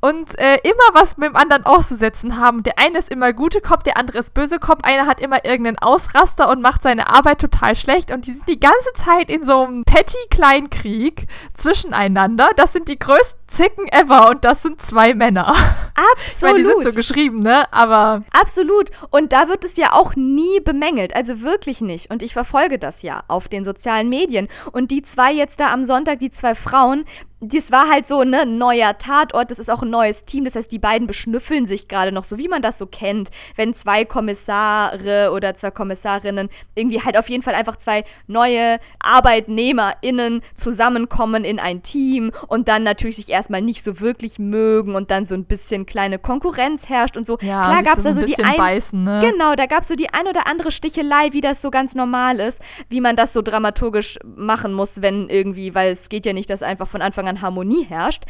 und 0.02 0.38
äh, 0.40 0.58
immer 0.64 0.94
was 0.94 1.18
mit 1.18 1.30
dem 1.30 1.36
anderen 1.36 1.66
auszusetzen 1.66 2.38
haben. 2.38 2.64
Der 2.64 2.80
eine 2.80 3.00
ist 3.00 3.12
immer 3.12 3.34
gute 3.34 3.62
Kopf, 3.62 3.84
der 3.84 3.98
andere 3.98 4.20
ist 4.20 4.34
böse 4.34 4.60
Kopf, 4.60 4.84
einer 4.84 5.06
hat 5.06 5.22
immer 5.22 5.46
irgendeinen 5.46 5.80
Ausraster 5.80 6.50
und 6.50 6.62
macht 6.62 6.84
seine 6.84 7.10
Arbeit 7.10 7.40
total 7.40 7.76
schlecht 7.76 8.12
und 8.12 8.28
die 8.28 8.32
sind 8.32 8.48
die 8.48 8.60
ganze 8.60 8.94
Zeit 8.96 9.30
in 9.30 9.46
so 9.46 9.64
einem 9.64 9.84
Petty-Kleinkrieg 9.84 11.28
zwischeneinander. 11.56 12.50
Das 12.56 12.74
sind 12.74 12.88
die 12.88 13.00
größten 13.00 13.47
Zicken 13.48 13.88
ever 13.92 14.30
und 14.30 14.44
das 14.44 14.62
sind 14.62 14.82
zwei 14.82 15.14
Männer. 15.14 15.56
Absolut. 15.96 16.58
Ich 16.58 16.64
die 16.64 16.70
sind 16.70 16.84
so 16.84 16.92
geschrieben, 16.94 17.40
ne? 17.40 17.72
Aber. 17.72 18.24
Absolut. 18.32 18.92
Und 19.10 19.34
da 19.34 19.48
wird 19.48 19.64
es 19.64 19.78
ja 19.78 19.94
auch 19.94 20.16
nie 20.16 20.60
bemängelt. 20.60 21.16
Also 21.16 21.42
wirklich 21.42 21.82
nicht. 21.82 22.12
Und 22.12 22.24
ich 22.24 22.34
verfolge 22.34 22.78
das 22.78 23.02
ja 23.02 23.24
auf 23.28 23.48
den 23.48 23.64
sozialen 23.64 24.10
Medien. 24.10 24.48
Und 24.72 24.92
die 24.92 25.02
zwei 25.02 25.34
jetzt 25.34 25.60
da 25.60 25.72
am 25.72 25.84
Sonntag, 25.84 26.20
die 26.20 26.32
zwei 26.32 26.56
Frauen, 26.56 27.06
das 27.40 27.72
war 27.72 27.88
halt 27.88 28.08
so, 28.08 28.24
ne, 28.24 28.46
neuer 28.46 28.98
Tatort, 28.98 29.52
das 29.52 29.60
ist 29.60 29.70
auch 29.70 29.84
ein 29.84 29.92
neues 29.92 30.26
Team, 30.26 30.46
das 30.46 30.56
heißt, 30.56 30.72
die 30.72 30.80
beiden 30.80 31.06
beschnüffeln 31.06 31.68
sich 31.68 31.88
gerade 31.88 32.12
noch, 32.12 32.24
so 32.24 32.40
wie 32.40 32.48
man 32.48 32.64
das 32.64 32.80
so 32.80 32.88
kennt, 32.88 33.30
wenn 33.56 33.76
zwei 33.76 34.06
Kommissare 34.06 35.32
oder 35.32 35.56
zwei 35.56 35.70
Kommissarinnen 35.70 36.50
irgendwie 36.74 37.02
halt 37.02 37.16
auf 37.16 37.30
jeden 37.30 37.44
Fall 37.44 37.54
einfach 37.54 37.76
zwei 37.76 38.06
neue 38.26 38.80
ArbeitnehmerInnen 39.00 40.42
zusammenkommen 40.56 41.44
in 41.46 41.60
ein 41.60 41.84
Team 41.84 42.32
und 42.48 42.68
dann 42.68 42.82
natürlich 42.82 43.18
sich 43.18 43.30
erstmal 43.38 43.62
nicht 43.62 43.84
so 43.84 44.00
wirklich 44.00 44.40
mögen 44.40 44.96
und 44.96 45.12
dann 45.12 45.26
so 45.26 45.34
ein 45.34 45.46
bisschen 45.46 45.86
kleine 45.86 46.20
Konkurrenz 46.20 46.90
herrscht 46.90 47.16
und 47.16 47.26
so. 47.26 47.38
Ja, 47.42 47.66
Klar 47.66 47.84
gab 47.84 47.98
es 47.98 48.04
da 48.04 48.14
so 48.14 48.26
die 48.26 48.38
ein 48.44 48.58
beißen, 48.58 49.04
ne? 49.04 49.22
Genau, 49.24 49.56
da 49.56 49.66
gab 49.66 49.84
es 49.84 49.88
so 49.88 49.96
die 49.96 50.14
ein 50.14 50.28
oder 50.28 50.48
andere 50.48 50.72
Stichelei, 50.72 51.30
wie 51.32 51.42
das 51.42 51.62
so 51.62 51.72
ganz 51.72 51.96
normal 51.96 52.40
ist, 52.40 52.60
wie 52.90 53.02
man 53.02 53.16
das 53.16 53.34
so 53.34 53.42
dramaturgisch 53.42 54.20
machen 54.26 54.74
muss, 54.74 55.02
wenn 55.02 55.30
irgendwie, 55.30 55.74
weil 55.76 55.92
es 55.92 56.10
geht 56.10 56.26
ja 56.26 56.34
nicht, 56.34 56.50
dass 56.50 56.64
einfach 56.64 56.88
von 56.88 57.02
Anfang 57.02 57.28
an 57.28 57.42
Harmonie 57.42 57.86
herrscht. 57.86 58.24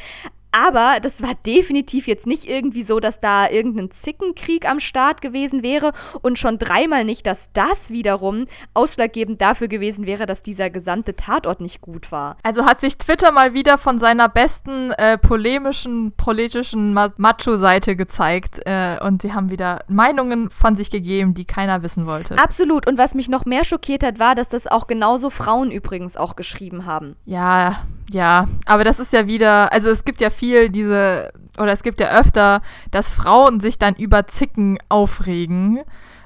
Aber 0.52 1.00
das 1.02 1.22
war 1.22 1.36
definitiv 1.46 2.08
jetzt 2.08 2.26
nicht 2.26 2.48
irgendwie 2.48 2.84
so, 2.84 3.00
dass 3.00 3.20
da 3.20 3.50
irgendein 3.50 3.92
Zickenkrieg 3.92 4.68
am 4.68 4.80
Start 4.80 5.22
gewesen 5.22 5.62
wäre 5.62 5.92
und 6.22 6.40
schon 6.40 6.58
dreimal 6.58 7.04
nicht, 7.04 7.26
dass 7.28 7.52
das 7.54 7.92
wiederum 7.92 8.48
ausschlaggebend 8.74 9.42
dafür 9.42 9.68
gewesen 9.68 10.06
wäre, 10.06 10.26
dass 10.26 10.44
dieser 10.44 10.70
gesamte 10.70 11.16
Tatort 11.16 11.62
nicht 11.62 11.82
gut 11.82 12.12
war. 12.12 12.38
Also 12.44 12.66
hat 12.66 12.82
sich 12.82 12.98
Twitter 12.98 13.32
mal 13.32 13.54
wieder 13.54 13.78
von 13.78 14.00
seiner 14.00 14.30
besten 14.30 14.92
äh, 14.92 15.18
polemischen, 15.18 16.14
politischen 16.14 16.94
Ma 16.94 17.10
Macho-Seite 17.18 17.96
gezeigt 17.96 18.62
äh, 18.66 18.98
und 19.02 19.22
sie 19.22 19.34
haben 19.34 19.50
wieder 19.50 19.84
Meinungen 19.88 20.50
von 20.50 20.76
sich 20.76 20.90
gegeben, 20.90 21.34
die 21.34 21.46
keiner 21.46 21.84
wissen 21.84 22.06
wollte. 22.06 22.38
Absolut. 22.38 22.88
Und 22.88 22.98
was 22.98 23.14
mich 23.14 23.30
noch 23.30 23.46
mehr 23.46 23.64
schockiert 23.64 24.04
hat, 24.04 24.20
war, 24.20 24.36
dass 24.36 24.50
das 24.50 24.68
auch 24.68 24.88
genauso 24.88 25.30
Frauen 25.30 25.72
übrigens 25.72 26.18
auch 26.18 26.36
geschrieben 26.36 26.86
haben. 26.86 27.16
Ja, 27.26 27.84
ja, 28.10 28.48
aber 28.66 28.84
das 28.84 29.00
ist 29.00 29.14
ja 29.14 29.28
wieder, 29.28 29.72
also 29.74 29.90
es 29.90 30.06
gibt 30.06 30.22
ja 30.22 30.30
viel 30.30 30.70
diese, 30.70 31.32
oder 31.58 31.72
es 31.72 31.84
gibt 31.84 32.00
ja 32.00 32.18
öfter, 32.18 32.62
dass 32.92 33.12
Frauen 33.12 33.60
sich 33.60 33.80
dann 33.80 33.96
über 33.96 34.28
Zicken 34.28 34.78
aufregen, 34.90 35.80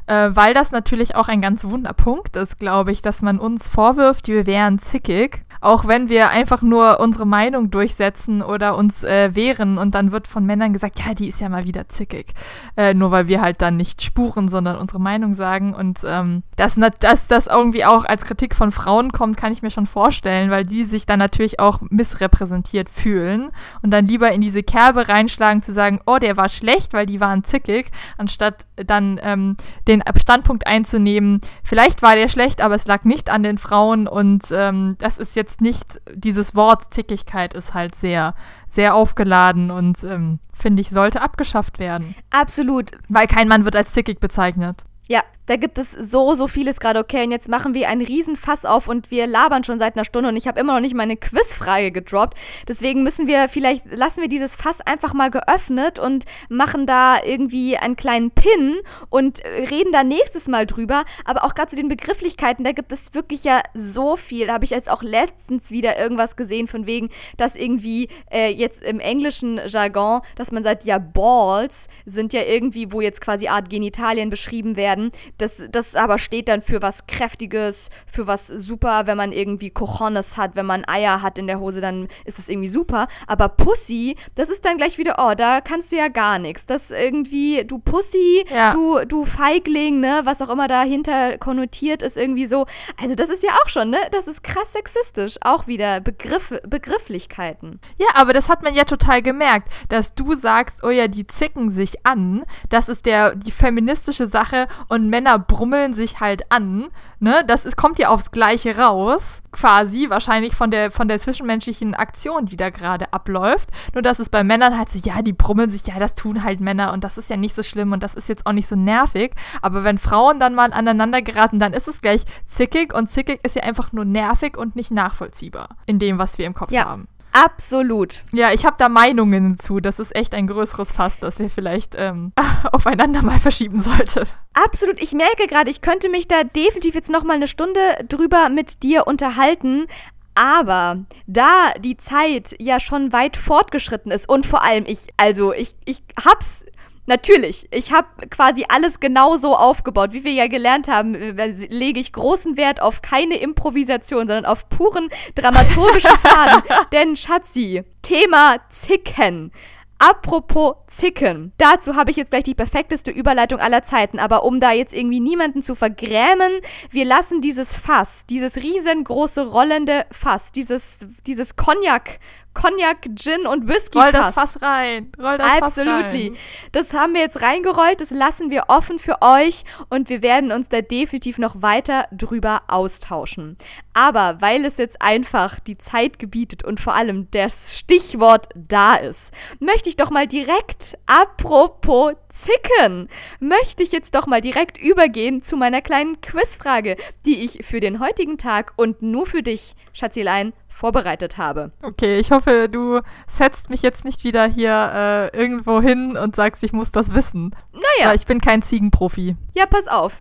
äh, 0.07 0.29
weil 0.32 0.53
das 0.53 0.71
natürlich 0.71 1.15
auch 1.15 1.27
ein 1.27 1.41
ganz 1.41 1.63
wunder 1.63 1.93
Punkt 1.93 2.36
ist, 2.36 2.59
glaube 2.59 2.91
ich, 2.91 3.01
dass 3.01 3.21
man 3.21 3.39
uns 3.39 3.67
vorwirft, 3.67 4.27
wir 4.27 4.45
wären 4.45 4.79
zickig 4.79 5.45
auch 5.61 5.88
wenn 5.88 6.09
wir 6.09 6.29
einfach 6.29 6.63
nur 6.63 6.99
unsere 6.99 7.27
Meinung 7.27 7.69
durchsetzen 7.69 8.41
oder 8.41 8.75
uns 8.75 9.03
äh, 9.03 9.36
wehren 9.36 9.77
und 9.77 9.93
dann 9.93 10.11
wird 10.11 10.27
von 10.27 10.43
Männern 10.43 10.73
gesagt, 10.73 10.99
ja, 10.99 11.13
die 11.13 11.27
ist 11.27 11.39
ja 11.39 11.49
mal 11.49 11.65
wieder 11.65 11.88
zickig. 11.88 12.34
Äh, 12.75 12.95
nur 12.95 13.11
weil 13.11 13.27
wir 13.27 13.41
halt 13.41 13.61
dann 13.61 13.77
nicht 13.77 14.01
spuren, 14.01 14.49
sondern 14.49 14.77
unsere 14.77 14.99
Meinung 14.99 15.36
sagen. 15.36 15.75
Und 15.75 15.99
ähm, 16.03 16.41
dass, 16.62 16.78
dass 16.99 17.28
das 17.28 17.47
irgendwie 17.47 17.86
auch 17.86 18.05
als 18.05 18.24
Kritik 18.24 18.55
von 18.55 18.72
Frauen 18.72 19.12
kommt, 19.12 19.36
kann 19.36 19.51
ich 19.51 19.64
mir 19.64 19.72
schon 19.72 19.88
vorstellen, 19.88 20.51
weil 20.51 20.64
die 20.64 20.84
sich 20.84 21.07
dann 21.07 21.18
natürlich 21.18 21.59
auch 21.59 21.82
missrepräsentiert 21.89 22.88
fühlen 22.88 23.49
und 23.82 23.89
dann 23.89 24.07
lieber 24.07 24.32
in 24.32 24.41
diese 24.41 24.62
Kerbe 24.62 25.09
reinschlagen 25.09 25.64
zu 25.64 25.74
sagen, 25.74 26.01
oh, 26.05 26.20
der 26.20 26.38
war 26.38 26.49
schlecht, 26.49 26.93
weil 26.93 27.07
die 27.07 27.20
waren 27.20 27.43
zickig, 27.43 27.89
anstatt 28.20 28.68
dann 28.76 29.20
ähm, 29.24 29.57
den 29.88 30.03
Standpunkt 30.22 30.68
einzunehmen, 30.68 31.41
vielleicht 31.64 32.03
war 32.03 32.16
der 32.16 32.30
schlecht, 32.30 32.62
aber 32.62 32.76
es 32.76 32.86
lag 32.86 33.05
nicht 33.05 33.32
an 33.32 33.41
den 33.41 33.57
Frauen 33.57 34.07
und 34.07 34.43
ähm, 34.51 34.97
das 34.99 35.18
ist 35.18 35.36
jetzt 35.36 35.62
nicht, 35.62 35.99
dieses 36.14 36.53
Wort 36.53 36.93
Zickigkeit 36.93 37.55
ist 37.55 37.74
halt 37.74 37.95
sehr, 37.95 38.36
sehr 38.68 38.93
aufgeladen 38.93 39.72
und 39.72 40.03
ähm, 40.03 40.38
finde 40.53 40.82
ich, 40.82 40.91
sollte 40.91 41.24
abgeschafft 41.24 41.80
werden. 41.80 42.14
Absolut. 42.30 42.91
Weil 43.09 43.26
kein 43.26 43.47
Mann 43.47 43.66
wird 43.66 43.76
als 43.76 43.93
zickig 43.93 44.20
bezeichnet. 44.20 44.86
Ja, 45.07 45.24
Da 45.51 45.57
gibt 45.57 45.77
es 45.77 45.91
so, 45.91 46.33
so 46.33 46.47
vieles 46.47 46.79
gerade, 46.79 46.97
okay. 46.97 47.25
Und 47.25 47.31
jetzt 47.31 47.49
machen 47.49 47.73
wir 47.73 47.89
einen 47.89 48.01
riesen 48.01 48.37
Fass 48.37 48.63
auf 48.63 48.87
und 48.87 49.11
wir 49.11 49.27
labern 49.27 49.65
schon 49.65 49.79
seit 49.79 49.97
einer 49.97 50.05
Stunde 50.05 50.29
und 50.29 50.37
ich 50.37 50.47
habe 50.47 50.57
immer 50.61 50.75
noch 50.75 50.79
nicht 50.79 50.95
meine 50.95 51.17
Quizfrage 51.17 51.91
gedroppt. 51.91 52.37
Deswegen 52.69 53.03
müssen 53.03 53.27
wir 53.27 53.49
vielleicht, 53.49 53.83
lassen 53.91 54.21
wir 54.21 54.29
dieses 54.29 54.55
Fass 54.55 54.79
einfach 54.79 55.13
mal 55.13 55.29
geöffnet 55.29 55.99
und 55.99 56.23
machen 56.47 56.87
da 56.87 57.21
irgendwie 57.21 57.75
einen 57.75 57.97
kleinen 57.97 58.31
Pin 58.31 58.77
und 59.09 59.43
reden 59.43 59.91
da 59.91 60.05
nächstes 60.05 60.47
Mal 60.47 60.65
drüber. 60.65 61.03
Aber 61.25 61.43
auch 61.43 61.53
gerade 61.53 61.67
zu 61.67 61.75
den 61.75 61.89
Begrifflichkeiten, 61.89 62.63
da 62.63 62.71
gibt 62.71 62.93
es 62.93 63.13
wirklich 63.13 63.43
ja 63.43 63.61
so 63.73 64.15
viel. 64.15 64.47
Da 64.47 64.53
habe 64.53 64.63
ich 64.63 64.71
jetzt 64.71 64.89
auch 64.89 65.03
letztens 65.03 65.69
wieder 65.69 65.99
irgendwas 65.99 66.37
gesehen 66.37 66.69
von 66.69 66.85
wegen, 66.85 67.09
dass 67.35 67.57
irgendwie 67.57 68.07
äh, 68.31 68.53
jetzt 68.53 68.83
im 68.83 69.01
englischen 69.01 69.59
Jargon, 69.67 70.21
dass 70.37 70.53
man 70.53 70.63
sagt, 70.63 70.85
ja, 70.85 70.97
Balls 70.97 71.89
sind 72.05 72.31
ja 72.31 72.43
irgendwie, 72.43 72.93
wo 72.93 73.01
jetzt 73.01 73.19
quasi 73.19 73.49
Art 73.49 73.69
Genitalien 73.69 74.29
beschrieben 74.29 74.77
werden. 74.77 75.11
Das, 75.41 75.63
das 75.71 75.95
aber 75.95 76.17
steht 76.17 76.47
dann 76.47 76.61
für 76.61 76.81
was 76.81 77.07
Kräftiges, 77.07 77.89
für 78.05 78.27
was 78.27 78.47
super, 78.47 79.07
wenn 79.07 79.17
man 79.17 79.31
irgendwie 79.31 79.69
Cojones 79.71 80.37
hat, 80.37 80.55
wenn 80.55 80.65
man 80.65 80.85
Eier 80.87 81.21
hat 81.21 81.37
in 81.37 81.47
der 81.47 81.59
Hose, 81.59 81.81
dann 81.81 82.07
ist 82.25 82.39
es 82.39 82.47
irgendwie 82.47 82.69
super. 82.69 83.07
Aber 83.27 83.49
Pussy, 83.49 84.15
das 84.35 84.49
ist 84.49 84.65
dann 84.65 84.77
gleich 84.77 84.97
wieder, 84.97 85.15
oh, 85.17 85.33
da 85.35 85.61
kannst 85.61 85.91
du 85.91 85.95
ja 85.97 86.07
gar 86.09 86.37
nichts. 86.39 86.65
Das 86.65 86.91
irgendwie, 86.91 87.65
du 87.65 87.79
Pussy, 87.79 88.45
Ja. 88.49 88.73
du, 88.73 89.03
du 89.05 89.25
Feigling, 89.25 89.99
ne, 89.99 90.21
was 90.25 90.41
auch 90.41 90.49
immer 90.49 90.67
dahinter 90.67 91.37
konnotiert 91.37 92.03
ist, 92.03 92.17
irgendwie 92.17 92.45
so. 92.45 92.65
Also 93.01 93.15
das 93.15 93.29
ist 93.29 93.43
ja 93.43 93.51
auch 93.63 93.69
schon, 93.69 93.89
ne, 93.89 93.97
das 94.11 94.27
ist 94.27 94.43
krass 94.43 94.73
sexistisch. 94.73 95.35
Auch 95.41 95.67
wieder 95.67 95.99
Begriffe, 96.01 96.61
Begrifflichkeiten. 96.67 97.79
Ja, 97.97 98.07
aber 98.13 98.33
das 98.33 98.47
hat 98.49 98.63
man 98.63 98.73
ja 98.75 98.83
total 98.83 99.21
gemerkt, 99.21 99.69
dass 99.89 100.13
du 100.13 100.33
sagst, 100.33 100.83
oh 100.83 100.89
ja, 100.89 101.07
die 101.07 101.25
zicken 101.25 101.69
sich 101.71 102.05
an. 102.05 102.43
Das 102.69 102.89
ist 102.89 103.05
der, 103.05 103.35
die 103.35 103.51
feministische 103.51 104.27
Sache 104.27 104.67
und 104.87 105.09
Männer 105.09 105.30
brummeln 105.38 105.93
sich 105.93 106.19
halt 106.19 106.51
an. 106.51 106.88
Ne? 107.19 107.43
Das 107.47 107.65
ist, 107.65 107.75
kommt 107.77 107.99
ja 107.99 108.09
aufs 108.09 108.32
Gleiche 108.32 108.77
raus, 108.77 109.41
quasi, 109.51 110.09
wahrscheinlich 110.09 110.55
von 110.55 110.71
der, 110.71 110.91
von 110.91 111.07
der 111.07 111.19
zwischenmenschlichen 111.19 111.93
Aktion, 111.93 112.45
die 112.45 112.57
da 112.57 112.69
gerade 112.69 113.13
abläuft. 113.13 113.69
Nur, 113.93 114.01
dass 114.01 114.19
es 114.19 114.29
bei 114.29 114.43
Männern 114.43 114.77
halt 114.77 114.89
so, 114.89 114.99
ja, 115.03 115.21
die 115.21 115.34
brummeln 115.34 115.69
sich, 115.69 115.86
ja, 115.86 115.99
das 115.99 116.15
tun 116.15 116.43
halt 116.43 116.59
Männer 116.59 116.93
und 116.93 117.03
das 117.03 117.17
ist 117.17 117.29
ja 117.29 117.38
nicht 117.38 117.55
so 117.55 117.63
schlimm 117.63 117.91
und 117.91 118.01
das 118.03 118.15
ist 118.15 118.29
jetzt 118.29 118.45
auch 118.45 118.53
nicht 118.53 118.67
so 118.67 118.75
nervig. 118.75 119.34
Aber 119.61 119.84
wenn 119.84 119.97
Frauen 119.97 120.39
dann 120.39 120.55
mal 120.55 120.73
aneinander 120.73 121.21
geraten, 121.21 121.59
dann 121.59 121.73
ist 121.73 121.88
es 121.88 122.01
gleich 122.01 122.23
zickig 122.45 122.93
und 122.93 123.09
zickig 123.09 123.39
ist 123.43 123.55
ja 123.55 123.63
einfach 123.63 123.91
nur 123.91 124.05
nervig 124.05 124.57
und 124.57 124.75
nicht 124.75 124.91
nachvollziehbar 124.91 125.69
in 125.86 125.99
dem, 125.99 126.17
was 126.17 126.38
wir 126.38 126.45
im 126.47 126.53
Kopf 126.53 126.71
Ja. 126.71 126.86
haben. 126.86 127.07
Absolut. 127.32 128.23
Ja, 128.32 128.51
ich 128.51 128.65
habe 128.65 128.75
da 128.77 128.89
Meinungen 128.89 129.57
zu. 129.59 129.79
Das 129.79 129.99
ist 129.99 130.15
echt 130.15 130.34
ein 130.34 130.47
größeres 130.47 130.91
Fass, 130.91 131.19
das 131.19 131.39
wir 131.39 131.49
vielleicht 131.49 131.95
ähm, 131.97 132.34
aufeinander 132.71 133.21
mal 133.21 133.39
verschieben 133.39 133.79
sollten. 133.79 134.27
Absolut. 134.53 135.01
Ich 135.01 135.13
merke 135.13 135.47
gerade, 135.47 135.69
ich 135.69 135.82
könnte 135.82 136.09
mich 136.09 136.27
da 136.27 136.43
definitiv 136.43 136.95
jetzt 136.95 137.09
noch 137.09 137.23
mal 137.23 137.34
eine 137.34 137.47
Stunde 137.47 137.79
drüber 138.07 138.49
mit 138.49 138.84
dir 138.84 139.07
unterhalten. 139.07 139.88
Aber 140.34 140.99
da 141.27 141.73
die 141.79 141.97
Zeit 141.97 142.55
ja 142.57 142.79
schon 142.79 143.11
weit 143.11 143.36
fortgeschritten 143.36 144.11
ist 144.11 144.29
und 144.29 144.45
vor 144.45 144.63
allem 144.63 144.86
ich, 144.88 144.99
also 145.17 145.53
ich, 145.53 145.75
ich 145.84 146.01
hab's 146.23 146.63
Natürlich, 147.12 147.68
ich 147.72 147.91
habe 147.91 148.07
quasi 148.30 148.64
alles 148.70 149.01
genauso 149.01 149.57
aufgebaut. 149.57 150.14
Wie 150.14 150.24
wir 150.24 150.32
ja 150.32 150.47
gelernt 150.47 150.88
haben, 150.88 151.14
lege 151.14 151.99
ich 151.99 152.14
großen 152.14 152.55
Wert 152.55 152.82
auf 152.82 153.01
keine 153.01 153.36
Improvisation, 153.36 154.28
sondern 154.28 154.45
auf 154.45 154.70
puren 154.70 155.09
dramaturgischen 155.36 156.18
Faden. 156.24 156.64
Denn 156.93 157.18
Schatzi, 157.18 157.84
Thema 158.01 158.59
Zicken. 158.70 159.51
Apropos 159.99 160.76
Zicken. 160.88 161.51
Dazu 161.57 161.97
habe 161.97 162.12
ich 162.12 162.18
jetzt 162.18 162.32
gleich 162.32 162.45
die 162.45 162.55
perfekteste 162.55 163.12
Überleitung 163.12 163.59
aller 163.59 163.84
Zeiten. 163.84 164.18
Aber 164.18 164.45
um 164.45 164.62
da 164.62 164.72
jetzt 164.72 164.93
irgendwie 164.93 165.20
niemanden 165.20 165.64
zu 165.64 165.76
vergrämen, 165.76 166.51
wir 166.91 167.03
lassen 167.03 167.41
dieses 167.41 167.74
Fass, 167.76 168.26
dieses 168.26 168.55
riesengroße 168.55 169.47
rollende 169.47 170.05
Fass, 170.12 170.53
dieses, 170.53 170.99
dieses 171.28 171.57
Cognac, 171.57 172.20
Cognac, 172.53 173.07
Gin 173.15 173.47
und 173.47 173.67
Whisky 173.67 173.97
Roll 173.97 174.11
das 174.11 174.31
Fass 174.31 174.61
rein. 174.61 175.11
Roll 175.17 175.37
das 175.37 175.47
Fass 175.47 175.77
Absolutely. 175.79 176.27
rein. 176.29 176.37
Das 176.71 176.93
haben 176.93 177.13
wir 177.13 177.21
jetzt 177.21 177.41
reingerollt, 177.41 178.01
das 178.01 178.11
lassen 178.11 178.49
wir 178.49 178.65
offen 178.67 178.99
für 178.99 179.21
euch 179.21 179.63
und 179.89 180.09
wir 180.09 180.21
werden 180.21 180.51
uns 180.51 180.69
da 180.69 180.81
definitiv 180.81 181.37
noch 181.37 181.61
weiter 181.61 182.07
drüber 182.11 182.63
austauschen. 182.67 183.57
Aber 183.93 184.41
weil 184.41 184.65
es 184.65 184.77
jetzt 184.77 185.01
einfach 185.01 185.59
die 185.59 185.77
Zeit 185.77 186.19
gebietet 186.19 186.63
und 186.63 186.79
vor 186.79 186.95
allem 186.95 187.29
das 187.31 187.77
Stichwort 187.77 188.49
da 188.55 188.95
ist, 188.95 189.31
möchte 189.59 189.89
ich 189.89 189.97
doch 189.97 190.11
mal 190.11 190.27
direkt, 190.27 190.97
apropos 191.05 192.13
Zicken, 192.29 193.09
möchte 193.39 193.83
ich 193.83 193.91
jetzt 193.91 194.15
doch 194.15 194.25
mal 194.25 194.39
direkt 194.41 194.77
übergehen 194.77 195.43
zu 195.43 195.57
meiner 195.57 195.81
kleinen 195.81 196.21
Quizfrage, 196.21 196.95
die 197.25 197.43
ich 197.43 197.65
für 197.65 197.81
den 197.81 197.99
heutigen 197.99 198.37
Tag 198.37 198.73
und 198.77 199.01
nur 199.01 199.25
für 199.25 199.43
dich, 199.43 199.75
Schatzilein, 199.91 200.53
vorbereitet 200.82 201.38
habe. 201.38 201.71
Okay, 201.84 202.19
ich 202.19 202.32
hoffe, 202.32 202.67
du 202.69 203.01
setzt 203.27 203.69
mich 203.69 203.84
jetzt 203.84 204.03
nicht 204.03 204.23
wieder 204.23 204.47
hier 204.47 204.91
äh, 205.34 205.38
irgendwo 205.38 205.79
hin 205.79 206.17
und 206.17 206.36
sagst, 206.36 206.63
ich 206.63 206.73
muss 206.73 206.91
das 206.91 207.13
wissen. 207.13 207.55
Naja. 207.71 208.09
Weil 208.09 208.15
ich 208.15 208.25
bin 208.25 208.41
kein 208.41 208.63
Ziegenprofi. 208.63 209.36
Ja, 209.53 209.65
pass 209.65 209.87
auf. 209.87 210.17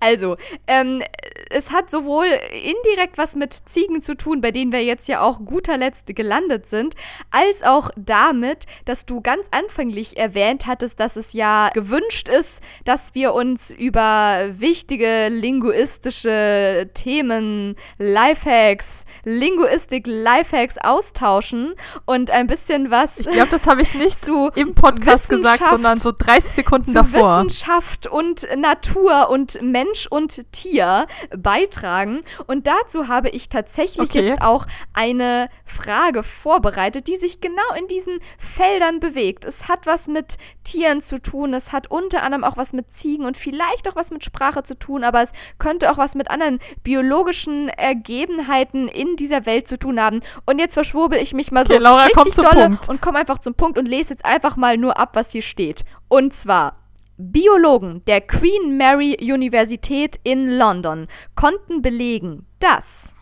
Also, 0.00 0.36
ähm, 0.66 1.02
es 1.50 1.72
hat 1.72 1.90
sowohl 1.90 2.26
indirekt 2.26 3.18
was 3.18 3.34
mit 3.34 3.54
Ziegen 3.66 4.00
zu 4.00 4.14
tun, 4.14 4.40
bei 4.40 4.50
denen 4.50 4.72
wir 4.72 4.84
jetzt 4.84 5.08
ja 5.08 5.20
auch 5.20 5.40
guter 5.44 5.76
Letzt 5.76 6.06
gelandet 6.06 6.66
sind, 6.66 6.94
als 7.30 7.62
auch 7.62 7.90
damit, 7.96 8.66
dass 8.84 9.06
du 9.06 9.20
ganz 9.20 9.48
anfänglich 9.50 10.16
erwähnt 10.16 10.66
hattest, 10.66 11.00
dass 11.00 11.16
es 11.16 11.32
ja 11.32 11.70
gewünscht 11.74 12.28
ist, 12.28 12.60
dass 12.84 13.14
wir 13.14 13.34
uns 13.34 13.70
über 13.70 14.46
wichtige 14.50 15.28
linguistische 15.28 16.90
Themen, 16.94 17.76
Lifehacks, 17.98 19.04
Linguistik, 19.24 20.06
Lifehacks 20.06 20.78
austauschen 20.78 21.74
und 22.04 22.30
ein 22.30 22.46
bisschen 22.46 22.90
was 22.90 23.18
Ich 23.18 23.28
glaube, 23.28 23.50
das 23.50 23.66
habe 23.66 23.82
ich 23.82 23.94
nicht 23.94 24.20
zu 24.20 24.50
im 24.54 24.74
Podcast 24.74 25.28
gesagt, 25.28 25.62
sondern 25.70 25.98
so 25.98 26.12
30 26.16 26.52
Sekunden 26.52 26.86
zu 26.86 26.94
davor. 26.94 27.44
Wissenschaft 27.44 28.06
und 28.06 28.46
Natur 28.68 29.30
und 29.30 29.60
Mensch 29.62 30.06
und 30.06 30.52
Tier 30.52 31.06
beitragen. 31.36 32.22
Und 32.46 32.66
dazu 32.66 33.08
habe 33.08 33.30
ich 33.30 33.48
tatsächlich 33.48 34.10
Okay. 34.10 34.28
jetzt 34.28 34.42
auch 34.42 34.66
eine 34.92 35.48
Frage 35.64 36.22
vorbereitet, 36.22 37.08
die 37.08 37.16
sich 37.16 37.40
genau 37.40 37.72
in 37.78 37.88
diesen 37.88 38.18
Feldern 38.38 39.00
bewegt. 39.00 39.44
Es 39.46 39.68
hat 39.68 39.86
was 39.86 40.06
mit 40.06 40.36
Tieren 40.64 41.00
zu 41.00 41.18
tun, 41.20 41.54
es 41.54 41.72
hat 41.72 41.90
unter 41.90 42.22
anderem 42.22 42.44
auch 42.44 42.56
was 42.58 42.72
mit 42.74 42.92
Ziegen 42.92 43.24
und 43.24 43.36
vielleicht 43.38 43.88
auch 43.88 43.96
was 43.96 44.10
mit 44.10 44.22
Sprache 44.24 44.62
zu 44.62 44.78
tun, 44.78 45.02
aber 45.02 45.22
es 45.22 45.32
könnte 45.58 45.90
auch 45.90 45.96
was 45.96 46.14
mit 46.14 46.30
anderen 46.30 46.58
biologischen 46.82 47.68
Ergebenheiten 47.70 48.88
in 48.88 49.16
dieser 49.16 49.46
Welt 49.46 49.66
zu 49.66 49.78
tun 49.78 50.00
haben. 50.00 50.20
Und 50.44 50.58
jetzt 50.58 50.74
verschwurbel 50.74 51.18
ich 51.18 51.32
mich 51.32 51.50
mal 51.50 51.66
so 51.66 51.72
Okay, 51.72 51.82
Laura, 51.82 52.04
richtig 52.04 52.34
dolle 52.34 52.78
und 52.88 53.00
komme 53.00 53.18
einfach 53.18 53.38
zum 53.38 53.54
Punkt 53.54 53.78
und 53.78 53.86
lese 53.86 54.10
jetzt 54.10 54.24
einfach 54.24 54.56
mal 54.56 54.76
nur 54.76 54.98
ab, 54.98 55.10
was 55.14 55.32
hier 55.32 55.42
steht. 55.42 55.84
Und 56.08 56.34
zwar. 56.34 56.76
Biologen 57.20 58.04
der 58.04 58.20
Queen 58.20 58.76
Mary 58.76 59.16
Universität 59.20 60.20
in 60.22 60.56
London 60.56 61.08
konnten 61.34 61.82
belegen, 61.82 62.46
dass 62.60 63.12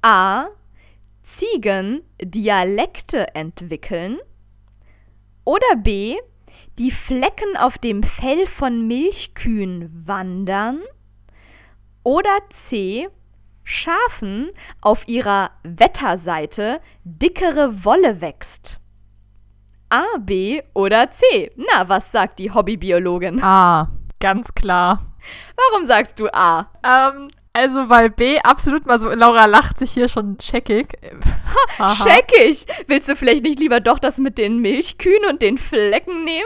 a. 0.00 0.46
Ziegen 1.22 2.00
Dialekte 2.22 3.34
entwickeln 3.34 4.18
oder 5.44 5.76
b. 5.76 6.16
die 6.78 6.90
Flecken 6.90 7.54
auf 7.58 7.76
dem 7.76 8.02
Fell 8.02 8.46
von 8.46 8.86
Milchkühen 8.86 9.90
wandern 10.06 10.80
oder 12.02 12.38
c. 12.50 13.10
Schafen 13.62 14.52
auf 14.80 15.06
ihrer 15.06 15.50
Wetterseite 15.64 16.80
dickere 17.04 17.84
Wolle 17.84 18.22
wächst. 18.22 18.80
A, 19.94 20.18
B 20.18 20.60
oder 20.72 21.12
C? 21.12 21.52
Na, 21.54 21.88
was 21.88 22.10
sagt 22.10 22.40
die 22.40 22.50
Hobbybiologin? 22.50 23.40
Ah, 23.40 23.90
ganz 24.18 24.52
klar. 24.52 24.98
Warum 25.56 25.86
sagst 25.86 26.18
du 26.18 26.26
A? 26.34 26.68
Ähm, 26.82 27.30
also, 27.56 27.88
weil 27.88 28.10
B 28.10 28.38
absolut 28.40 28.84
mal 28.86 29.00
so, 29.00 29.08
Laura 29.10 29.46
lacht 29.46 29.78
sich 29.78 29.92
hier 29.92 30.08
schon 30.08 30.38
checkig. 30.38 30.98
Haha. 31.78 32.04
Check 32.04 32.32
ich. 32.44 32.66
Willst 32.88 33.08
du 33.08 33.14
vielleicht 33.16 33.44
nicht 33.44 33.58
lieber 33.60 33.78
doch 33.80 33.98
das 34.00 34.18
mit 34.18 34.38
den 34.38 34.58
Milchkühen 34.58 35.24
und 35.30 35.40
den 35.40 35.56
Flecken 35.58 36.24
nehmen? 36.24 36.44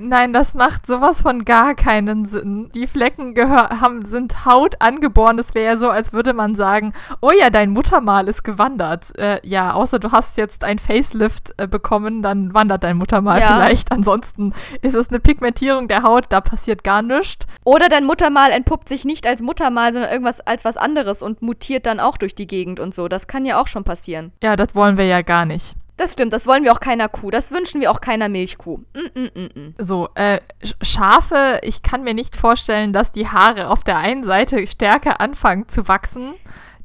Nein, 0.00 0.32
das 0.32 0.54
macht 0.54 0.86
sowas 0.86 1.22
von 1.22 1.44
gar 1.46 1.74
keinen 1.74 2.26
Sinn. 2.26 2.70
Die 2.74 2.86
Flecken 2.86 3.34
haben, 3.50 4.04
sind 4.04 4.44
Haut 4.44 4.80
angeboren. 4.80 5.36
Das 5.38 5.54
wäre 5.54 5.72
ja 5.72 5.78
so, 5.78 5.88
als 5.88 6.12
würde 6.12 6.34
man 6.34 6.54
sagen, 6.54 6.92
oh 7.22 7.30
ja, 7.30 7.50
dein 7.50 7.70
Muttermal 7.70 8.28
ist 8.28 8.42
gewandert. 8.42 9.18
Äh, 9.18 9.40
ja, 9.46 9.72
außer 9.72 9.98
du 9.98 10.12
hast 10.12 10.36
jetzt 10.36 10.64
ein 10.64 10.78
Facelift 10.78 11.54
äh, 11.56 11.66
bekommen, 11.66 12.20
dann 12.22 12.52
wandert 12.54 12.84
dein 12.84 12.98
Muttermal 12.98 13.40
Ja. 13.40 13.54
vielleicht. 13.54 13.90
Ansonsten 13.90 14.52
ist 14.82 14.94
es 14.94 15.08
eine 15.08 15.20
Pigmentierung 15.20 15.88
der 15.88 16.02
Haut, 16.02 16.26
da 16.28 16.40
passiert 16.42 16.84
gar 16.84 17.00
nichts. 17.00 17.46
Oder 17.64 17.88
dein 17.88 18.04
Muttermal 18.04 18.50
entpuppt 18.50 18.88
sich 18.88 19.04
nicht 19.04 19.26
als 19.26 19.40
Muttermal, 19.40 19.92
sondern 19.92 20.10
irgendwas 20.10 20.41
als 20.46 20.64
was 20.64 20.76
anderes 20.76 21.22
und 21.22 21.42
mutiert 21.42 21.86
dann 21.86 22.00
auch 22.00 22.16
durch 22.16 22.34
die 22.34 22.46
Gegend 22.46 22.80
und 22.80 22.94
so. 22.94 23.08
Das 23.08 23.26
kann 23.26 23.44
ja 23.44 23.60
auch 23.60 23.66
schon 23.66 23.84
passieren. 23.84 24.32
Ja, 24.42 24.56
das 24.56 24.74
wollen 24.74 24.96
wir 24.96 25.06
ja 25.06 25.22
gar 25.22 25.44
nicht. 25.44 25.74
Das 25.98 26.14
stimmt, 26.14 26.32
das 26.32 26.46
wollen 26.46 26.64
wir 26.64 26.72
auch 26.72 26.80
keiner 26.80 27.08
Kuh. 27.08 27.30
Das 27.30 27.52
wünschen 27.52 27.80
wir 27.80 27.90
auch 27.90 28.00
keiner 28.00 28.28
Milchkuh. 28.28 28.78
Mm, 28.78 29.20
mm, 29.20 29.30
mm, 29.34 29.60
mm. 29.60 29.74
So, 29.78 30.08
äh, 30.14 30.40
Schafe, 30.80 31.60
ich 31.62 31.82
kann 31.82 32.02
mir 32.02 32.14
nicht 32.14 32.36
vorstellen, 32.36 32.92
dass 32.92 33.12
die 33.12 33.28
Haare 33.28 33.68
auf 33.68 33.84
der 33.84 33.98
einen 33.98 34.24
Seite 34.24 34.66
stärker 34.66 35.20
anfangen 35.20 35.68
zu 35.68 35.86
wachsen 35.88 36.34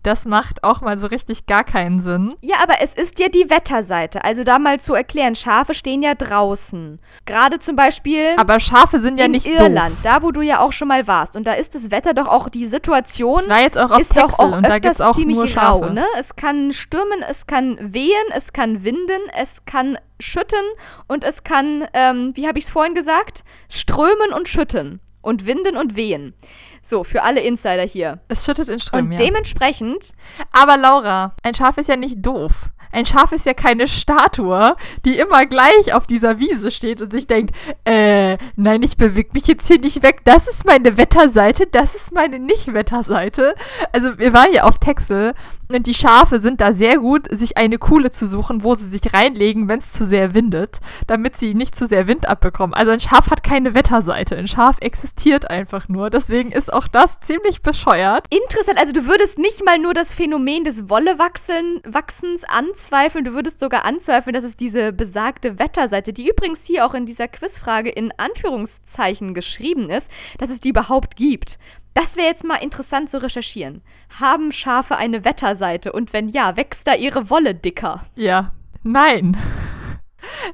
das 0.03 0.25
macht 0.25 0.63
auch 0.63 0.81
mal 0.81 0.97
so 0.97 1.07
richtig 1.07 1.45
gar 1.45 1.63
keinen 1.63 2.01
Sinn. 2.01 2.33
Ja, 2.41 2.57
aber 2.61 2.81
es 2.81 2.93
ist 2.93 3.19
ja 3.19 3.29
die 3.29 3.49
Wetterseite. 3.49 4.23
Also 4.23 4.43
da 4.43 4.59
mal 4.59 4.79
zu 4.79 4.93
erklären, 4.93 5.35
Schafe 5.35 5.73
stehen 5.73 6.01
ja 6.01 6.15
draußen. 6.15 6.99
Gerade 7.25 7.59
zum 7.59 7.75
Beispiel. 7.75 8.35
Aber 8.37 8.59
Schafe 8.59 8.99
sind 8.99 9.19
ja 9.19 9.25
in 9.25 9.31
nicht 9.31 9.45
Irland, 9.45 9.95
doof. 9.95 9.99
da 10.03 10.21
wo 10.23 10.31
du 10.31 10.41
ja 10.41 10.59
auch 10.59 10.71
schon 10.71 10.87
mal 10.87 11.07
warst. 11.07 11.35
Und 11.35 11.45
da 11.45 11.53
ist 11.53 11.75
das 11.75 11.91
Wetter 11.91 12.13
doch 12.13 12.27
auch 12.27 12.49
die 12.49 12.67
Situation. 12.67 13.41
Ich 13.41 13.49
war 13.49 13.61
jetzt 13.61 13.77
auch 13.77 13.91
auf 13.91 13.99
ist 13.99 14.15
doch 14.15 14.27
Texel 14.27 14.45
auch 14.45 14.57
und 14.57 14.63
da 14.63 14.79
gibt's 14.79 15.01
öfters 15.01 15.07
auch 15.07 15.15
ziemlich 15.15 15.37
nur 15.37 15.47
Schafe. 15.47 15.85
rau, 15.85 15.93
ne? 15.93 16.05
Es 16.17 16.35
kann 16.35 16.71
stürmen, 16.71 17.23
es 17.27 17.47
kann 17.47 17.77
wehen, 17.93 18.13
es 18.33 18.53
kann 18.53 18.83
winden, 18.83 19.21
es 19.39 19.65
kann 19.65 19.97
schütten 20.19 20.59
und 21.07 21.23
es 21.23 21.43
kann, 21.43 21.87
ähm, 21.93 22.31
wie 22.35 22.47
habe 22.47 22.57
ich 22.59 22.65
es 22.65 22.71
vorhin 22.71 22.95
gesagt, 22.95 23.43
strömen 23.69 24.33
und 24.33 24.47
schütten 24.47 24.99
und 25.27 25.45
winden 25.45 25.75
und 25.77 25.95
wehen. 25.95 26.33
So, 26.81 27.03
für 27.03 27.21
alle 27.23 27.41
Insider 27.41 27.83
hier. 27.83 28.19
Es 28.29 28.45
schüttet 28.45 28.69
in 28.69 28.79
Strömen, 28.79 29.11
Und 29.11 29.19
dementsprechend, 29.19 30.13
Aber 30.53 30.77
Laura, 30.77 31.35
ein 31.43 31.53
Schaf 31.53 31.77
ist 31.77 31.89
ja 31.89 31.97
nicht 31.97 32.25
doof. 32.25 32.69
Ein 32.91 33.05
Schaf 33.05 33.31
ist 33.31 33.45
ja 33.45 33.53
keine 33.53 33.87
Statue, 33.87 34.75
die 35.05 35.17
immer 35.19 35.45
gleich 35.45 35.93
auf 35.93 36.07
dieser 36.07 36.39
Wiese 36.39 36.71
steht 36.71 37.01
und 37.01 37.11
sich 37.11 37.27
denkt, 37.27 37.55
äh, 37.85 38.26
nein, 38.55 38.83
ich 38.83 38.97
bewege 38.97 39.29
mich 39.33 39.47
jetzt 39.47 39.67
hier 39.67 39.79
nicht 39.79 40.03
weg. 40.03 40.21
Das 40.25 40.47
ist 40.47 40.65
meine 40.65 40.97
Wetterseite, 40.97 41.67
das 41.67 41.95
ist 41.95 42.11
meine 42.13 42.39
Nicht-Wetterseite. 42.39 43.53
Also 43.93 44.17
wir 44.17 44.33
waren 44.33 44.51
ja 44.51 44.63
auf 44.63 44.79
Texel 44.79 45.33
und 45.69 45.85
die 45.85 45.93
Schafe 45.93 46.39
sind 46.39 46.61
da 46.61 46.71
sehr 46.71 46.97
gut, 46.97 47.27
sich 47.29 47.57
eine 47.57 47.77
Kuhle 47.77 48.11
zu 48.11 48.25
suchen, 48.25 48.63
wo 48.63 48.75
sie 48.75 48.87
sich 48.87 49.13
reinlegen, 49.13 49.67
wenn 49.67 49.79
es 49.79 49.91
zu 49.91 50.05
sehr 50.05 50.33
windet, 50.33 50.79
damit 51.07 51.37
sie 51.37 51.53
nicht 51.53 51.75
zu 51.75 51.87
sehr 51.87 52.07
Wind 52.07 52.27
abbekommen. 52.27 52.73
Also 52.73 52.91
ein 52.91 52.99
Schaf 52.99 53.29
hat 53.29 53.43
keine 53.43 53.73
Wetterseite. 53.73 54.37
Ein 54.37 54.47
Schaf 54.47 54.77
existiert 54.79 55.49
einfach 55.49 55.89
nur. 55.89 56.09
Deswegen 56.09 56.51
ist 56.51 56.71
auch 56.71 56.87
das 56.87 57.19
ziemlich 57.19 57.61
bescheuert. 57.61 58.27
interessant, 58.29 58.79
also 58.79 58.93
du 58.93 59.07
würdest 59.07 59.37
nicht 59.37 59.65
mal 59.65 59.77
nur 59.77 59.93
das 59.93 60.13
Phänomen 60.13 60.63
des 60.63 60.89
Wollewachsens 60.89 62.43
anzweifeln, 62.47 63.25
du 63.25 63.33
würdest 63.33 63.59
sogar 63.59 63.85
anzweifeln, 63.85 64.33
dass 64.33 64.43
es 64.43 64.55
diese 64.55 64.93
besagte 64.93 65.59
Wetterseite, 65.59 66.13
die 66.13 66.29
übrigens 66.29 66.63
hier 66.63 66.85
auch 66.85 66.93
in 66.93 67.05
dieser 67.05 67.27
Quizfrage 67.27 67.89
in 67.89 68.13
Anführungszeichen 68.17 69.33
geschrieben 69.33 69.89
ist, 69.89 70.11
dass 70.37 70.49
es 70.49 70.59
die 70.59 70.69
überhaupt 70.69 71.15
gibt. 71.15 71.57
Das 71.93 72.15
wäre 72.15 72.27
jetzt 72.27 72.43
mal 72.43 72.57
interessant 72.57 73.09
zu 73.09 73.21
recherchieren. 73.21 73.81
Haben 74.19 74.51
Schafe 74.51 74.97
eine 74.97 75.25
Wetterseite 75.25 75.91
und 75.91 76.13
wenn 76.13 76.29
ja, 76.29 76.55
wächst 76.55 76.87
da 76.87 76.93
ihre 76.93 77.29
Wolle 77.29 77.55
dicker? 77.55 78.05
Ja. 78.15 78.51
Nein. 78.83 79.35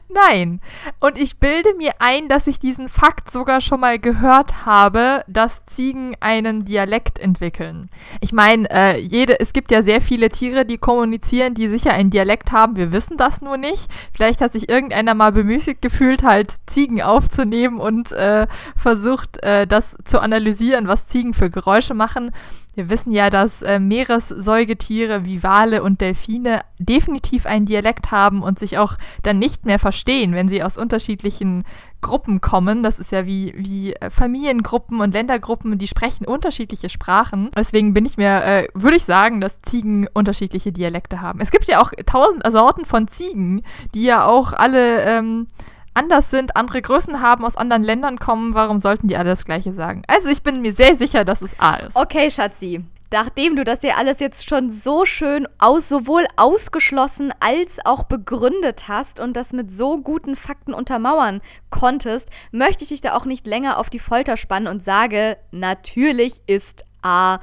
Nein. 0.09 0.61
Und 0.99 1.17
ich 1.17 1.37
bilde 1.37 1.73
mir 1.75 1.91
ein, 1.99 2.27
dass 2.27 2.47
ich 2.47 2.59
diesen 2.59 2.89
Fakt 2.89 3.31
sogar 3.31 3.61
schon 3.61 3.79
mal 3.79 3.99
gehört 3.99 4.65
habe, 4.65 5.23
dass 5.27 5.65
Ziegen 5.65 6.15
einen 6.19 6.65
Dialekt 6.65 7.19
entwickeln. 7.19 7.89
Ich 8.21 8.33
meine, 8.33 8.69
äh, 8.69 8.99
jede, 8.99 9.39
es 9.39 9.53
gibt 9.53 9.71
ja 9.71 9.83
sehr 9.83 10.01
viele 10.01 10.29
Tiere, 10.29 10.65
die 10.65 10.77
kommunizieren, 10.77 11.53
die 11.53 11.67
sicher 11.67 11.93
einen 11.93 12.09
Dialekt 12.09 12.51
haben. 12.51 12.75
Wir 12.75 12.91
wissen 12.91 13.17
das 13.17 13.41
nur 13.41 13.57
nicht. 13.57 13.87
Vielleicht 14.15 14.41
hat 14.41 14.53
sich 14.53 14.69
irgendeiner 14.69 15.13
mal 15.13 15.31
bemüßigt 15.31 15.81
gefühlt, 15.81 16.23
halt 16.23 16.55
Ziegen 16.67 17.01
aufzunehmen 17.01 17.79
und 17.79 18.11
äh, 18.11 18.47
versucht, 18.75 19.43
äh, 19.43 19.67
das 19.67 19.95
zu 20.05 20.19
analysieren, 20.19 20.87
was 20.87 21.07
Ziegen 21.07 21.33
für 21.33 21.49
Geräusche 21.49 21.93
machen. 21.93 22.31
Wir 22.75 22.89
wissen 22.89 23.11
ja, 23.11 23.29
dass 23.29 23.61
äh, 23.61 23.79
Meeressäugetiere 23.79 25.25
wie 25.25 25.43
Wale 25.43 25.83
und 25.83 26.01
Delfine 26.01 26.61
definitiv 26.79 27.45
einen 27.45 27.65
Dialekt 27.65 28.11
haben 28.11 28.41
und 28.41 28.57
sich 28.57 28.77
auch 28.77 28.97
dann 29.21 29.37
nicht 29.37 29.65
mehr 29.65 29.77
verstehen, 29.77 30.33
wenn 30.33 30.49
sie 30.49 30.63
aus 30.63 30.77
unterschiedlichen 30.77 31.63
Gruppen 32.01 32.41
kommen. 32.41 32.83
Das 32.83 32.99
ist 32.99 33.11
ja 33.11 33.25
wie, 33.25 33.53
wie 33.55 33.93
äh, 33.93 34.09
Familiengruppen 34.09 35.01
und 35.01 35.13
Ländergruppen, 35.13 35.77
die 35.77 35.87
sprechen 35.87 36.25
unterschiedliche 36.25 36.89
Sprachen. 36.89 37.51
Deswegen 37.55 37.93
bin 37.93 38.05
ich 38.05 38.17
mir, 38.17 38.43
äh, 38.43 38.67
würde 38.73 38.97
ich 38.97 39.05
sagen, 39.05 39.39
dass 39.39 39.61
Ziegen 39.61 40.07
unterschiedliche 40.13 40.71
Dialekte 40.71 41.21
haben. 41.21 41.41
Es 41.41 41.51
gibt 41.51 41.65
ja 41.65 41.81
auch 41.81 41.91
tausend 42.05 42.43
Sorten 42.51 42.85
von 42.85 43.07
Ziegen, 43.07 43.63
die 43.93 44.03
ja 44.03 44.25
auch 44.25 44.51
alle 44.53 45.01
ähm, 45.03 45.47
anders 45.93 46.29
sind, 46.29 46.55
andere 46.55 46.81
Größen 46.81 47.21
haben, 47.21 47.45
aus 47.45 47.55
anderen 47.55 47.83
Ländern 47.83 48.19
kommen. 48.19 48.53
Warum 48.53 48.79
sollten 48.79 49.07
die 49.07 49.17
alle 49.17 49.29
das 49.29 49.45
Gleiche 49.45 49.73
sagen? 49.73 50.03
Also 50.07 50.29
ich 50.29 50.43
bin 50.43 50.61
mir 50.61 50.73
sehr 50.73 50.97
sicher, 50.97 51.25
dass 51.25 51.41
es 51.41 51.59
A 51.59 51.75
ist. 51.75 51.95
Okay, 51.95 52.29
Schatzi. 52.29 52.83
Nachdem 53.13 53.55
du 53.55 53.63
das 53.63 53.81
hier 53.81 53.95
alles 53.95 54.19
jetzt 54.19 54.49
schon 54.49 54.71
so 54.71 55.05
schön 55.05 55.47
aus, 55.59 55.87
sowohl 55.87 56.25
ausgeschlossen 56.35 57.31
als 57.39 57.77
auch 57.85 58.05
begründet 58.05 58.87
hast 58.87 59.19
und 59.19 59.37
das 59.37 59.53
mit 59.53 59.71
so 59.71 60.01
guten 60.01 60.35
Fakten 60.35 60.73
untermauern 60.73 61.41
konntest, 61.69 62.29
möchte 62.51 62.83
ich 62.83 62.89
dich 62.89 63.01
da 63.01 63.15
auch 63.15 63.25
nicht 63.25 63.45
länger 63.45 63.77
auf 63.77 63.91
die 63.91 63.99
Folter 63.99 64.35
spannen 64.35 64.67
und 64.67 64.83
sage, 64.83 65.37
natürlich 65.51 66.41
ist 66.47 66.85
A 67.03 67.37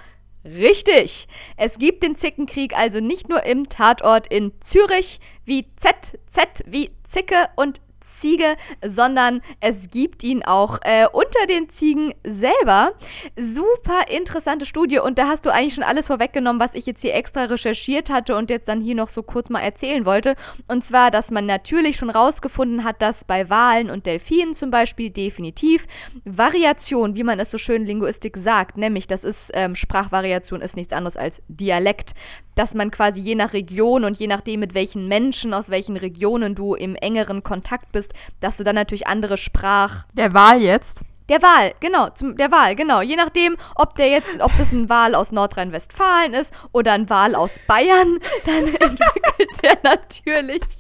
richtig. 0.45 1.29
Es 1.57 1.79
gibt 1.79 2.03
den 2.03 2.17
Zickenkrieg 2.17 2.77
also 2.77 2.99
nicht 2.99 3.29
nur 3.29 3.45
im 3.45 3.69
Tatort 3.69 4.27
in 4.27 4.51
Zürich 4.61 5.21
wie 5.45 5.67
Z, 5.77 6.19
Z 6.29 6.65
wie 6.67 6.91
Zicke 7.07 7.49
und 7.55 7.81
Ziege, 8.21 8.57
sondern 8.85 9.41
es 9.61 9.91
gibt 9.91 10.23
ihn 10.23 10.45
auch 10.45 10.79
äh, 10.83 11.07
unter 11.11 11.47
den 11.49 11.71
Ziegen 11.71 12.15
selber. 12.25 12.93
Super 13.37 14.09
interessante 14.09 14.67
Studie 14.67 14.99
und 14.99 15.19
da 15.19 15.27
hast 15.27 15.47
du 15.47 15.51
eigentlich 15.51 15.75
schon 15.75 15.85
alles 15.85 16.07
vorweggenommen, 16.07 16.61
was 16.61 16.75
ich 16.75 16.87
jetzt 16.87 17.03
hier 17.03 17.15
extra 17.15 17.45
recherchiert 17.45 18.11
hatte 18.11 18.37
und 18.37 18.51
jetzt 18.51 18.69
dann 18.69 18.81
hier 18.81 18.95
noch 18.95 19.09
so 19.09 19.23
kurz 19.23 19.49
mal 19.49 19.61
erzählen 19.61 20.05
wollte. 20.05 20.37
Und 20.69 20.85
zwar, 20.85 21.11
dass 21.11 21.31
man 21.31 21.47
natürlich 21.47 21.97
schon 21.97 22.11
rausgefunden 22.11 22.85
hat, 22.85 23.01
dass 23.01 23.25
bei 23.25 23.49
Walen 23.49 23.91
und 23.91 24.07
Delfinen 24.07 24.55
zum 24.55 24.71
Beispiel 24.71 25.11
definitiv 25.11 25.87
Variation, 26.25 27.15
wie 27.15 27.25
man 27.25 27.41
es 27.41 27.51
so 27.51 27.59
schön 27.59 27.87
Linguistik 27.87 28.37
sagt, 28.37 28.77
nämlich 28.77 29.07
das 29.07 29.25
ist 29.25 29.51
ähm, 29.55 29.75
Sprachvariation 29.75 30.61
ist 30.61 30.77
nichts 30.77 30.93
anderes 30.93 31.17
als 31.17 31.43
Dialekt, 31.49 32.15
dass 32.55 32.75
man 32.75 32.91
quasi 32.91 33.21
je 33.21 33.35
nach 33.35 33.53
Region 33.53 34.05
und 34.05 34.19
je 34.19 34.27
nachdem, 34.27 34.61
mit 34.61 34.75
welchen 34.75 35.09
Menschen 35.09 35.55
aus 35.55 35.71
welchen 35.71 35.97
Regionen 35.97 36.55
du 36.55 36.75
im 36.75 36.95
engeren 36.95 37.43
Kontakt 37.43 37.93
bist, 37.93 38.10
dass 38.41 38.57
du 38.57 38.65
dann 38.65 38.75
natürlich 38.75 39.07
andere 39.07 39.37
Sprach 39.37 40.05
Der 40.15 40.35
Wal 40.35 40.61
jetzt. 40.61 41.03
der 41.29 41.43
Wahl, 41.43 41.75
genau, 41.81 42.09
zum, 42.11 42.37
der 42.37 42.51
Wahl, 42.51 42.75
genau. 42.75 43.01
Je 43.03 43.17
nachdem, 43.17 43.57
ob 43.77 43.95
der 43.95 44.09
jetzt, 44.09 44.41
ob 44.41 44.51
das 44.59 44.73
ein 44.73 44.89
Wahl 44.89 45.15
aus 45.15 45.31
Nordrhein-Westfalen 45.33 46.35
ist 46.35 46.53
oder 46.73 46.93
ein 46.93 47.09
Wahl 47.09 47.35
aus 47.35 47.61
Bayern, 47.69 48.19
dann 48.47 48.67
entwickelt 48.67 49.63
der 49.63 49.79
natürlich. 49.83 50.63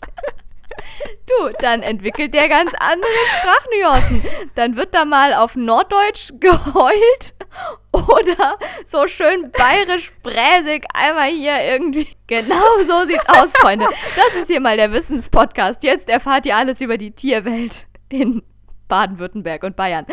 Du, 1.26 1.50
dann 1.60 1.82
entwickelt 1.82 2.32
der 2.32 2.48
ganz 2.48 2.72
andere 2.78 3.10
Sprachnuancen. 3.38 4.22
Dann 4.54 4.76
wird 4.76 4.94
da 4.94 5.04
mal 5.04 5.34
auf 5.34 5.54
Norddeutsch 5.54 6.30
geheult 6.40 7.34
oder 7.92 8.58
so 8.84 9.06
schön 9.06 9.50
bayerisch 9.52 10.12
bräsig 10.22 10.84
einmal 10.94 11.30
hier 11.30 11.60
irgendwie. 11.62 12.08
Genau 12.26 12.84
so 12.86 13.06
sieht's 13.06 13.28
aus, 13.28 13.50
Freunde. 13.54 13.86
Das 14.16 14.42
ist 14.42 14.48
hier 14.48 14.60
mal 14.60 14.76
der 14.76 14.92
Wissenspodcast. 14.92 15.82
Jetzt 15.82 16.08
erfahrt 16.08 16.46
ihr 16.46 16.56
alles 16.56 16.80
über 16.80 16.98
die 16.98 17.12
Tierwelt 17.12 17.86
in 18.08 18.42
Baden-Württemberg 18.90 19.62
und 19.62 19.76
Bayern. 19.76 20.04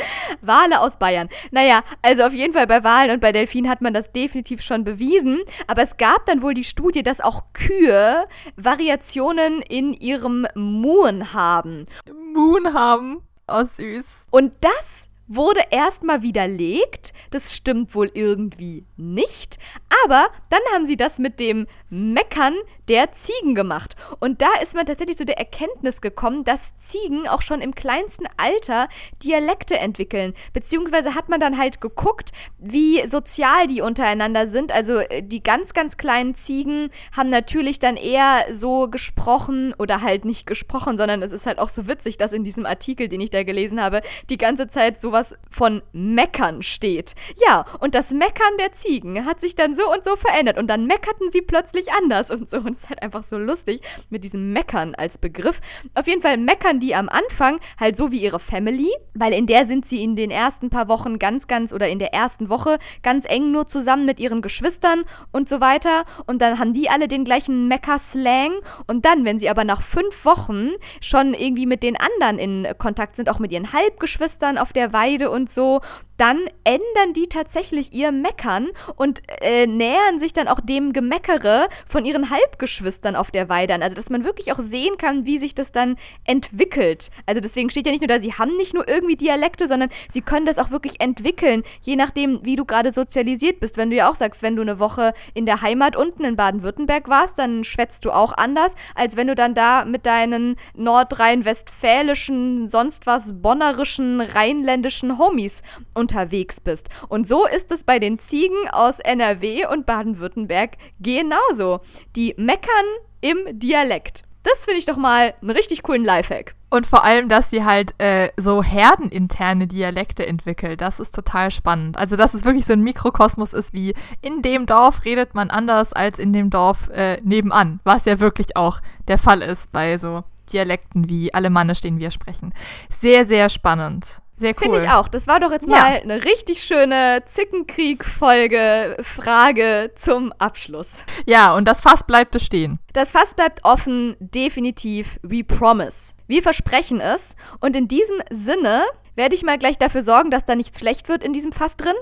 Wale 0.41 0.79
aus 0.79 0.97
Bayern. 0.97 1.27
Naja, 1.51 1.81
also 2.01 2.23
auf 2.23 2.33
jeden 2.33 2.53
Fall 2.53 2.67
bei 2.67 2.83
Walen 2.85 3.11
und 3.11 3.19
bei 3.19 3.33
Delfinen 3.33 3.69
hat 3.69 3.81
man 3.81 3.93
das 3.93 4.13
definitiv 4.13 4.61
schon 4.61 4.85
bewiesen. 4.85 5.41
Aber 5.65 5.81
es 5.81 5.97
gab 5.97 6.25
dann 6.27 6.41
wohl 6.41 6.53
die 6.53 6.63
Studie, 6.63 7.03
dass 7.03 7.19
auch 7.19 7.43
Kühe 7.51 8.27
Variationen 8.55 9.61
in 9.61 9.91
ihrem 9.93 10.47
Muhen 10.55 11.33
haben. 11.33 11.87
Moon 12.33 12.73
haben. 12.73 13.23
Oh, 13.49 13.63
süß. 13.65 14.27
Und 14.29 14.53
das 14.61 15.06
wurde 15.27 15.61
erstmal 15.71 16.21
widerlegt. 16.21 17.13
Das 17.31 17.55
stimmt 17.55 17.93
wohl 17.95 18.11
irgendwie 18.13 18.85
nicht. 18.95 19.57
Aber 20.05 20.29
dann 20.49 20.61
haben 20.73 20.85
sie 20.85 20.97
das 20.97 21.19
mit 21.19 21.39
dem 21.39 21.67
Meckern 21.89 22.55
der 22.87 23.11
Ziegen 23.11 23.55
gemacht. 23.55 23.95
Und 24.19 24.41
da 24.41 24.47
ist 24.61 24.75
man 24.75 24.85
tatsächlich 24.85 25.17
zu 25.17 25.25
der 25.25 25.37
Erkenntnis 25.37 26.01
gekommen, 26.01 26.43
dass 26.43 26.77
Ziegen 26.77 27.27
auch 27.27 27.41
schon 27.41 27.61
im 27.61 27.75
kleinsten 27.75 28.27
Alter 28.37 28.87
Dialekte 29.23 29.77
entwickeln. 29.77 30.33
Beziehungsweise 30.53 31.15
hat 31.15 31.29
man 31.29 31.39
dann 31.39 31.57
halt 31.57 31.81
geguckt, 31.81 32.31
wie 32.57 33.05
sozial 33.07 33.67
die 33.67 33.81
untereinander 33.81 34.47
sind. 34.47 34.71
Also 34.71 34.99
äh, 34.99 35.21
die 35.23 35.43
ganz, 35.43 35.73
ganz 35.73 35.97
kleinen 35.97 36.35
Ziegen 36.35 36.89
haben 37.15 37.29
natürlich 37.29 37.79
dann 37.79 37.97
eher 37.97 38.45
so 38.51 38.87
gesprochen 38.87 39.73
oder 39.77 40.01
halt 40.01 40.25
nicht 40.25 40.47
gesprochen, 40.47 40.97
sondern 40.97 41.21
es 41.21 41.31
ist 41.31 41.45
halt 41.45 41.59
auch 41.59 41.69
so 41.69 41.87
witzig, 41.87 42.17
dass 42.17 42.33
in 42.33 42.43
diesem 42.43 42.65
Artikel, 42.65 43.07
den 43.07 43.21
ich 43.21 43.29
da 43.29 43.43
gelesen 43.43 43.81
habe, 43.81 44.01
die 44.29 44.37
ganze 44.37 44.67
Zeit 44.67 45.01
sowas 45.01 45.35
von 45.49 45.81
Meckern 45.91 46.61
steht. 46.61 47.15
Ja, 47.45 47.65
und 47.79 47.95
das 47.95 48.11
Meckern 48.11 48.57
der 48.59 48.71
Ziegen 48.71 49.25
hat 49.25 49.41
sich 49.41 49.55
dann 49.55 49.75
so 49.75 49.91
und 49.91 50.05
so 50.05 50.15
verändert 50.15 50.57
und 50.57 50.67
dann 50.67 50.85
meckerten 50.85 51.31
sie 51.31 51.41
plötzlich 51.41 51.91
anders 51.91 52.31
und 52.31 52.49
so. 52.49 52.57
Und 52.57 52.76
ist 52.77 52.89
halt 52.89 53.01
einfach 53.01 53.23
so 53.23 53.37
lustig 53.37 53.81
mit 54.09 54.23
diesem 54.23 54.53
Meckern 54.53 54.95
als 54.95 55.17
Begriff. 55.17 55.61
Auf 55.93 56.07
jeden 56.07 56.21
Fall 56.21 56.37
meckern 56.37 56.79
die 56.79 56.95
am 56.95 57.09
Anfang 57.09 57.59
halt 57.79 57.95
so 57.95 58.11
wie 58.11 58.21
ihre 58.21 58.39
Family, 58.39 58.89
weil 59.13 59.33
in 59.33 59.47
der 59.47 59.65
sind 59.65 59.87
sie 59.87 60.03
in 60.03 60.15
den 60.15 60.31
ersten 60.31 60.69
paar 60.69 60.87
Wochen 60.87 61.19
ganz, 61.19 61.47
ganz 61.47 61.73
oder 61.73 61.89
in 61.89 61.99
der 61.99 62.13
ersten 62.13 62.49
Woche 62.49 62.77
ganz 63.03 63.25
eng 63.25 63.51
nur 63.51 63.67
zusammen 63.67 64.05
mit 64.05 64.19
ihren 64.19 64.41
Geschwistern 64.41 65.03
und 65.31 65.49
so 65.49 65.59
weiter. 65.61 66.05
Und 66.25 66.41
dann 66.41 66.59
haben 66.59 66.73
die 66.73 66.89
alle 66.89 67.07
den 67.07 67.23
gleichen 67.23 67.67
Mecker-Slang. 67.67 68.53
Und 68.87 69.05
dann, 69.05 69.25
wenn 69.25 69.39
sie 69.39 69.49
aber 69.49 69.63
nach 69.63 69.81
fünf 69.81 70.25
Wochen 70.25 70.71
schon 71.01 71.33
irgendwie 71.33 71.65
mit 71.65 71.83
den 71.83 71.97
anderen 71.97 72.39
in 72.39 72.67
Kontakt 72.77 73.15
sind, 73.15 73.29
auch 73.29 73.39
mit 73.39 73.51
ihren 73.51 73.73
Halbgeschwistern 73.73 74.57
auf 74.57 74.73
der 74.73 74.93
Weide 74.93 75.29
und 75.29 75.49
so, 75.49 75.81
dann 76.17 76.47
ändern 76.63 77.13
die 77.15 77.27
tatsächlich 77.27 77.93
ihr 77.93 78.11
Meckern 78.11 78.69
und 78.95 79.21
äh, 79.41 79.67
nähern 79.67 80.19
sich 80.19 80.33
dann 80.33 80.47
auch 80.47 80.59
dem 80.59 80.93
Gemeckere 80.93 81.69
von 81.87 82.05
ihren 82.05 82.29
Halbgeschwistern 82.29 83.15
auf 83.15 83.31
der 83.31 83.49
Weide 83.49 83.73
an. 83.73 83.83
Also, 83.83 83.95
dass 83.95 84.09
man 84.09 84.23
wirklich 84.23 84.51
auch 84.51 84.59
sehen 84.59 84.97
kann, 84.97 85.25
wie 85.25 85.37
sich 85.37 85.55
das 85.55 85.71
dann 85.71 85.95
entwickelt. 86.25 87.09
Also, 87.25 87.39
deswegen 87.39 87.69
steht 87.69 87.85
ja 87.85 87.91
nicht 87.91 88.01
nur 88.01 88.07
da, 88.07 88.19
sie 88.19 88.33
haben 88.33 88.57
nicht 88.57 88.73
nur 88.73 88.87
irgendwie 88.87 89.15
Dialekte, 89.15 89.67
sondern 89.67 89.89
sie 90.09 90.21
können 90.21 90.45
das 90.45 90.57
auch 90.57 90.71
wirklich 90.71 90.99
entwickeln, 90.99 91.63
je 91.81 91.95
nachdem, 91.95 92.43
wie 92.43 92.55
du 92.55 92.65
gerade 92.65 92.91
sozialisiert 92.91 93.59
bist. 93.59 93.77
Wenn 93.77 93.91
du 93.91 93.95
ja 93.95 94.09
auch 94.09 94.15
sagst, 94.15 94.41
wenn 94.41 94.55
du 94.55 94.63
eine 94.63 94.79
Woche 94.79 95.13
in 95.33 95.45
der 95.45 95.61
Heimat 95.61 95.95
unten 95.95 96.23
in 96.23 96.35
Baden-Württemberg 96.35 97.07
warst, 97.09 97.37
dann 97.37 97.63
schwätzt 97.63 98.05
du 98.05 98.11
auch 98.11 98.33
anders, 98.35 98.75
als 98.95 99.15
wenn 99.15 99.27
du 99.27 99.35
dann 99.35 99.53
da 99.53 99.85
mit 99.85 100.05
deinen 100.05 100.55
nordrhein-westfälischen, 100.75 102.69
sonst 102.69 103.05
was 103.05 103.41
bonnerischen, 103.41 104.21
rheinländischen 104.21 105.17
Homies 105.19 105.61
und 105.93 106.06
unterwegs 106.07 106.61
bist. 106.61 106.87
Und 107.09 107.27
so 107.27 107.45
ist 107.45 107.69
es 107.71 107.83
bei 107.83 107.99
den 107.99 108.17
Ziegen 108.17 108.69
aus 108.71 108.99
NRW 108.99 109.65
und 109.67 109.85
Baden-Württemberg 109.85 110.77
genauso. 111.01 111.81
Die 112.15 112.33
meckern 112.37 112.85
im 113.19 113.59
Dialekt. 113.59 114.23
Das 114.43 114.63
finde 114.63 114.79
ich 114.79 114.85
doch 114.85 114.95
mal 114.95 115.33
einen 115.41 115.49
richtig 115.49 115.83
coolen 115.83 116.05
Lifehack. 116.05 116.55
Und 116.69 116.87
vor 116.87 117.03
allem, 117.03 117.27
dass 117.27 117.49
sie 117.49 117.65
halt 117.65 117.93
äh, 117.97 118.29
so 118.37 118.63
herdeninterne 118.63 119.67
Dialekte 119.67 120.25
entwickelt. 120.25 120.79
Das 120.79 121.01
ist 121.01 121.13
total 121.13 121.51
spannend. 121.51 121.97
Also, 121.97 122.15
dass 122.15 122.33
es 122.33 122.45
wirklich 122.45 122.65
so 122.65 122.71
ein 122.71 122.81
Mikrokosmos 122.81 123.51
ist, 123.51 123.73
wie 123.73 123.93
in 124.21 124.41
dem 124.41 124.65
Dorf 124.65 125.03
redet 125.03 125.35
man 125.35 125.49
anders 125.49 125.91
als 125.91 126.19
in 126.19 126.31
dem 126.31 126.49
Dorf 126.49 126.87
äh, 126.89 127.19
nebenan. 127.23 127.81
Was 127.83 128.05
ja 128.05 128.21
wirklich 128.21 128.55
auch 128.55 128.79
der 129.09 129.17
Fall 129.17 129.41
ist 129.41 129.73
bei 129.73 129.97
so 129.97 130.23
Dialekten 130.53 131.09
wie 131.09 131.33
Alemannisch, 131.33 131.81
den 131.81 131.99
wir 131.99 132.11
sprechen. 132.11 132.53
Sehr, 132.89 133.25
sehr 133.25 133.49
spannend. 133.49 134.21
Sehr 134.37 134.51
cool. 134.51 134.57
Finde 134.59 134.83
ich 134.83 134.89
auch. 134.89 135.07
Das 135.07 135.25
war 135.25 135.39
doch 135.39 135.51
jetzt 135.51 135.67
mal 135.67 135.95
ja. 135.95 136.01
eine 136.01 136.23
richtig 136.23 136.61
schöne 136.61 137.23
Zickenkrieg-Folge, 137.25 138.97
Frage 139.01 139.91
zum 139.95 140.31
Abschluss. 140.33 140.99
Ja, 141.25 141.55
und 141.55 141.67
das 141.67 141.81
Fass 141.81 142.05
bleibt 142.05 142.31
bestehen. 142.31 142.77
Das 142.93 143.11
Fass 143.11 143.33
bleibt 143.33 143.65
offen, 143.65 144.15
definitiv. 144.19 145.19
We 145.23 145.43
promise. 145.43 146.13
Wir 146.27 146.43
versprechen 146.43 147.01
es. 147.01 147.35
Und 147.61 147.75
in 147.75 147.87
diesem 147.87 148.17
Sinne 148.29 148.85
werde 149.15 149.33
ich 149.33 149.43
mal 149.43 149.57
gleich 149.57 149.79
dafür 149.79 150.03
sorgen, 150.03 150.29
dass 150.29 150.45
da 150.45 150.55
nichts 150.55 150.79
schlecht 150.79 151.09
wird 151.09 151.23
in 151.23 151.33
diesem 151.33 151.51
Fass 151.51 151.75
drin. 151.75 151.95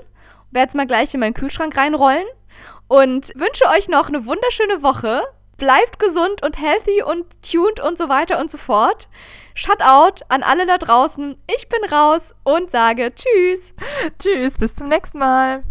Werde 0.51 0.69
es 0.69 0.75
mal 0.75 0.87
gleich 0.87 1.13
in 1.13 1.21
meinen 1.21 1.33
Kühlschrank 1.33 1.75
reinrollen. 1.77 2.25
Und 2.87 3.31
wünsche 3.35 3.65
euch 3.75 3.87
noch 3.87 4.09
eine 4.09 4.25
wunderschöne 4.25 4.83
Woche. 4.83 5.23
Bleibt 5.57 5.99
gesund 5.99 6.43
und 6.43 6.59
healthy 6.59 7.01
und 7.03 7.25
tuned 7.41 7.79
und 7.79 7.97
so 7.97 8.09
weiter 8.09 8.39
und 8.39 8.51
so 8.51 8.57
fort. 8.57 9.07
Shutout 9.53 10.23
an 10.27 10.43
alle 10.43 10.65
da 10.65 10.77
draußen. 10.77 11.37
Ich 11.55 11.69
bin 11.69 11.83
raus 11.89 12.33
und 12.43 12.71
sage 12.71 13.13
Tschüss. 13.15 13.73
Tschüss, 14.19 14.57
bis 14.57 14.75
zum 14.75 14.89
nächsten 14.89 15.19
Mal. 15.19 15.63